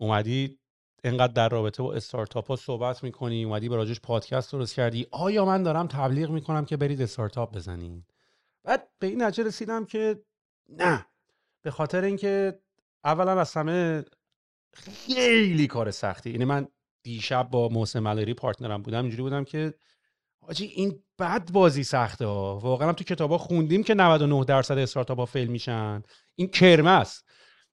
اومدی 0.00 0.58
اینقدر 1.04 1.32
در 1.32 1.48
رابطه 1.48 1.82
با 1.82 1.94
استارتاپ 1.94 2.46
ها 2.46 2.56
صحبت 2.56 3.04
می‌کنی 3.04 3.44
اومدی 3.44 3.68
به 3.68 3.76
راجش 3.76 4.00
پادکست 4.00 4.52
درست 4.52 4.74
کردی. 4.74 5.06
آیا 5.10 5.44
من 5.44 5.62
دارم 5.62 5.86
تبلیغ 5.86 6.30
می‌کنم 6.30 6.64
که 6.64 6.76
برید 6.76 7.02
استارتاپ 7.02 7.54
بزنین؟ 7.54 8.04
بعد 8.64 8.88
به 8.98 9.06
این 9.06 9.22
نتیجه 9.22 9.48
رسیدم 9.48 9.84
که 9.84 10.22
نه. 10.68 11.06
به 11.62 11.70
خاطر 11.70 12.04
اینکه 12.04 12.60
اولا 13.04 13.40
از 13.40 13.54
همه 13.54 14.04
خیلی 14.72 15.66
کار 15.66 15.90
سختی. 15.90 16.30
یعنی 16.30 16.44
من 16.44 16.68
دیشب 17.02 17.50
با 17.50 17.68
محسن 17.68 18.00
ملاری 18.00 18.34
partner 18.34 18.76
م 18.76 18.82
بودم 18.82 19.02
اینجوری 19.02 19.22
بودم 19.22 19.44
که 19.44 19.74
حاجی 20.46 20.64
این 20.64 21.02
بد 21.18 21.50
بازی 21.52 21.84
سخته 21.84 22.26
ها. 22.26 22.58
واقعا 22.58 22.92
تو 22.92 23.04
کتابا 23.04 23.38
خوندیم 23.38 23.82
که 23.82 23.94
99 23.94 24.44
درصد 24.44 24.78
استارتاپ 24.78 25.18
ها 25.18 25.26
fail 25.26 25.48
میشن. 25.48 26.02
این 26.34 26.48
کرمه 26.48 26.90
است. 26.90 27.24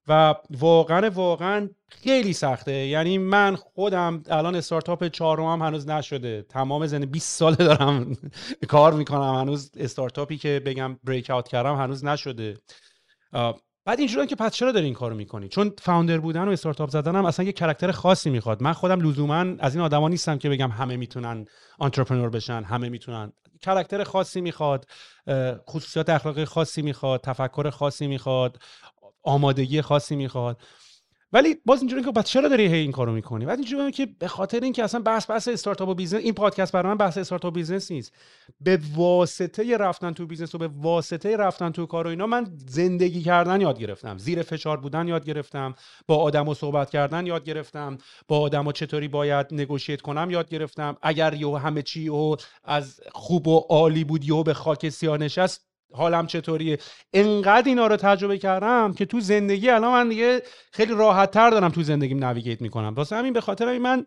و 0.08 0.34
واقعا 0.50 1.10
واقعا 1.10 1.68
خیلی 1.88 2.32
سخته. 2.32 2.72
یعنی 2.72 3.18
من 3.18 3.56
خودم 3.56 4.22
الان 4.30 4.54
استارتاپ 4.56 5.08
چهارم 5.08 5.62
هنوز 5.62 5.88
نشده. 5.88 6.42
تمام 6.42 6.86
زندگی 6.86 7.10
20 7.10 7.38
ساله 7.38 7.56
دارم 7.56 8.16
کار 8.68 8.92
می‌کنم. 8.92 9.34
هنوز 9.34 9.70
استارتاپی 9.76 10.36
که 10.36 10.62
بگم 10.66 10.98
break 11.04 11.30
out 11.30 11.48
کردم 11.48 11.76
هنوز 11.76 12.04
نشده. 12.04 12.58
بعد 13.84 13.98
اینجوریه 13.98 14.26
که 14.26 14.36
پس 14.36 14.54
چرا 14.54 14.72
داری 14.72 14.84
این 14.84 14.94
کارو 14.94 15.16
می‌کنی؟ 15.16 15.48
چون 15.48 15.72
founder 15.78 16.18
بودن 16.18 16.48
و 16.48 16.50
استارتاپ 16.50 16.90
زدن 16.90 17.16
هم 17.16 17.24
اصلا 17.24 17.46
یه 17.46 17.52
character 17.52 17.92
خاصی 17.92 18.30
می‌خواد. 18.30 18.62
من 18.62 18.72
خودم 18.72 19.00
لزوما 19.00 19.44
از 19.58 19.74
این 19.74 19.84
آدما 19.84 20.08
نیستم 20.08 20.38
که 20.38 20.48
بگم 20.48 20.70
همه 20.70 20.96
می‌تونن 20.96 21.44
entrepreneur 21.78 22.30
بشن 22.30 22.62
همه 22.62 22.88
می‌تونن. 22.88 23.32
character 23.62 24.04
خاصی 24.04 24.40
می‌خواد 24.40 24.86
خصوصیات 25.68 26.10
اخلاقی 26.10 26.44
خاصی 26.44 26.82
می‌خواد 26.82 27.20
تفکر 27.20 27.70
خاصی 27.70 28.06
می‌خواد. 28.06 28.58
آمادگی 29.28 29.82
خاصی 29.82 30.16
می‌خواد. 30.16 30.60
ولی 31.32 31.56
باز 31.66 31.78
اینجوری 31.80 32.02
که 32.02 32.12
بعد 32.12 32.24
چرا 32.24 32.48
داری 32.48 32.66
هی 32.66 32.78
این 32.78 32.92
کارو 32.92 33.12
می‌کنی؟ 33.12 33.46
بعد 33.46 33.58
اینجوری 33.58 33.92
که 33.92 34.06
به 34.18 34.28
خاطر 34.28 34.60
اینکه 34.60 34.84
اصلا 34.84 35.00
بحث 35.00 35.30
بحث 35.30 35.48
استارتاپ 35.48 35.88
و 35.88 35.94
business 35.94 36.22
این 36.22 36.34
پادکست 36.34 36.72
برای 36.72 36.88
من 36.88 36.98
بحث 36.98 37.18
استارتاپ 37.18 37.54
business 37.54 37.90
نیست. 37.90 38.12
به 38.60 38.80
واسطه 38.94 39.76
رفتن 39.76 40.12
تو 40.12 40.26
business 40.26 40.54
و 40.54 40.58
به 40.58 40.68
واسطه 40.68 41.36
رفتن 41.36 41.70
تو 41.70 41.86
کار 41.86 42.06
و 42.06 42.10
اینا 42.10 42.26
من 42.26 42.46
زندگی 42.66 43.22
کردن 43.22 43.60
یاد 43.60 43.78
گرفتم. 43.78 44.18
زیر 44.18 44.42
فشار 44.42 44.76
بودن 44.76 45.08
یاد 45.08 45.24
گرفتم. 45.24 45.74
با 46.06 46.16
آدما 46.16 46.54
صحبت 46.54 46.90
کردن 46.90 47.26
یاد 47.26 47.44
گرفتم. 47.44 47.98
با 48.28 48.40
آدما 48.40 48.72
چطوری 48.72 49.08
باید 49.08 49.46
negotiate 49.52 50.00
کنم 50.00 50.30
یاد 50.30 50.48
گرفتم. 50.48 50.96
اگر 51.02 51.34
یهو 51.34 51.56
همه 51.56 51.82
چی 51.82 52.08
و 52.08 52.36
از 52.64 53.00
خوب 53.12 53.48
و 53.48 53.58
عالی 53.58 54.04
بود 54.04 54.24
یهو 54.24 54.42
به 54.42 54.54
خاک 54.54 54.88
سیاه 54.88 55.16
نشست 55.16 55.67
حالم 55.92 56.26
چطوریه؟ 56.26 56.78
انقدر 57.12 57.68
اینا 57.68 57.86
رو 57.86 57.96
تجربه 57.96 58.38
کردم 58.38 58.92
که 58.92 59.06
تو 59.06 59.20
زندگی 59.20 59.70
الان 59.70 59.92
من 59.92 60.08
دیگه 60.08 60.42
خیلی 60.72 60.94
راحت 60.94 61.30
تر 61.30 61.50
دارم 61.50 61.70
تو 61.70 61.82
زندگیم 61.82 62.24
navigate 62.24 62.62
می‌کنم. 62.62 62.94
واسه 62.94 63.16
همین 63.16 63.32
به 63.32 63.40
خاطر 63.40 63.78
من 63.78 64.06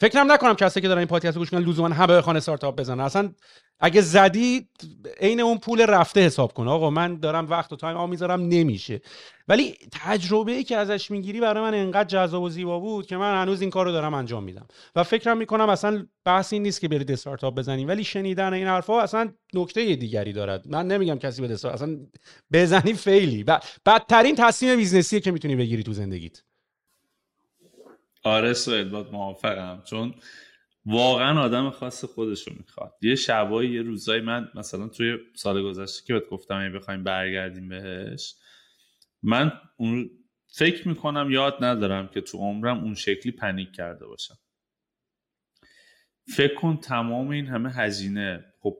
فکرم 0.00 0.32
نکنم 0.32 0.54
کسی 0.54 0.80
که 0.80 0.88
دارن 0.88 0.98
این 0.98 1.08
پادکست 1.08 1.38
گوش 1.38 1.50
کنن 1.50 1.64
لزوما 1.64 1.88
همه 1.88 2.16
بخوان 2.16 2.36
استارتاپ 2.36 2.76
بزنن. 2.80 3.00
اصلا 3.00 3.32
اگه 3.80 4.00
زدی 4.00 4.68
عین 5.20 5.40
اون 5.40 5.58
پول 5.58 5.86
رفته 5.86 6.20
حساب 6.20 6.52
کن. 6.52 6.68
آقا 6.68 6.90
من 6.90 7.16
دارم 7.16 7.50
وقت 7.50 7.72
و 7.72 7.76
time 7.76 7.96
آ 7.96 8.06
می‌ذارم 8.06 8.40
نمیشه. 8.40 9.00
ولی 9.48 9.76
تجربه 9.92 10.52
ای 10.52 10.64
که 10.64 10.76
ازش 10.76 11.10
می‌گیری 11.10 11.40
برای 11.40 11.62
من 11.62 11.74
انقدر 11.74 12.08
جذاب 12.08 12.42
و 12.42 12.48
زیبا 12.48 12.78
بود 12.78 13.06
که 13.06 13.16
من 13.16 13.42
هنوز 13.42 13.60
این 13.60 13.70
کار 13.70 13.86
رو 13.86 13.92
دارم 13.92 14.14
انجام 14.14 14.44
میدم. 14.44 14.66
و 14.96 15.04
فکرم 15.04 15.38
می‌کنم 15.38 15.68
اصلا 15.68 16.06
بحث 16.24 16.52
این 16.52 16.62
نیست 16.62 16.80
که 16.80 16.88
برید 16.88 17.12
استارتاپ 17.12 17.54
بزنیم 17.54 17.88
ولی 17.88 18.04
شنیدن 18.04 18.54
این 18.54 18.66
حرفها 18.66 19.02
اصلا 19.02 19.32
نکته 19.54 19.96
دیگری 19.96 20.32
دارد. 20.32 20.68
من 20.68 20.86
نمیگم 20.86 21.18
کسی 21.18 21.42
بده 21.42 21.54
اصلا 21.54 21.96
بزنی 22.52 22.92
فیلی. 22.92 23.44
بدترین 23.86 24.34
تصمیم 24.34 24.76
بیزنسیه 24.76 25.20
که 25.20 25.32
می‌تونی 25.32 25.56
بگیری 25.56 25.82
تو 25.82 25.92
زندگیت. 25.92 26.42
آره 28.22 28.52
سوید 28.52 28.90
باد 28.90 29.12
موافقم. 29.12 29.82
چون 29.86 30.14
واقعا 30.84 31.40
آدم 31.40 31.70
خاص 31.70 32.04
خودش 32.04 32.48
رو 32.48 32.54
می‌خواد. 32.56 32.94
یه 33.02 33.14
شبایی 33.14 33.70
یه 33.70 33.82
روزایی 33.82 34.20
من 34.20 34.48
مثلا 34.54 34.88
توی 34.88 35.18
سال 35.34 35.62
گذشته 35.62 36.06
که 36.06 36.14
بهت 36.14 36.28
گفتم 36.28 36.54
اگه 36.60 36.78
بخوایم 36.78 37.04
برگردیم 37.04 37.68
بهش 37.68 38.34
من 39.22 39.52
اون 39.76 40.10
فکر 40.52 40.88
می‌کنم 40.88 41.30
یاد 41.30 41.56
ندارم 41.64 42.08
که 42.08 42.20
تو 42.20 42.38
عمرم 42.38 42.78
اون 42.84 42.94
شکلی 42.94 43.32
پنیک 43.32 43.72
کرده 43.72 44.06
باشم. 44.06 44.34
فکر 46.36 46.54
کن 46.54 46.76
تمام 46.76 47.28
این 47.28 47.46
همه 47.46 47.72
هزینه 47.72 48.44
خب 48.60 48.76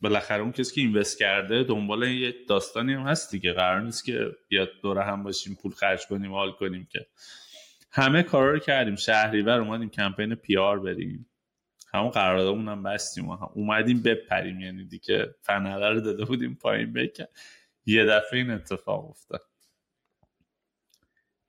بالاخره 0.00 0.42
اون 0.42 0.52
کسی 0.52 0.74
که 0.74 0.80
اینوست 0.80 1.18
کرده 1.18 1.64
دنبال 1.64 2.02
یه 2.02 2.34
داستانی 2.48 2.92
هم 2.92 3.02
هست 3.02 3.30
دیگه. 3.30 3.52
قرار 3.52 3.80
نیست 3.80 4.04
که 4.04 4.36
بیاد 4.48 4.68
دوره 4.82 5.02
هم 5.04 5.22
باشیم 5.22 5.58
پول 5.62 5.72
خرج 5.72 6.06
کنیم 6.06 6.32
حال 6.32 6.52
کنیم 6.52 6.88
که. 6.92 7.06
همه 7.92 8.22
کارا 8.22 8.50
رو 8.50 8.58
کردیم. 8.58 8.96
شهریور 8.96 9.60
اومدیم 9.60 9.90
کمپین 9.90 10.34
پی 10.34 10.56
آر 10.56 10.78
بریم. 10.78 11.26
همون 11.94 12.10
قراردادمون 12.10 12.68
هم 12.68 12.82
بستیم 12.82 13.28
و 13.28 13.36
هم 13.36 13.50
اومدیم 13.54 14.02
بپریم. 14.02 14.60
یعنی 14.60 14.84
دیگه 14.84 15.34
فنره 15.42 15.90
رو 15.90 16.00
داده 16.00 16.24
بودیم 16.24 16.54
پایین 16.54 16.92
بکن 16.92 17.24
یه 17.86 18.04
دفعه 18.04 18.38
این 18.38 18.50
اتفاق 18.50 19.10
افتاد. 19.10 19.40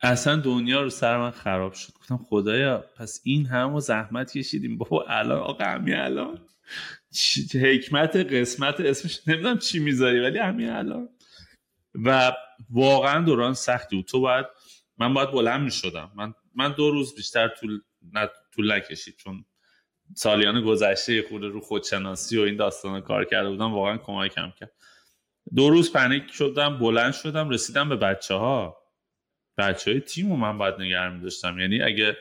اصلا 0.02 0.36
دنیا 0.36 0.82
رو 0.82 0.90
سر 0.90 1.18
من 1.18 1.32
خراب 1.32 1.74
شد. 1.74 1.94
گفتم 1.94 2.18
خدایا 2.18 2.86
پس 2.98 3.22
این 3.24 3.46
همو 3.46 3.80
زحمت 3.80 4.38
کشیدیم. 4.38 4.78
بابا 4.78 5.06
الان 5.08 5.40
آقا 5.40 5.64
همین 5.64 5.96
الان. 5.96 6.40
حکمت 7.62 8.16
قسمت 8.16 8.80
اسمش 8.80 9.28
نمی‌دونم 9.28 9.58
چی 9.58 9.80
می‌ذاری 9.80 10.20
ولی 10.20 10.40
همین 10.40 10.70
الان. 10.70 11.10
و 12.06 12.32
واقعا 12.70 13.26
دوران 13.26 13.54
سختی 13.54 13.96
بود. 13.96 14.06
تو 14.06 14.22
باید 14.22 14.46
من 14.98 15.14
باید 15.14 15.32
بلند 15.32 15.62
می 15.62 15.72
شدم 15.72 16.12
من, 16.16 16.34
من 16.56 16.72
دو 16.72 16.92
روز 16.92 17.16
بیشتر 17.16 17.48
طول, 17.48 17.80
طول 18.56 18.72
نکشید. 18.72 19.16
چون 19.18 19.46
سالیان 20.16 20.62
گذشته 20.62 21.26
خود 21.30 21.44
رو 21.44 21.62
خودشناسی 21.62 22.38
و 22.38 22.42
این 22.42 22.56
داستان 22.56 23.02
کار 23.02 23.26
کرده 23.26 23.50
بودم 23.50 23.74
واقعا 23.74 23.98
کمکم 23.98 24.52
کرد. 24.60 24.72
دو 25.56 25.70
روز 25.70 25.94
پنیک 25.94 26.32
شدم 26.32 26.78
بلند 26.78 27.14
شدم 27.14 27.50
رسیدم 27.50 27.90
به 27.90 27.96
بچه 27.96 28.34
ها 28.34 28.78
بچه 29.58 29.92
های 29.92 30.00
تیم 30.00 30.30
رو 30.30 30.36
من 30.36 30.58
باید 30.58 30.76
نگه 30.80 31.10
می 31.10 31.22
داشتم. 31.22 31.60
یعنی 31.60 31.82
اگه 31.82 32.18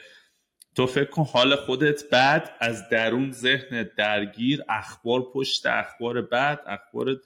تو 0.76 0.86
فکر 0.86 1.10
کن 1.10 1.22
حال 1.22 1.56
خودت 1.56 2.10
بعد 2.10 2.56
از 2.60 2.88
درون 2.88 3.32
ذهن 3.32 3.90
درگیر 3.98 4.62
اخبار 4.68 5.22
پشت 5.34 5.66
اخبار 5.66 6.22
بعد 6.22 6.60
اخبار 6.66 7.16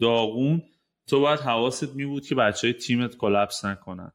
داغون 0.00 0.62
تو 1.06 1.20
باید 1.20 1.40
حواست 1.40 1.94
می 1.94 2.06
بود 2.06 2.26
که 2.26 2.34
بچه 2.34 2.66
های 2.66 2.74
تیمت 2.74 3.16
کلپس 3.16 3.64
نکنن. 3.64 4.12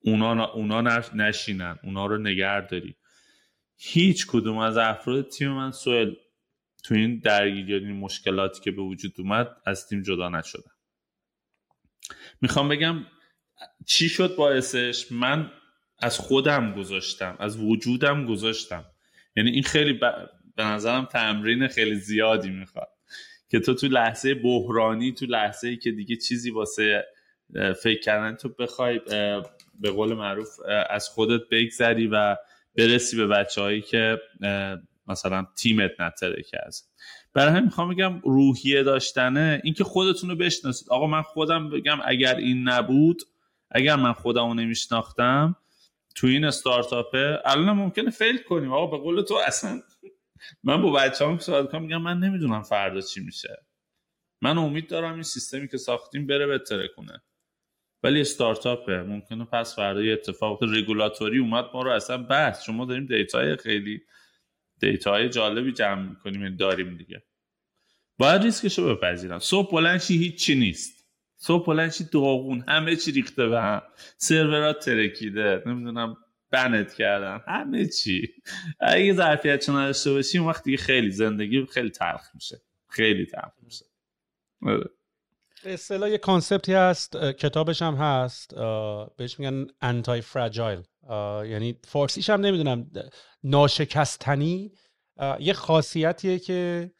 اونا, 0.00 0.44
اونا 0.44 1.00
نشینن 1.14 1.78
اونا 1.82 2.06
رو 2.06 2.18
نگه 2.18 2.66
داری. 2.66 2.96
هیچ 3.76 4.26
کدوم 4.26 4.58
از 4.58 4.76
افراد 4.76 5.28
تیم 5.28 5.48
من 5.48 5.70
سوال 5.70 6.16
تو 6.84 6.94
این 6.94 7.18
درگیری 7.18 7.74
این 7.74 7.96
مشکلاتی 7.96 8.60
که 8.60 8.70
به 8.70 8.82
وجود 8.82 9.12
اومد 9.18 9.56
از 9.66 9.88
تیم 9.88 10.02
جدا 10.02 10.28
نشدن. 10.28 10.70
می‌خوام 12.40 12.68
بگم 12.68 13.06
چی 13.86 14.08
شد 14.08 14.36
باعثش؟ 14.36 15.12
من 15.12 15.50
از 15.98 16.18
خودم 16.18 16.74
گذاشتم 16.74 17.36
از 17.40 17.56
وجودم 17.60 18.26
گذاشتم. 18.26 18.84
یعنی 19.36 19.50
این 19.50 19.62
خیلی 19.62 19.92
به 20.56 20.64
نظرم 20.64 21.04
تمرین 21.04 21.68
خیلی 21.68 21.94
زیادی 21.94 22.50
می‌خواد. 22.50 22.88
که 23.50 23.60
تو 23.60 23.74
تو 23.74 23.88
لحظه 23.88 24.34
بحرانی 24.34 25.12
تو 25.12 25.26
لحظه 25.26 25.68
ای 25.68 25.76
که 25.76 25.90
دیگه 25.90 26.16
چیزی 26.16 26.50
واسه 26.50 27.06
فکر 27.82 28.00
کردن 28.00 28.36
تو 28.36 28.48
بخوای 28.48 29.00
به 29.78 29.90
قول 29.90 30.14
معروف 30.14 30.48
از 30.90 31.08
خودت 31.08 31.40
بگذری 31.50 32.06
و 32.06 32.36
برسی 32.78 33.16
به 33.16 33.26
بچه 33.26 33.60
هایی 33.60 33.82
که 33.82 34.20
مثلا 35.06 35.46
تیمت 35.56 35.90
نترکه 36.00 36.58
از. 36.66 36.88
برای 37.34 37.50
همین 37.50 37.64
می‌خوام 37.64 37.94
بگم 37.94 38.20
روحیه 38.20 38.82
داشتنه 38.82 39.60
اینکه 39.64 39.84
خودتون 39.84 40.30
رو 40.30 40.36
بشناسید. 40.36 40.88
آقا 40.90 41.06
من 41.06 41.22
خودم 41.22 41.70
بگم 41.70 41.98
اگر 42.04 42.36
این 42.36 42.68
نبود 42.68 43.22
اگر 43.70 43.96
من 43.96 44.12
خودم 44.12 44.48
رو 44.48 44.54
نمیشناختم 44.54 45.56
تو 46.14 46.26
این 46.26 46.44
استارتاپه 46.44 47.38
الان 47.44 47.76
ممکنه 47.76 48.10
فیل 48.10 48.38
کنیم. 48.38 48.72
آقا 48.72 48.86
به 48.86 49.02
قول 49.02 49.22
تو 49.22 49.34
اصلا 49.46 49.82
من 50.64 50.82
با 50.82 50.92
بچه 50.92 51.26
هم 51.26 51.38
صحبت 51.38 51.70
کنم 51.72 51.82
میگم 51.82 52.02
من 52.02 52.18
نمی‌دونم 52.18 52.62
فردا 52.62 53.00
چی 53.00 53.20
میشه. 53.20 53.66
من 54.42 54.58
امید 54.58 54.88
دارم 54.88 55.14
این 55.14 55.22
سیستمی 55.22 55.68
که 55.68 55.76
ساختیم 55.76 56.26
بره 56.26 56.46
بهتره 56.46 56.88
کنه 56.96 57.22
ولی 58.02 58.20
استارتاپه. 58.20 59.02
ممکنه 59.02 59.44
پس 59.44 59.76
فردا 59.76 60.02
یه 60.02 60.12
اتفاق 60.12 60.62
رگولاتوری 60.62 61.38
اومد 61.38 61.64
ما 61.74 61.82
رو 61.82 61.90
اصلا 61.90 62.18
بحث 62.18 62.62
شما 62.64 62.84
داریم 62.84 63.06
دیتای 63.06 63.56
خیلی 63.56 64.00
دیتاهای 64.80 65.28
جالبی 65.28 65.72
جمع 65.72 66.08
می‌کنیم 66.08 66.42
یعنی 66.42 66.56
داریم 66.56 66.96
دیگه. 66.96 67.22
باید 68.18 68.42
ریسکش 68.42 68.78
رو 68.78 68.96
بپذیرم. 68.96 69.38
صبح 69.38 69.70
بلند 69.70 69.96
شی 69.96 70.16
هیچی 70.18 70.54
نیست. 70.54 71.04
صبح 71.36 71.66
بلند 71.66 71.88
شی 71.88 72.04
داغون. 72.04 72.64
همه 72.68 72.96
چی 72.96 73.12
ریخته 73.12 73.48
به 73.48 73.60
هم. 73.62 73.82
سرورات 74.16 74.84
ترکیده. 74.84 75.62
نمی‌دونم 75.66 76.16
ban 76.50 76.83
ت 76.83 76.94
کردن. 76.94 77.40
همه 77.48 77.86
چی. 77.86 78.28
اگه 78.80 79.12
ظرفیت 79.12 79.70
نداشته 79.70 80.12
باشی 80.12 80.38
اون 80.38 80.48
وقت 80.48 80.64
دیگه 80.64 80.76
خیلی 80.76 81.10
زندگی 81.10 81.66
خیلی 81.66 81.90
تلخ 81.90 82.34
میشه. 82.34 82.60
خیلی 82.88 83.26
تلخ 83.26 83.52
میشه. 83.62 83.84
آره. 84.62 84.90
به 85.64 85.74
اصطلاح 85.74 86.10
یه 86.10 86.18
concept 86.18 86.65
ی 86.65 86.72
هست 86.72 87.16
کتابش 87.16 87.82
هم 87.82 87.94
هست 87.94 88.54
بهش 89.16 89.38
میگن 89.38 89.66
antifragile 89.80 90.82
یعنی 91.50 91.78
فارسیش 91.84 92.30
هم 92.30 92.40
نمی‌دونم 92.40 92.90
ناشکستنی 93.44 94.72
یه 95.40 95.52
خاصیتیه 95.52 96.38
که 96.38 96.90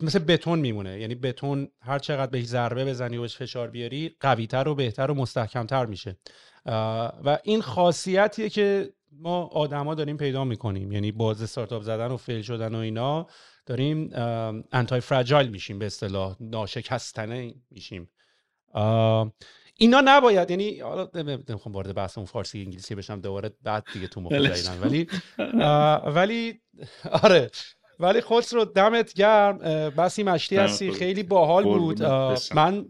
مثل 0.00 0.18
بتون 0.18 0.58
میمونه. 0.58 1.00
یعنی 1.00 1.14
بتون 1.14 1.68
هر 1.80 1.98
چقدر 1.98 2.30
بهش 2.30 2.44
ضربه 2.44 2.84
بزنی 2.84 3.16
و 3.16 3.20
بهش 3.20 3.36
فشار 3.36 3.70
بیاری 3.70 4.16
قویتر 4.20 4.68
و 4.68 4.74
بهتر 4.74 5.10
و 5.10 5.14
مستحکمتر 5.14 5.86
میشه. 5.86 6.16
و 7.24 7.38
این 7.44 7.62
خاصیتیه 7.62 8.48
که 8.48 8.92
ما 9.12 9.44
آدما 9.46 9.94
داریم 9.94 10.16
پیدا 10.16 10.44
می‌کنیم. 10.44 10.92
یعنی 10.92 11.12
باز 11.12 11.42
استارتاپ 11.42 11.82
زدن 11.82 12.06
و 12.06 12.16
fail 12.16 12.42
شدن 12.42 12.74
و 12.74 12.78
اینا. 12.78 13.26
داریم 13.66 14.10
antifragile 14.72 15.48
میشیم 15.48 15.78
به 15.78 15.86
اصطلاح 15.86 16.36
ناشکستنه 16.40 17.54
میشیم. 17.70 18.10
اینا 19.78 20.02
نباید 20.04 20.50
یعنی 20.50 20.78
حالا 20.80 21.08
نمی‌خوام 21.48 21.74
وارد 21.74 21.94
بحث 21.94 22.18
اون 22.18 22.26
فارسی 22.26 22.62
انگلیسی 22.62 22.94
بشم 22.94 23.20
دوباره 23.20 23.50
بعد 23.62 23.84
دیگه 23.92 24.08
تو 24.08 24.20
مخ 24.20 24.32
ولی 24.82 25.08
ولی 26.06 26.60
آره 27.22 27.50
ولی 28.00 28.22
رو 28.52 28.64
دمت 28.64 29.14
گرم. 29.14 29.58
بسی 29.88 30.22
مشتی 30.22 30.56
هستی 30.56 30.90
خیلی 30.90 31.22
باحال 31.22 31.64
بود. 31.64 32.02
من 32.54 32.86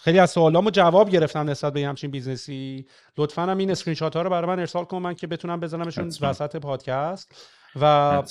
خیلی 0.00 0.18
از 0.18 0.30
سوالامو 0.30 0.70
جواب 0.70 1.10
گرفتم 1.10 1.50
نسبت 1.50 1.72
به 1.72 1.86
همچین 1.86 2.10
business 2.10 2.71
ی. 2.71 2.86
لطفا 3.18 3.42
هم 3.42 3.58
این 3.58 3.70
اسکرین 3.70 3.94
شات 3.94 4.16
ها 4.16 4.22
رو 4.22 4.30
برای 4.30 4.48
من 4.48 4.58
ارسال 4.58 4.84
کن 4.84 4.98
من 4.98 5.14
که 5.14 5.26
بتونم 5.26 5.60
بزنمشون 5.60 6.12
وسط 6.20 6.56
پادکست. 6.56 7.34
و 7.80 8.22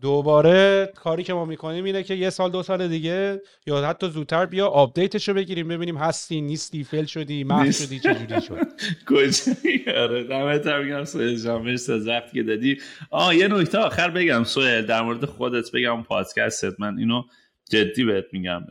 دوباره 0.00 0.92
کاری 0.96 1.22
که 1.22 1.34
ما 1.34 1.44
می‌کنیم 1.44 1.84
اینه 1.84 2.02
که 2.02 2.14
یه 2.14 2.30
سال 2.30 2.50
دو 2.50 2.62
سال 2.62 2.88
دیگه 2.88 3.42
یا 3.66 3.88
حتی 3.88 4.10
زودتر 4.10 4.46
بیا 4.46 4.66
update 4.66 5.12
ش 5.12 5.28
رو 5.28 5.34
بگیریم 5.34 5.68
ببینیم 5.68 5.96
هستی 5.96 6.40
نیستی 6.40 6.84
fail 6.84 7.04
شدی 7.04 7.44
محو 7.44 7.72
شدی 7.72 8.00
چجوری 8.00 8.40
شد. 8.42 8.66
کجایی؟ 9.08 9.84
آره 9.96 10.24
دمت 10.24 10.66
میگم 10.66 11.04
سهیل 11.04 11.34
جان 11.36 11.62
مرسی 11.62 11.92
از 11.92 12.08
وقتی 12.08 12.32
که 12.32 12.42
دادی. 12.42 12.78
آه 13.10 13.36
یه 13.36 13.48
نکته 13.48 13.78
آخر 13.78 14.10
بگم 14.10 14.44
سهیل 14.44 14.86
در 14.86 15.02
مورد 15.02 15.24
خودت 15.24 15.72
بگم 15.72 16.02
پادکستت. 16.02 16.80
من 16.80 16.98
اینو 16.98 17.22
جدی 17.70 18.04
بهت 18.04 18.24
میگم. 18.32 18.62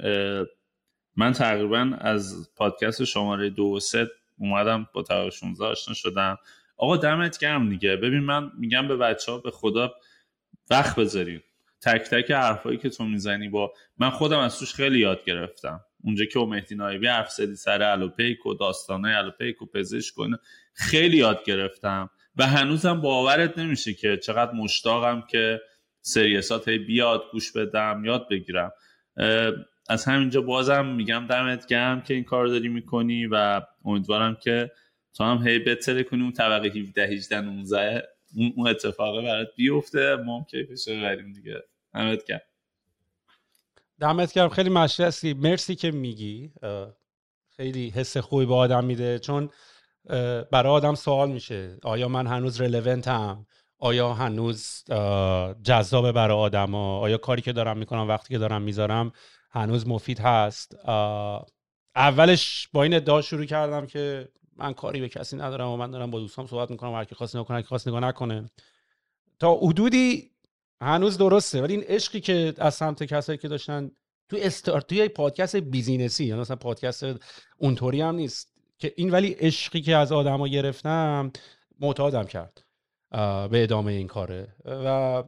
من 1.16 1.34
تقریبا 1.34 1.91
از 1.99 2.49
پادکست 2.56 3.04
شماره 3.04 3.49
دو 3.49 3.64
و 3.64 3.80
سه 3.80 4.08
اومدم 4.38 4.88
با 4.94 5.04
طبقه 5.03 5.30
16 5.30 5.66
آشنا 5.66 5.94
شدم. 5.94 6.38
آقا 6.78 6.98
دمت 6.98 7.38
گرم 7.38 7.70
دیگه. 7.70 7.95
ببین 7.95 8.20
من 8.20 8.52
میگم 8.60 8.88
به 8.88 8.98
بچه 8.98 9.32
ها 9.32 9.38
به 9.38 9.52
خدا 9.52 9.94
وقت 10.69 10.95
بذارین 10.95 11.41
تک 11.81 12.02
تک 12.02 12.31
حرفایی 12.31 12.77
که 12.77 12.89
تو 12.89 13.03
می‌زنی 13.03 13.49
با 13.49 13.73
من 13.98 14.10
خودم 14.10 14.39
از 14.39 14.60
توش 14.60 14.73
خیلی 14.73 14.99
یاد 14.99 15.23
گرفتم. 15.26 15.80
اونجا 16.03 16.26
که 16.26 16.39
مهدی 16.39 16.76
نایبی 16.76 17.07
حرف 17.07 17.31
زدی 17.31 17.56
سر 17.56 17.84
الوپیک 17.84 18.45
و 18.45 18.53
داستانه 18.53 19.18
الوپیک 19.18 19.61
و 19.61 19.65
پزشک 19.65 20.19
و 20.19 20.27
خیلی 20.73 21.18
یاد 21.18 21.44
گرفتم. 21.44 22.10
و 22.35 22.48
هنوزم 22.48 23.02
باورت 23.02 23.57
نمیشه 23.57 23.94
که 23.94 24.18
چقدر 24.18 24.52
مشتاقم 24.52 25.23
که 25.31 25.61
سریسات 26.02 26.69
بیاد 26.69 27.23
گوش 27.31 27.52
بدم 27.52 28.06
یاد 28.06 28.30
بگیرم. 28.30 28.72
از 29.89 30.06
همینجا 30.06 30.41
بازم 30.41 30.85
میگم 30.85 31.27
دمت 31.30 31.68
گرم 31.68 32.02
که 32.02 32.14
این 32.14 32.23
کار 32.23 32.48
داری 32.48 32.69
می‌کنی 32.69 33.27
و 33.27 33.61
امیدوارم 33.85 34.35
که 34.35 34.72
تو 35.18 35.23
هم 35.23 35.48
هی 35.48 35.60
بتره 35.60 36.03
کنی. 36.03 36.22
اون 36.22 36.31
طبقه 36.31 36.68
17 36.68 37.07
18 37.07 37.41
19 37.41 38.07
اون 38.55 38.68
اتفاقه 38.68 39.22
برات 39.22 39.47
بیفته. 39.55 40.15
ما 40.15 40.38
هم 40.38 40.43
کیفش 40.43 40.89
بریم 40.89 41.34
دیگه. 41.34 41.64
دمت 41.93 42.26
گرم. 42.26 42.41
دمت 43.99 44.34
گرم. 44.34 44.49
خیلی 44.49 44.69
مشتی 44.69 45.03
هستی. 45.03 45.34
مرسی 45.34 45.76
که 45.76 45.91
میگی. 45.91 46.51
خیلی 47.57 47.89
حس 47.89 48.18
خوبی 48.18 48.45
به 48.45 48.55
آدم 48.55 48.85
میده. 48.85 49.19
چون 49.19 49.49
برای 50.51 50.72
آدم 50.72 50.95
سوال 50.95 51.31
میشه. 51.31 51.77
آیا 51.84 52.07
من 52.07 52.27
هنوز 52.27 52.61
رلونتم 52.61 53.45
آیا 53.80 54.14
هنوز 54.14 54.84
جذابه 55.64 56.11
برای 56.11 56.38
آدما؟ 56.38 56.99
آیا 56.99 57.18
کاری 57.18 57.41
که 57.41 57.53
دارم 57.53 57.77
می‌کنم 57.77 58.07
وقتی 58.07 58.34
که 58.34 58.38
دارم 58.38 58.61
می‌ذارم 58.61 59.11
هنوز 59.51 59.88
مفید 59.88 60.19
هست؟ 60.19 60.76
اولش 61.95 62.69
با 62.73 62.84
این 62.84 62.93
ادعا 62.93 63.22
شروع 63.22 63.45
کردم 63.45 63.85
که 63.85 64.30
من 64.57 64.73
کاری 64.73 65.01
به 65.01 65.09
کسی 65.09 65.38
ندارم 65.38 65.67
و 65.67 65.77
من 65.77 65.91
دارم 65.91 66.11
با 66.11 66.19
دوستام 66.19 66.47
صحبت 66.47 66.71
می‌کنم 66.71 66.93
هر 66.93 67.03
کی 67.03 67.15
خواست 67.15 67.35
نگاه 67.35 67.47
کنه 67.47 67.61
خواست 67.61 67.88
نگاه 67.88 67.99
نکنه. 67.99 68.49
تا 69.39 69.55
حدودی 69.55 70.31
هنوز 70.81 71.17
درسته 71.17 71.61
ولی 71.61 71.73
این 71.73 71.84
عشقی 71.84 72.19
که 72.19 72.53
از 72.57 72.75
سمت 72.75 73.03
کسایی 73.03 73.38
که 73.38 73.47
داشتن 73.47 73.91
تو 74.29 74.38
استارت 74.39 74.88
توی 74.88 75.07
پادکست 75.07 75.55
business 75.56 76.18
ی 76.18 76.26
یعنی 76.25 76.41
مثلا 76.41 76.55
پادکست 76.55 77.05
اونطوری 77.57 78.01
هم 78.01 78.15
نیست 78.15 78.53
که 78.79 78.93
این 78.95 79.11
ولی 79.11 79.31
عشقی 79.31 79.81
که 79.81 79.95
از 79.95 80.11
آدما 80.11 80.47
گرفتم 80.47 81.31
معتادم 81.79 82.23
کرد 82.23 82.63
به 83.51 83.63
ادامه 83.63 83.91
این 83.91 84.07
کاره. 84.07 84.47
و 84.65 85.23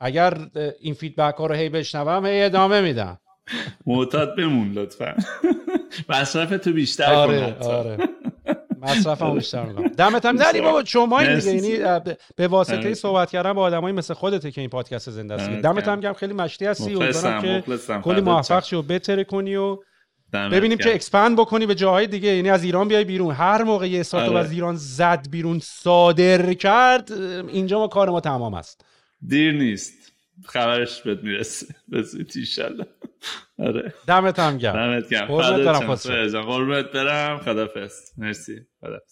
اگر 0.00 0.50
این 0.80 0.94
feedback 0.94 1.34
ها 1.34 1.46
رو 1.46 1.54
هی 1.54 1.68
بشنوم 1.68 2.26
هی 2.26 2.42
ادامه 2.42 2.80
میدم. 2.80 3.18
معتاد 3.86 4.36
بمون 4.36 4.72
لطفا. 4.72 5.16
مصرف 6.08 6.64
تو 6.64 6.72
بیشتر 6.72 7.14
آره 7.14 7.54
آره. 7.54 7.98
مصرف 8.82 9.22
هم 9.22 9.34
بیشتر 9.34 9.64
می‌کنم. 9.64 9.88
دمت 9.88 10.26
هم 10.26 10.36
نری 10.36 10.60
بابا. 10.60 10.84
شما 10.84 11.24
دیگه 11.24 11.54
یعنی 11.54 11.78
به 12.36 12.48
واسطه. 12.48 12.94
صحبت 12.94 13.30
کردن 13.30 13.52
با 13.52 13.62
آدمایی 13.62 13.96
مثل 13.96 14.14
خودته 14.14 14.50
که 14.50 14.60
این 14.60 14.70
پادکست 14.70 15.10
زنده 15.10 15.34
است 15.34 15.50
دمت 15.50 15.88
هم 15.88 16.00
گرم. 16.00 16.12
خیلی 16.12 16.32
مشتی 16.32 16.66
هستی 16.66 16.94
امیدوارم 16.94 17.42
که 17.42 17.62
کلی 18.02 18.20
موفق 18.20 18.64
شی 18.64 18.76
و 18.76 18.82
بترکونی 18.82 19.56
و 19.56 19.78
ببینیم 20.32 20.78
که 20.78 20.94
expand 20.94 21.36
بکنی 21.36 21.66
به 21.66 21.74
جاهای 21.74 22.06
دیگه. 22.06 22.28
یعنی 22.28 22.50
از 22.50 22.64
ایران 22.64 22.88
بیای 22.88 23.04
بیرون. 23.04 23.34
هر 23.34 23.62
موقع 23.62 23.88
یه 23.88 24.00
استارتاپ. 24.00 24.36
از 24.36 24.52
ایران 24.52 24.76
زد 24.76 25.26
بیرون 25.30 25.60
صادر 25.62 26.52
کرد 26.52 27.12
اینجا 27.48 27.78
ما 27.78 27.88
کار 27.88 28.10
ما 28.10 28.20
تمام 28.20 28.54
است. 28.54 28.84
دیر 29.26 29.52
نیست. 29.52 30.01
خبرش 30.46 31.02
بهت 31.02 31.18
می‌رسه. 31.18 31.74
به 31.88 32.02
زودی 32.02 32.46
آره. 33.58 33.94
دمت 34.06 34.38
هم 34.38 34.58
گرم. 34.58 34.72
دمت 34.74 35.08
گرم. 35.08 35.26
قربونت 35.26 35.66
برم 35.66 35.86
برم. 36.92 37.38
خدافظ 37.38 38.10
مرسی. 38.18 38.66
خدافظ 38.80 39.11